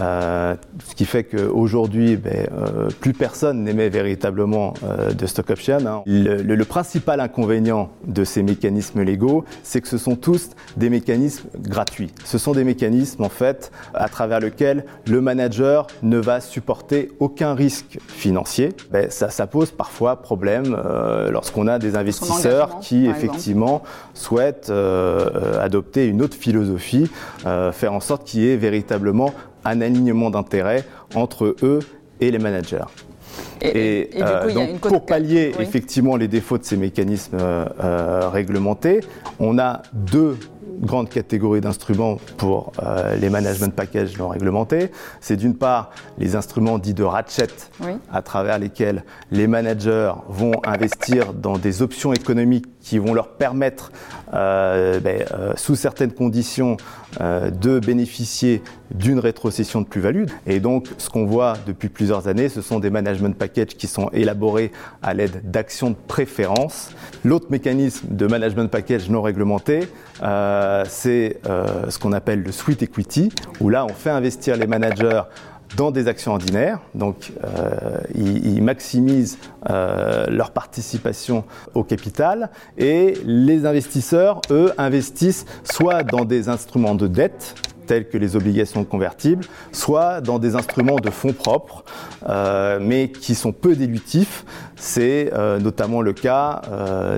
euh, 0.00 0.54
ce 0.88 0.94
qui 0.94 1.04
fait 1.04 1.24
qu'aujourd'hui, 1.24 2.16
ben, 2.16 2.46
plus 3.00 3.12
personne 3.12 3.64
n'émet 3.64 3.88
véritablement 3.88 4.74
de 5.12 5.26
stock 5.26 5.50
options. 5.50 5.78
hein. 5.86 6.02
Le, 6.06 6.36
le- 6.42 6.54
le 6.54 6.64
principal 6.64 7.20
inconvénient 7.20 7.90
de 8.06 8.24
ces 8.24 8.42
mécanismes 8.44 9.02
légaux, 9.02 9.44
c'est 9.64 9.80
que 9.80 9.88
ce 9.88 9.98
sont 9.98 10.14
tous 10.16 10.50
des 10.76 10.88
mécanismes 10.88 11.48
gratuits. 11.58 12.12
Ce 12.24 12.38
sont 12.38 12.52
des 12.52 12.64
mécanismes, 12.64 13.24
en 13.24 13.28
fait, 13.28 13.72
à 13.92 14.08
travers 14.08 14.38
lesquels 14.40 14.83
le 15.06 15.20
manager 15.20 15.86
ne 16.02 16.18
va 16.18 16.40
supporter 16.40 17.10
aucun 17.20 17.54
risque 17.54 17.98
financier. 18.08 18.70
Ben, 18.90 19.10
ça, 19.10 19.30
ça 19.30 19.46
pose 19.46 19.70
parfois 19.70 20.16
problème 20.22 20.76
euh, 20.84 21.30
lorsqu'on 21.30 21.66
a 21.66 21.78
des 21.78 21.96
investisseurs 21.96 22.78
qui, 22.80 23.06
exemple. 23.06 23.16
effectivement, 23.16 23.82
souhaitent 24.14 24.70
euh, 24.70 25.28
euh, 25.34 25.64
adopter 25.64 26.06
une 26.06 26.22
autre 26.22 26.36
philosophie, 26.36 27.10
euh, 27.46 27.72
faire 27.72 27.92
en 27.92 28.00
sorte 28.00 28.24
qu'il 28.24 28.40
y 28.40 28.50
ait 28.50 28.56
véritablement 28.56 29.32
un 29.64 29.80
alignement 29.80 30.30
d'intérêts 30.30 30.84
entre 31.14 31.56
eux 31.62 31.80
et 32.20 32.30
les 32.30 32.38
managers. 32.38 32.84
Et- 33.62 34.10
coup, 34.12 34.52
donc, 34.52 34.68
une 34.70 34.78
pour 34.78 35.06
pallier 35.06 35.52
Oui. 35.58 35.64
effectivement 35.64 36.16
les 36.16 36.28
défauts 36.28 36.58
de 36.58 36.64
ces 36.64 36.76
mécanismes 36.76 37.38
euh, 37.40 38.28
réglementés, 38.30 39.00
on 39.40 39.58
a 39.58 39.82
deux 39.92 40.36
grandes 40.80 41.08
catégories 41.08 41.60
d'instruments 41.60 42.16
pour 42.36 42.72
euh, 42.82 43.16
les 43.16 43.30
management 43.30 43.74
packages 43.74 44.16
non 44.18 44.28
réglementés. 44.28 44.90
C'est 45.20 45.36
d'une 45.36 45.56
part 45.56 45.90
les 46.18 46.36
instruments 46.36 46.78
dits 46.78 46.94
de 46.94 47.04
ratchet, 47.04 47.48
Oui. 47.80 47.92
à 48.12 48.22
travers 48.22 48.58
lesquels 48.58 49.04
les 49.30 49.46
managers 49.46 50.12
vont 50.28 50.52
investir 50.64 51.32
dans 51.32 51.58
des 51.58 51.82
options 51.82 52.12
économiques 52.12 52.66
qui 52.84 52.98
vont 52.98 53.14
leur 53.14 53.28
permettre, 53.28 53.90
euh, 54.34 55.00
ben, 55.00 55.24
euh, 55.32 55.54
sous 55.56 55.74
certaines 55.74 56.12
conditions, 56.12 56.76
euh, 57.20 57.50
de 57.50 57.78
bénéficier 57.78 58.60
d'une 58.90 59.20
rétrocession 59.20 59.80
de 59.80 59.86
plus-value. 59.86 60.24
Et 60.46 60.58
donc, 60.58 60.88
ce 60.98 61.08
qu'on 61.08 61.26
voit 61.26 61.54
depuis 61.64 61.88
plusieurs 61.88 62.26
années, 62.26 62.48
ce 62.48 62.60
sont 62.60 62.80
des 62.80 62.90
management 62.90 63.36
packages 63.36 63.76
qui 63.78 63.86
sont 63.86 64.10
élaborés 64.12 64.72
à 65.00 65.14
l'aide 65.14 65.48
d'actions 65.48 65.90
de 65.90 65.96
préférence. 66.08 66.90
L'autre 67.24 67.46
mécanisme 67.50 68.08
de 68.10 68.26
management 68.26 68.68
package 68.68 69.08
non 69.10 69.22
réglementé, 69.22 69.88
euh, 70.22 70.84
c'est 70.88 71.38
euh, 71.46 71.88
ce 71.88 71.98
qu'on 72.00 72.12
appelle 72.12 72.42
le 72.42 72.50
sweet 72.50 72.82
equity, 72.82 73.30
où 73.60 73.68
là, 73.68 73.84
on 73.84 73.94
fait 73.94 74.10
investir 74.10 74.56
les 74.56 74.66
managers 74.66 75.22
dans 75.76 75.90
des 75.90 76.08
actions 76.08 76.32
ordinaires. 76.32 76.80
Donc, 76.94 77.32
euh, 77.42 77.98
ils, 78.14 78.56
ils 78.56 78.62
maximisent 78.62 79.38
euh, 79.70 80.26
leur 80.28 80.50
participation 80.50 81.44
au 81.74 81.84
capital 81.84 82.50
et 82.78 83.14
les 83.24 83.66
investisseurs, 83.66 84.40
eux, 84.50 84.72
investissent 84.78 85.46
soit 85.64 86.02
dans 86.02 86.24
des 86.24 86.48
instruments 86.48 86.94
de 86.94 87.06
dette 87.06 87.54
tels 87.86 88.08
que 88.08 88.16
les 88.16 88.34
obligations 88.34 88.82
convertibles, 88.84 89.44
soit 89.70 90.22
dans 90.22 90.38
des 90.38 90.56
instruments 90.56 90.96
de 90.96 91.10
fonds 91.10 91.34
propres, 91.34 91.84
euh, 92.26 92.78
mais 92.80 93.10
qui 93.10 93.34
sont 93.34 93.52
peu 93.52 93.74
dilutifs. 93.74 94.46
C'est 94.74 95.30
euh, 95.34 95.58
notamment 95.58 96.00
le 96.00 96.14
cas 96.14 96.62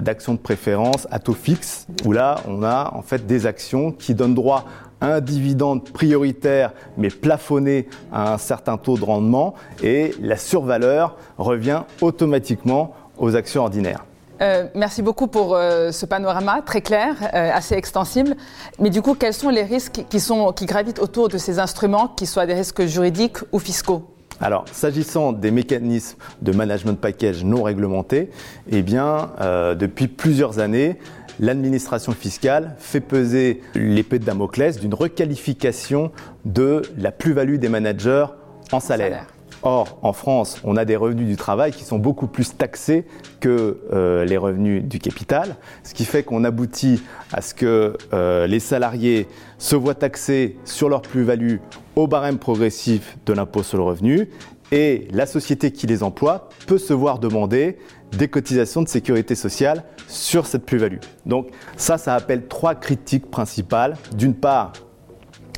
d'actions 0.01 0.35
de 0.35 0.41
préférence 0.41 1.07
à 1.13 1.21
taux 1.21 1.35
fixe, 1.35 1.87
où 2.05 2.11
là, 2.11 2.41
on 2.49 2.65
a 2.65 2.93
en 2.95 3.03
fait 3.03 3.27
des 3.27 3.47
actions 3.47 3.93
qui 3.93 4.15
donnent 4.15 4.35
droit 4.35 4.65
un 5.01 5.21
dividende 5.21 5.85
prioritaire, 5.91 6.73
mais 6.97 7.09
plafonné 7.09 7.89
à 8.13 8.35
un 8.35 8.39
certain 8.39 8.77
taux 8.77 8.97
de 8.97 9.05
rendement, 9.05 9.55
et 9.83 10.15
la 10.21 10.37
survaleur 10.37 11.17
revient 11.39 11.83
automatiquement 12.01 12.95
aux 13.19 13.37
actions 13.37 13.63
ordinaires. 13.63 14.05
Euh, 14.43 14.67
merci 14.75 15.03
beaucoup 15.03 15.29
pour 15.29 15.55
euh, 15.55 15.93
ce 15.93 16.05
panorama 16.05 16.61
très 16.65 16.83
clair, 16.83 17.17
euh, 17.23 17.51
assez 17.53 17.75
extensible. 17.75 18.37
Mais 18.79 18.91
du 18.91 19.01
coup, 19.01 19.15
quels 19.15 19.33
sont 19.33 19.49
les 19.49 19.63
risques 19.63 20.05
qui, 20.09 20.21
sont, 20.21 20.53
qui 20.53 20.67
gravitent 20.67 20.99
autour 20.99 21.29
de 21.29 21.39
ces 21.39 21.59
instruments, 21.59 22.09
qu'ils 22.09 22.27
soient 22.27 22.47
des 22.47 22.55
risques 22.55 22.85
juridiques 22.85 23.39
ou 23.53 23.59
fiscaux? 23.59 24.03
Alors, 24.39 24.67
s'agissant 24.71 25.33
des 25.33 25.51
mécanismes 25.51 26.19
de 26.43 26.53
management 26.53 27.01
package 27.01 27.43
non 27.43 27.63
réglementés, 27.63 28.31
eh 28.71 28.83
bien, 28.83 29.31
depuis 29.79 30.09
plusieurs 30.09 30.59
années, 30.59 30.99
l'administration 31.41 32.13
fiscale 32.13 32.75
fait 32.79 33.01
peser 33.01 33.61
l'épée 33.75 34.19
de 34.19 34.25
Damoclès 34.25 34.79
d'une 34.79 34.95
requalification 34.95 36.13
de 36.45 36.83
la 36.97 37.13
plus-value 37.13 37.57
des 37.57 37.69
managers 37.69 38.27
en 38.73 38.81
salaire. 38.81 39.27
Or, 39.63 39.99
en 40.03 40.13
France, 40.13 40.61
on 40.65 40.77
a 40.77 40.85
des 40.85 40.97
revenus 40.97 41.27
du 41.27 41.37
travail 41.37 41.73
qui 41.73 41.85
sont 41.85 41.99
beaucoup 41.99 42.27
plus 42.27 42.57
taxés 42.57 43.05
que 43.41 43.81
euh, 43.93 44.25
les 44.25 44.37
revenus 44.37 44.85
du 44.85 44.99
capital, 44.99 45.57
ce 45.83 45.95
qui 45.95 46.05
fait 46.05 46.23
qu'on 46.23 46.45
aboutit 46.45 47.03
à 47.33 47.41
ce 47.41 47.55
que 47.55 47.97
euh, 48.13 48.47
les 48.47 48.61
salariés 48.61 49.27
se 49.59 49.75
voient 49.75 49.95
taxés 49.95 50.57
sur 50.65 50.89
leur 50.89 51.03
plus-value 51.03 51.57
au 51.97 52.07
barème 52.07 52.39
progressif 52.39 53.17
de 53.25 53.33
l'impôt 53.33 53.63
sur 53.63 53.79
le 53.79 53.85
revenu 53.85 54.29
et 54.73 55.09
la 55.13 55.27
société 55.27 55.71
qui 55.71 55.87
les 55.87 56.03
emploie 56.03 56.49
peut 56.67 56.79
se 56.79 56.93
voir 56.93 57.19
demander 57.19 57.79
des 58.13 58.29
cotisations 58.29 58.83
de 58.83 58.89
sécurité 58.89 59.35
sociale 59.35 59.85
sur 60.09 60.47
cette 60.47 60.65
plus-value. 60.65 60.99
Donc 61.25 61.49
ça, 61.77 61.99
ça 61.99 62.15
appelle 62.15 62.47
trois 62.47 62.75
critiques 62.75 63.31
principales. 63.31 63.97
D'une 64.17 64.35
part, 64.35 64.73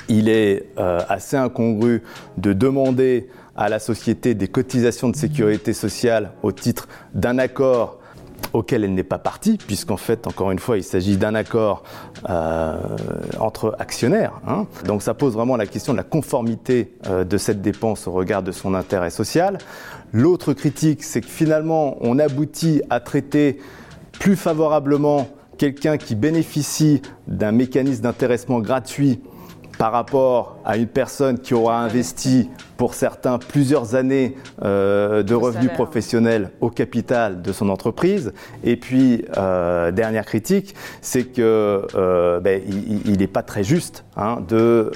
il 0.09 0.29
est 0.29 0.71
euh, 0.79 1.01
assez 1.09 1.37
incongru 1.37 2.03
de 2.37 2.53
demander 2.53 3.29
à 3.57 3.69
la 3.69 3.79
société 3.79 4.35
des 4.35 4.49
cotisations 4.49 5.09
de 5.09 5.17
sécurité 5.17 5.73
sociale 5.73 6.33
au 6.43 6.53
titre 6.53 6.89
d'un 7.13 7.39
accord 7.39 7.98
auquel 8.53 8.85
elle 8.85 8.95
n'est 8.95 9.03
pas 9.03 9.19
partie, 9.19 9.59
puisqu'en 9.59 9.97
fait, 9.97 10.27
encore 10.27 10.51
une 10.51 10.59
fois, 10.59 10.77
il 10.77 10.85
s'agit 10.85 11.17
d'un 11.17 11.35
accord 11.35 11.83
euh, 12.29 12.77
entre 13.39 13.75
actionnaires. 13.79 14.41
hein. 14.47 14.67
Donc 14.87 15.03
ça 15.03 15.15
pose 15.15 15.35
vraiment 15.35 15.57
la 15.57 15.67
question 15.67 15.93
de 15.93 15.99
la 15.99 16.05
conformité 16.05 16.95
euh, 17.07 17.25
de 17.25 17.39
cette 17.39 17.61
dépense 17.63 18.07
au 18.07 18.13
regard 18.13 18.43
de 18.43 18.53
son 18.53 18.75
intérêt 18.75 19.11
social. 19.11 19.59
L'autre 20.13 20.53
critique, 20.53 21.05
c'est 21.05 21.21
que 21.21 21.27
finalement, 21.27 21.97
on 22.01 22.19
aboutit 22.19 22.83
à 22.91 23.01
traiter 23.01 23.59
plus 24.13 24.37
favorablement 24.37 25.29
quelqu'un 25.59 25.97
qui 25.99 26.15
bénéficie 26.15 27.03
d'un 27.27 27.53
mécanisme 27.53 28.03
d'intéressement 28.03 28.61
gratuit 28.61 29.21
par 29.79 29.93
rapport 29.93 30.57
à 30.65 30.77
une 30.77 30.87
personne 30.87 31.39
qui 31.39 31.55
aura 31.55 31.79
investi 31.81 32.49
pour 32.79 32.95
certains 32.95 33.39
plusieurs 33.39 33.95
années 33.97 34.37
euh, 34.63 35.23
de 35.23 35.35
revenus 35.35 35.71
professionnels 35.75 36.51
au 36.63 36.71
capital 36.71 37.43
de 37.43 37.53
son 37.53 37.69
entreprise. 37.69 38.33
Et 38.65 38.77
puis, 38.77 39.25
euh, 39.37 39.91
dernière 39.91 40.25
critique, 40.25 40.75
c'est 41.03 41.25
que 41.25 41.83
euh, 41.95 42.41
ben, 42.41 42.63
il 43.05 43.19
n'est 43.19 43.27
pas 43.27 43.43
très 43.43 43.65
juste 43.65 44.05
hein, 44.17 44.39
de 44.49 44.91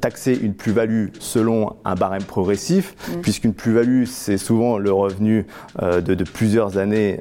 taxer 0.00 0.38
une 0.40 0.54
plus-value 0.54 1.06
selon 1.18 1.76
un 1.84 1.94
barème 1.94 2.22
progressif, 2.22 2.94
Mm. 3.08 3.20
puisqu'une 3.22 3.54
plus-value, 3.54 4.04
c'est 4.04 4.36
souvent 4.38 4.76
le 4.78 4.92
revenu 4.92 5.46
de, 5.82 6.00
de 6.14 6.24
plusieurs 6.24 6.76
années 6.76 7.20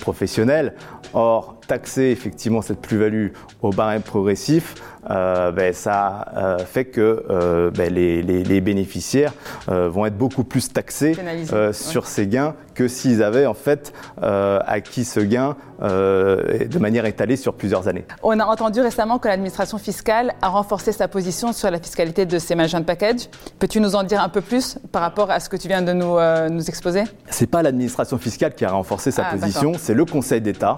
professionnelles. 0.00 0.74
Or, 1.14 1.56
taxer 1.66 2.04
effectivement 2.10 2.62
cette 2.62 2.80
plus-value 2.80 3.28
au 3.62 3.70
barème 3.70 4.02
progressif, 4.02 4.74
ben, 5.08 5.72
ça 5.72 6.56
fait 6.66 6.86
que 6.86 7.70
ben, 7.76 7.92
les, 7.94 8.22
les- 8.22 8.42
les 8.42 8.60
bénéficiaires 8.80 9.32
euh, 9.68 9.88
vont 9.88 10.06
être 10.06 10.16
beaucoup 10.16 10.44
plus 10.44 10.72
taxés 10.72 11.14
euh, 11.52 11.72
sur 11.72 12.06
ces 12.06 12.26
gains 12.26 12.54
que 12.80 12.88
s'ils 12.88 13.22
avaient 13.22 13.44
en 13.44 13.52
fait 13.52 13.92
euh, 14.22 14.58
acquis 14.64 15.04
ce 15.04 15.20
gain 15.20 15.54
euh, 15.82 16.66
de 16.66 16.78
manière 16.78 17.04
étalée 17.04 17.36
sur 17.36 17.52
plusieurs 17.52 17.88
années. 17.88 18.06
On 18.22 18.40
a 18.40 18.46
entendu 18.46 18.80
récemment 18.80 19.18
que 19.18 19.28
l'administration 19.28 19.76
fiscale 19.76 20.32
a 20.40 20.48
renforcé 20.48 20.90
sa 20.92 21.06
position 21.06 21.52
sur 21.52 21.70
la 21.70 21.78
fiscalité 21.78 22.24
de 22.24 22.38
ces 22.38 22.54
management 22.54 22.86
packages. 22.86 23.28
Peux-tu 23.58 23.80
nous 23.80 23.96
en 23.96 24.02
dire 24.02 24.22
un 24.22 24.30
peu 24.30 24.40
plus 24.40 24.78
par 24.92 25.02
rapport 25.02 25.30
à 25.30 25.40
ce 25.40 25.50
que 25.50 25.58
tu 25.58 25.68
viens 25.68 25.82
de 25.82 25.92
nous, 25.92 26.16
euh, 26.16 26.48
nous 26.48 26.70
exposer? 26.70 27.04
C'est 27.28 27.50
pas 27.50 27.62
l'administration 27.62 28.16
fiscale 28.16 28.54
qui 28.54 28.64
a 28.64 28.70
renforcé 28.70 29.10
sa 29.10 29.26
Ah, 29.26 29.36
position, 29.36 29.72
c'est 29.78 29.92
le 29.92 30.06
Conseil 30.06 30.40
d'État 30.40 30.76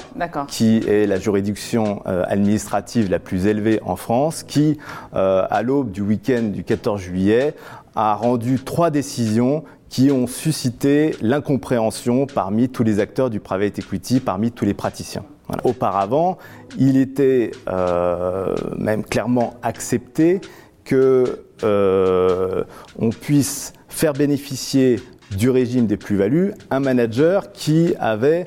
qui 0.49 0.79
est 0.89 1.07
la 1.07 1.21
juridiction 1.21 2.03
administrative 2.05 3.11
la 3.11 3.21
plus 3.21 3.47
élevée 3.47 3.81
en 3.85 3.95
France, 3.97 4.43
qui, 4.43 4.79
à 5.13 5.63
l'aube 5.63 5.91
du 5.93 6.01
week-end 6.01 6.43
du 6.43 6.65
14 6.65 7.01
juillet, 7.01 7.55
a 7.95 8.15
rendu 8.15 8.59
trois 8.59 8.91
décisions 8.91 9.65
qui 9.93 10.11
ont 10.11 10.27
suscité 10.27 11.15
l'incompréhension 11.21 12.25
parmi 12.25 12.71
tous 12.71 12.83
les 12.83 12.99
acteurs 12.99 13.29
du 13.29 13.41
private 13.41 13.79
equity, 13.79 14.21
parmi 14.21 14.51
tous 14.51 14.65
les 14.65 14.73
praticiens. 14.73 15.23
Auparavant, 15.65 16.39
il 16.79 16.97
était 16.97 17.51
euh, 17.69 18.57
même 18.79 19.05
clairement 19.05 19.53
accepté 19.63 20.41
que 20.85 21.45
euh, 21.63 22.65
on 22.99 23.11
puisse 23.11 23.75
faire 23.87 24.15
bénéficier 24.15 24.99
du 25.37 25.51
régime 25.51 25.87
des 25.87 25.99
plus-values 25.99 26.55
un 26.71 26.81
manager 26.81 27.53
qui 27.53 27.95
avait 28.01 28.45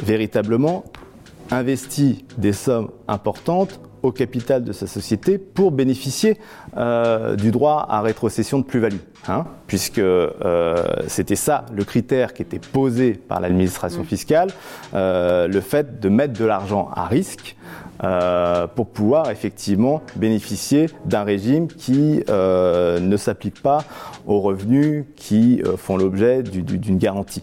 véritablement 0.00 0.84
investi 1.50 2.24
des 2.38 2.52
sommes 2.52 2.90
importantes 3.08 3.80
au 4.06 4.12
capital 4.12 4.64
de 4.64 4.72
sa 4.72 4.86
société 4.86 5.38
pour 5.38 5.72
bénéficier 5.72 6.38
euh, 6.76 7.36
du 7.36 7.50
droit 7.50 7.86
à 7.88 8.00
rétrocession 8.00 8.58
de 8.58 8.64
plus-value. 8.64 8.96
hein, 9.28 9.44
puisque 9.66 9.98
euh, 9.98 10.82
c'était 11.08 11.36
ça 11.36 11.66
le 11.74 11.84
critère 11.84 12.32
qui 12.32 12.42
était 12.42 12.60
posé 12.60 13.12
par 13.14 13.40
l'administration 13.40 14.04
fiscale, 14.04 14.48
euh, 14.94 15.48
le 15.48 15.60
fait 15.60 16.00
de 16.00 16.08
mettre 16.08 16.34
de 16.38 16.44
l'argent 16.44 16.88
à 16.94 17.06
risque 17.06 17.56
pour 18.74 18.86
pouvoir 18.88 19.30
effectivement 19.30 20.02
bénéficier 20.16 20.90
d'un 21.06 21.22
régime 21.22 21.66
qui 21.66 22.22
ne 22.28 23.16
s'applique 23.16 23.62
pas 23.62 23.84
aux 24.26 24.40
revenus 24.40 25.04
qui 25.16 25.62
font 25.78 25.96
l'objet 25.96 26.42
du- 26.42 26.60
du- 26.62 26.76
d'une 26.76 26.98
garantie. 26.98 27.42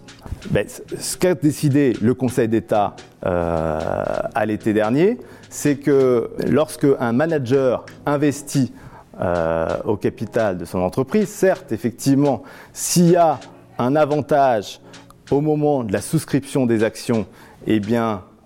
Ben, 0.51 0.65
ce 0.67 1.17
qu'a 1.17 1.33
décidé 1.33 1.93
le 2.03 2.13
Conseil 2.13 2.47
d'État 2.49 2.95
à 3.23 4.45
l'été 4.45 4.73
dernier, 4.73 5.17
c'est 5.53 5.75
que 5.75 6.31
lorsque 6.47 6.87
un 6.99 7.11
manager 7.11 7.85
investit 8.07 8.73
euh, 9.21 9.67
au 9.85 9.97
capital 9.97 10.57
de 10.57 10.65
son 10.65 10.79
entreprise, 10.79 11.29
certes, 11.29 11.71
effectivement, 11.71 12.41
s'il 12.73 13.11
y 13.11 13.15
a 13.15 13.39
un 13.77 13.95
avantage 13.95 14.81
au 15.29 15.41
moment 15.41 15.83
de 15.83 15.93
la 15.93 16.01
souscription 16.01 16.65
des 16.65 16.83
actions, 16.83 17.27
eh 17.67 17.79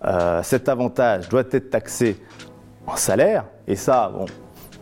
euh, 0.04 0.44
cet 0.44 0.68
avantage 0.68 1.30
doit 1.30 1.46
être 1.50 1.70
taxé 1.70 2.18
en 2.86 2.98
salaire. 2.98 3.46
Et 3.70 3.78
ça, 3.78 4.12
bon, 4.14 4.26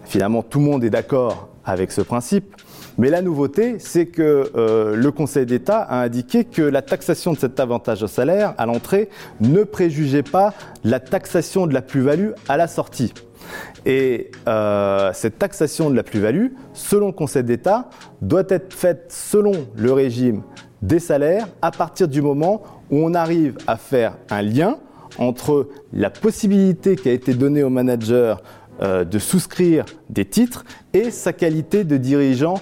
finalement, 0.04 0.42
tout 0.42 0.58
le 0.58 0.66
monde 0.66 0.84
est 0.84 0.90
d'accord 0.90 1.50
avec 1.64 1.92
ce 1.92 2.02
principe. 2.02 2.56
Mais 2.98 3.10
la 3.10 3.22
nouveauté, 3.22 3.76
c'est 3.80 4.06
que 4.06 4.52
euh, 4.56 4.96
le 4.96 5.12
Conseil 5.12 5.46
d'État 5.46 5.80
a 5.80 6.02
indiqué 6.02 6.46
que 6.46 6.62
la 6.62 6.82
taxation 6.82 7.34
de 7.34 7.38
cet 7.38 7.60
avantage 7.60 8.04
au 8.04 8.08
salaire 8.08 8.54
à 8.58 8.66
l'entrée 8.66 9.10
ne 9.42 9.64
préjugeait 9.64 10.24
pas 10.24 10.54
la 10.84 11.02
taxation 11.02 11.68
de 11.68 11.74
la 11.74 11.82
plus-value 11.82 12.32
à 12.48 12.56
la 12.56 12.68
sortie. 12.68 13.14
Et 13.86 14.32
euh, 14.48 15.12
cette 15.14 15.38
taxation 15.38 15.90
de 15.90 15.96
la 15.96 16.04
plus-value, 16.04 16.48
selon 16.74 17.08
le 17.08 17.14
Conseil 17.14 17.44
d'État, 17.44 17.90
doit 18.22 18.46
être 18.50 18.74
faite 18.74 19.08
selon 19.10 19.68
le 19.76 19.92
régime 19.92 20.42
des 20.82 21.00
salaires 21.00 21.48
à 21.62 21.72
partir 21.72 22.08
du 22.08 22.22
moment 22.22 22.64
où 22.92 22.98
on 22.98 23.14
arrive 23.14 23.58
à 23.68 23.76
faire 23.76 24.18
un 24.30 24.42
lien 24.42 24.78
entre 25.18 25.68
la 25.94 26.10
possibilité 26.10 26.96
qui 26.96 27.10
a 27.10 27.12
été 27.12 27.34
donnée 27.34 27.64
au 27.64 27.70
manager 27.70 28.42
euh, 28.82 29.04
de 29.06 29.20
souscrire 29.20 29.86
des 30.10 30.26
titres 30.26 30.66
et 30.94 31.12
sa 31.12 31.34
qualité 31.34 31.84
de 31.84 31.98
dirigeant 31.98 32.56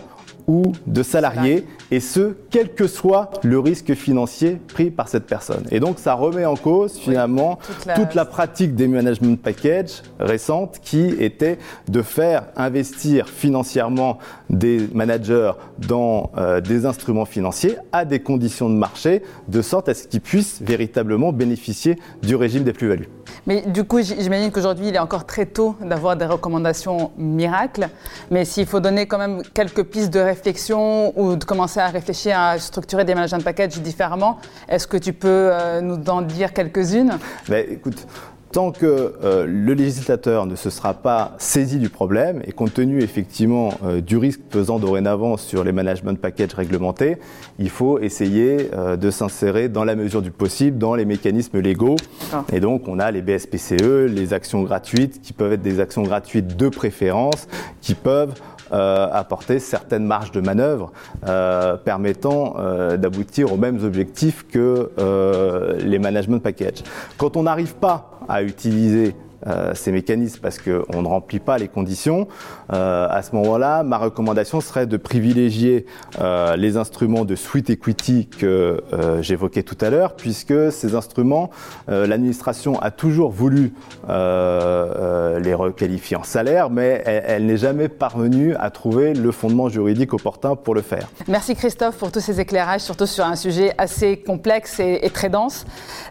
ou 0.47 0.63
de 0.87 1.03
salarié, 1.03 1.65
et 1.91 1.99
ce, 1.99 2.35
quel 2.49 2.73
que 2.73 2.87
soit 2.87 3.31
le 3.43 3.59
risque 3.59 3.93
financier 3.93 4.59
pris 4.73 4.91
par 4.91 5.07
cette 5.07 5.25
personne. 5.25 5.63
Et 5.71 5.79
donc 5.79 5.99
ça 5.99 6.13
remet 6.15 6.45
en 6.45 6.55
cause 6.55 6.97
finalement 6.97 7.59
toute 7.65 7.85
la- 7.85 7.93
toute 7.95 8.13
la 8.15 8.25
pratique 8.25 8.75
des 8.75 8.87
management 8.87 9.39
packages 9.41 10.01
récentes 10.19 10.79
qui 10.81 11.07
était 11.19 11.57
de 11.87 12.01
faire 12.01 12.43
investir 12.55 13.29
financièrement 13.29 14.17
des 14.49 14.87
managers 14.93 15.51
dans 15.87 16.31
euh, 16.37 16.59
des 16.61 16.85
instruments 16.85 17.25
financiers 17.25 17.77
à 17.91 18.03
des 18.05 18.19
conditions 18.19 18.69
de 18.69 18.75
marché, 18.75 19.23
de 19.47 19.61
sorte 19.61 19.89
à 19.89 19.93
ce 19.93 20.07
qu'ils 20.07 20.21
puissent 20.21 20.61
véritablement 20.61 21.31
bénéficier 21.31 21.97
du 22.21 22.35
régime 22.35 22.63
des 22.63 22.73
plus-values. 22.73 23.09
Mais 23.47 23.61
du 23.61 23.83
coup, 23.83 23.99
j'imagine 24.01 24.51
qu'aujourd'hui, 24.51 24.87
il 24.89 24.95
est 24.95 24.99
encore 24.99 25.25
très 25.25 25.45
tôt 25.45 25.75
d'avoir 25.83 26.15
des 26.15 26.25
recommandations 26.25 27.11
miracles. 27.17 27.89
Mais 28.31 28.45
s'il 28.45 28.65
faut 28.65 28.79
donner 28.79 29.05
quand 29.05 29.17
même 29.17 29.41
quelques 29.53 29.83
pistes 29.83 30.13
de 30.13 30.19
réflexion 30.33 31.17
ou 31.19 31.35
de 31.35 31.45
commencer 31.45 31.79
à 31.79 31.87
réfléchir 31.87 32.37
à 32.37 32.57
structurer 32.57 33.05
des 33.05 33.15
management 33.15 33.43
packages 33.43 33.79
différemment, 33.79 34.39
est-ce 34.67 34.87
que 34.87 34.97
tu 34.97 35.13
peux 35.13 35.49
euh, 35.51 35.81
nous 35.81 35.97
en 36.09 36.21
dire 36.21 36.53
quelques-unes? 36.53 37.17
Ben, 37.47 37.65
écoute, 37.69 38.07
tant 38.53 38.71
que 38.71 39.15
euh, 39.23 39.45
le 39.47 39.73
législateur 39.73 40.45
ne 40.45 40.55
se 40.55 40.69
sera 40.69 40.93
pas 40.93 41.33
saisi 41.39 41.79
du 41.79 41.89
problème 41.89 42.41
et 42.45 42.51
compte 42.51 42.75
tenu 42.75 43.01
effectivement 43.01 43.73
euh, 43.83 43.99
du 43.99 44.15
risque 44.15 44.41
pesant 44.41 44.77
dorénavant 44.77 45.37
sur 45.37 45.63
les 45.63 45.71
management 45.71 46.19
packages 46.21 46.53
réglementés, 46.53 47.17
il 47.57 47.71
faut 47.71 47.99
essayer 47.99 48.69
euh, 48.73 48.95
de 48.95 49.09
s'insérer 49.09 49.69
dans 49.69 49.83
la 49.83 49.95
mesure 49.95 50.21
du 50.21 50.29
possible 50.29 50.77
dans 50.77 50.93
les 50.93 51.03
mécanismes 51.03 51.59
légaux. 51.59 51.95
Ah. 52.31 52.45
Et 52.53 52.59
donc 52.59 52.87
on 52.87 52.99
a 52.99 53.09
les 53.09 53.23
BSPCE, 53.23 54.07
les 54.07 54.33
actions 54.33 54.61
gratuites 54.61 55.19
qui 55.21 55.33
peuvent 55.33 55.53
être 55.53 55.63
des 55.63 55.79
actions 55.79 56.03
gratuites 56.03 56.55
de 56.55 56.69
préférence, 56.69 57.47
qui 57.81 57.95
peuvent 57.95 58.35
apporter 58.73 59.59
certaines 59.59 60.05
marges 60.05 60.31
de 60.31 60.41
manœuvre 60.41 60.91
euh, 61.27 61.77
permettant 61.77 62.55
euh, 62.57 62.97
d'aboutir 62.97 63.53
aux 63.53 63.57
mêmes 63.57 63.83
objectifs 63.83 64.45
que 64.51 64.91
euh, 64.99 65.77
les 65.79 65.99
management 65.99 66.39
packages. 66.39 66.83
Quand 67.17 67.37
on 67.37 67.43
n'arrive 67.43 67.75
pas 67.75 68.19
à 68.27 68.43
utiliser 68.43 69.09
euh, 69.09 69.32
ces 69.73 69.91
mécanismes 69.91 70.39
parce 70.41 70.59
qu'on 70.59 71.01
ne 71.01 71.07
remplit 71.07 71.39
pas 71.39 71.57
les 71.57 71.67
conditions, 71.67 72.27
euh, 72.71 73.07
à 73.09 73.21
ce 73.21 73.35
moment-là, 73.35 73.83
ma 73.83 73.97
recommandation 73.97 74.61
serait 74.61 74.85
de 74.85 74.97
privilégier 74.97 75.85
euh, 76.21 76.55
les 76.55 76.77
instruments 76.77 77.25
de 77.25 77.35
sweet 77.35 77.69
equity 77.69 78.27
que 78.27 78.83
euh, 78.93 79.21
j'évoquais 79.21 79.63
tout 79.63 79.77
à 79.81 79.89
l'heure, 79.89 80.15
puisque 80.15 80.71
ces 80.71 80.95
instruments, 80.95 81.49
euh, 81.89 82.07
l'administration 82.07 82.79
a 82.81 82.91
toujours 82.91 83.31
voulu 83.31 83.73
euh, 84.09 84.13
euh, 84.13 85.39
les 85.39 85.53
requalifier 85.53 86.17
en 86.17 86.23
salaire, 86.23 86.69
mais 86.69 87.01
elle, 87.05 87.45
n'est 87.45 87.57
jamais 87.57 87.89
parvenue 87.89 88.55
à 88.59 88.69
trouver 88.69 89.13
le 89.13 89.31
fondement 89.31 89.69
juridique 89.69 90.13
opportun 90.13 90.55
pour 90.55 90.75
le 90.75 90.81
faire. 90.81 91.07
Merci 91.27 91.55
Christophe 91.55 91.97
pour 91.97 92.11
tous 92.11 92.19
ces 92.19 92.39
éclairages, 92.39 92.81
surtout 92.81 93.05
sur 93.05 93.25
un 93.25 93.35
sujet 93.35 93.73
assez 93.77 94.17
complexe 94.17 94.79
et, 94.79 95.09
très 95.13 95.29
dense. 95.29 95.65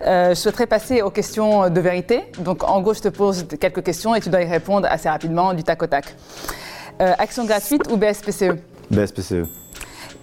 Euh, 0.06 0.30
je 0.30 0.34
souhaiterais 0.34 0.66
passer 0.66 1.02
aux 1.02 1.10
questions 1.10 1.70
de 1.70 1.80
vérité. 1.80 2.24
Donc 2.38 2.64
en 2.64 2.80
gros, 2.80 2.94
je 2.94 3.00
te 3.00 3.08
pose 3.08 3.21
quelques 3.60 3.82
questions 3.82 4.14
et 4.14 4.20
tu 4.20 4.28
dois 4.28 4.42
y 4.42 4.46
répondre 4.46 4.86
assez 4.90 5.08
rapidement, 5.08 5.54
du 5.54 5.62
tac 5.62 5.82
au 5.82 5.86
tac. 5.86 6.14
Euh, 7.00 7.12
action 7.18 7.44
gratuite 7.44 7.82
ou 7.90 7.96
BSPCE 7.96 8.58
BSPCE. 8.90 9.46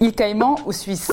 Île 0.00 0.12
Caïman 0.12 0.56
ou 0.66 0.72
Suisse? 0.72 1.12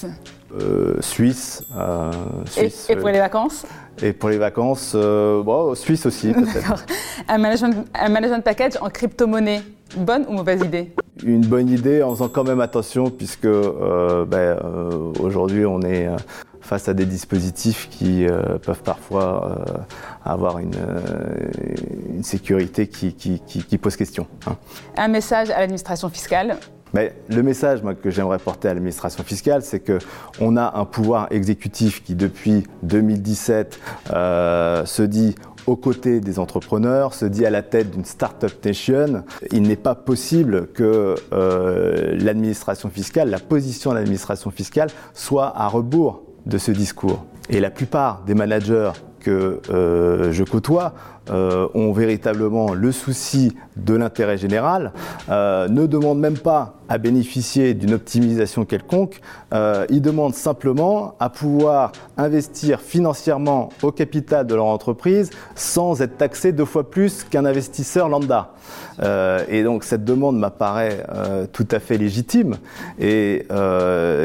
Euh, 0.61 0.95
Suisse, 1.01 1.63
euh, 1.75 2.11
Suisse, 2.45 2.89
et 2.89 2.95
pour 2.95 3.09
les 3.09 3.19
vacances? 3.19 3.65
Et 4.01 4.13
pour 4.13 4.29
les 4.29 4.38
vacances, 4.38 4.93
euh, 4.95 5.43
bon, 5.43 5.75
Suisse 5.75 6.05
aussi 6.05 6.31
peut-être. 6.31 6.85
un 7.27 7.38
management, 7.38 7.85
un 7.93 8.09
management 8.09 8.43
package 8.43 8.73
en 8.79 8.89
crypto-monnaie, 8.89 9.61
bonne 9.97 10.25
ou 10.29 10.33
mauvaise 10.33 10.61
idée? 10.61 10.93
Une 11.23 11.45
bonne 11.45 11.69
idée 11.69 12.01
en 12.01 12.11
faisant 12.11 12.29
quand 12.29 12.45
même 12.45 12.61
attention 12.61 13.09
puisque 13.09 13.45
euh, 13.45 14.23
ben, 14.23 14.38
euh, 14.38 15.11
aujourd'hui 15.19 15.65
on 15.65 15.81
est 15.81 16.07
face 16.68 16.88
à 16.89 16.93
des 16.93 17.05
dispositifs 17.05 17.88
qui 17.89 18.26
euh, 18.28 18.57
peuvent 18.59 18.84
parfois 18.84 19.65
euh, 19.68 19.78
avoir 20.26 20.59
une, 20.59 20.76
euh, 20.76 21.47
une 22.15 22.24
sécurité 22.24 22.88
qui, 22.88 23.13
qui- 23.13 23.39
qui- 23.39 23.63
qui 23.63 23.78
pose 23.78 23.95
question. 23.95 24.28
hein. 24.45 24.55
Un 24.97 25.07
message 25.07 25.49
à 25.49 25.59
l'administration 25.61 26.09
fiscale 26.09 26.57
Mais 26.93 27.13
le 27.30 27.41
message 27.43 27.82
moi, 27.84 27.95
que 27.95 28.09
j'aimerais 28.09 28.39
porter 28.39 28.68
à 28.70 28.74
l'administration 28.74 29.24
fiscale, 29.24 29.61
c'est 29.61 29.80
que 29.80 29.97
on 30.39 30.55
a 30.57 30.78
un 30.78 30.86
pouvoir 30.86 31.28
exécutif 31.32 32.03
qui, 32.03 32.15
depuis 32.15 32.65
2017, 32.84 33.80
euh, 34.13 34.86
se 34.86 35.03
dit 35.03 35.36
aux 35.65 35.76
côtés 35.76 36.22
des 36.22 36.39
entrepreneurs, 36.39 37.13
se 37.13 37.26
dit 37.26 37.45
à 37.45 37.49
la 37.49 37.61
tête 37.61 37.91
d'une 37.91 38.05
start-up 38.05 38.53
nation. 38.63 39.24
Il 39.51 39.63
n'est 39.63 39.76
pas 39.76 39.95
possible 39.95 40.68
que 40.68 41.15
euh, 41.34 42.15
l'administration 42.22 42.89
fiscale, 42.89 43.30
la 43.30 43.39
position 43.39 43.89
de 43.91 43.95
l'administration 43.95 44.49
fiscale, 44.49 44.89
soit 45.13 45.51
à 45.57 45.68
rebours 45.68 46.24
de 46.48 46.58
ce 46.58 46.72
discours. 46.72 47.26
Et 47.50 47.60
la 47.60 47.70
plupart 47.70 48.24
des 48.26 48.34
managers 48.34 48.91
que 49.20 49.62
euh, 49.70 50.32
je 50.32 50.43
côtoie 50.43 50.93
euh, 51.30 51.68
ont 51.74 51.91
véritablement 51.91 52.74
le 52.74 52.91
souci 52.91 53.54
de 53.76 53.93
l'intérêt 53.95 54.38
général, 54.38 54.93
euh, 55.30 55.68
ne 55.68 55.86
demandent 55.86 56.20
même 56.20 56.38
pas 56.38 56.76
à 56.89 56.97
bénéficier 56.97 57.73
d'une 57.73 57.93
optimisation 57.93 58.65
quelconque, 58.65 59.21
euh, 59.53 59.85
ils 59.89 60.01
demandent 60.01 60.33
simplement 60.33 61.15
à 61.19 61.29
pouvoir 61.29 61.91
investir 62.17 62.81
financièrement 62.81 63.69
au 63.81 63.91
capital 63.91 64.47
de 64.47 64.55
leur 64.55 64.65
entreprise 64.65 65.29
sans 65.55 66.01
être 66.01 66.17
taxés 66.17 66.51
deux 66.51 66.65
fois 66.65 66.89
plus 66.89 67.23
qu'un 67.23 67.45
investisseur 67.45 68.09
lambda. 68.09 68.53
Euh, 69.01 69.43
et 69.49 69.63
donc 69.63 69.83
cette 69.83 70.05
demande 70.05 70.38
m'apparaît 70.39 71.05
euh, 71.09 71.45
tout 71.51 71.67
à 71.71 71.79
fait 71.79 71.97
légitime 71.97 72.57
et 72.99 73.45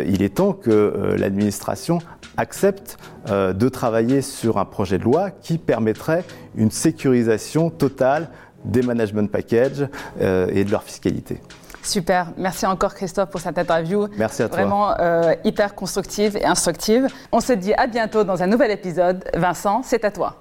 il 0.06 0.22
est 0.22 0.34
temps 0.34 0.52
que 0.52 1.14
l'administration 1.18 1.98
accepte 2.36 2.98
de 3.28 3.68
travailler 3.68 4.22
sur 4.22 4.58
un 4.58 4.64
projet 4.64 4.98
de 4.98 5.04
loi 5.04 5.30
qui 5.30 5.58
permettrait 5.58 6.24
une 6.56 6.70
sécurisation 6.70 7.70
totale 7.70 8.28
des 8.64 8.82
management 8.82 9.30
packages 9.30 9.86
et 10.20 10.64
de 10.64 10.70
leur 10.70 10.82
fiscalité. 10.82 11.40
Super, 11.83 12.28
merci 12.37 12.64
encore 12.64 12.95
Christophe 12.95 13.30
pour 13.30 13.41
cette 13.41 13.59
interview. 13.59 14.07
Merci 14.16 14.43
à 14.43 14.49
toi. 14.49 14.57
Vraiment 14.59 14.95
euh, 15.01 15.35
hyper 15.45 15.74
constructive 15.74 16.37
et 16.37 16.45
instructive. 16.45 17.09
On 17.33 17.41
se 17.41 17.53
dit 17.53 17.74
à 17.74 17.87
bientôt 17.87 18.22
dans 18.24 18.43
un 18.43 18.47
nouvel 18.47 18.70
épisode. 18.70 19.24
Vincent, 19.35 19.83
c'est 19.85 20.05
à 20.05 20.11
toi. 20.11 20.37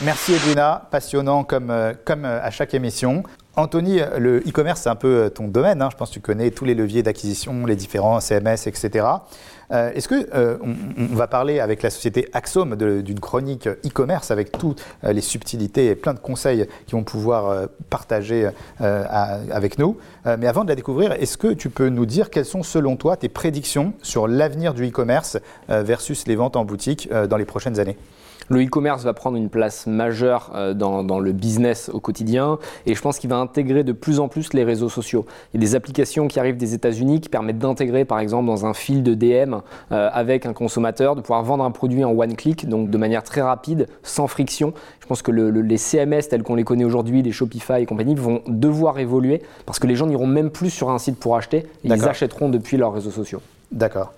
Merci 0.00 0.34
Edwina, 0.34 0.86
passionnant 0.90 1.42
comme, 1.44 1.70
euh, 1.70 1.92
comme 2.04 2.24
euh, 2.24 2.40
à 2.42 2.50
chaque 2.50 2.72
émission. 2.72 3.22
Anthony, 3.56 4.00
le 4.18 4.38
e-commerce, 4.38 4.82
c'est 4.82 4.88
un 4.88 4.94
peu 4.94 5.30
ton 5.34 5.48
domaine. 5.48 5.82
hein. 5.82 5.88
Je 5.90 5.96
pense 5.96 6.10
que 6.10 6.14
tu 6.14 6.20
connais 6.20 6.52
tous 6.52 6.64
les 6.64 6.74
leviers 6.76 7.02
d'acquisition, 7.02 7.66
les 7.66 7.74
différents 7.74 8.20
CMS, 8.20 8.66
etc. 8.68 9.04
Euh, 9.72 9.92
Est-ce 9.92 10.08
que 10.08 10.28
euh, 10.34 10.56
on, 10.62 11.14
va 11.14 11.26
parler 11.26 11.60
avec 11.60 11.82
la 11.82 11.90
société 11.90 12.28
Axome 12.32 12.76
d'une 12.76 13.20
chronique 13.20 13.66
e-commerce 13.66 14.30
avec 14.30 14.52
toutes 14.52 14.84
euh, 15.04 15.12
les 15.12 15.20
subtilités 15.20 15.86
et 15.86 15.94
plein 15.94 16.14
de 16.14 16.18
conseils 16.18 16.66
qui 16.86 16.92
vont 16.92 17.04
pouvoir 17.04 17.68
partager 17.90 18.48
avec 18.78 19.78
nous. 19.78 19.96
Mais 20.24 20.46
avant 20.46 20.64
de 20.64 20.68
la 20.68 20.74
découvrir, 20.74 21.12
est-ce 21.12 21.36
que 21.36 21.52
tu 21.52 21.70
peux 21.70 21.88
nous 21.88 22.06
dire 22.06 22.30
quelles 22.30 22.44
sont 22.44 22.62
selon 22.62 22.96
toi 22.96 23.16
tes 23.16 23.28
prédictions 23.28 23.92
sur 24.02 24.28
l'avenir 24.28 24.74
du 24.74 24.86
e-commerce 24.88 25.38
versus 25.68 26.26
les 26.26 26.36
ventes 26.36 26.56
en 26.56 26.64
boutique 26.64 27.08
dans 27.28 27.36
les 27.36 27.44
prochaines 27.44 27.80
années? 27.80 27.96
Le 28.50 28.64
e-commerce 28.64 29.04
va 29.04 29.12
prendre 29.12 29.36
une 29.36 29.48
place 29.50 29.86
majeure 29.86 30.50
euh, 30.54 30.72
dans, 30.74 31.04
dans 31.04 31.18
le 31.20 31.32
business 31.32 31.90
au 31.92 32.00
quotidien 32.00 32.58
et 32.86 32.94
je 32.94 33.00
pense 33.02 33.18
qu'il 33.18 33.28
va 33.30 33.36
intégrer 33.36 33.84
de 33.84 33.92
plus 33.92 34.20
en 34.20 34.28
plus 34.28 34.52
les 34.54 34.64
réseaux 34.64 34.88
sociaux. 34.88 35.26
Il 35.52 35.60
y 35.60 35.64
a 35.64 35.66
des 35.66 35.74
applications 35.74 36.28
qui 36.28 36.40
arrivent 36.40 36.56
des 36.56 36.74
États-Unis 36.74 37.20
qui 37.20 37.28
permettent 37.28 37.58
d'intégrer 37.58 38.04
par 38.04 38.20
exemple 38.20 38.46
dans 38.46 38.64
un 38.66 38.74
fil 38.74 39.02
de 39.02 39.14
DM 39.14 39.56
euh, 39.92 40.08
avec 40.12 40.46
un 40.46 40.52
consommateur, 40.52 41.14
de 41.16 41.20
pouvoir 41.20 41.42
vendre 41.42 41.64
un 41.64 41.70
produit 41.70 42.04
en 42.04 42.12
one 42.12 42.36
click, 42.36 42.68
donc 42.68 42.90
de 42.90 42.98
manière 42.98 43.22
très 43.22 43.42
rapide, 43.42 43.86
sans 44.02 44.26
friction. 44.26 44.72
Je 45.00 45.06
pense 45.06 45.22
que 45.22 45.30
le- 45.30 45.50
le- 45.50 45.62
les 45.62 45.76
CMS 45.78 46.22
tels 46.30 46.42
qu'on 46.42 46.54
les 46.54 46.64
connaît 46.64 46.84
aujourd'hui, 46.84 47.22
les 47.22 47.32
Shopify 47.32 47.80
et 47.82 47.86
compagnie, 47.86 48.14
vont 48.14 48.42
devoir 48.46 48.98
évoluer 48.98 49.42
parce 49.66 49.78
que 49.78 49.86
les 49.86 49.94
gens 49.96 50.06
n'iront 50.06 50.26
même 50.26 50.50
plus 50.50 50.70
sur 50.70 50.90
un 50.90 50.98
site 50.98 51.18
pour 51.18 51.36
acheter, 51.36 51.66
ils 51.84 51.90
achèteront 52.10 52.48
depuis 52.48 52.76
leurs 52.76 52.92
réseaux 52.92 53.10
sociaux. 53.10 53.40
D'accord. 53.72 54.12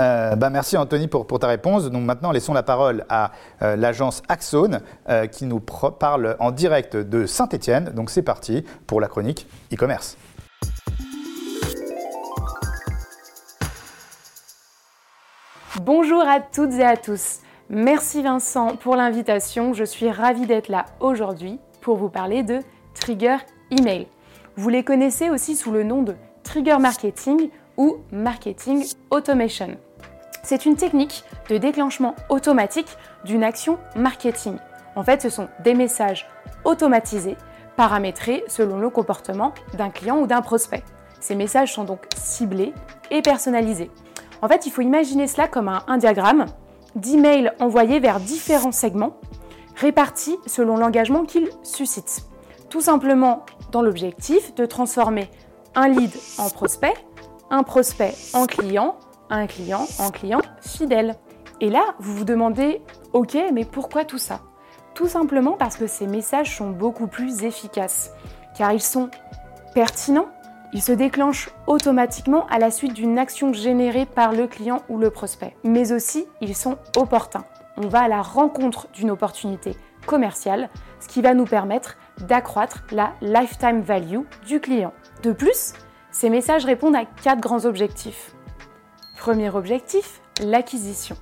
Euh, 0.00 0.36
bah, 0.36 0.50
merci 0.50 0.76
Anthony 0.76 1.08
pour, 1.08 1.26
ta 1.26 1.46
réponse. 1.46 1.90
Donc 1.90 2.04
maintenant, 2.04 2.32
laissons 2.32 2.54
la 2.54 2.62
parole 2.62 3.04
à 3.08 3.32
euh, 3.62 3.76
l'agence 3.76 4.22
Axone 4.28 4.80
euh, 5.08 5.26
qui 5.26 5.46
nous 5.46 5.60
parle 5.60 6.36
en 6.38 6.50
direct 6.50 6.96
de 6.96 7.26
Saint-Étienne. 7.26 7.90
Donc 7.94 8.10
c'est 8.10 8.22
parti 8.22 8.64
pour 8.86 9.00
la 9.00 9.08
chronique 9.08 9.46
e-commerce. 9.72 10.16
Bonjour 15.80 16.22
à 16.22 16.40
toutes 16.40 16.74
et 16.74 16.84
à 16.84 16.96
tous. 16.96 17.40
Merci 17.70 18.22
Vincent 18.22 18.76
pour 18.76 18.96
l'invitation. 18.96 19.72
Je 19.72 19.84
suis 19.84 20.10
ravie 20.10 20.46
d'être 20.46 20.68
là 20.68 20.86
aujourd'hui 21.00 21.58
pour 21.80 21.96
vous 21.96 22.10
parler 22.10 22.42
de 22.42 22.60
trigger 22.94 23.38
email. 23.70 24.06
Vous 24.56 24.68
les 24.68 24.84
connaissez 24.84 25.30
aussi 25.30 25.56
sous 25.56 25.72
le 25.72 25.82
nom 25.82 26.02
de 26.02 26.14
trigger 26.44 26.76
marketing 26.78 27.48
ou 27.76 27.98
marketing 28.10 28.84
automation. 29.10 29.76
C'est 30.42 30.66
une 30.66 30.76
technique 30.76 31.24
de 31.48 31.58
déclenchement 31.58 32.16
automatique 32.28 32.96
d'une 33.24 33.44
action 33.44 33.78
marketing. 33.94 34.56
En 34.96 35.04
fait, 35.04 35.22
ce 35.22 35.30
sont 35.30 35.48
des 35.62 35.74
messages 35.74 36.26
automatisés, 36.64 37.36
paramétrés 37.76 38.44
selon 38.48 38.78
le 38.78 38.90
comportement 38.90 39.54
d'un 39.74 39.90
client 39.90 40.18
ou 40.18 40.26
d'un 40.26 40.42
prospect. 40.42 40.82
Ces 41.20 41.34
messages 41.34 41.72
sont 41.72 41.84
donc 41.84 42.00
ciblés 42.16 42.74
et 43.10 43.22
personnalisés. 43.22 43.90
En 44.42 44.48
fait, 44.48 44.66
il 44.66 44.72
faut 44.72 44.82
imaginer 44.82 45.28
cela 45.28 45.46
comme 45.46 45.68
un, 45.68 45.84
un 45.86 45.96
diagramme 45.96 46.46
d'emails 46.96 47.52
envoyés 47.60 48.00
vers 48.00 48.20
différents 48.20 48.72
segments, 48.72 49.16
répartis 49.76 50.36
selon 50.46 50.76
l'engagement 50.76 51.24
qu'ils 51.24 51.48
suscitent. 51.62 52.26
Tout 52.68 52.80
simplement 52.80 53.46
dans 53.70 53.82
l'objectif 53.82 54.54
de 54.54 54.66
transformer 54.66 55.30
un 55.74 55.88
lead 55.88 56.12
en 56.38 56.50
prospect, 56.50 56.94
un 57.52 57.62
prospect 57.62 58.14
en 58.32 58.46
client, 58.46 58.96
un 59.28 59.46
client 59.46 59.86
en 59.98 60.10
client 60.10 60.40
fidèle. 60.62 61.14
Et 61.60 61.68
là, 61.68 61.94
vous 62.00 62.16
vous 62.16 62.24
demandez, 62.24 62.82
ok, 63.12 63.36
mais 63.52 63.66
pourquoi 63.66 64.04
tout 64.04 64.18
ça? 64.18 64.40
Tout 64.94 65.06
simplement 65.06 65.52
parce 65.52 65.76
que 65.76 65.86
ces 65.86 66.06
messages 66.06 66.56
sont 66.56 66.70
beaucoup 66.70 67.06
plus 67.06 67.44
efficaces, 67.44 68.10
car 68.56 68.72
ils 68.72 68.82
sont 68.82 69.10
pertinents, 69.74 70.28
ils 70.72 70.82
se 70.82 70.92
déclenchent 70.92 71.50
automatiquement 71.66 72.46
à 72.46 72.58
la 72.58 72.70
suite 72.70 72.94
d'une 72.94 73.18
action 73.18 73.52
générée 73.52 74.06
par 74.06 74.32
le 74.32 74.46
client 74.46 74.80
ou 74.88 74.96
le 74.96 75.10
prospect, 75.10 75.54
mais 75.62 75.92
aussi 75.92 76.26
ils 76.40 76.56
sont 76.56 76.78
opportuns. 76.96 77.44
On 77.76 77.86
va 77.86 78.00
à 78.00 78.08
la 78.08 78.22
rencontre 78.22 78.88
d'une 78.94 79.10
opportunité 79.10 79.76
commerciale, 80.06 80.70
ce 81.00 81.08
qui 81.08 81.20
va 81.20 81.34
nous 81.34 81.44
permettre 81.44 81.96
d'accroître 82.26 82.82
la 82.90 83.12
lifetime 83.20 83.82
value 83.82 84.20
du 84.46 84.58
client. 84.58 84.92
De 85.22 85.32
plus, 85.32 85.74
ces 86.12 86.30
messages 86.30 86.64
répondent 86.64 86.94
à 86.94 87.04
quatre 87.04 87.40
grands 87.40 87.64
objectifs. 87.64 88.34
Premier 89.16 89.50
objectif, 89.50 90.20
l'acquisition. 90.42 91.16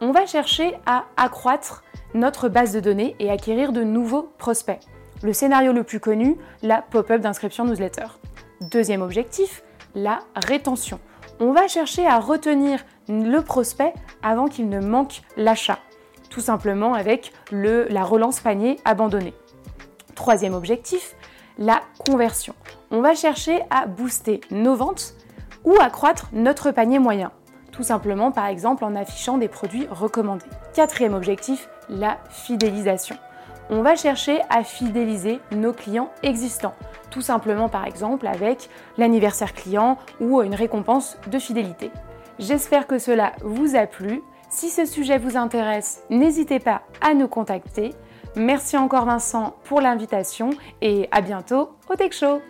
On 0.00 0.12
va 0.12 0.26
chercher 0.26 0.74
à 0.86 1.04
accroître 1.16 1.82
notre 2.14 2.48
base 2.48 2.72
de 2.72 2.80
données 2.80 3.16
et 3.18 3.30
acquérir 3.30 3.72
de 3.72 3.82
nouveaux 3.82 4.30
prospects. 4.38 4.80
Le 5.22 5.32
scénario 5.32 5.72
le 5.72 5.82
plus 5.82 6.00
connu, 6.00 6.36
la 6.62 6.82
pop-up 6.82 7.20
d'inscription 7.20 7.64
newsletter. 7.64 8.06
Deuxième 8.60 9.02
objectif, 9.02 9.62
la 9.94 10.20
rétention. 10.34 11.00
On 11.40 11.52
va 11.52 11.68
chercher 11.68 12.06
à 12.06 12.18
retenir 12.18 12.84
le 13.08 13.40
prospect 13.40 13.92
avant 14.22 14.46
qu'il 14.46 14.68
ne 14.68 14.80
manque 14.80 15.22
l'achat, 15.36 15.78
tout 16.30 16.40
simplement 16.40 16.94
avec 16.94 17.32
le, 17.50 17.86
la 17.88 18.04
relance 18.04 18.40
panier 18.40 18.78
abandonnée. 18.84 19.34
Troisième 20.14 20.54
objectif, 20.54 21.14
la 21.58 21.80
conversion. 22.06 22.54
On 22.90 23.00
va 23.00 23.14
chercher 23.14 23.62
à 23.70 23.86
booster 23.86 24.40
nos 24.50 24.76
ventes 24.76 25.14
ou 25.64 25.74
accroître 25.80 26.28
notre 26.32 26.70
panier 26.70 26.98
moyen, 26.98 27.32
tout 27.72 27.82
simplement 27.82 28.30
par 28.30 28.46
exemple 28.46 28.84
en 28.84 28.94
affichant 28.94 29.38
des 29.38 29.48
produits 29.48 29.88
recommandés. 29.90 30.46
Quatrième 30.74 31.14
objectif, 31.14 31.68
la 31.88 32.18
fidélisation. 32.30 33.16
On 33.68 33.82
va 33.82 33.96
chercher 33.96 34.40
à 34.48 34.62
fidéliser 34.62 35.40
nos 35.50 35.72
clients 35.72 36.10
existants, 36.22 36.74
tout 37.10 37.20
simplement 37.20 37.68
par 37.68 37.84
exemple 37.84 38.28
avec 38.28 38.70
l'anniversaire 38.96 39.54
client 39.54 39.98
ou 40.20 40.40
une 40.42 40.54
récompense 40.54 41.18
de 41.26 41.38
fidélité. 41.40 41.90
J'espère 42.38 42.86
que 42.86 42.98
cela 42.98 43.32
vous 43.42 43.74
a 43.74 43.86
plu. 43.86 44.22
Si 44.48 44.70
ce 44.70 44.84
sujet 44.84 45.18
vous 45.18 45.36
intéresse, 45.36 46.02
n'hésitez 46.10 46.60
pas 46.60 46.82
à 47.00 47.14
nous 47.14 47.26
contacter. 47.26 47.94
Merci 48.36 48.76
encore 48.76 49.06
Vincent 49.06 49.56
pour 49.64 49.80
l'invitation 49.80 50.50
et 50.80 51.08
à 51.10 51.20
bientôt 51.20 51.70
au 51.90 51.96
Tech 51.96 52.12
Show. 52.12 52.40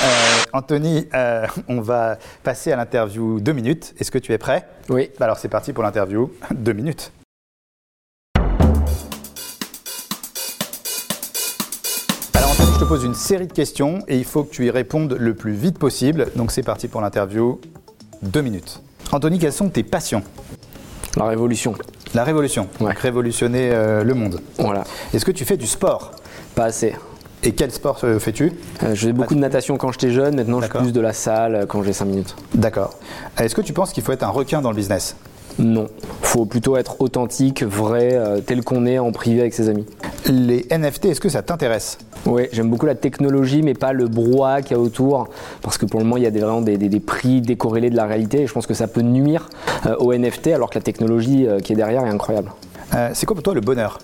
Euh, 0.00 0.06
Anthony, 0.52 1.08
euh, 1.12 1.46
on 1.68 1.80
va 1.80 2.18
passer 2.44 2.70
à 2.70 2.76
l'interview 2.76 3.40
deux 3.40 3.52
minutes. 3.52 3.94
Est-ce 3.98 4.10
que 4.10 4.18
tu 4.18 4.32
es 4.32 4.38
prêt? 4.38 4.66
Oui. 4.88 5.10
Bah 5.18 5.24
alors 5.24 5.38
c'est 5.38 5.48
parti 5.48 5.72
pour 5.72 5.82
l'interview 5.82 6.32
deux 6.54 6.72
minutes. 6.72 7.10
Alors 12.34 12.50
Anthony, 12.52 12.72
je 12.74 12.78
te 12.78 12.84
pose 12.84 13.02
une 13.04 13.14
série 13.14 13.48
de 13.48 13.52
questions 13.52 13.98
et 14.06 14.16
il 14.16 14.24
faut 14.24 14.44
que 14.44 14.50
tu 14.50 14.66
y 14.66 14.70
répondes 14.70 15.16
le 15.18 15.34
plus 15.34 15.52
vite 15.52 15.78
possible. 15.78 16.28
Donc 16.36 16.52
c'est 16.52 16.62
parti 16.62 16.86
pour 16.86 17.00
l'interview 17.00 17.60
deux 18.22 18.42
minutes. 18.42 18.80
Anthony, 19.10 19.40
quelles 19.40 19.52
sont 19.52 19.68
tes 19.68 19.82
passions? 19.82 20.22
La 21.16 21.24
révolution. 21.24 21.74
La 22.14 22.22
révolution. 22.22 22.68
Donc 22.78 22.96
révolutionner 22.98 23.70
euh, 23.72 24.04
le 24.04 24.14
monde. 24.14 24.40
Voilà. 24.58 24.84
Est-ce 25.12 25.24
que 25.24 25.32
tu 25.32 25.44
fais 25.44 25.56
du 25.56 25.66
sport? 25.66 26.12
Pas 26.54 26.66
assez. 26.66 26.94
Et 27.44 27.52
quel 27.52 27.70
sport 27.70 28.00
euh, 28.04 28.18
fais-tu? 28.18 28.52
Euh, 28.82 28.94
je 28.94 29.00
faisais 29.00 29.12
beaucoup 29.12 29.34
de 29.34 29.40
natation 29.40 29.76
quand 29.76 29.92
j'étais 29.92 30.10
jeune, 30.10 30.34
maintenant 30.36 30.60
je 30.60 30.66
fais 30.66 30.78
plus 30.78 30.92
de 30.92 31.00
la 31.00 31.12
salle 31.12 31.54
euh, 31.54 31.66
quand 31.66 31.82
j'ai 31.82 31.92
5 31.92 32.04
minutes. 32.06 32.34
D'accord. 32.54 32.94
Est-ce 33.38 33.54
que 33.54 33.60
tu 33.60 33.72
penses 33.72 33.92
qu'il 33.92 34.02
faut 34.02 34.12
être 34.12 34.24
un 34.24 34.28
requin 34.30 34.60
dans 34.60 34.70
le 34.70 34.76
business? 34.76 35.14
Non. 35.60 35.88
Faut 36.22 36.44
plutôt 36.46 36.76
être 36.76 37.00
authentique, 37.00 37.62
vrai, 37.64 38.10
euh, 38.12 38.40
tel 38.40 38.62
qu'on 38.62 38.86
est 38.86 38.98
en 38.98 39.10
privé 39.12 39.40
avec 39.40 39.54
ses 39.54 39.68
amis. 39.68 39.86
Les 40.28 40.66
NFT, 40.70 41.06
est-ce 41.06 41.20
que 41.20 41.28
ça 41.28 41.42
t'intéresse? 41.42 41.98
Oui, 42.26 42.48
j'aime 42.52 42.70
beaucoup 42.70 42.86
la 42.86 42.94
technologie, 42.94 43.62
mais 43.62 43.74
pas 43.74 43.92
le 43.92 44.06
brouhaha 44.08 44.62
qu'il 44.62 44.76
y 44.76 44.80
a 44.80 44.82
autour. 44.82 45.28
Parce 45.62 45.78
que 45.78 45.86
pour 45.86 46.00
le 46.00 46.04
moment, 46.04 46.16
il 46.16 46.22
y 46.24 46.26
a 46.26 46.30
des, 46.30 46.40
vraiment 46.40 46.60
des, 46.60 46.76
des- 46.76 46.88
des 46.88 47.00
prix 47.00 47.40
décorrélés 47.40 47.90
de 47.90 47.96
la 47.96 48.04
réalité. 48.06 48.42
Et 48.42 48.46
je 48.46 48.52
pense 48.52 48.66
que 48.66 48.74
ça 48.74 48.86
peut 48.88 49.00
nuire 49.02 49.48
euh, 49.86 49.96
aux 49.96 50.12
NFT, 50.12 50.48
alors 50.48 50.70
que 50.70 50.78
la 50.78 50.82
technologie 50.82 51.46
qui 51.64 51.72
est 51.72 51.76
derrière 51.76 52.04
est 52.04 52.10
incroyable. 52.10 52.50
C'est 53.12 53.26
quoi 53.26 53.34
pour 53.34 53.42
toi 53.42 53.54
le 53.54 53.60
bonheur? 53.60 53.98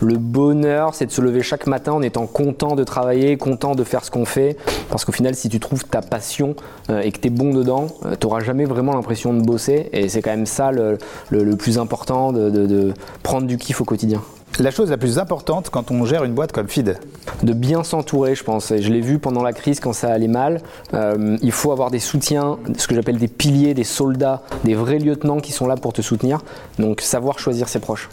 Le 0.00 0.16
bonheur, 0.16 0.94
c'est 0.94 1.06
de 1.06 1.10
se 1.10 1.20
lever 1.20 1.42
chaque 1.42 1.66
matin 1.66 1.92
en 1.92 2.02
étant 2.02 2.26
content 2.26 2.76
de 2.76 2.84
travailler, 2.84 3.36
content 3.36 3.74
de 3.74 3.84
faire 3.84 4.04
ce 4.04 4.10
qu'on 4.10 4.24
fait. 4.24 4.56
Parce 4.90 5.04
qu'au 5.04 5.12
final, 5.12 5.34
si 5.34 5.48
tu 5.48 5.60
trouves 5.60 5.84
ta 5.84 6.00
passion 6.02 6.54
euh, 6.90 7.00
et 7.00 7.12
que 7.12 7.18
tu 7.18 7.28
es 7.28 7.30
bon 7.30 7.52
dedans, 7.52 7.86
tu 8.20 8.26
n'auras 8.26 8.40
jamais 8.40 8.64
vraiment 8.64 8.92
l'impression 8.94 9.34
de 9.34 9.42
bosser. 9.42 9.88
Et 9.92 10.08
c'est 10.08 10.22
quand 10.22 10.30
même 10.30 10.46
ça 10.46 10.70
le, 10.72 10.98
le- 11.30 11.44
le 11.44 11.56
plus 11.56 11.78
important, 11.78 12.32
de, 12.32 12.50
de- 12.50 12.66
de 12.66 12.94
prendre 13.22 13.46
du 13.46 13.56
kiff 13.56 13.80
au 13.80 13.84
quotidien. 13.84 14.22
La 14.60 14.70
chose 14.72 14.90
la 14.90 14.96
plus 14.96 15.18
importante 15.20 15.68
quand 15.70 15.90
on 15.92 16.04
gère 16.04 16.24
une 16.24 16.32
boîte 16.32 16.50
comme 16.52 16.68
Feed 16.68 16.98
De 17.44 17.52
bien 17.52 17.84
s'entourer, 17.84 18.34
je 18.34 18.42
pense. 18.42 18.70
Et 18.72 18.82
je 18.82 18.90
l'ai 18.90 19.00
vu 19.02 19.18
pendant 19.20 19.42
la 19.42 19.52
crise 19.52 19.78
quand 19.78 19.92
ça 19.92 20.08
allait 20.08 20.26
mal. 20.26 20.62
Euh, 20.94 21.36
il 21.42 21.52
faut 21.52 21.70
avoir 21.70 21.90
des 21.92 22.00
soutiens, 22.00 22.58
ce 22.76 22.88
que 22.88 22.94
j'appelle 22.96 23.18
des 23.18 23.28
piliers, 23.28 23.74
des 23.74 23.84
soldats, 23.84 24.42
des 24.64 24.74
vrais 24.74 24.98
lieutenants 24.98 25.38
qui 25.38 25.52
sont 25.52 25.66
là 25.68 25.76
pour 25.76 25.92
te 25.92 26.02
soutenir. 26.02 26.40
Donc 26.78 27.02
savoir 27.02 27.38
choisir 27.38 27.68
ses 27.68 27.78
proches. 27.78 28.08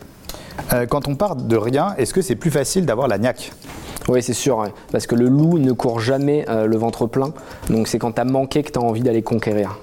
Euh, 0.74 0.86
Quand 0.86 1.08
on 1.08 1.16
part 1.16 1.36
de 1.36 1.56
rien, 1.58 1.94
est-ce 1.98 2.14
que 2.14 2.22
c'est 2.22 2.36
plus 2.36 2.52
facile 2.52 2.86
d'avoir 2.86 3.08
la 3.08 3.18
niaque? 3.18 3.52
Oui, 4.08 4.22
c'est 4.22 4.34
sûr, 4.34 4.58
ouais. 4.60 4.72
parce 4.92 5.08
que 5.08 5.16
le 5.16 5.28
loup 5.28 5.58
ne 5.58 5.72
court 5.72 6.00
jamais 6.00 6.46
euh, 6.48 6.68
le 6.68 6.78
ventre 6.78 7.08
plein. 7.08 7.34
Donc 7.72 7.88
c'est 7.88 7.98
quand 7.98 8.12
tu 8.12 8.22
as 8.22 8.26
manqué 8.26 8.62
que 8.62 8.72
tu 8.72 8.78
as 8.78 8.82
envie 8.82 9.02
d'aller 9.02 9.24
conquérir. 9.24 9.80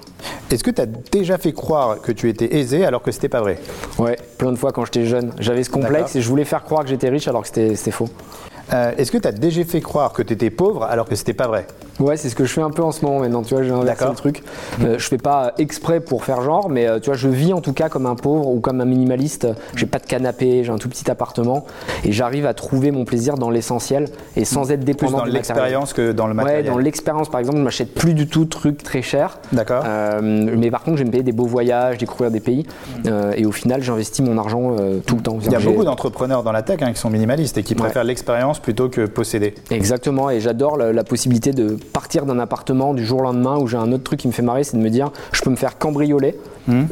Est-ce 0.49 0.63
que 0.63 0.71
tu 0.71 0.81
as 0.81 0.85
déjà 0.85 1.37
fait 1.37 1.51
croire 1.51 1.99
que 1.99 2.11
tu 2.13 2.29
étais 2.29 2.55
aisé 2.55 2.85
alors 2.85 3.01
que 3.01 3.11
c'était 3.11 3.27
pas 3.27 3.41
vrai? 3.41 3.59
Ouais, 3.99 4.15
plein 4.37 4.51
de 4.51 4.55
fois 4.57 4.71
quand 4.71 4.85
j'étais 4.85 5.05
jeune. 5.05 5.33
J'avais 5.39 5.63
ce 5.63 5.69
complexe 5.69 6.15
et 6.15 6.21
je 6.21 6.29
voulais 6.29 6.45
faire 6.45 6.63
croire 6.63 6.83
que 6.83 6.89
j'étais 6.89 7.09
riche 7.09 7.27
alors 7.27 7.41
que 7.41 7.47
c'était 7.49 7.91
faux. 7.91 8.07
Euh, 8.71 8.91
Est-ce 8.97 9.11
que 9.11 9.17
tu 9.17 9.27
as 9.27 9.31
déjà 9.31 9.63
fait 9.65 9.81
croire 9.81 10.13
que 10.13 10.21
tu 10.21 10.33
étais 10.33 10.49
pauvre 10.49 10.83
alors 10.83 11.05
que 11.07 11.15
c'était 11.15 11.33
pas 11.33 11.47
vrai? 11.47 11.65
Ouais, 11.99 12.17
c'est 12.17 12.29
ce 12.29 12.35
que 12.35 12.43
je 12.45 12.51
fais 12.51 12.61
un 12.61 12.71
peu 12.71 12.81
en 12.81 12.91
ce 12.91 13.05
moment 13.05 13.19
maintenant. 13.19 13.43
Tu 13.43 13.53
vois, 13.53 13.61
j'ai 13.63 13.69
inversé 13.71 14.05
le 14.07 14.15
truc. 14.15 14.41
Euh, 14.81 14.97
je 14.97 15.07
fais 15.07 15.17
pas 15.19 15.53
exprès 15.59 15.99
pour 15.99 16.23
faire 16.23 16.41
genre, 16.41 16.69
mais 16.69 16.87
euh, 16.87 16.99
tu 16.99 17.09
vois, 17.11 17.17
je 17.17 17.27
vis 17.27 17.53
en 17.53 17.61
tout 17.61 17.73
cas 17.73 17.87
comme 17.89 18.05
un 18.07 18.15
pauvre 18.15 18.47
ou 18.47 18.59
comme 18.61 18.81
un 18.81 18.85
minimaliste. 18.85 19.47
J'ai 19.75 19.85
pas 19.85 19.99
de 19.99 20.05
canapé, 20.07 20.63
j'ai 20.63 20.71
un 20.71 20.77
tout 20.77 20.89
petit 20.89 21.11
appartement 21.11 21.65
et 22.03 22.11
j'arrive 22.11 22.47
à 22.47 22.53
trouver 22.55 22.89
mon 22.91 23.05
plaisir 23.05 23.35
dans 23.35 23.51
l'essentiel 23.51 24.07
et 24.35 24.43
sans 24.45 24.71
être 24.71 24.79
Plus 24.79 24.85
dépendant 24.85 25.19
dans 25.19 25.25
du 25.25 25.31
matériel. 25.31 25.35
l'expérience 25.35 25.93
que 25.93 26.11
dans 26.11 26.25
le 26.25 26.31
Ouais, 26.33 26.37
matériel 26.43 26.65
dans 26.65 26.77
l'expérience, 26.79 27.29
par 27.29 27.39
exemple, 27.39 27.59
je 27.59 27.63
m'achète 27.63 27.93
plus 27.93 28.15
du 28.15 28.27
tout 28.27 28.45
de 28.45 28.49
trucs 28.49 28.81
très 28.81 29.03
chers. 29.03 29.37
D'accord. 29.51 29.83
Euh, 29.85 30.19
mais 30.21 30.71
par 30.71 30.81
contre, 30.83 30.97
j'aime 30.97 31.11
payer 31.11 31.21
des 31.23 31.31
beaux 31.31 31.45
voyages, 31.45 31.99
découvrir 31.99 32.31
des 32.31 32.39
pays. 32.39 32.65
Et 33.35 33.45
au 33.45 33.51
final, 33.51 33.83
j'investis 33.83 34.25
mon 34.25 34.37
argent 34.39 34.75
tout 35.05 35.15
le 35.17 35.21
temps. 35.21 35.37
Il 35.45 35.51
y 35.51 35.55
a 35.55 35.59
beaucoup 35.59 35.83
d'entrepreneurs 35.83 36.41
dans 36.43 36.51
la 36.51 36.63
tech 36.63 36.79
hein, 36.81 36.91
qui 36.93 36.99
sont 36.99 37.09
minimalistes 37.11 37.57
et 37.57 37.63
qui 37.63 37.75
préfèrent 37.75 38.03
l'expérience 38.03 38.52
plutôt 38.59 38.89
que 38.89 39.05
posséder. 39.05 39.55
Exactement, 39.71 40.29
et 40.29 40.39
j'adore 40.39 40.77
la, 40.77 40.93
la 40.93 41.03
possibilité 41.03 41.51
de 41.51 41.77
partir 41.93 42.25
d'un 42.25 42.39
appartement 42.39 42.93
du 42.93 43.05
jour 43.05 43.19
au 43.19 43.23
lendemain 43.23 43.57
où 43.57 43.67
j'ai 43.67 43.77
un 43.77 43.91
autre 43.91 44.03
truc 44.03 44.19
qui 44.19 44.27
me 44.27 44.33
fait 44.33 44.41
marrer, 44.41 44.63
c'est 44.63 44.77
de 44.77 44.81
me 44.81 44.89
dire 44.89 45.11
je 45.31 45.41
peux 45.41 45.49
me 45.49 45.55
faire 45.55 45.77
cambrioler 45.77 46.37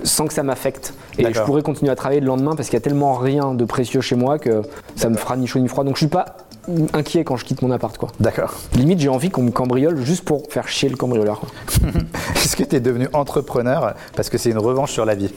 sans 0.04 0.28
que 0.28 0.34
ça 0.34 0.44
m'affecte. 0.44 0.94
Et 1.18 1.34
je 1.34 1.42
pourrais 1.42 1.62
continuer 1.62 1.92
à 1.92 1.96
travailler 1.96 2.20
le 2.20 2.28
lendemain 2.28 2.56
parce 2.56 2.68
qu'il 2.70 2.76
y 2.76 2.82
a 2.82 2.84
tellement 2.84 3.14
rien 3.14 3.54
de 3.54 3.64
précieux 3.66 4.02
chez 4.02 4.16
moi 4.16 4.38
que 4.38 4.62
ça 4.96 5.10
me 5.10 5.16
fera 5.16 5.38
ni 5.38 5.48
chaud 5.48 5.60
ni 5.60 5.68
froid. 5.70 5.84
Donc 5.86 5.96
je 5.96 6.00
suis 6.00 6.08
pas 6.08 6.36
inquiet 6.94 7.24
quand 7.24 7.38
je 7.38 7.46
quitte 7.46 7.62
mon 7.62 7.72
appart. 7.72 7.98
quoi. 7.98 8.10
D'accord. 8.20 8.54
Limite, 8.76 9.00
j'ai 9.00 9.10
envie 9.10 9.30
qu'on 9.30 9.44
me 9.44 9.52
cambriole 9.52 9.98
juste 10.04 10.26
pour 10.26 10.44
faire 10.50 10.68
chier 10.68 10.90
le 10.90 10.98
cambrioleur. 10.98 11.42
Est-ce 12.36 12.56
que 12.58 12.64
tu 12.64 12.76
es 12.76 12.80
devenu 12.82 13.08
entrepreneur 13.14 13.94
parce 14.16 14.30
que 14.30 14.38
c'est 14.38 14.50
une 14.50 14.58
revanche 14.58 14.92
sur 14.92 15.06
la 15.06 15.16
vie? 15.16 15.32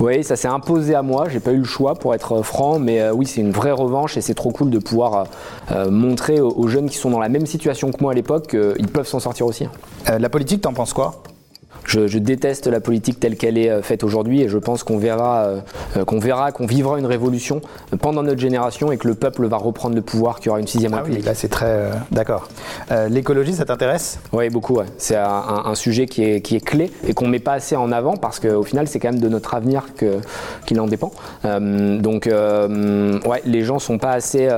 Oui, 0.00 0.24
ça 0.24 0.34
s'est 0.34 0.48
imposé 0.48 0.94
à 0.94 1.02
moi, 1.02 1.28
j'ai 1.28 1.40
pas 1.40 1.52
eu 1.52 1.58
le 1.58 1.64
choix 1.64 1.94
pour 1.94 2.14
être 2.14 2.40
franc, 2.40 2.78
mais 2.78 3.02
euh, 3.02 3.12
oui, 3.12 3.26
c'est 3.26 3.42
une 3.42 3.52
vraie 3.52 3.70
revanche 3.70 4.16
et 4.16 4.22
c'est 4.22 4.32
trop 4.32 4.50
cool 4.50 4.70
de 4.70 4.78
pouvoir 4.78 5.14
euh, 5.14 5.24
euh, 5.72 5.90
montrer 5.90 6.40
aux, 6.40 6.68
jeunes 6.68 6.88
qui 6.88 6.96
sont 6.96 7.10
dans 7.10 7.18
la 7.18 7.28
même 7.28 7.44
situation 7.44 7.90
que 7.90 8.00
moi 8.00 8.12
à 8.12 8.14
l'époque 8.14 8.46
qu'ils 8.46 8.88
peuvent 8.88 9.06
s'en 9.06 9.20
sortir 9.20 9.44
aussi. 9.44 9.68
Euh, 10.08 10.18
La 10.18 10.30
politique, 10.30 10.62
t'en 10.62 10.72
penses 10.72 10.94
quoi? 10.94 11.22
Je, 11.84 12.06
je 12.06 12.18
déteste 12.18 12.66
la 12.66 12.80
politique 12.80 13.18
telle 13.20 13.36
qu'elle 13.36 13.58
est 13.58 13.70
euh, 13.70 13.82
faite 13.82 14.04
aujourd'hui 14.04 14.42
et 14.42 14.48
je 14.48 14.58
pense 14.58 14.82
qu'on 14.82 14.98
verra, 14.98 15.44
euh, 15.44 15.60
euh, 15.96 16.04
qu'on 16.04 16.18
verra, 16.18 16.52
qu'on 16.52 16.66
vivra 16.66 16.98
une 16.98 17.06
révolution 17.06 17.60
pendant 18.00 18.22
notre 18.22 18.40
génération 18.40 18.92
et 18.92 18.96
que 18.96 19.08
le 19.08 19.14
peuple 19.14 19.46
va 19.46 19.56
reprendre 19.56 19.94
le 19.96 20.02
pouvoir, 20.02 20.38
qu'il 20.38 20.46
y 20.46 20.48
aura 20.50 20.60
une 20.60 20.66
sixième 20.66 20.92
Ah 20.94 20.98
oui, 20.98 21.02
république. 21.02 21.26
là 21.26 21.34
c'est 21.34 21.48
très. 21.48 21.66
euh, 21.66 21.90
D'accord. 22.10 22.48
Euh, 22.90 23.08
L'écologie, 23.08 23.52
ça 23.54 23.64
t'intéresse? 23.64 24.18
Oui, 24.32 24.48
beaucoup. 24.50 24.74
ouais. 24.76 24.86
C'est 24.98 25.16
un, 25.16 25.74
sujet 25.74 26.06
qui 26.06 26.22
est, 26.24 26.40
qui 26.42 26.56
est 26.56 26.60
clé 26.64 26.90
et 27.06 27.14
qu'on 27.14 27.26
met 27.28 27.38
pas 27.38 27.52
assez 27.54 27.76
en 27.76 27.90
avant 27.92 28.16
parce 28.16 28.38
qu'au 28.40 28.62
final, 28.62 28.86
c'est 28.88 28.98
quand 28.98 29.10
même 29.12 29.20
de 29.20 29.28
notre 29.28 29.54
avenir 29.54 29.94
que- 29.96 30.18
qu'il 30.66 30.78
en 30.80 30.86
dépend. 30.86 31.10
Euh, 31.44 31.98
donc, 31.98 32.26
ouais, 32.26 33.42
les 33.44 33.62
gens 33.64 33.78
sont 33.78 33.98
pas 33.98 34.12
assez 34.12 34.48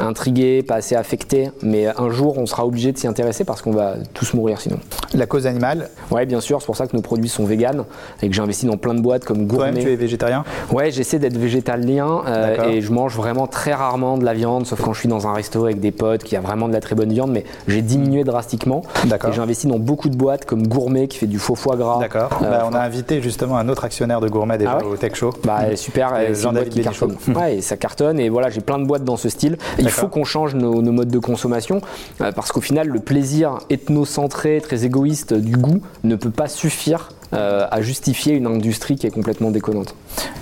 intrigués, 0.00 0.62
pas 0.62 0.76
assez 0.76 0.94
affectés, 0.94 1.50
mais 1.62 1.86
un 1.86 2.10
jour, 2.10 2.38
on 2.38 2.46
sera 2.46 2.66
obligé 2.66 2.92
de 2.92 2.98
s'y 2.98 3.06
intéresser 3.06 3.44
parce 3.44 3.62
qu'on 3.62 3.70
va 3.72 3.94
tous 4.14 4.34
mourir 4.34 4.60
sinon. 4.60 4.78
La 5.14 5.26
cause 5.26 5.46
animale? 5.46 5.88
Ouais, 6.10 6.17
bien 6.26 6.40
sûr. 6.40 6.60
C'est 6.60 6.66
pour 6.66 6.76
ça 6.76 6.86
que 6.86 6.96
nos 6.96 7.02
produits 7.02 7.28
sont 7.28 7.44
véganes 7.44 7.84
et 8.22 8.28
que 8.28 8.34
j'ai 8.34 8.42
investi 8.42 8.66
dans 8.66 8.76
plein 8.76 8.94
de 8.94 9.00
boîtes 9.00 9.24
comme 9.24 9.46
Gourmet. 9.46 9.66
Toi-même, 9.70 9.84
tu 9.84 9.92
es 9.92 9.96
végétarien? 9.96 10.44
Ouais, 10.72 10.90
j'essaie 10.90 11.18
d'être 11.18 11.36
végétalien 11.36 12.22
euh, 12.26 12.64
et 12.68 12.80
je 12.80 12.92
mange 12.92 13.16
vraiment 13.16 13.46
très 13.46 13.72
rarement 13.74 14.18
de 14.18 14.24
la 14.24 14.34
viande, 14.34 14.66
sauf 14.66 14.80
quand 14.80 14.92
je 14.92 15.00
suis 15.00 15.08
dans 15.08 15.26
un 15.26 15.32
resto 15.32 15.64
avec 15.64 15.80
des 15.80 15.90
potes 15.92 16.22
qui 16.24 16.36
a 16.36 16.40
vraiment 16.40 16.68
de 16.68 16.72
la 16.72 16.80
très 16.80 16.94
bonne 16.94 17.12
viande, 17.12 17.30
mais 17.32 17.44
j'ai 17.66 17.82
diminué 17.82 18.24
drastiquement. 18.24 18.82
D'accord. 19.06 19.30
Et 19.30 19.32
j'ai 19.34 19.40
investi 19.40 19.66
dans 19.66 19.78
beaucoup 19.78 20.08
de 20.08 20.16
boîtes 20.16 20.44
comme 20.44 20.66
Gourmet 20.66 21.08
qui 21.08 21.18
fait 21.18 21.26
du 21.26 21.38
faux 21.38 21.54
foie 21.54 21.76
gras. 21.76 21.98
D'accord. 22.00 22.30
Euh, 22.42 22.50
Bah, 22.50 22.68
on 22.70 22.74
a 22.74 22.80
invité 22.80 23.20
justement 23.22 23.56
un 23.58 23.68
autre 23.68 23.84
actionnaire 23.84 24.20
de 24.20 24.28
Gourmet 24.28 24.58
déjà 24.58 24.78
Ah 24.80 24.84
ouais 24.84 24.92
au 24.92 24.96
Tech 24.96 25.14
Show. 25.14 25.30
bah, 25.44 25.74
super, 25.76 26.12
Euh, 26.14 26.28
et 26.30 26.34
Jean-David 26.34 26.72
qui 26.72 26.82
cartonne. 26.82 27.16
Ouais, 27.34 27.56
et 27.56 27.60
ça 27.62 27.76
cartonne 27.76 28.18
et 28.20 28.28
voilà, 28.28 28.50
j'ai 28.50 28.60
plein 28.60 28.78
de 28.78 28.84
boîtes 28.86 29.04
dans 29.04 29.16
ce 29.16 29.28
style. 29.28 29.56
Il 29.78 29.88
faut 29.90 30.08
qu'on 30.08 30.24
change 30.24 30.54
nos, 30.54 30.80
nos 30.82 30.92
modes 30.92 31.08
de 31.10 31.18
consommation 31.18 31.80
euh, 32.20 32.32
parce 32.32 32.52
qu'au 32.52 32.60
final, 32.60 32.88
le 32.88 33.00
plaisir 33.00 33.58
ethnocentré, 33.70 34.60
très 34.60 34.84
égoïste 34.84 35.34
du 35.34 35.56
goût 35.56 35.80
ne 36.08 36.16
peut 36.16 36.30
pas 36.30 36.48
suffire 36.48 37.10
euh, 37.34 37.66
à 37.70 37.80
justifier 37.82 38.34
une 38.34 38.46
industrie 38.46 38.96
qui 38.96 39.06
est 39.06 39.10
complètement 39.10 39.50
déconnante. 39.50 39.94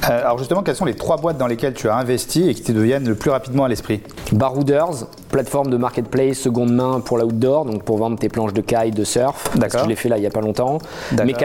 Euh, 0.09 0.21
alors 0.25 0.39
justement, 0.39 0.63
quelles 0.63 0.77
sont 0.77 0.85
les 0.85 0.95
trois 0.95 1.17
boîtes 1.17 1.39
dans 1.39 1.47
lesquelles 1.47 1.75
tu 1.75 1.89
as 1.89 1.97
investi 1.97 2.49
et 2.49 2.55
qui 2.55 2.63
te 2.63 2.73
deviennent 2.73 3.09
le 3.09 3.15
plus 3.15 3.31
rapidement 3.31 3.65
à 3.65 3.69
l'esprit? 3.69 4.01
Barouders, 4.33 5.07
plateforme 5.31 5.71
de 5.71 5.77
marketplace 5.77 6.39
seconde 6.39 6.73
main 6.73 7.01
pour 7.01 7.19
l'outdoor, 7.19 7.65
donc 7.65 7.83
pour 7.83 7.99
vendre 7.99 8.19
tes 8.19 8.29
planches 8.29 8.53
de 8.53 8.61
kite, 8.61 8.95
de 8.97 9.05
surf. 9.05 9.51
D'accord. 9.57 9.85
Je 9.85 9.89
l'ai 9.89 9.97
fait 9.97 10.09
là 10.09 10.17
il 10.19 10.21
n'y 10.21 10.27
a 10.27 10.31
pas 10.31 10.41
longtemps. 10.41 10.79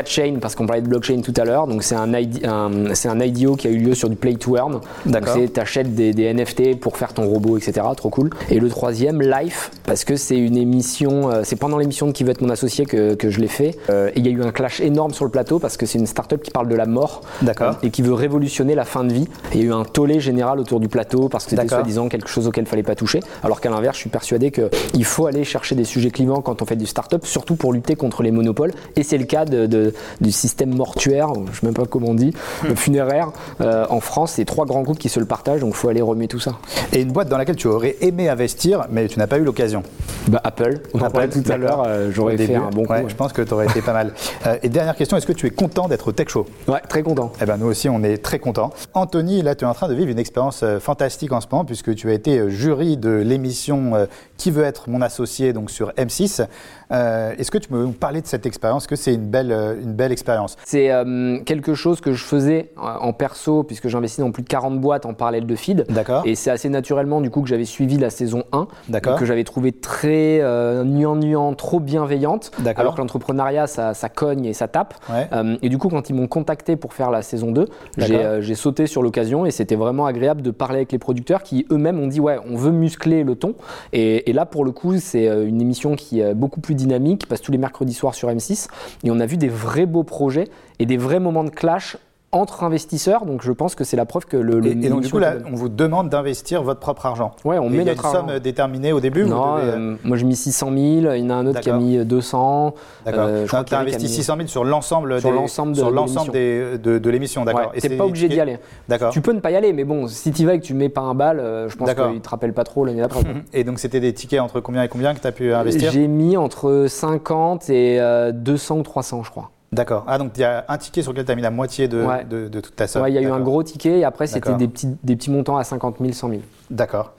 Chain, 0.06 0.36
parce 0.42 0.56
qu'on 0.56 0.66
parlait 0.66 0.82
de 0.82 0.88
blockchain 0.88 1.22
tout 1.22 1.34
à 1.38 1.46
l'heure, 1.46 1.68
donc 1.68 1.84
c'est 1.84 1.96
un, 1.96 2.12
ID 2.14 2.46
un- 2.46 2.94
c'est 2.96 3.08
un 3.08 3.20
IDO 3.20 3.56
qui 3.56 3.68
a 3.68 3.70
eu 3.70 3.78
lieu 3.78 3.94
sur 3.94 4.10
du 4.10 4.16
Play 4.16 4.36
to 4.36 4.58
Earn. 4.58 4.74
Donc 4.74 4.82
D'accord. 5.06 5.36
c'est 5.36 5.48
t'achètes 5.54 5.94
des, 5.96 6.14
des 6.14 6.34
NFT 6.34 6.80
pour 6.80 6.98
faire 6.98 7.14
ton 7.14 7.26
robot, 7.28 7.58
etc. 7.58 7.86
Trop 7.96 8.10
cool. 8.10 8.30
Et 8.50 8.60
le 8.60 8.68
troisième, 8.70 9.22
Life, 9.22 9.72
parce 9.86 10.04
que 10.04 10.16
c'est 10.16 10.38
une 10.38 10.58
émission, 10.58 11.30
euh, 11.30 11.42
c'est 11.44 11.56
pendant 11.56 11.78
l'émission 11.78 12.08
de 12.08 12.12
qui 12.12 12.24
veut 12.24 12.32
être 12.32 12.42
mon 12.42 12.50
associé 12.50 12.86
que, 12.86 13.14
que 13.14 13.30
je 13.30 13.40
l'ai 13.40 13.48
fait. 13.48 13.78
Et 13.90 14.12
il 14.16 14.26
y 14.26 14.30
a 14.30 14.32
eu 14.32 14.44
un 14.44 14.52
clash 14.52 14.80
énorme 14.82 15.14
sur 15.14 15.26
le 15.26 15.31
plateau 15.32 15.60
parce 15.60 15.78
que 15.78 15.86
c'est 15.86 15.98
une 15.98 16.08
startup 16.08 16.42
qui 16.42 16.52
parle 16.52 16.68
de 16.68 16.76
la 16.76 16.86
mort 16.86 17.22
D'accord. 17.42 17.76
et 17.84 17.90
qui 17.90 18.02
veut 18.02 18.14
révolutionner 18.14 18.76
la 18.76 18.86
fin 18.86 19.04
de 19.04 19.14
vie. 19.14 19.28
Et 19.52 19.56
il 19.58 19.60
y 19.62 19.64
a 19.64 19.66
eu 19.68 19.74
un 19.74 19.84
tollé 19.84 20.20
général 20.20 20.60
autour 20.60 20.80
du 20.80 20.88
plateau 20.88 21.30
parce 21.30 21.46
que 21.46 21.52
c'était 21.52 21.64
D'accord. 21.64 21.80
soi-disant 21.80 22.10
quelque 22.10 22.30
chose 22.30 22.48
auquel 22.48 22.66
il 22.66 22.68
fallait 22.68 22.84
pas 22.84 22.96
toucher. 22.96 23.22
Alors 23.44 23.62
qu'à 23.62 23.70
l'inverse, 23.70 23.96
je 23.96 24.02
suis 24.02 24.10
persuadé 24.10 24.52
qu'il 24.52 25.06
faut 25.06 25.26
aller 25.26 25.44
chercher 25.44 25.76
des 25.76 25.84
sujets 25.86 26.12
clivants 26.12 26.42
quand 26.42 26.62
on 26.62 26.66
fait 26.66 26.76
du 26.76 26.86
start-up, 26.86 27.26
surtout 27.26 27.56
pour 27.56 27.74
lutter 27.74 27.96
contre 27.96 28.24
les 28.24 28.32
monopoles. 28.32 28.72
Et 28.96 29.04
c'est 29.04 29.18
le 29.18 29.26
cas 29.26 29.46
de- 29.46 29.66
de- 29.66 29.94
du 30.20 30.32
système 30.32 30.76
mortuaire, 30.76 31.30
je 31.52 31.60
sais 31.60 31.66
même 31.66 31.74
pas 31.74 31.86
comment 31.86 32.10
on 32.10 32.14
dit, 32.14 32.34
Hmm. 32.64 32.76
funéraire. 32.76 33.32
Euh, 33.62 33.86
en 33.90 34.00
France, 34.00 34.34
c'est 34.36 34.46
trois 34.46 34.66
grands 34.66 34.82
groupes 34.82 35.00
qui 35.00 35.10
se 35.10 35.20
le 35.20 35.26
partagent, 35.26 35.62
donc 35.62 35.72
il 35.72 35.76
faut 35.78 35.90
aller 35.90 36.02
remuer 36.02 36.28
tout 36.28 36.40
ça. 36.40 36.54
Et 36.94 37.02
une 37.02 37.12
boîte 37.12 37.30
dans 37.30 37.38
laquelle 37.38 37.56
tu 37.56 37.68
aurais 37.68 37.96
aimé 38.02 38.30
investir, 38.30 38.86
mais 38.92 39.08
tu 39.08 39.18
n'as 39.20 39.28
pas 39.28 39.38
eu 39.38 39.44
l'occasion 39.44 39.84
Bah, 40.28 40.42
Apple, 40.44 40.82
on 40.94 41.00
en 41.02 41.10
parlait 41.10 41.30
tout 41.30 41.42
à 41.52 41.58
l'heure, 41.58 41.84
euh, 41.88 42.10
j'aurais 42.12 42.36
Au 42.36 42.38
fait 42.38 42.56
un 42.56 42.70
bon 42.70 42.86
coup. 42.86 42.92
Ouais, 42.94 43.00
ouais. 43.04 43.10
Je 43.10 43.16
pense 43.16 43.34
que 43.34 43.42
tu 43.42 43.54
aurais 43.54 43.66
été 43.66 43.82
pas 43.82 43.94
mal. 43.94 44.14
Euh, 44.46 44.56
et 44.62 44.70
dernière 44.70 44.96
question, 44.96 45.18
est-ce 45.22 45.28
que 45.28 45.34
tu 45.34 45.46
es 45.46 45.52
content 45.52 45.88
d'être 45.88 46.08
au 46.08 46.12
Tech 46.14 46.30
Show? 46.30 46.48
Ouais, 46.68 46.80
très 46.90 47.04
content. 47.04 47.32
Eh 47.40 47.46
ben 47.46 47.58
nous 47.58 47.68
aussi, 47.68 47.88
on 47.90 48.02
est 48.02 48.18
très 48.18 48.40
contents. 48.40 48.72
Anthony, 48.96 49.44
là, 49.44 49.54
tu 49.54 49.66
es 49.66 49.68
en 49.68 49.74
train 49.76 49.88
de 49.88 49.94
vivre 49.94 50.10
une 50.10 50.18
expérience 50.18 50.64
euh, 50.64 50.80
fantastique 50.80 51.32
en 51.32 51.40
ce 51.42 51.46
moment, 51.52 51.64
puisque 51.64 51.94
tu 51.94 52.10
as 52.10 52.14
été 52.14 52.40
euh, 52.40 52.50
jury 52.50 52.98
de 52.98 53.12
l'émission 53.12 53.94
euh, 53.94 54.06
Qui 54.38 54.50
veut 54.50 54.64
être 54.64 54.90
mon 54.90 55.00
associé, 55.04 55.54
donc 55.54 55.70
sur 55.70 55.90
M6. 55.92 56.48
Euh, 56.92 57.34
Est-ce 57.38 57.52
que 57.52 57.60
tu 57.60 57.70
peux 57.70 57.84
nous 57.84 57.92
parler 57.92 58.22
de 58.22 58.26
cette 58.28 58.48
expérience? 58.48 58.88
Que 58.88 58.96
c'est 58.96 59.14
une 59.14 59.30
belle, 59.30 59.52
une 59.84 59.94
belle 59.94 60.12
expérience? 60.12 60.58
C'est 60.66 60.92
euh, 60.92 61.40
quelque 61.46 61.76
chose 61.76 62.02
que 62.02 62.14
je 62.14 62.24
faisais 62.24 62.72
en 62.78 63.14
perso, 63.14 63.62
puisque 63.62 63.90
j'investis 63.90 64.20
dans 64.26 64.32
plus 64.32 64.42
de 64.42 64.50
40 64.50 64.82
boîtes 64.82 65.06
en 65.06 65.14
parallèle 65.14 65.46
de 65.46 65.56
feed. 65.56 65.86
D'accord. 65.90 66.24
Et 66.26 66.34
c'est 66.34 66.50
assez 66.50 66.70
naturellement, 66.70 67.22
du 67.22 67.30
coup, 67.30 67.44
que 67.44 67.48
j'avais 67.48 67.66
suivi 67.66 68.00
la 68.00 68.10
saison 68.10 68.44
1, 68.54 68.68
D'accord. 68.90 69.20
que 69.20 69.26
j'avais 69.26 69.44
trouvé 69.44 69.72
très 69.72 70.40
euh, 70.42 70.84
nuant-nuant, 70.84 71.54
trop 71.54 71.80
bienveillante, 71.80 72.52
D'accord. 72.58 72.82
alors 72.82 72.96
que 72.96 73.02
l'entrepreneuriat, 73.02 73.68
ça, 73.68 73.94
ça 73.94 74.10
cogne 74.10 74.46
et 74.46 74.54
ça 74.54 74.68
tape. 74.68 74.96
Ouais. 75.12 75.28
Euh, 75.34 75.58
et 75.62 75.70
du 75.70 75.78
coup, 75.78 75.90
quand 75.90 76.10
ils 76.10 76.14
m'ont 76.14 76.28
contacté 76.28 76.76
pour 76.76 76.94
faire 76.94 77.12
la 77.12 77.22
saison 77.22 77.52
2, 77.52 77.68
j'ai 77.98 78.08
D'accord. 78.08 78.26
euh, 78.26 78.42
j'ai 78.42 78.56
sauté 78.56 78.88
sur 78.88 79.02
l'occasion 79.02 79.46
et 79.46 79.52
c'était 79.52 79.76
vraiment 79.76 80.06
agréable 80.06 80.42
de 80.42 80.52
parler 80.52 80.78
avec 80.78 80.92
les 80.92 81.00
producteurs 81.00 81.44
qui 81.44 81.66
eux-mêmes 81.72 82.00
ont 82.00 82.08
dit 82.08 82.20
ouais, 82.20 82.38
on 82.50 82.56
veut 82.56 82.72
muscler 82.72 83.24
le 83.24 83.36
ton. 83.36 83.56
Et, 83.94 84.30
et 84.30 84.34
là, 84.34 84.46
pour 84.46 84.66
le 84.66 84.72
coup, 84.72 84.98
c'est 84.98 85.28
euh, 85.28 85.48
une 85.48 85.62
émission 85.62 85.96
qui 85.96 86.20
est 86.20 86.34
beaucoup 86.34 86.62
plus 86.62 86.76
dynamique, 86.76 87.22
qui 87.22 87.28
passe 87.28 87.42
tous 87.42 87.52
les 87.52 87.58
mercredis 87.58 87.94
soirs 87.94 88.16
sur 88.16 88.30
M6 88.30 88.68
et 89.04 89.12
on 89.12 89.20
a 89.20 89.26
vu 89.26 89.38
des 89.38 89.50
vrais 89.50 89.86
beaux 89.86 90.04
projets 90.04 90.48
et 90.80 90.86
des 90.86 90.98
vrais 90.98 91.20
moments 91.20 91.44
de 91.44 91.50
clash 91.50 91.98
entre 92.32 92.64
investisseurs. 92.64 93.26
Donc 93.26 93.42
je 93.44 93.52
pense 93.52 93.76
que 93.76 93.84
c'est 93.84 93.98
la 93.98 94.06
preuve 94.06 94.26
que 94.26 94.38
le. 94.38 94.60
le 94.60 94.68
Et, 94.68 94.90
donc, 94.90 95.02
du 95.02 95.10
coup, 95.12 95.20
là, 95.20 95.36
on 95.52 95.56
vous 95.56 95.70
demande 95.70 96.10
d'investir 96.10 96.64
votre 96.64 96.80
propre 96.80 97.06
argent. 97.06 97.32
Ouais, 97.46 97.58
on 97.58 97.66
Et 97.68 97.70
met 97.70 97.76
il 97.78 97.78
y 97.80 97.82
a 97.82 97.86
notre 97.94 98.06
une 98.06 98.12
somme 98.12 98.30
argent. 98.30 98.40
déterminée 98.42 98.94
au 98.94 99.00
début 99.00 99.26
Non, 99.26 99.56
devez, 99.58 99.68
euh, 99.70 99.78
euh, 99.78 99.96
moi 100.04 100.18
j'ai 100.18 100.26
mis 100.26 100.36
600 100.36 100.68
000, 100.68 100.78
il 100.78 101.18
y 101.20 101.24
en 101.26 101.30
a 101.30 101.34
un 101.36 101.46
autre 101.48 101.60
qui 101.60 101.70
a 101.70 101.74
D'accord. 101.74 101.88
mis 101.88 102.06
200. 102.06 102.74
D'accord. 103.06 103.26
euh, 103.28 103.46
crois 103.48 103.64
tu 103.64 103.74
as 103.76 103.80
investi 103.80 104.04
mis- 104.04 104.10
600 104.10 104.36
000 104.38 104.48
sur 104.48 104.64
l'ensemble 104.64 105.20
Sur 105.20 105.32
l'ensemble 105.32 105.74
de- 105.74 106.78
de 106.78 106.98
de, 107.00 107.10
l'émission, 107.10 107.44
d'accord. 107.46 107.62
Ouais, 107.74 107.80
t'es 107.80 107.90
c'est 107.90 107.98
pas 107.98 108.06
obligé 108.06 108.28
d'y 108.30 108.40
aller. 108.40 108.58
D'accord. 108.88 109.12
Tu 109.12 109.22
peux 109.22 109.34
ne 109.34 109.40
pas 109.40 109.52
y 109.52 109.56
aller, 109.56 109.74
mais 109.74 109.84
bon, 109.84 110.08
si 110.08 110.32
tu 110.32 110.46
vas 110.46 110.54
et 110.56 110.60
que 110.60 110.66
tu 110.66 110.74
mets 110.74 110.90
pas 110.90 111.02
un 111.02 111.14
bal, 111.16 111.42
je 111.68 111.76
pense 111.76 111.88
D'accord. 111.88 112.12
qu'ils 112.12 112.22
te 112.22 112.30
rappellent 112.30 112.54
pas 112.54 112.64
trop 112.64 112.86
l'année 112.86 113.02
d'après. 113.02 113.22
Et 113.54 113.64
donc, 113.64 113.80
c'était 113.80 114.00
des 114.00 114.14
tickets 114.14 114.40
entre 114.40 114.60
combien 114.62 114.84
et 114.84 114.88
combien 114.88 115.14
que 115.14 115.20
tu 115.20 115.28
as 115.28 115.32
pu 115.32 115.54
investir? 115.54 115.92
J'ai 115.92 116.08
mis 116.08 116.38
entre 116.38 116.86
50 116.88 117.70
et 117.70 118.00
euh, 118.00 118.32
200 118.32 118.78
ou 118.80 118.84
300, 118.84 119.24
je 119.24 119.32
crois. 119.32 119.52
D'accord. 119.72 120.04
Ah, 120.08 120.18
donc 120.18 120.34
il 120.36 120.42
y 120.42 120.44
a 120.44 120.66
un 120.68 120.78
ticket 120.78 121.02
sur 121.02 121.12
lequel 121.14 121.26
tu 121.26 121.32
as 121.32 121.36
mis 121.36 121.42
la 121.42 121.50
moitié 121.52 121.88
de, 121.88 122.04
Ouais. 122.04 122.26
de, 122.26 122.50
de 122.50 122.60
toute 122.60 122.76
ta 122.76 122.88
somme. 122.88 123.06
Il 123.08 123.14
y 123.14 123.18
a 123.18 123.22
eu 123.22 123.32
un 123.32 123.40
gros 123.40 123.64
ticket 123.64 124.00
et 124.00 124.04
après 124.04 124.28
c'était 124.28 124.54
des 124.56 124.68
petits, 124.68 124.98
des 125.04 125.16
petits 125.16 125.32
montants 125.32 125.56
à 125.58 125.64
50 125.64 125.98
000, 126.02 126.12
100 126.12 126.30
000. 126.30 126.42
D'accord. 126.70 127.14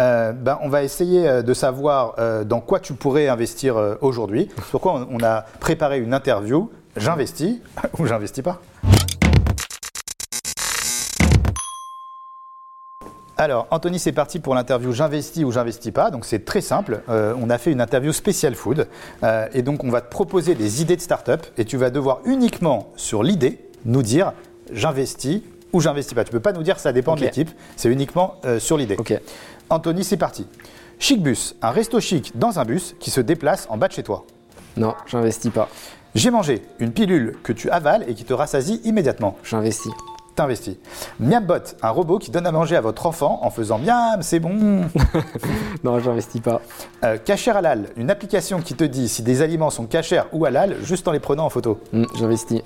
Euh, 0.00 0.32
ben, 0.32 0.58
on 0.62 0.68
va 0.68 0.82
essayer 0.84 1.28
euh, 1.28 1.42
de 1.42 1.52
savoir 1.54 2.14
euh, 2.18 2.44
dans 2.44 2.60
quoi 2.60 2.78
tu 2.80 2.94
pourrais 2.94 3.28
investir 3.28 3.76
euh, 3.76 3.96
aujourd'hui. 4.00 4.48
Pourquoi 4.70 4.94
on, 5.10 5.16
on 5.20 5.24
a 5.24 5.42
préparé 5.60 5.98
une 5.98 6.14
interview. 6.14 6.70
J'investis 6.96 7.58
ou 7.98 8.06
j'investis 8.06 8.42
pas 8.42 8.60
Alors, 13.40 13.68
Anthony, 13.70 14.00
c'est 14.00 14.10
parti 14.10 14.40
pour 14.40 14.56
l'interview 14.56 14.92
J'investis 14.92 15.44
ou 15.44 15.52
j'investis 15.52 15.92
pas. 15.92 16.10
Donc, 16.10 16.24
c'est 16.24 16.44
très 16.44 16.60
simple. 16.60 17.02
Euh, 17.08 17.34
on 17.40 17.50
a 17.50 17.58
fait 17.58 17.70
une 17.70 17.80
interview 17.80 18.12
spécial 18.12 18.56
food. 18.56 18.88
Euh, 19.22 19.46
et 19.54 19.62
donc, 19.62 19.84
on 19.84 19.90
va 19.90 20.00
te 20.00 20.10
proposer 20.10 20.56
des 20.56 20.82
idées 20.82 20.96
de 20.96 21.00
start-up. 21.00 21.46
Et 21.56 21.64
tu 21.64 21.76
vas 21.76 21.90
devoir 21.90 22.18
uniquement, 22.24 22.92
sur 22.96 23.22
l'idée, 23.22 23.60
nous 23.84 24.02
dire 24.02 24.32
j'investis 24.72 25.42
ou 25.72 25.80
j'investis 25.80 26.14
pas. 26.14 26.24
Tu 26.24 26.32
peux 26.32 26.40
pas 26.40 26.52
nous 26.52 26.64
dire 26.64 26.80
ça 26.80 26.92
dépend 26.92 27.14
de 27.14 27.20
l'équipe. 27.20 27.50
C'est 27.76 27.88
uniquement 27.88 28.34
euh, 28.44 28.58
sur 28.58 28.76
l'idée. 28.76 28.96
Ok. 28.98 29.14
Anthony, 29.70 30.02
c'est 30.02 30.16
parti. 30.16 30.44
Chic 30.98 31.22
bus, 31.22 31.54
un 31.62 31.70
resto 31.70 32.00
chic 32.00 32.36
dans 32.36 32.58
un 32.58 32.64
bus 32.64 32.96
qui 32.98 33.12
se 33.12 33.20
déplace 33.20 33.68
en 33.70 33.76
bas 33.76 33.86
de 33.86 33.92
chez 33.92 34.02
toi. 34.02 34.24
Non, 34.76 34.94
j'investis 35.06 35.52
pas. 35.52 35.68
J'ai 36.16 36.32
mangé 36.32 36.62
une 36.80 36.90
pilule 36.90 37.36
que 37.44 37.52
tu 37.52 37.70
avales 37.70 38.04
et 38.08 38.14
qui 38.14 38.24
te 38.24 38.32
rassasie 38.32 38.80
immédiatement. 38.82 39.36
J'investis. 39.44 39.92
T'investis. 40.38 40.76
Miambot, 41.18 41.74
un 41.82 41.90
robot 41.90 42.20
qui 42.20 42.30
donne 42.30 42.46
à 42.46 42.52
manger 42.52 42.76
à 42.76 42.80
votre 42.80 43.06
enfant 43.06 43.40
en 43.42 43.50
faisant 43.50 43.76
miam, 43.76 44.22
c'est 44.22 44.38
bon. 44.38 44.82
Non, 45.82 45.98
j'investis 45.98 46.40
pas. 46.40 46.60
Euh, 47.02 47.16
Cacher 47.16 47.50
halal, 47.50 47.88
une 47.96 48.08
application 48.08 48.60
qui 48.60 48.74
te 48.74 48.84
dit 48.84 49.08
si 49.08 49.24
des 49.24 49.42
aliments 49.42 49.70
sont 49.70 49.86
cachers 49.86 50.22
ou 50.32 50.44
halal 50.44 50.76
juste 50.84 51.08
en 51.08 51.10
les 51.10 51.18
prenant 51.18 51.46
en 51.46 51.50
photo. 51.50 51.80
Hmm, 51.92 52.04
j'investis. 52.14 52.62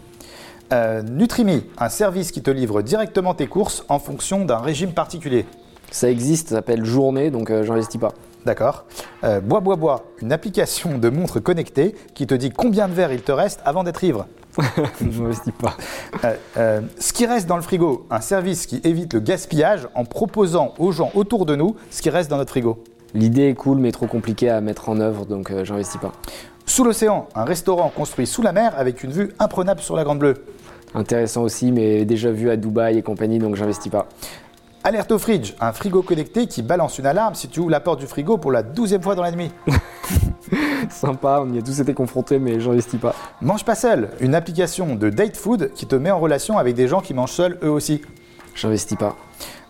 Euh, 0.70 1.00
Nutrimi, 1.00 1.64
un 1.78 1.88
service 1.88 2.30
qui 2.30 2.42
te 2.42 2.50
livre 2.50 2.82
directement 2.82 3.32
tes 3.32 3.46
courses 3.46 3.86
en 3.88 3.98
fonction 3.98 4.44
d'un 4.44 4.58
régime 4.58 4.92
particulier. 4.92 5.46
Ça 5.90 6.10
existe, 6.10 6.50
ça 6.50 6.56
s'appelle 6.56 6.84
Journée, 6.84 7.30
donc 7.30 7.50
euh, 7.50 7.64
j'investis 7.64 7.98
pas. 7.98 8.12
D'accord. 8.44 8.84
Euh, 9.24 9.40
bois, 9.40 9.60
bois, 9.60 9.76
bois, 9.76 10.04
une 10.20 10.32
application 10.32 10.98
de 10.98 11.08
montre 11.08 11.40
connectée 11.40 11.94
qui 12.12 12.26
te 12.26 12.34
dit 12.34 12.50
combien 12.50 12.86
de 12.86 12.92
verres 12.92 13.14
il 13.14 13.22
te 13.22 13.32
reste 13.32 13.60
avant 13.64 13.82
d'être 13.82 14.04
ivre. 14.04 14.26
j'investis 15.10 15.52
pas. 15.52 15.76
Euh, 16.24 16.36
euh, 16.56 16.80
ce 16.98 17.12
qui 17.12 17.26
reste 17.26 17.46
dans 17.46 17.56
le 17.56 17.62
frigo, 17.62 18.06
un 18.10 18.20
service 18.20 18.66
qui 18.66 18.80
évite 18.84 19.14
le 19.14 19.20
gaspillage 19.20 19.88
en 19.94 20.04
proposant 20.04 20.74
aux 20.78 20.92
gens 20.92 21.10
autour 21.14 21.46
de 21.46 21.56
nous 21.56 21.76
ce 21.90 22.02
qui 22.02 22.10
reste 22.10 22.30
dans 22.30 22.36
notre 22.36 22.50
frigo. 22.50 22.82
L'idée 23.14 23.48
est 23.48 23.54
cool, 23.54 23.78
mais 23.78 23.92
trop 23.92 24.06
compliquée 24.06 24.50
à 24.50 24.60
mettre 24.60 24.88
en 24.88 25.00
œuvre, 25.00 25.26
donc 25.26 25.50
euh, 25.50 25.64
j'investis 25.64 26.00
pas. 26.00 26.12
Sous 26.64 26.84
l'océan, 26.84 27.28
un 27.34 27.44
restaurant 27.44 27.90
construit 27.94 28.26
sous 28.26 28.42
la 28.42 28.52
mer 28.52 28.74
avec 28.76 29.02
une 29.02 29.10
vue 29.10 29.32
imprenable 29.38 29.80
sur 29.80 29.96
la 29.96 30.04
Grande 30.04 30.18
Bleue. 30.18 30.44
Intéressant 30.94 31.42
aussi, 31.42 31.72
mais 31.72 32.04
déjà 32.04 32.30
vu 32.30 32.50
à 32.50 32.56
Dubaï 32.56 32.98
et 32.98 33.02
compagnie, 33.02 33.38
donc 33.38 33.56
j'investis 33.56 33.90
pas. 33.90 34.08
Alerte 34.84 35.12
au 35.12 35.18
fridge, 35.18 35.54
un 35.60 35.72
frigo 35.72 36.02
connecté 36.02 36.46
qui 36.46 36.62
balance 36.62 36.98
une 36.98 37.06
alarme 37.06 37.34
si 37.34 37.48
tu 37.48 37.60
ouvres 37.60 37.70
la 37.70 37.80
porte 37.80 38.00
du 38.00 38.06
frigo 38.06 38.36
pour 38.36 38.52
la 38.52 38.62
douzième 38.62 39.02
fois 39.02 39.14
dans 39.14 39.22
la 39.22 39.30
nuit. 39.30 39.50
Sympa, 41.06 41.42
on 41.46 41.52
y 41.52 41.58
a 41.58 41.62
tous 41.62 41.80
été 41.80 41.94
confrontés, 41.94 42.38
mais 42.38 42.60
j'investis 42.60 43.00
pas. 43.00 43.14
Mange 43.40 43.64
pas 43.64 43.74
seul, 43.74 44.08
une 44.20 44.34
application 44.34 44.94
de 44.94 45.10
date 45.10 45.36
food 45.36 45.70
qui 45.74 45.86
te 45.86 45.96
met 45.96 46.10
en 46.10 46.18
relation 46.20 46.58
avec 46.58 46.74
des 46.74 46.88
gens 46.88 47.00
qui 47.00 47.12
mangent 47.14 47.32
seuls 47.32 47.58
eux 47.62 47.70
aussi. 47.70 48.02
J'investis 48.54 48.96
pas. 48.96 49.16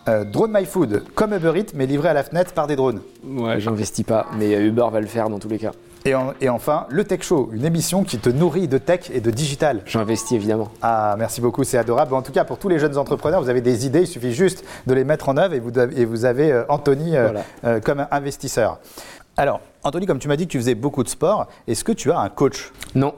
Euh, 0.09 0.25
Drone 0.25 0.51
My 0.53 0.65
Food, 0.65 1.03
comme 1.15 1.33
Uber 1.33 1.53
Eats, 1.57 1.71
mais 1.75 1.85
livré 1.85 2.09
à 2.09 2.13
la 2.13 2.23
fenêtre 2.23 2.51
par 2.53 2.67
des 2.67 2.75
drones. 2.75 2.99
Ouais, 3.25 3.59
j'investis 3.61 4.05
pas, 4.05 4.25
mais 4.37 4.51
Uber 4.61 4.87
va 4.91 4.99
le 4.99 5.07
faire 5.07 5.29
dans 5.29 5.39
tous 5.39 5.47
les 5.47 5.57
cas. 5.59 5.71
Et, 6.05 6.13
en- 6.15 6.33
et 6.41 6.49
enfin, 6.49 6.85
le 6.89 7.05
Tech 7.05 7.21
Show, 7.21 7.49
une 7.53 7.63
émission 7.63 8.03
qui 8.03 8.17
te 8.17 8.27
nourrit 8.29 8.67
de 8.67 8.77
tech 8.77 9.09
et 9.13 9.21
de 9.21 9.31
digital. 9.31 9.79
J'investis 9.85 10.33
évidemment. 10.33 10.67
Ah, 10.81 11.15
merci 11.17 11.39
beaucoup, 11.39 11.63
c'est 11.63 11.77
adorable. 11.77 12.13
En 12.13 12.21
tout 12.21 12.33
cas, 12.33 12.43
pour 12.43 12.57
tous 12.57 12.67
les 12.67 12.77
jeunes 12.77 12.97
entrepreneurs, 12.97 13.41
vous 13.41 13.47
avez 13.47 13.61
des 13.61 13.85
idées, 13.85 14.01
il 14.01 14.07
suffit 14.07 14.33
juste 14.33 14.65
de 14.85 14.93
les 14.93 15.05
mettre 15.05 15.29
en 15.29 15.37
œuvre 15.37 15.53
et 15.53 15.61
vous, 15.61 15.79
avez- 15.79 16.01
et 16.01 16.03
vous 16.03 16.25
avez 16.25 16.51
euh, 16.51 16.65
Anthony 16.67 17.11
Voilà. 17.11 17.43
euh, 17.63 17.79
comme 17.79 18.05
investisseur. 18.11 18.79
Alors, 19.35 19.61
Anthony, 19.83 20.05
comme 20.05 20.19
tu 20.19 20.27
m'as 20.27 20.35
dit 20.35 20.45
que 20.45 20.51
tu 20.51 20.59
faisais 20.59 20.75
beaucoup 20.75 21.03
de 21.03 21.09
sport, 21.09 21.47
est-ce 21.67 21.83
que 21.83 21.91
tu 21.91 22.11
as 22.11 22.19
un 22.19 22.29
coach 22.29 22.71
Non. 22.93 23.13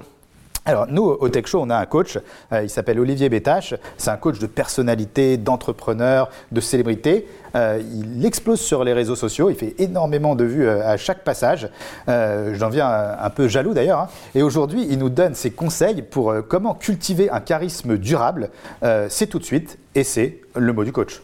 Alors, 0.68 0.88
nous, 0.88 1.04
au 1.04 1.30
Tech 1.30 1.46
Show, 1.46 1.62
on 1.62 1.70
a 1.70 1.78
un 1.78 1.86
coach, 1.86 2.18
euh, 2.52 2.64
il 2.64 2.72
s'appelle 2.72 3.00
Olivier 3.00 3.30
Bétache. 3.30 3.76
C'est 3.98 4.10
un 4.10 4.18
coach 4.18 4.40
de 4.40 4.48
personnalité, 4.48 5.38
d'entrepreneur, 5.38 6.30
de 6.52 6.60
célébrité. 6.60 7.28
Euh, 7.56 7.80
il 7.94 8.26
explose 8.26 8.60
sur 8.60 8.84
les 8.84 8.94
réseaux 8.94 9.16
sociaux, 9.16 9.52
il 9.52 9.56
fait 9.56 9.76
énormément 9.78 10.36
de 10.36 10.44
vues 10.44 10.68
euh, 10.68 10.88
à 10.88 10.98
chaque 10.98 11.24
passage. 11.24 11.70
J'en 12.08 12.70
viens 12.70 12.90
un, 13.20 13.30
peu 13.30 13.48
jaloux 13.48 13.76
d'ailleurs. 13.76 14.00
hein. 14.00 14.08
Et 14.34 14.42
aujourd'hui, 14.42 14.88
il 14.90 14.98
nous 14.98 15.10
donne 15.10 15.36
ses 15.36 15.52
conseils 15.52 16.02
pour 16.02 16.34
comment 16.48 16.74
cultiver 16.74 17.30
un 17.30 17.42
charisme 17.42 17.98
durable. 17.98 18.50
C'est 19.10 19.28
tout 19.28 19.40
de 19.40 19.44
suite, 19.44 19.78
et 19.94 20.04
c'est 20.04 20.40
le 20.56 20.72
mot 20.74 20.84
du 20.84 20.92
coach. 20.92 21.22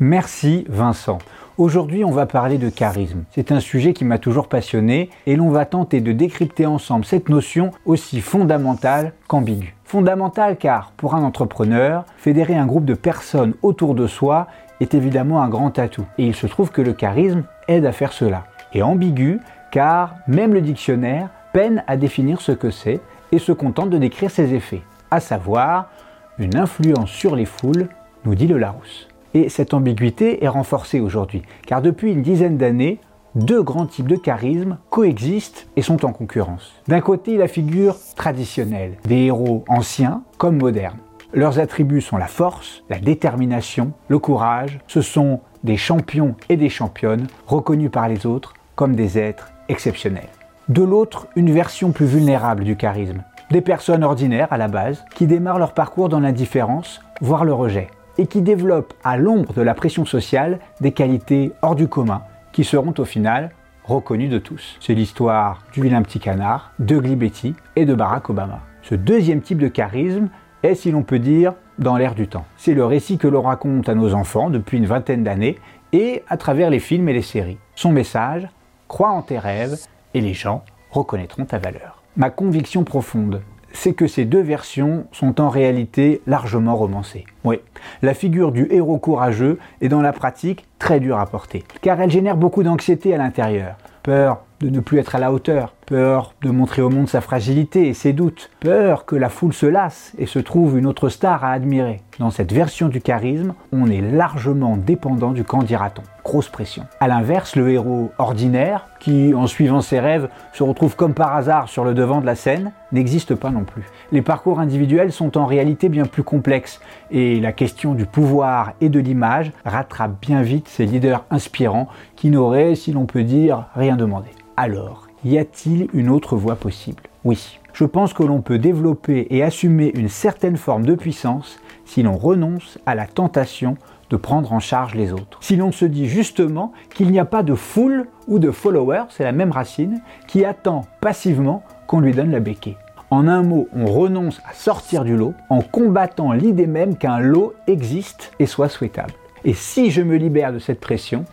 Merci 0.00 0.64
Vincent. 0.68 1.18
Aujourd'hui, 1.56 2.04
on 2.04 2.12
va 2.12 2.26
parler 2.26 2.56
de 2.56 2.68
charisme. 2.70 3.24
C'est 3.32 3.50
un 3.50 3.58
sujet 3.58 3.92
qui 3.92 4.04
m'a 4.04 4.18
toujours 4.18 4.46
passionné 4.46 5.10
et 5.26 5.34
l'on 5.34 5.50
va 5.50 5.64
tenter 5.64 6.00
de 6.00 6.12
décrypter 6.12 6.66
ensemble 6.66 7.04
cette 7.04 7.28
notion 7.28 7.72
aussi 7.84 8.20
fondamentale 8.20 9.12
qu'ambiguë. 9.26 9.74
Fondamentale 9.82 10.56
car, 10.56 10.92
pour 10.96 11.16
un 11.16 11.24
entrepreneur, 11.24 12.04
fédérer 12.16 12.54
un 12.54 12.66
groupe 12.66 12.84
de 12.84 12.94
personnes 12.94 13.54
autour 13.62 13.96
de 13.96 14.06
soi 14.06 14.46
est 14.80 14.94
évidemment 14.94 15.42
un 15.42 15.48
grand 15.48 15.76
atout. 15.80 16.06
Et 16.16 16.26
il 16.26 16.34
se 16.36 16.46
trouve 16.46 16.70
que 16.70 16.82
le 16.82 16.92
charisme 16.92 17.42
aide 17.66 17.84
à 17.84 17.90
faire 17.90 18.12
cela. 18.12 18.44
Et 18.74 18.82
ambigu 18.82 19.40
car 19.72 20.14
même 20.28 20.54
le 20.54 20.60
dictionnaire 20.60 21.28
peine 21.52 21.82
à 21.88 21.96
définir 21.96 22.40
ce 22.40 22.52
que 22.52 22.70
c'est 22.70 23.00
et 23.32 23.40
se 23.40 23.50
contente 23.50 23.90
de 23.90 23.98
décrire 23.98 24.30
ses 24.30 24.54
effets, 24.54 24.82
à 25.10 25.18
savoir 25.18 25.90
une 26.38 26.56
influence 26.56 27.10
sur 27.10 27.34
les 27.34 27.46
foules, 27.46 27.88
nous 28.24 28.36
dit 28.36 28.46
le 28.46 28.58
Larousse. 28.58 29.07
Et 29.34 29.48
cette 29.48 29.74
ambiguïté 29.74 30.44
est 30.44 30.48
renforcée 30.48 31.00
aujourd'hui, 31.00 31.42
car 31.66 31.82
depuis 31.82 32.12
une 32.12 32.22
dizaine 32.22 32.56
d'années, 32.56 32.98
deux 33.34 33.62
grands 33.62 33.86
types 33.86 34.08
de 34.08 34.16
charisme 34.16 34.78
coexistent 34.90 35.68
et 35.76 35.82
sont 35.82 36.04
en 36.04 36.12
concurrence. 36.12 36.72
D'un 36.88 37.00
côté, 37.00 37.36
la 37.36 37.48
figure 37.48 37.96
traditionnelle, 38.16 38.96
des 39.04 39.26
héros 39.26 39.64
anciens 39.68 40.22
comme 40.38 40.58
modernes. 40.58 40.98
Leurs 41.34 41.58
attributs 41.58 42.00
sont 42.00 42.16
la 42.16 42.26
force, 42.26 42.82
la 42.88 42.98
détermination, 42.98 43.92
le 44.08 44.18
courage. 44.18 44.80
Ce 44.86 45.02
sont 45.02 45.40
des 45.62 45.76
champions 45.76 46.34
et 46.48 46.56
des 46.56 46.70
championnes 46.70 47.26
reconnus 47.46 47.90
par 47.90 48.08
les 48.08 48.24
autres 48.24 48.54
comme 48.76 48.96
des 48.96 49.18
êtres 49.18 49.52
exceptionnels. 49.68 50.28
De 50.70 50.82
l'autre, 50.82 51.28
une 51.36 51.50
version 51.50 51.92
plus 51.92 52.06
vulnérable 52.06 52.64
du 52.64 52.76
charisme. 52.76 53.22
Des 53.50 53.60
personnes 53.60 54.04
ordinaires 54.04 54.52
à 54.52 54.56
la 54.56 54.68
base 54.68 55.04
qui 55.14 55.26
démarrent 55.26 55.58
leur 55.58 55.74
parcours 55.74 56.08
dans 56.08 56.20
l'indifférence, 56.20 57.00
voire 57.20 57.44
le 57.44 57.52
rejet, 57.52 57.88
et 58.18 58.26
qui 58.26 58.42
développent 58.42 58.94
à 59.04 59.16
l'ombre 59.16 59.54
de 59.54 59.62
la 59.62 59.74
pression 59.74 60.04
sociale 60.04 60.58
des 60.80 60.92
qualités 60.92 61.52
hors 61.62 61.76
du 61.76 61.88
commun 61.88 62.22
qui 62.52 62.64
seront 62.64 62.94
au 62.98 63.04
final 63.04 63.50
reconnues 63.84 64.28
de 64.28 64.38
tous. 64.38 64.76
C'est 64.80 64.94
l'histoire 64.94 65.62
du 65.72 65.80
vilain 65.80 66.02
petit 66.02 66.18
canard, 66.18 66.72
de 66.78 66.98
Glibetti 66.98 67.54
et 67.76 67.86
de 67.86 67.94
Barack 67.94 68.28
Obama. 68.28 68.60
Ce 68.82 68.94
deuxième 68.94 69.40
type 69.40 69.58
de 69.58 69.68
charisme 69.68 70.28
est, 70.62 70.74
si 70.74 70.90
l'on 70.90 71.02
peut 71.02 71.18
dire, 71.18 71.54
dans 71.78 71.96
l'air 71.96 72.14
du 72.14 72.28
temps. 72.28 72.44
C'est 72.56 72.74
le 72.74 72.84
récit 72.84 73.18
que 73.18 73.28
l'on 73.28 73.42
raconte 73.42 73.88
à 73.88 73.94
nos 73.94 74.14
enfants 74.14 74.50
depuis 74.50 74.78
une 74.78 74.86
vingtaine 74.86 75.24
d'années 75.24 75.58
et 75.92 76.22
à 76.28 76.36
travers 76.36 76.70
les 76.70 76.80
films 76.80 77.08
et 77.08 77.12
les 77.12 77.22
séries. 77.22 77.58
Son 77.74 77.92
message, 77.92 78.48
crois 78.88 79.10
en 79.10 79.22
tes 79.22 79.38
rêves 79.38 79.78
et 80.14 80.20
les 80.20 80.34
gens 80.34 80.64
reconnaîtront 80.90 81.44
ta 81.44 81.58
valeur. 81.58 82.02
Ma 82.16 82.30
conviction 82.30 82.84
profonde, 82.84 83.42
c'est 83.72 83.92
que 83.92 84.06
ces 84.06 84.24
deux 84.24 84.40
versions 84.40 85.06
sont 85.12 85.40
en 85.40 85.48
réalité 85.48 86.20
largement 86.26 86.76
romancées. 86.76 87.24
Oui, 87.44 87.60
la 88.02 88.14
figure 88.14 88.52
du 88.52 88.66
héros 88.70 88.98
courageux 88.98 89.58
est 89.80 89.88
dans 89.88 90.02
la 90.02 90.12
pratique 90.12 90.66
très 90.78 91.00
dure 91.00 91.18
à 91.18 91.26
porter, 91.26 91.64
car 91.80 92.00
elle 92.00 92.10
génère 92.10 92.36
beaucoup 92.36 92.62
d'anxiété 92.62 93.14
à 93.14 93.18
l'intérieur. 93.18 93.76
Peur 94.02 94.42
de 94.60 94.70
ne 94.70 94.80
plus 94.80 94.98
être 94.98 95.14
à 95.14 95.18
la 95.18 95.32
hauteur, 95.32 95.74
peur 95.86 96.34
de 96.42 96.50
montrer 96.50 96.82
au 96.82 96.90
monde 96.90 97.08
sa 97.08 97.20
fragilité 97.20 97.88
et 97.88 97.94
ses 97.94 98.12
doutes, 98.12 98.50
peur 98.60 99.06
que 99.06 99.16
la 99.16 99.28
foule 99.28 99.52
se 99.52 99.66
lasse 99.66 100.12
et 100.18 100.26
se 100.26 100.38
trouve 100.38 100.78
une 100.78 100.86
autre 100.86 101.08
star 101.08 101.44
à 101.44 101.52
admirer. 101.52 102.02
Dans 102.18 102.30
cette 102.30 102.52
version 102.52 102.88
du 102.88 103.00
charisme, 103.00 103.54
on 103.72 103.88
est 103.88 104.00
largement 104.00 104.76
dépendant 104.76 105.30
du 105.30 105.44
camp 105.44 105.62
dira-t-on. 105.62 106.02
Grosse 106.24 106.48
pression. 106.48 106.84
A 107.00 107.08
l'inverse, 107.08 107.54
le 107.54 107.70
héros 107.70 108.10
ordinaire, 108.18 108.88
qui 108.98 109.32
en 109.34 109.46
suivant 109.46 109.80
ses 109.80 110.00
rêves 110.00 110.28
se 110.52 110.62
retrouve 110.64 110.96
comme 110.96 111.14
par 111.14 111.36
hasard 111.36 111.68
sur 111.68 111.84
le 111.84 111.94
devant 111.94 112.20
de 112.20 112.26
la 112.26 112.34
scène, 112.34 112.72
n'existe 112.90 113.34
pas 113.34 113.50
non 113.50 113.64
plus. 113.64 113.84
Les 114.10 114.22
parcours 114.22 114.58
individuels 114.58 115.12
sont 115.12 115.38
en 115.38 115.46
réalité 115.46 115.88
bien 115.88 116.04
plus 116.04 116.24
complexes 116.24 116.80
et 117.10 117.40
la 117.40 117.52
question 117.52 117.94
du 117.94 118.04
pouvoir 118.04 118.72
et 118.80 118.88
de 118.88 118.98
l'image 118.98 119.52
rattrape 119.64 120.20
bien 120.20 120.42
vite 120.42 120.68
ces 120.68 120.86
leaders 120.86 121.24
inspirants 121.30 121.88
qui 122.16 122.30
n'auraient, 122.30 122.74
si 122.74 122.92
l'on 122.92 123.06
peut 123.06 123.22
dire, 123.22 123.66
rien 123.74 123.96
demandé. 123.96 124.28
Alors, 124.60 125.06
y 125.24 125.38
a-t-il 125.38 125.86
une 125.92 126.08
autre 126.08 126.34
voie 126.34 126.56
possible? 126.56 127.04
Oui. 127.22 127.60
Je 127.72 127.84
pense 127.84 128.12
que 128.12 128.24
l'on 128.24 128.40
peut 128.40 128.58
développer 128.58 129.28
et 129.30 129.44
assumer 129.44 129.92
une 129.94 130.08
certaine 130.08 130.56
forme 130.56 130.84
de 130.84 130.96
puissance 130.96 131.60
si 131.84 132.02
l'on 132.02 132.16
renonce 132.16 132.76
à 132.84 132.96
la 132.96 133.06
tentation 133.06 133.76
de 134.10 134.16
prendre 134.16 134.52
en 134.52 134.58
charge 134.58 134.96
les 134.96 135.12
autres. 135.12 135.38
Si 135.42 135.54
l'on 135.54 135.70
se 135.70 135.84
dit 135.84 136.08
justement 136.08 136.72
qu'il 136.92 137.12
n'y 137.12 137.20
a 137.20 137.24
pas 137.24 137.44
de 137.44 137.54
foule 137.54 138.08
ou 138.26 138.40
de 138.40 138.50
follower, 138.50 139.02
c'est 139.10 139.22
la 139.22 139.30
même 139.30 139.52
racine, 139.52 140.02
qui 140.26 140.44
attend 140.44 140.86
passivement 141.00 141.62
qu'on 141.86 142.00
lui 142.00 142.10
donne 142.10 142.32
la 142.32 142.40
béquille. 142.40 142.76
En 143.12 143.28
un 143.28 143.44
mot, 143.44 143.68
on 143.76 143.86
renonce 143.86 144.40
à 144.44 144.54
sortir 144.54 145.04
du 145.04 145.16
lot 145.16 145.34
en 145.50 145.60
combattant 145.60 146.32
l'idée 146.32 146.66
même 146.66 146.96
qu'un 146.96 147.20
lot 147.20 147.54
existe 147.68 148.32
et 148.40 148.46
soit 148.46 148.68
souhaitable. 148.68 149.14
Et 149.44 149.54
si 149.54 149.92
je 149.92 150.02
me 150.02 150.16
libère 150.16 150.52
de 150.52 150.58
cette 150.58 150.80
pression, 150.80 151.26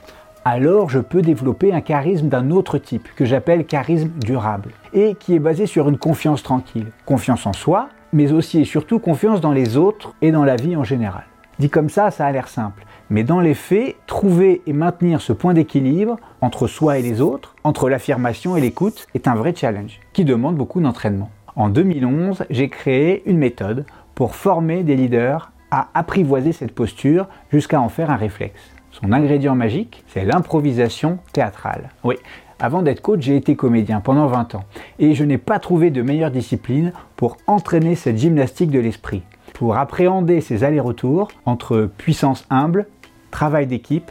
alors 0.45 0.91
je 0.91 0.99
peux 0.99 1.23
développer 1.23 1.73
un 1.73 1.81
charisme 1.81 2.29
d'un 2.29 2.51
autre 2.51 2.77
type 2.77 3.09
que 3.15 3.25
j'appelle 3.25 3.65
charisme 3.65 4.11
durable 4.19 4.69
et 4.93 5.15
qui 5.15 5.33
est 5.33 5.39
basé 5.39 5.65
sur 5.65 5.89
une 5.89 5.97
confiance 5.97 6.43
tranquille. 6.43 6.91
Confiance 7.05 7.47
en 7.47 7.53
soi, 7.53 7.89
mais 8.13 8.31
aussi 8.31 8.61
et 8.61 8.65
surtout 8.65 8.99
confiance 8.99 9.41
dans 9.41 9.51
les 9.51 9.75
autres 9.75 10.13
et 10.21 10.31
dans 10.31 10.45
la 10.45 10.55
vie 10.55 10.75
en 10.75 10.83
général. 10.83 11.23
Dit 11.57 11.71
comme 11.71 11.89
ça, 11.89 12.11
ça 12.11 12.27
a 12.27 12.31
l'air 12.31 12.47
simple. 12.47 12.85
Mais 13.09 13.23
dans 13.23 13.39
les 13.39 13.55
faits, 13.55 13.95
trouver 14.05 14.61
et 14.67 14.73
maintenir 14.73 15.19
ce 15.19 15.33
point 15.33 15.53
d'équilibre 15.53 16.17
entre 16.41 16.67
soi 16.67 16.99
et 16.99 17.01
les 17.01 17.21
autres, 17.21 17.55
entre 17.63 17.89
l'affirmation 17.89 18.55
et 18.55 18.61
l'écoute, 18.61 19.07
est 19.15 19.27
un 19.27 19.35
vrai 19.35 19.53
challenge 19.55 19.99
qui 20.13 20.25
demande 20.25 20.57
beaucoup 20.57 20.79
d'entraînement. 20.79 21.31
En 21.55 21.69
2011, 21.69 22.45
j'ai 22.51 22.69
créé 22.69 23.23
une 23.25 23.37
méthode 23.37 23.85
pour 24.13 24.35
former 24.35 24.83
des 24.83 24.95
leaders 24.95 25.51
à 25.71 25.87
apprivoiser 25.93 26.51
cette 26.51 26.75
posture 26.75 27.27
jusqu'à 27.51 27.81
en 27.81 27.89
faire 27.89 28.11
un 28.11 28.15
réflexe. 28.15 28.74
Son 29.01 29.11
ingrédient 29.11 29.55
magique, 29.55 30.05
c'est 30.07 30.23
l'improvisation 30.23 31.19
théâtrale. 31.33 31.89
Oui, 32.05 32.15
avant 32.59 32.81
d'être 32.81 33.01
coach, 33.01 33.23
j'ai 33.23 33.35
été 33.35 33.57
comédien 33.57 33.99
pendant 33.99 34.27
20 34.27 34.55
ans 34.55 34.63
et 34.99 35.15
je 35.15 35.25
n'ai 35.25 35.37
pas 35.37 35.59
trouvé 35.59 35.89
de 35.89 36.01
meilleure 36.01 36.31
discipline 36.31 36.93
pour 37.17 37.35
entraîner 37.45 37.95
cette 37.95 38.17
gymnastique 38.17 38.71
de 38.71 38.79
l'esprit, 38.79 39.23
pour 39.53 39.75
appréhender 39.75 40.39
ces 40.39 40.63
allers-retours 40.63 41.27
entre 41.45 41.89
puissance 41.97 42.45
humble, 42.49 42.87
travail 43.31 43.67
d'équipe 43.67 44.09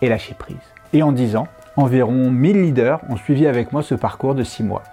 et 0.00 0.08
lâcher 0.08 0.34
prise. 0.38 0.56
Et 0.94 1.02
en 1.02 1.12
10 1.12 1.36
ans, 1.36 1.48
environ 1.76 2.30
1000 2.30 2.62
leaders 2.62 3.00
ont 3.10 3.18
suivi 3.18 3.46
avec 3.46 3.72
moi 3.72 3.82
ce 3.82 3.94
parcours 3.94 4.34
de 4.34 4.42
6 4.42 4.62
mois. 4.62 4.84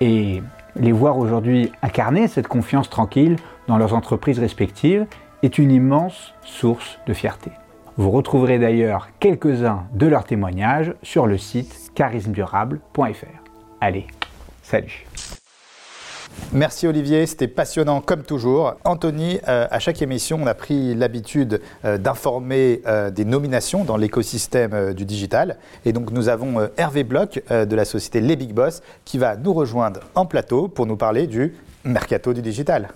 Et 0.00 0.44
les 0.76 0.92
voir 0.92 1.18
aujourd'hui 1.18 1.72
incarner 1.82 2.28
cette 2.28 2.46
confiance 2.46 2.88
tranquille 2.88 3.34
dans 3.66 3.78
leurs 3.78 3.94
entreprises 3.94 4.38
respectives 4.38 5.06
est 5.42 5.58
une 5.58 5.72
immense 5.72 6.34
source 6.44 7.00
de 7.08 7.14
fierté. 7.14 7.50
Vous 7.98 8.10
retrouverez 8.10 8.58
d'ailleurs 8.58 9.08
quelques-uns 9.20 9.86
de 9.94 10.06
leurs 10.06 10.24
témoignages 10.24 10.92
sur 11.02 11.26
le 11.26 11.38
site 11.38 11.92
charismedurable.fr. 11.94 13.26
Allez, 13.80 14.06
salut 14.62 15.06
Merci 16.52 16.86
Olivier, 16.86 17.24
c'était 17.24 17.48
passionnant 17.48 18.02
comme 18.02 18.22
toujours. 18.22 18.74
Anthony, 18.84 19.40
euh, 19.48 19.66
à 19.70 19.78
chaque 19.78 20.02
émission, 20.02 20.38
on 20.42 20.46
a 20.46 20.52
pris 20.52 20.94
l'habitude 20.94 21.62
euh, 21.86 21.96
d'informer 21.96 22.82
euh, 22.86 23.10
des 23.10 23.24
nominations 23.24 23.84
dans 23.84 23.96
l'écosystème 23.96 24.92
du 24.92 25.06
digital. 25.06 25.56
Et 25.86 25.94
donc 25.94 26.10
nous 26.10 26.28
avons 26.28 26.68
Hervé 26.76 27.02
Bloch 27.02 27.40
de 27.48 27.76
la 27.76 27.86
société 27.86 28.20
Les 28.20 28.36
Big 28.36 28.52
Boss 28.52 28.82
qui 29.06 29.16
va 29.16 29.36
nous 29.36 29.54
rejoindre 29.54 30.00
en 30.14 30.26
plateau 30.26 30.68
pour 30.68 30.84
nous 30.84 30.96
parler 30.96 31.26
du 31.26 31.54
mercato 31.84 32.34
du 32.34 32.42
digital. 32.42 32.90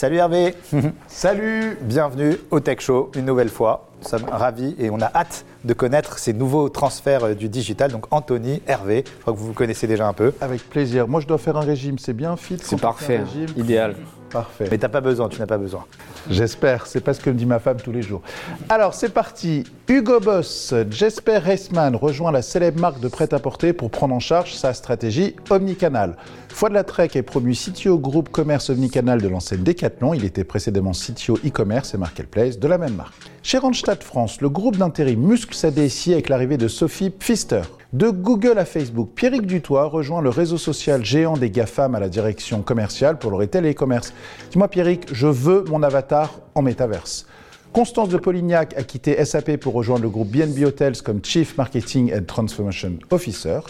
Salut 0.00 0.16
Hervé. 0.16 0.54
Salut. 1.08 1.76
Bienvenue 1.82 2.38
au 2.50 2.60
Tech 2.60 2.80
Show 2.80 3.10
une 3.16 3.26
nouvelle 3.26 3.50
fois. 3.50 3.90
Nous 4.00 4.08
sommes 4.08 4.24
ravis 4.30 4.74
et 4.78 4.88
on 4.88 4.98
a 4.98 5.10
hâte 5.14 5.44
de 5.62 5.74
connaître 5.74 6.18
ces 6.18 6.32
nouveaux 6.32 6.70
transferts 6.70 7.24
euh, 7.24 7.34
du 7.34 7.50
digital. 7.50 7.92
Donc 7.92 8.06
Anthony, 8.10 8.62
Hervé, 8.66 9.04
je 9.04 9.20
crois 9.20 9.34
que 9.34 9.38
vous 9.38 9.48
vous 9.48 9.52
connaissez 9.52 9.86
déjà 9.86 10.08
un 10.08 10.14
peu. 10.14 10.32
Avec 10.40 10.66
plaisir. 10.70 11.06
Moi, 11.06 11.20
je 11.20 11.26
dois 11.26 11.36
faire 11.36 11.58
un 11.58 11.66
régime, 11.66 11.98
c'est 11.98 12.14
bien 12.14 12.34
fit 12.38 12.56
C'est 12.62 12.80
parfait, 12.80 13.20
idéal. 13.58 13.94
Parfait. 14.30 14.68
Mais 14.70 14.78
t'as 14.78 14.88
pas 14.88 15.02
besoin, 15.02 15.28
tu 15.28 15.38
n'as 15.38 15.46
pas 15.46 15.58
besoin. 15.58 15.84
J'espère, 16.30 16.86
c'est 16.86 17.02
pas 17.02 17.12
ce 17.12 17.20
que 17.20 17.28
me 17.28 17.34
dit 17.34 17.44
ma 17.44 17.58
femme 17.58 17.76
tous 17.76 17.92
les 17.92 18.00
jours. 18.00 18.22
Alors 18.70 18.94
c'est 18.94 19.10
parti. 19.10 19.64
Hugo 19.90 20.20
Boss, 20.20 20.72
Jesper 20.88 21.38
Reisman 21.38 21.96
rejoint 21.96 22.30
la 22.30 22.42
célèbre 22.42 22.80
marque 22.80 23.00
de 23.00 23.08
prêt-à-porter 23.08 23.72
pour 23.72 23.90
prendre 23.90 24.14
en 24.14 24.20
charge 24.20 24.54
sa 24.54 24.72
stratégie 24.72 25.34
omnicanal. 25.50 26.16
Foi 26.48 26.68
de 26.68 26.74
la 26.74 26.84
Trek 26.84 27.10
est 27.14 27.22
promu 27.22 27.54
CTO 27.54 27.98
groupe 27.98 28.28
commerce 28.28 28.70
omnicanal 28.70 29.20
de 29.20 29.26
l'enseigne 29.26 29.64
Decathlon. 29.64 30.14
Il 30.14 30.24
était 30.24 30.44
précédemment 30.44 30.92
CTO 30.92 31.38
e-commerce 31.44 31.92
et 31.92 31.98
marketplace 31.98 32.60
de 32.60 32.68
la 32.68 32.78
même 32.78 32.94
marque. 32.94 33.14
Chez 33.42 33.58
Randstad 33.58 34.04
France, 34.04 34.40
le 34.40 34.48
groupe 34.48 34.76
d'intérim 34.76 35.26
muscle 35.26 35.56
sa 35.56 35.66
avec 35.66 36.28
l'arrivée 36.28 36.56
de 36.56 36.68
Sophie 36.68 37.10
Pfister. 37.10 37.62
De 37.92 38.10
Google 38.10 38.58
à 38.58 38.66
Facebook, 38.66 39.10
Pierrick 39.16 39.44
Dutoit 39.44 39.86
rejoint 39.86 40.22
le 40.22 40.30
réseau 40.30 40.56
social 40.56 41.04
géant 41.04 41.36
des 41.36 41.50
GAFAM 41.50 41.96
à 41.96 41.98
la 41.98 42.08
direction 42.08 42.62
commerciale 42.62 43.18
pour 43.18 43.32
le 43.32 43.38
retail 43.38 43.66
et 43.66 43.72
e-commerce. 43.72 44.14
Dis-moi 44.52 44.68
Pierrick, 44.68 45.12
je 45.12 45.26
veux 45.26 45.64
mon 45.68 45.82
avatar 45.82 46.38
en 46.54 46.62
métaverse. 46.62 47.26
Constance 47.72 48.08
de 48.08 48.16
Polignac 48.16 48.76
a 48.76 48.82
quitté 48.82 49.24
SAP 49.24 49.56
pour 49.56 49.74
rejoindre 49.74 50.02
le 50.02 50.08
groupe 50.08 50.28
BNB 50.28 50.64
Hotels 50.64 51.00
comme 51.02 51.24
Chief 51.24 51.56
Marketing 51.56 52.12
and 52.12 52.24
Transformation 52.24 52.94
Officer. 53.10 53.60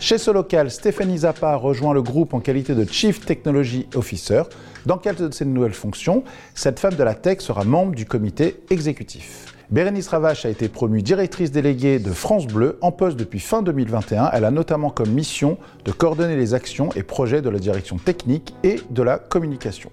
Chez 0.00 0.16
Solocal, 0.16 0.70
Stéphanie 0.70 1.18
Zappa 1.18 1.56
rejoint 1.56 1.92
le 1.92 2.00
groupe 2.00 2.32
en 2.32 2.40
qualité 2.40 2.74
de 2.74 2.90
Chief 2.90 3.26
Technology 3.26 3.86
Officer. 3.94 4.44
Dans 4.86 4.96
quelle 4.96 5.16
de 5.16 5.30
ces 5.30 5.44
nouvelles 5.44 5.74
fonctions, 5.74 6.24
cette 6.54 6.80
femme 6.80 6.94
de 6.94 7.02
la 7.02 7.14
tech 7.14 7.40
sera 7.40 7.64
membre 7.64 7.94
du 7.94 8.06
comité 8.06 8.56
exécutif? 8.70 9.51
Bérénice 9.72 10.08
Ravache 10.08 10.44
a 10.44 10.50
été 10.50 10.68
promue 10.68 11.00
directrice 11.00 11.50
déléguée 11.50 11.98
de 11.98 12.10
France 12.10 12.46
Bleu 12.46 12.76
en 12.82 12.92
poste 12.92 13.16
depuis 13.16 13.40
fin 13.40 13.62
2021. 13.62 14.28
Elle 14.34 14.44
a 14.44 14.50
notamment 14.50 14.90
comme 14.90 15.08
mission 15.08 15.56
de 15.86 15.92
coordonner 15.92 16.36
les 16.36 16.52
actions 16.52 16.90
et 16.94 17.02
projets 17.02 17.40
de 17.40 17.48
la 17.48 17.58
direction 17.58 17.96
technique 17.96 18.54
et 18.64 18.80
de 18.90 19.02
la 19.02 19.16
communication. 19.16 19.88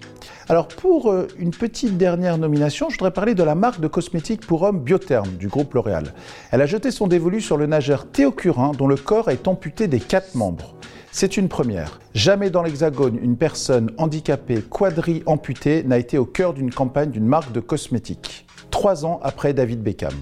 Alors 0.50 0.68
pour 0.68 1.10
euh, 1.10 1.30
une 1.38 1.52
petite 1.52 1.96
dernière 1.96 2.38
nomination, 2.38 2.90
je 2.90 2.96
voudrais 2.96 3.14
parler 3.14 3.36
de 3.36 3.44
la 3.44 3.56
marque 3.56 3.80
de 3.80 3.88
cosmétiques 3.88 4.46
pour 4.46 4.64
hommes 4.64 4.82
Biotherm 4.82 5.30
du 5.38 5.48
groupe 5.48 5.74
L'Oréal. 5.74 6.14
Elle 6.52 6.62
a 6.62 6.66
jeté 6.66 6.92
son 6.92 7.08
dévolu 7.08 7.40
sur 7.40 7.56
le 7.56 7.66
nageur 7.66 8.06
Théo 8.12 8.34
Curin 8.34 8.74
dont 8.78 8.88
le 8.88 8.98
corps 8.98 9.30
est 9.30 9.48
amputé 9.48 9.88
des 9.88 10.02
quatre 10.02 10.36
membres. 10.36 10.76
C'est 11.14 11.38
une 11.38 11.48
première. 11.48 12.02
Jamais 12.14 12.50
dans 12.50 12.64
l'Hexagone, 12.64 13.18
une 13.24 13.38
personne 13.38 13.92
handicapée 13.98 14.62
quadri-amputée 14.62 15.84
n'a 15.84 16.00
été 16.00 16.18
au 16.18 16.26
cœur 16.26 16.54
d'une 16.54 16.70
campagne 16.70 17.12
d'une 17.12 17.26
marque 17.26 17.54
de 17.54 17.62
cosmétiques. 17.62 18.46
Trois 18.80 19.06
ans 19.06 19.20
après 19.24 19.52
David 19.54 19.84
Beckham. 19.84 20.14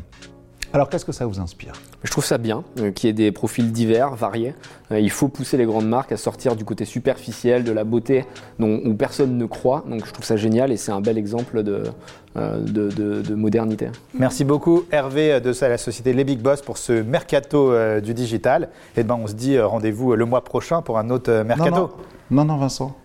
Alors 0.73 0.89
qu'est-ce 0.89 1.05
que 1.05 1.11
ça 1.11 1.27
vous 1.27 1.39
inspire? 1.39 1.73
Je 2.01 2.09
trouve 2.09 2.25
ça 2.25 2.39
bien 2.39 2.63
euh, 2.79 2.89
qu'il 2.89 3.07
y 3.07 3.11
ait 3.11 3.13
des 3.13 3.31
profils 3.31 3.71
divers, 3.71 4.15
variés. 4.15 4.55
Euh, 4.91 4.99
il 4.99 5.11
faut 5.11 5.27
pousser 5.27 5.57
les 5.57 5.65
grandes 5.65 5.88
marques 5.88 6.11
à 6.11 6.17
sortir 6.17 6.55
du 6.55 6.65
côté 6.65 6.84
superficiel, 6.84 7.63
de 7.63 7.71
la 7.71 7.84
beauté 7.84 8.25
dont, 8.57 8.81
où 8.84 8.95
personne 8.95 9.38
ne 9.38 9.45
croit. 9.45 9.84
Donc 9.88 10.07
je 10.07 10.11
trouve 10.11 10.25
ça 10.25 10.38
génial 10.38 10.71
et 10.71 10.77
c'est 10.77 10.91
un 10.91 11.01
bel 11.01 11.19
exemple 11.19 11.61
de, 11.61 11.84
euh, 12.35 12.59
de, 12.59 12.89
de- 12.89 13.21
de 13.21 13.35
modernité. 13.35 13.89
Merci 14.15 14.43
beaucoup 14.43 14.85
Hervé 14.91 15.39
de 15.39 15.53
la 15.61 15.77
société 15.77 16.11
Les 16.13 16.23
Big 16.23 16.39
Boss 16.39 16.63
pour 16.63 16.79
ce 16.79 16.93
mercato 17.03 17.71
euh, 17.71 18.01
du 18.01 18.15
digital. 18.15 18.69
Et 18.97 19.03
ben 19.03 19.19
on 19.23 19.27
se 19.27 19.35
dit 19.35 19.55
euh, 19.55 19.67
rendez-vous 19.67 20.15
le 20.15 20.25
mois 20.25 20.43
prochain 20.43 20.81
pour 20.81 20.97
un 20.97 21.11
autre 21.11 21.31
euh, 21.31 21.43
mercato. 21.43 21.69
Non, 21.75 21.81
non, 22.31 22.43
non, 22.43 22.45
non, 22.45 22.57
Vincent. 22.57 22.97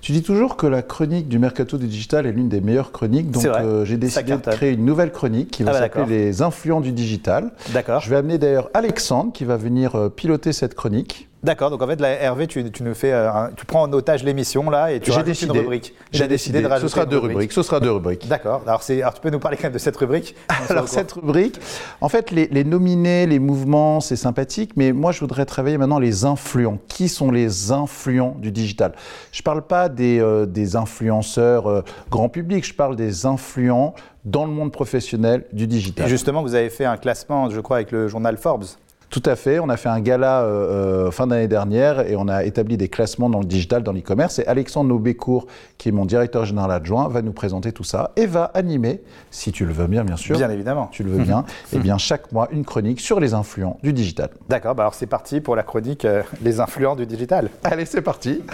Tu 0.00 0.12
dis 0.12 0.22
toujours 0.22 0.56
que 0.56 0.66
la 0.66 0.82
chronique 0.82 1.28
du 1.28 1.38
mercato 1.38 1.76
du 1.76 1.86
digital 1.86 2.26
est 2.26 2.32
l'une 2.32 2.48
des 2.48 2.60
meilleures 2.60 2.92
chroniques, 2.92 3.30
donc 3.30 3.44
euh, 3.44 3.84
j'ai 3.84 3.96
décidé 3.96 4.32
de 4.32 4.50
créer 4.50 4.72
une 4.72 4.84
nouvelle 4.84 5.12
chronique 5.12 5.50
qui 5.50 5.62
va 5.62 5.70
Ah 5.70 5.74
bah 5.74 5.80
s'appeler. 5.80 6.06
Les 6.06 6.42
influents 6.42 6.80
du 6.80 6.92
digital. 6.92 7.52
D'accord. 7.74 8.00
Je 8.00 8.10
vais 8.10 8.16
amener 8.16 8.38
d'ailleurs 8.38 8.70
Alexandre 8.74 9.32
qui 9.32 9.44
va 9.44 9.56
venir 9.56 9.94
euh, 9.96 10.08
piloter 10.08 10.52
cette 10.52 10.74
chronique. 10.74 11.28
D'accord, 11.42 11.70
donc 11.70 11.80
en 11.80 11.86
fait, 11.86 11.98
Hervé, 12.02 12.46
tu, 12.46 12.70
tu 12.70 12.82
nous 12.82 12.92
fais, 12.94 13.12
euh, 13.12 13.32
un- 13.32 13.50
tu 13.56 13.64
prends 13.64 13.82
en 13.82 13.92
otage 13.94 14.22
l'émission 14.24 14.68
là 14.68 14.92
et 14.92 15.00
tu 15.00 15.10
J'ai 15.10 15.22
décidé. 15.22 15.54
une 15.54 15.60
rubrique. 15.60 15.94
J'ai 16.12 16.28
décidé 16.28 16.60
de 16.60 16.66
rajouter 16.66 16.88
Ce 16.88 16.94
sera 16.94 17.04
une 17.04 17.10
deux 17.10 17.18
rubriques. 17.18 17.52
Ce 17.52 17.62
sera 17.62 17.80
deux 17.80 17.92
rubriques. 17.92 18.28
D'accord. 18.28 18.62
Alors, 18.66 18.84
tu 18.84 19.02
peux 19.22 19.30
nous 19.30 19.38
parler 19.38 19.56
quand 19.56 19.64
même 19.64 19.72
de 19.72 19.78
cette 19.78 19.96
rubrique 19.96 20.34
Alors 20.68 20.86
cette 20.88 21.12
rubrique, 21.12 21.58
en 22.02 22.10
fait, 22.10 22.30
les, 22.30 22.46
les 22.48 22.62
nominés, 22.64 23.26
les 23.26 23.38
mouvements, 23.38 24.00
c'est 24.00 24.16
sympathique, 24.16 24.72
mais 24.76 24.92
moi, 24.92 25.12
je 25.12 25.20
voudrais 25.20 25.46
travailler 25.46 25.78
maintenant 25.78 25.98
les 25.98 26.26
influents. 26.26 26.78
Qui 26.88 27.08
sont 27.08 27.30
les 27.30 27.72
influents 27.72 28.36
du 28.38 28.52
digital? 28.52 28.92
Je 29.32 29.40
ne 29.40 29.44
parle 29.44 29.62
pas 29.62 29.88
des, 29.88 30.20
euh, 30.20 30.44
des 30.44 30.76
influenceurs 30.76 31.68
euh, 31.70 31.82
grand 32.10 32.28
public, 32.28 32.66
je 32.66 32.74
parle 32.74 32.96
des 32.96 33.24
influents 33.24 33.94
dans 34.26 34.44
le 34.44 34.50
monde 34.52 34.72
professionnel 34.72 35.46
du 35.54 35.66
digital. 35.66 36.04
Et 36.06 36.08
justement, 36.10 36.42
vous 36.42 36.54
avez 36.54 36.68
fait 36.68 36.84
un 36.84 36.98
classement, 36.98 37.48
je 37.48 37.60
crois, 37.60 37.78
avec 37.78 37.92
le 37.92 38.08
journal 38.08 38.36
Forbes. 38.36 38.64
Tout 39.10 39.22
à 39.26 39.34
fait. 39.34 39.58
On 39.58 39.68
a 39.68 39.76
fait 39.76 39.88
un 39.88 40.00
gala 40.00 40.42
euh, 40.42 41.08
euh, 41.08 41.10
fin 41.10 41.26
d'année 41.26 41.48
dernière 41.48 42.06
et 42.08 42.14
on 42.14 42.28
a 42.28 42.44
établi 42.44 42.76
des 42.76 42.88
classements 42.88 43.28
dans 43.28 43.40
le 43.40 43.44
digital, 43.44 43.82
dans 43.82 43.92
l'e-commerce. 43.92 44.38
Et 44.38 44.46
Alexandre 44.46 44.88
Nobécourt, 44.88 45.48
qui 45.78 45.88
est 45.88 45.92
mon 45.92 46.06
directeur 46.06 46.44
général 46.44 46.70
adjoint, 46.70 47.08
va 47.08 47.20
nous 47.20 47.32
présenter 47.32 47.72
tout 47.72 47.82
ça 47.82 48.12
et 48.14 48.26
va 48.26 48.44
animer, 48.54 49.02
si 49.32 49.50
tu 49.50 49.66
le 49.66 49.72
veux 49.72 49.88
bien, 49.88 50.04
bien 50.04 50.16
sûr. 50.16 50.36
Bien 50.36 50.48
évidemment. 50.48 50.88
Tu 50.92 51.02
le 51.02 51.10
veux 51.10 51.24
bien. 51.24 51.44
et 51.72 51.78
bien 51.78 51.98
chaque 51.98 52.30
mois, 52.30 52.46
une 52.52 52.64
chronique 52.64 53.00
sur 53.00 53.18
les 53.18 53.34
influents 53.34 53.78
du 53.82 53.92
digital. 53.92 54.30
D'accord, 54.48 54.76
bah 54.76 54.84
alors 54.84 54.94
c'est 54.94 55.06
parti 55.06 55.40
pour 55.40 55.56
la 55.56 55.64
chronique 55.64 56.04
euh, 56.04 56.22
Les 56.42 56.60
influents 56.60 56.94
du 56.94 57.04
digital. 57.04 57.50
Allez, 57.64 57.86
c'est 57.86 58.02
parti. 58.02 58.44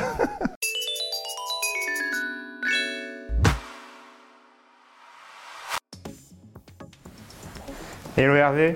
Hello 8.16 8.35
Hervé. 8.35 8.74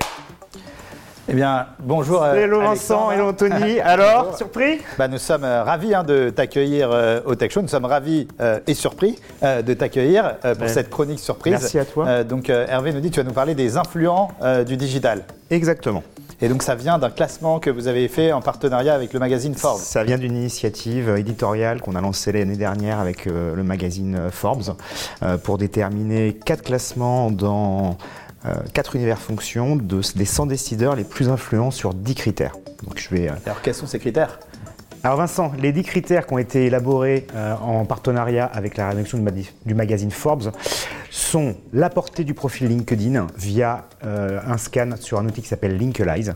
Eh 1.32 1.34
bien, 1.34 1.66
bonjour. 1.78 2.24
euh, 2.24 2.34
Hello 2.34 2.58
Vincent, 2.60 3.08
Alexandre. 3.08 3.12
hello 3.12 3.28
Anthony. 3.28 3.78
Alors, 3.84 4.22
Bonjour. 4.24 4.36
surpris 4.38 4.80
bah, 4.98 5.06
Nous 5.06 5.18
sommes 5.18 5.44
euh, 5.44 5.62
ravis 5.62 5.94
hein, 5.94 6.02
de 6.02 6.30
t'accueillir 6.30 6.90
euh, 6.92 7.20
au 7.24 7.36
Tech 7.36 7.52
Show. 7.52 7.62
Nous 7.62 7.68
sommes 7.68 7.84
ravis 7.84 8.26
euh, 8.40 8.58
et 8.66 8.74
surpris 8.74 9.16
euh, 9.44 9.62
de 9.62 9.72
t'accueillir 9.74 10.34
euh, 10.44 10.54
pour 10.54 10.64
Ouais. 10.64 10.68
cette 10.68 10.90
chronique 10.90 11.20
surprise. 11.20 11.52
Merci 11.52 11.78
à 11.78 11.84
toi. 11.84 12.06
Euh, 12.08 12.24
donc, 12.24 12.50
euh, 12.50 12.66
Hervé 12.68 12.92
nous 12.92 13.00
dit 13.00 13.10
tu 13.12 13.20
vas 13.20 13.24
nous 13.26 13.32
parler 13.32 13.54
des 13.54 13.76
influents 13.76 14.32
euh, 14.42 14.64
du 14.64 14.76
digital. 14.76 15.22
Exactement. 15.50 16.02
Et 16.42 16.48
donc, 16.48 16.62
ça 16.62 16.74
vient 16.74 16.98
d'un 16.98 17.10
classement 17.10 17.60
que 17.60 17.68
vous 17.68 17.86
avez 17.86 18.08
fait 18.08 18.32
en 18.32 18.40
partenariat 18.40 18.94
avec 18.94 19.12
le 19.12 19.20
magazine 19.20 19.54
Forbes. 19.54 19.78
Ça 19.78 20.02
vient 20.04 20.16
d'une 20.16 20.34
initiative 20.34 21.14
éditoriale 21.18 21.82
qu'on 21.82 21.94
a 21.94 22.00
lancée 22.00 22.32
l'année 22.32 22.56
dernière 22.56 22.98
avec 22.98 23.26
euh, 23.26 23.54
le 23.54 23.62
magazine 23.62 24.16
euh, 24.18 24.30
Forbes 24.30 24.74
euh, 25.22 25.36
pour 25.36 25.58
déterminer 25.58 26.32
quatre 26.32 26.62
classements 26.62 27.30
dans 27.30 27.90
euh, 27.90 27.92
quatre 28.72 28.96
univers 28.96 29.18
fonctions 29.18 29.76
de, 29.76 30.00
des 30.16 30.24
100 30.24 30.46
décideurs 30.46 30.96
les 30.96 31.04
plus 31.04 31.28
influents 31.28 31.70
sur 31.70 31.94
10 31.94 32.14
critères. 32.14 32.56
Donc 32.84 32.98
je 32.98 33.08
vais. 33.10 33.28
euh, 33.28 33.34
Alors, 33.44 33.60
quels 33.62 33.74
sont 33.74 33.86
ces 33.86 33.98
critères? 33.98 34.38
Alors 35.02 35.16
Vincent, 35.16 35.52
les 35.58 35.72
10 35.72 35.82
critères 35.84 36.26
qui 36.26 36.34
ont 36.34 36.38
été 36.38 36.66
élaborés 36.66 37.26
euh, 37.34 37.54
en 37.56 37.86
partenariat 37.86 38.44
avec 38.44 38.76
la 38.76 38.90
rédaction 38.90 39.18
du, 39.64 39.74
magazine 39.74 40.10
Forbes 40.10 40.52
sont 41.10 41.56
la 41.72 41.88
portée 41.88 42.22
du 42.22 42.34
profil 42.34 42.68
LinkedIn 42.68 43.26
via 43.38 43.88
euh, 44.04 44.40
un 44.46 44.58
scan 44.58 44.90
sur 45.00 45.18
un 45.18 45.24
outil 45.24 45.40
qui 45.40 45.48
s'appelle 45.48 45.78
Linkalize, 45.78 46.34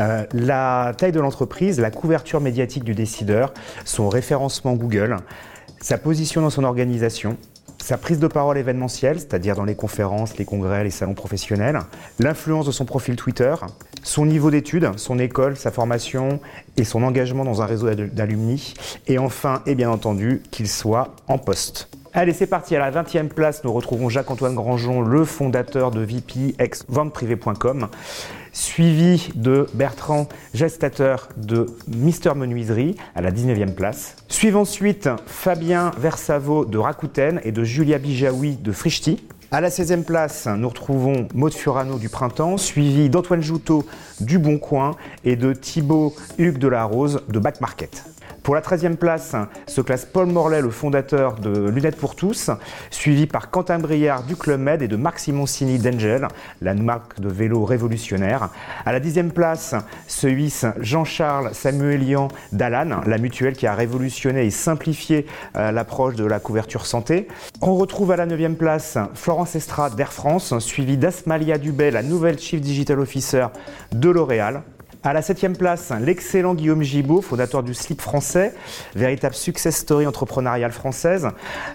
euh, 0.00 0.24
la 0.32 0.94
taille 0.98 1.12
de 1.12 1.20
l'entreprise, 1.20 1.78
la 1.78 1.92
couverture 1.92 2.40
médiatique 2.40 2.82
du 2.82 2.96
décideur, 2.96 3.54
son 3.84 4.08
référencement 4.08 4.72
Google, 4.74 5.18
sa 5.80 5.96
position 5.96 6.40
dans 6.40 6.50
son 6.50 6.64
organisation, 6.64 7.36
sa 7.82 7.98
prise 7.98 8.18
de 8.20 8.28
parole 8.28 8.56
événementielle, 8.58 9.18
c'est-à-dire 9.18 9.56
dans 9.56 9.64
les 9.64 9.74
conférences, 9.74 10.38
les 10.38 10.44
congrès, 10.44 10.84
les 10.84 10.90
salons 10.90 11.14
professionnels, 11.14 11.80
l'influence 12.20 12.66
de 12.66 12.70
son 12.72 12.84
profil 12.84 13.16
Twitter, 13.16 13.54
son 14.04 14.24
niveau 14.24 14.50
d'études, 14.50 14.90
son 14.96 15.18
école, 15.18 15.56
sa 15.56 15.70
formation 15.72 16.38
et 16.76 16.84
son 16.84 17.02
engagement 17.02 17.44
dans 17.44 17.60
un 17.60 17.66
réseau 17.66 17.86
d'al- 17.88 18.10
d'alumni, 18.10 18.74
et 19.08 19.18
enfin, 19.18 19.62
et 19.66 19.74
bien 19.74 19.90
entendu, 19.90 20.42
qu'il 20.52 20.68
soit 20.68 21.14
en 21.26 21.38
poste. 21.38 21.88
Allez, 22.14 22.34
c'est 22.34 22.46
parti. 22.46 22.76
À 22.76 22.78
la 22.78 22.90
20e 23.02 23.28
place, 23.28 23.64
nous 23.64 23.72
retrouvons 23.72 24.08
Jacques-Antoine 24.10 24.54
Grangeon, 24.54 25.00
le 25.00 25.24
fondateur 25.24 25.90
de 25.90 26.02
VP 26.02 26.54
ex 26.58 26.84
venteprivée.com, 26.88 27.88
suivi 28.52 29.30
de 29.34 29.66
Bertrand, 29.74 30.28
gestateur 30.54 31.28
de 31.36 31.66
Mister 31.88 32.34
Menuiserie, 32.34 32.96
à 33.14 33.22
la 33.22 33.30
19e 33.30 33.74
place. 33.74 34.16
Suivent 34.28 34.56
ensuite 34.56 35.08
Fabien 35.26 35.90
Versavo 35.98 36.64
de 36.64 36.78
Rakuten 36.78 37.40
et 37.44 37.52
de 37.52 37.64
Julia 37.64 37.98
Bijaoui 37.98 38.56
de 38.56 38.72
Frishti. 38.72 39.24
À 39.50 39.60
la 39.60 39.68
16e 39.68 40.02
place, 40.04 40.46
nous 40.46 40.68
retrouvons 40.68 41.28
Maud 41.34 41.52
Furano 41.52 41.98
du 41.98 42.08
Printemps, 42.08 42.56
suivi 42.56 43.10
d'Antoine 43.10 43.42
Joutot 43.42 43.84
du 44.20 44.38
Bon 44.38 44.58
Coin 44.58 44.96
et 45.24 45.36
de 45.36 45.52
Thibaut 45.52 46.14
Hugues 46.38 46.58
de 46.58 46.68
la 46.68 46.84
Rose 46.84 47.22
de 47.28 47.38
Back 47.38 47.60
Market. 47.60 48.04
Pour 48.42 48.56
la 48.56 48.60
13e 48.60 48.96
place 48.96 49.36
se 49.68 49.80
classe 49.80 50.04
Paul 50.04 50.26
Morlet, 50.26 50.60
le 50.60 50.70
fondateur 50.70 51.34
de 51.36 51.68
Lunettes 51.68 51.96
pour 51.96 52.16
tous, 52.16 52.50
suivi 52.90 53.28
par 53.28 53.50
Quentin 53.50 53.78
Briard 53.78 54.24
du 54.24 54.34
Club 54.34 54.58
Med 54.58 54.82
et 54.82 54.88
de 54.88 54.96
Marc 54.96 55.20
Simoncini 55.20 55.78
d'Angel, 55.78 56.26
la 56.60 56.74
marque 56.74 57.20
de 57.20 57.28
vélo 57.28 57.64
révolutionnaire. 57.64 58.48
À 58.84 58.92
la 58.92 58.98
10e 58.98 59.30
place 59.30 59.76
se 60.08 60.26
hisse 60.26 60.66
Jean-Charles 60.80 61.54
Samuelian 61.54 62.28
d'Alan, 62.50 63.02
la 63.06 63.18
mutuelle 63.18 63.54
qui 63.54 63.68
a 63.68 63.76
révolutionné 63.76 64.44
et 64.44 64.50
simplifié 64.50 65.26
euh, 65.56 65.70
l'approche 65.70 66.16
de 66.16 66.24
la 66.24 66.40
couverture 66.40 66.86
santé. 66.86 67.28
On 67.60 67.76
retrouve 67.76 68.10
à 68.10 68.16
la 68.16 68.26
9e 68.26 68.56
place 68.56 68.98
Florence 69.14 69.54
Estrade 69.54 69.94
d'Air 69.94 70.12
France, 70.12 70.58
suivi 70.58 70.96
d'Asmalia 70.96 71.58
Dubé, 71.58 71.92
la 71.92 72.02
nouvelle 72.02 72.40
Chief 72.40 72.60
Digital 72.60 72.98
Officer 72.98 73.46
de 73.92 74.10
L'Oréal. 74.10 74.62
À 75.04 75.12
la 75.12 75.20
septième 75.20 75.56
place, 75.56 75.92
l'excellent 76.00 76.54
Guillaume 76.54 76.82
Gibaud, 76.82 77.22
fondateur 77.22 77.64
du 77.64 77.74
slip 77.74 78.00
français, 78.00 78.54
véritable 78.94 79.34
success 79.34 79.74
story 79.74 80.06
entrepreneuriale 80.06 80.70
française, 80.70 81.28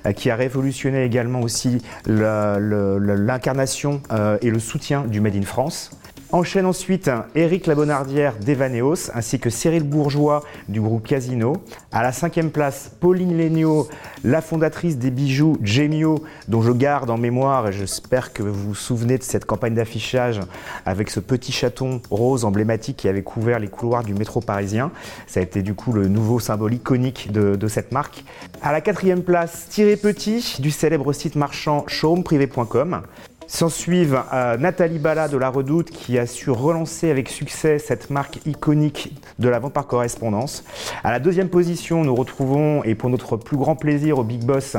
euh, 0.05 0.13
qui 0.13 0.29
a 0.29 0.37
révolutionné 0.37 1.03
également 1.03 1.41
aussi 1.41 1.81
l'incarnation 2.05 4.01
euh, 4.13 4.37
et 4.41 4.49
le 4.49 4.59
soutien 4.59 5.03
du 5.03 5.19
Made 5.19 5.35
in 5.35 5.41
France. 5.41 5.91
Enchaîne 6.33 6.65
ensuite 6.65 7.09
Éric 7.35 7.67
Labonardière 7.67 8.37
d'Evaneos 8.37 9.11
ainsi 9.13 9.39
que 9.39 9.49
Cyril 9.49 9.83
Bourgeois 9.83 10.43
du 10.67 10.81
groupe 10.81 11.07
Casino. 11.07 11.53
À 11.93 12.03
la 12.03 12.11
cinquième 12.11 12.51
place, 12.51 12.91
Pauline 12.99 13.37
Léniaud, 13.37 13.87
la 14.25 14.41
fondatrice 14.41 14.97
des 14.97 15.09
bijoux 15.09 15.57
Gemio, 15.63 16.21
dont 16.49 16.61
je 16.61 16.73
garde 16.73 17.09
en 17.09 17.17
mémoire 17.17 17.69
et 17.69 17.71
j'espère 17.71 18.33
que 18.33 18.43
vous 18.43 18.69
vous 18.69 18.75
souvenez 18.75 19.17
de 19.17 19.23
cette 19.23 19.45
campagne 19.45 19.73
d'affichage 19.73 20.41
avec 20.85 21.09
ce 21.11 21.21
petit 21.21 21.53
chaton 21.53 22.01
rose 22.11 22.43
emblématique 22.43 22.97
qui 22.97 23.07
avait 23.07 23.23
couvert 23.23 23.59
les 23.59 23.69
couloirs 23.69 24.03
du 24.03 24.13
métro 24.13 24.41
parisien. 24.41 24.91
Ça 25.27 25.39
a 25.39 25.43
été 25.43 25.61
du 25.61 25.75
coup 25.75 25.93
le 25.93 26.09
nouveau 26.09 26.41
symbole 26.41 26.73
iconique 26.73 27.31
de, 27.31 27.67
cette 27.69 27.93
marque. 27.93 28.25
À 28.61 28.73
la 28.73 28.81
quatrième 28.81 29.23
place, 29.23 29.67
Thierry 29.69 29.95
Petit 29.95 30.57
du 30.59 30.71
célèbre 30.71 31.13
site 31.13 31.35
marchand 31.35 31.85
showroomprivé.com. 31.87 33.01
S'en 33.47 33.69
suivent 33.69 34.21
euh, 34.33 34.57
Nathalie 34.57 34.99
Bala 34.99 35.29
de 35.29 35.37
La 35.37 35.47
Redoute 35.49 35.89
qui 35.89 36.19
a 36.19 36.27
su 36.27 36.51
relancer 36.51 37.09
avec 37.09 37.29
succès 37.29 37.79
cette 37.79 38.09
marque 38.09 38.39
iconique 38.45 39.13
de 39.39 39.47
la 39.47 39.59
vente 39.59 39.71
par 39.71 39.87
correspondance. 39.87 40.65
À 41.03 41.11
la 41.11 41.19
deuxième 41.19 41.47
position, 41.47 42.03
nous 42.03 42.13
retrouvons, 42.13 42.83
et 42.83 42.93
pour 42.93 43.09
notre 43.09 43.37
plus 43.37 43.55
grand 43.55 43.77
plaisir 43.77 44.19
au 44.19 44.23
Big 44.25 44.43
Boss, 44.43 44.75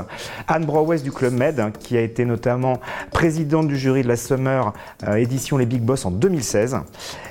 Anne 0.48 0.66
Browes 0.66 1.02
du 1.02 1.10
Club 1.10 1.32
Med 1.32 1.58
hein, 1.60 1.70
qui 1.70 1.96
a 1.96 2.02
été 2.02 2.26
notamment 2.26 2.78
présidente 3.10 3.68
du 3.68 3.78
jury 3.78 4.02
de 4.02 4.08
la 4.08 4.16
Summer 4.16 4.74
euh, 5.06 5.14
édition 5.14 5.56
Les 5.56 5.66
Big 5.66 5.80
Boss 5.80 6.04
en 6.04 6.10
2016. 6.10 6.76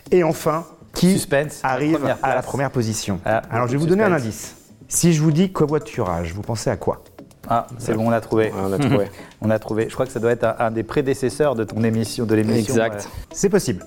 Et 0.10 0.24
enfin, 0.24 0.66
qui 0.94 1.24
arrive 1.62 2.16
à 2.24 2.34
la 2.34 2.42
première 2.42 2.72
position 2.72 3.20
Ah, 3.26 3.44
Alors 3.52 3.68
je 3.68 3.74
vais 3.74 3.78
vous 3.78 3.86
donner 3.86 4.04
un 4.04 4.12
indice. 4.12 4.56
Si 4.88 5.14
je 5.14 5.22
vous 5.22 5.32
dis 5.32 5.52
covoiturage, 5.52 6.34
vous 6.34 6.42
pensez 6.42 6.72
à 6.72 6.78
quoi? 6.78 7.04
Ah, 7.50 7.68
c'est 7.78 7.94
bon, 7.94 8.08
on 8.08 8.12
a 8.12 8.22
trouvé. 8.22 8.52
on 8.56 8.74
a 8.74 8.78
trouvé. 8.78 9.08
on 9.42 9.50
a 9.50 9.60
trouvé. 9.60 9.86
Je 9.90 9.94
crois 9.94 10.06
que 10.06 10.12
ça 10.12 10.20
doit 10.20 10.32
être 10.32 10.44
un, 10.44 10.56
un 10.60 10.72
des 10.72 10.84
prédécesseurs 10.84 11.56
de 11.56 11.64
ton 11.64 11.84
émission, 11.84 12.26
de 12.26 12.36
l'émission. 12.36 12.74
Exact. 12.74 13.04
ouais. 13.06 13.26
C'est 13.32 13.50
possible. 13.50 13.86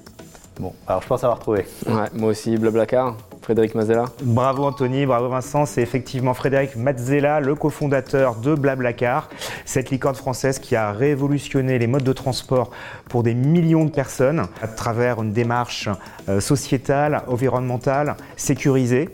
Bon, 0.61 0.75
alors 0.87 1.01
je 1.01 1.07
pense 1.07 1.25
avoir 1.25 1.39
trouvé. 1.39 1.65
Ouais, 1.87 2.09
moi 2.13 2.31
aussi, 2.31 2.55
Blablacar, 2.59 3.17
Frédéric 3.41 3.75
Mazella. 3.75 4.05
Bravo 4.23 4.65
Anthony, 4.65 5.07
bravo 5.07 5.31
Vincent, 5.31 5.65
c'est 5.65 5.81
effectivement 5.81 6.35
Frédéric 6.35 6.77
Mazzella, 6.77 7.41
le 7.41 7.55
cofondateur 7.55 8.35
de 8.37 8.55
Blablacar, 8.55 9.31
cette 9.65 9.89
licorne 9.91 10.17
française 10.17 10.59
qui 10.59 10.77
a 10.77 10.93
révolutionné 10.93 11.79
les 11.79 11.87
modes 11.87 12.05
de 12.05 12.13
transport 12.13 12.71
pour 13.09 13.23
des 13.23 13.33
millions 13.33 13.87
de 13.87 13.91
personnes 13.91 14.49
à 14.61 14.69
travers 14.69 15.23
une 15.23 15.33
démarche 15.33 15.89
euh, 16.29 16.41
sociétale, 16.41 17.23
environnementale, 17.27 18.17
sécurisée. 18.37 19.09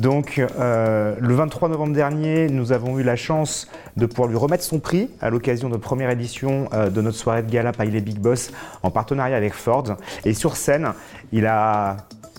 Donc, 0.00 0.38
euh, 0.58 1.14
le 1.20 1.34
23 1.34 1.68
novembre 1.68 1.92
dernier, 1.92 2.48
nous 2.48 2.72
avons 2.72 2.98
eu 2.98 3.02
la 3.02 3.16
chance 3.16 3.68
de 3.98 4.06
pouvoir 4.06 4.28
lui 4.30 4.36
remettre 4.38 4.64
son 4.64 4.78
prix 4.78 5.10
à 5.20 5.28
l'occasion 5.28 5.68
de 5.68 5.76
première 5.76 6.08
édition 6.08 6.70
euh, 6.72 6.88
de 6.88 7.02
notre 7.02 7.18
soirée 7.18 7.42
de 7.42 7.50
gala 7.50 7.72
Piley 7.72 8.00
Big 8.00 8.18
Boss 8.18 8.50
en 8.82 8.90
partenariat 8.90 9.36
avec 9.36 9.52
Ford. 9.52 9.84
Et 10.24 10.32
sur 10.32 10.56
scène, 10.56 10.94
il 11.32 11.44
a 11.44 11.98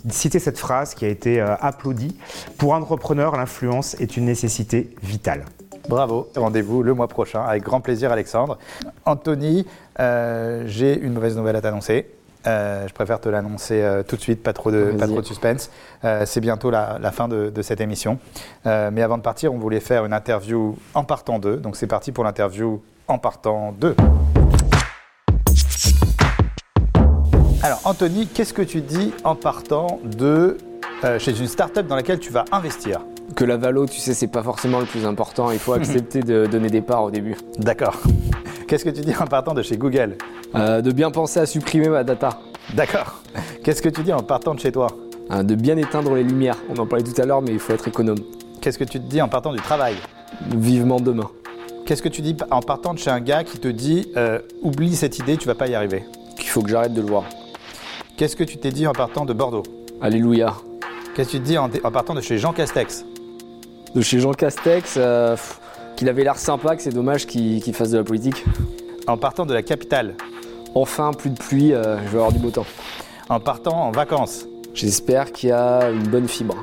cité 0.09 0.39
cette 0.39 0.57
phrase 0.57 0.95
qui 0.95 1.05
a 1.05 1.07
été 1.07 1.39
euh, 1.39 1.55
applaudie. 1.61 2.17
Pour 2.57 2.73
un 2.73 2.81
entrepreneur, 2.81 3.37
l'influence 3.37 3.93
est 4.01 4.17
une 4.17 4.25
nécessité 4.25 4.89
vitale. 5.03 5.45
Bravo. 5.87 6.31
Rendez-vous 6.35 6.81
le 6.81 6.95
mois 6.95 7.09
prochain 7.09 7.43
avec 7.43 7.61
grand 7.61 7.79
plaisir, 7.79 8.11
Alexandre. 8.11 8.57
Anthony, 9.05 9.67
j'ai 9.99 10.99
une 10.99 11.13
mauvaise 11.13 11.37
nouvelle 11.37 11.57
à 11.57 11.61
t'annoncer. 11.61 12.07
Euh, 12.47 12.87
je 12.87 12.93
préfère 12.93 13.19
te 13.19 13.29
l'annoncer 13.29 13.81
euh, 13.81 14.03
tout 14.03 14.15
de 14.15 14.21
suite, 14.21 14.41
pas 14.41 14.53
trop 14.53 14.71
de, 14.71 14.85
pas 14.91 15.05
Vas-y. 15.05 15.11
trop 15.11 15.21
de 15.21 15.25
suspense. 15.25 15.69
Euh, 16.03 16.23
c'est 16.25 16.41
bientôt 16.41 16.71
la, 16.71 16.97
la 16.99 17.11
fin 17.11 17.27
de, 17.27 17.49
de 17.49 17.61
cette 17.61 17.81
émission. 17.81 18.17
Mais 18.65 19.01
avant 19.01 19.17
de 19.17 19.23
partir, 19.23 19.53
on 19.53 19.57
voulait 19.57 19.79
faire 19.79 20.05
une 20.05 20.13
interview 20.13 20.75
en 20.93 21.03
partant 21.03 21.39
2. 21.39 21.57
Donc 21.57 21.75
c'est 21.75 21.87
parti 21.87 22.11
pour 22.11 22.23
l'interview 22.23 22.81
en 23.07 23.17
partant 23.17 23.73
2. 23.79 23.95
Alors 27.63 27.79
Anthony, 27.85 28.27
qu'est-ce 28.27 28.53
que 28.53 28.61
tu 28.63 28.81
dis 28.81 29.13
en 29.23 29.35
partant 29.35 29.99
de 30.03 30.57
chez 31.19 31.37
une 31.39 31.47
start-up 31.47 31.85
dans 31.87 31.95
laquelle 31.95 32.19
tu 32.19 32.31
vas 32.31 32.45
investir? 32.51 33.01
Que 33.35 33.45
la 33.45 33.57
valo, 33.57 33.85
tu 33.85 33.99
sais, 33.99 34.13
c'est 34.13 34.27
pas 34.27 34.43
forcément 34.43 34.79
le 34.79 34.85
plus 34.85 35.05
important. 35.05 35.51
Il 35.51 35.59
faut 35.59 35.73
accepter 35.81 36.21
de 36.21 36.45
donner 36.45 36.69
des 36.69 36.81
parts 36.81 37.03
au 37.03 37.11
début. 37.11 37.35
D'accord. 37.57 37.97
Qu'est-ce 38.67 38.85
que 38.85 38.89
tu 38.89 39.01
dis 39.01 39.13
en 39.19 39.25
partant 39.27 39.53
de 39.53 39.61
chez 39.61 39.77
Google 39.77 40.17
Euh, 40.55 40.81
De 40.81 40.91
bien 40.91 41.11
penser 41.11 41.39
à 41.39 41.45
supprimer 41.45 41.89
ma 41.89 42.03
data. 42.03 42.39
D'accord. 42.73 43.21
Qu'est-ce 43.63 43.81
que 43.81 43.89
tu 43.89 44.01
dis 44.03 44.13
en 44.13 44.21
partant 44.23 44.53
de 44.53 44.59
chez 44.59 44.71
toi 44.71 44.87
Euh, 45.31 45.43
De 45.43 45.55
bien 45.55 45.77
éteindre 45.77 46.13
les 46.15 46.23
lumières. 46.23 46.57
On 46.69 46.77
en 46.79 46.85
parlait 46.85 47.03
tout 47.03 47.19
à 47.21 47.25
l'heure, 47.25 47.41
mais 47.41 47.51
il 47.51 47.59
faut 47.59 47.73
être 47.73 47.87
économe. 47.87 48.19
Qu'est-ce 48.61 48.77
que 48.77 48.83
tu 48.83 48.99
te 48.99 49.05
dis 49.07 49.21
en 49.21 49.27
partant 49.27 49.51
du 49.53 49.59
travail 49.59 49.95
Vivement 50.55 50.99
demain. 50.99 51.29
Qu'est-ce 51.85 52.01
que 52.01 52.09
tu 52.09 52.21
dis 52.21 52.35
en 52.51 52.61
partant 52.61 52.93
de 52.93 52.99
chez 52.99 53.09
un 53.09 53.19
gars 53.19 53.43
qui 53.43 53.57
te 53.59 53.67
dit 53.67 54.09
euh, 54.15 54.39
oublie 54.61 54.95
cette 54.95 55.17
idée, 55.19 55.35
tu 55.35 55.47
vas 55.47 55.55
pas 55.55 55.67
y 55.67 55.75
arriver 55.75 56.03
Qu'il 56.37 56.47
faut 56.49 56.61
que 56.61 56.69
j'arrête 56.69 56.93
de 56.93 57.01
le 57.01 57.07
voir. 57.07 57.23
Qu'est-ce 58.17 58.35
que 58.35 58.43
tu 58.43 58.57
t'es 58.57 58.69
dit 58.71 58.87
en 58.87 58.93
partant 58.93 59.25
de 59.25 59.33
Bordeaux 59.33 59.63
Alléluia. 59.99 60.53
Qu'est-ce 61.15 61.29
que 61.29 61.37
tu 61.37 61.39
te 61.41 61.45
dis 61.47 61.57
en, 61.57 61.69
en 61.83 61.91
partant 61.91 62.13
de 62.13 62.21
chez 62.21 62.37
Jean 62.37 62.53
Castex 62.53 63.03
De 63.95 64.01
chez 64.01 64.19
Jean 64.19 64.31
Castex, 64.31 64.95
euh, 64.97 65.35
qu'il 65.97 66.07
avait 66.09 66.23
l'air 66.23 66.37
sympa, 66.37 66.75
que 66.75 66.81
c'est 66.81 66.93
dommage 66.93 67.25
qu'il 67.27 67.73
fasse 67.73 67.91
de 67.91 67.97
la 67.97 68.03
politique. 68.03 68.43
En 69.07 69.17
partant 69.17 69.45
de 69.45 69.53
la 69.53 69.61
capitale 69.63 70.15
Enfin, 70.73 71.11
plus 71.11 71.31
de 71.31 71.37
pluie, 71.37 71.73
euh, 71.73 71.97
je 71.97 72.03
vais 72.11 72.17
avoir 72.17 72.31
du 72.31 72.39
beau 72.39 72.49
temps. 72.49 72.65
En 73.29 73.39
partant 73.39 73.73
en 73.87 73.91
vacances 73.91 74.45
J'espère 74.73 75.33
qu'il 75.33 75.49
y 75.49 75.51
a 75.51 75.89
une 75.89 76.07
bonne 76.07 76.27
fibre. 76.27 76.55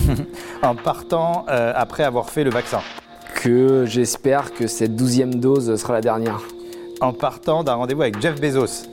En 0.62 0.74
partant 0.76 1.44
euh, 1.48 1.72
après 1.74 2.04
avoir 2.04 2.30
fait 2.30 2.44
le 2.44 2.50
vaccin 2.50 2.80
Que 3.42 3.84
j'espère 3.86 4.52
que 4.54 4.66
cette 4.68 4.94
douzième 4.94 5.34
dose 5.36 5.74
sera 5.80 5.94
la 5.94 6.00
dernière. 6.00 6.40
En 7.00 7.12
partant 7.12 7.64
d'un 7.64 7.74
rendez-vous 7.74 8.02
avec 8.02 8.20
Jeff 8.20 8.40
Bezos 8.40 8.86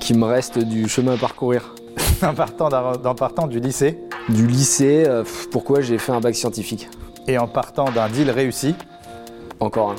Qu'il 0.00 0.18
me 0.18 0.24
reste 0.24 0.58
du 0.58 0.88
chemin 0.88 1.14
à 1.14 1.18
parcourir. 1.18 1.74
En 2.26 2.34
partant, 2.34 2.68
d'un- 2.68 2.92
en 3.04 3.14
partant 3.14 3.46
du 3.46 3.58
lycée 3.60 3.98
Du 4.28 4.46
lycée, 4.46 5.04
euh, 5.06 5.22
pourquoi 5.50 5.80
j'ai 5.80 5.98
fait 5.98 6.12
un 6.12 6.20
bac 6.20 6.34
scientifique? 6.34 6.88
Et 7.28 7.38
en 7.38 7.46
partant 7.46 7.90
d'un 7.90 8.08
deal 8.08 8.30
réussi 8.30 8.74
Encore 9.60 9.92
un. 9.92 9.96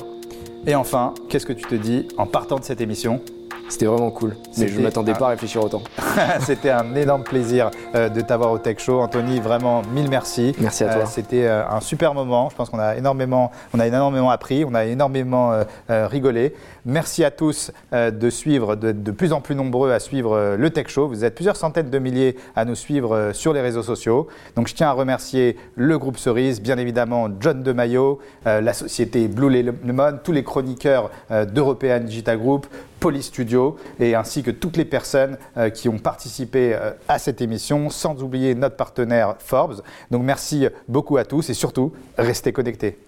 Et 0.66 0.74
enfin, 0.74 1.14
qu'est-ce 1.28 1.46
que 1.46 1.52
tu 1.52 1.64
te 1.64 1.74
dis 1.74 2.08
en 2.16 2.26
partant 2.26 2.58
de 2.58 2.64
cette 2.64 2.80
émission? 2.80 3.20
C'était 3.68 3.86
vraiment 3.86 4.10
cool. 4.10 4.36
Mais 4.58 4.68
je 4.68 4.78
ne 4.78 4.82
m'attendais 4.82 5.14
pas 5.14 5.26
à 5.26 5.28
réfléchir 5.30 5.64
autant. 5.64 5.82
C'était 6.40 6.70
un 6.70 6.94
énorme 6.94 7.24
plaisir 7.24 7.70
euh, 7.94 8.08
de 8.08 8.20
t'avoir 8.20 8.52
au 8.52 8.58
Tech 8.58 8.78
Show. 8.78 9.00
Anthony, 9.00 9.40
vraiment 9.40 9.82
mille 9.92 10.08
merci. 10.08 10.54
Merci 10.58 10.84
à 10.84 10.92
toi. 10.94 11.02
Euh, 11.02 11.06
C'était 11.06 11.46
euh, 11.46 11.66
un 11.68 11.80
super 11.80 12.14
moment. 12.14 12.50
Je 12.50 12.56
pense 12.56 12.70
qu'on 12.70 12.78
a 12.78 12.96
énormément, 12.96 13.50
on 13.72 13.80
a 13.80 13.86
énormément 13.86 14.30
appris, 14.30 14.64
on 14.64 14.74
a 14.74 14.84
énormément 14.84 15.52
rigolé. 15.88 16.54
Merci 16.84 17.24
à 17.24 17.30
tous 17.30 17.72
de 17.92 18.30
suivre, 18.30 18.76
de, 18.76 18.92
de 18.92 19.10
plus 19.10 19.32
en 19.32 19.40
plus 19.40 19.54
nombreux 19.54 19.92
à 19.92 19.98
suivre 19.98 20.56
le 20.58 20.70
Tech 20.70 20.88
Show. 20.88 21.08
Vous 21.08 21.24
êtes 21.24 21.34
plusieurs 21.34 21.56
centaines 21.56 21.90
de 21.90 21.98
milliers 21.98 22.36
à 22.56 22.64
nous 22.64 22.74
suivre 22.74 23.30
sur 23.32 23.52
les 23.52 23.60
réseaux 23.60 23.82
sociaux. 23.82 24.28
Donc 24.56 24.68
je 24.68 24.74
tiens 24.74 24.88
à 24.88 24.92
remercier 24.92 25.56
le 25.76 25.98
groupe 25.98 26.18
Cerise, 26.18 26.60
bien 26.60 26.78
évidemment 26.78 27.28
John 27.40 27.62
DeMaio, 27.62 28.20
euh, 28.46 28.60
la 28.60 28.72
société 28.72 29.28
Blue 29.28 29.50
Lemon, 29.84 30.18
tous 30.22 30.32
les 30.32 30.44
chroniqueurs 30.44 31.10
d'European 31.30 32.00
Digital 32.00 32.38
Group, 32.38 32.66
Police 33.00 33.26
Studio 33.26 33.76
et 34.00 34.14
ainsi 34.14 34.42
que 34.42 34.50
toutes 34.50 34.76
les 34.76 34.84
personnes 34.84 35.36
euh, 35.56 35.70
qui 35.70 35.88
ont 35.88 35.98
participé 35.98 36.74
euh, 36.74 36.92
à 37.08 37.18
cette 37.18 37.40
émission, 37.40 37.90
sans 37.90 38.22
oublier 38.22 38.54
notre 38.54 38.76
partenaire 38.76 39.36
Forbes. 39.38 39.82
Donc 40.10 40.22
merci 40.22 40.66
beaucoup 40.88 41.16
à 41.16 41.24
tous 41.24 41.50
et 41.50 41.54
surtout, 41.54 41.92
restez 42.16 42.52
connectés. 42.52 42.98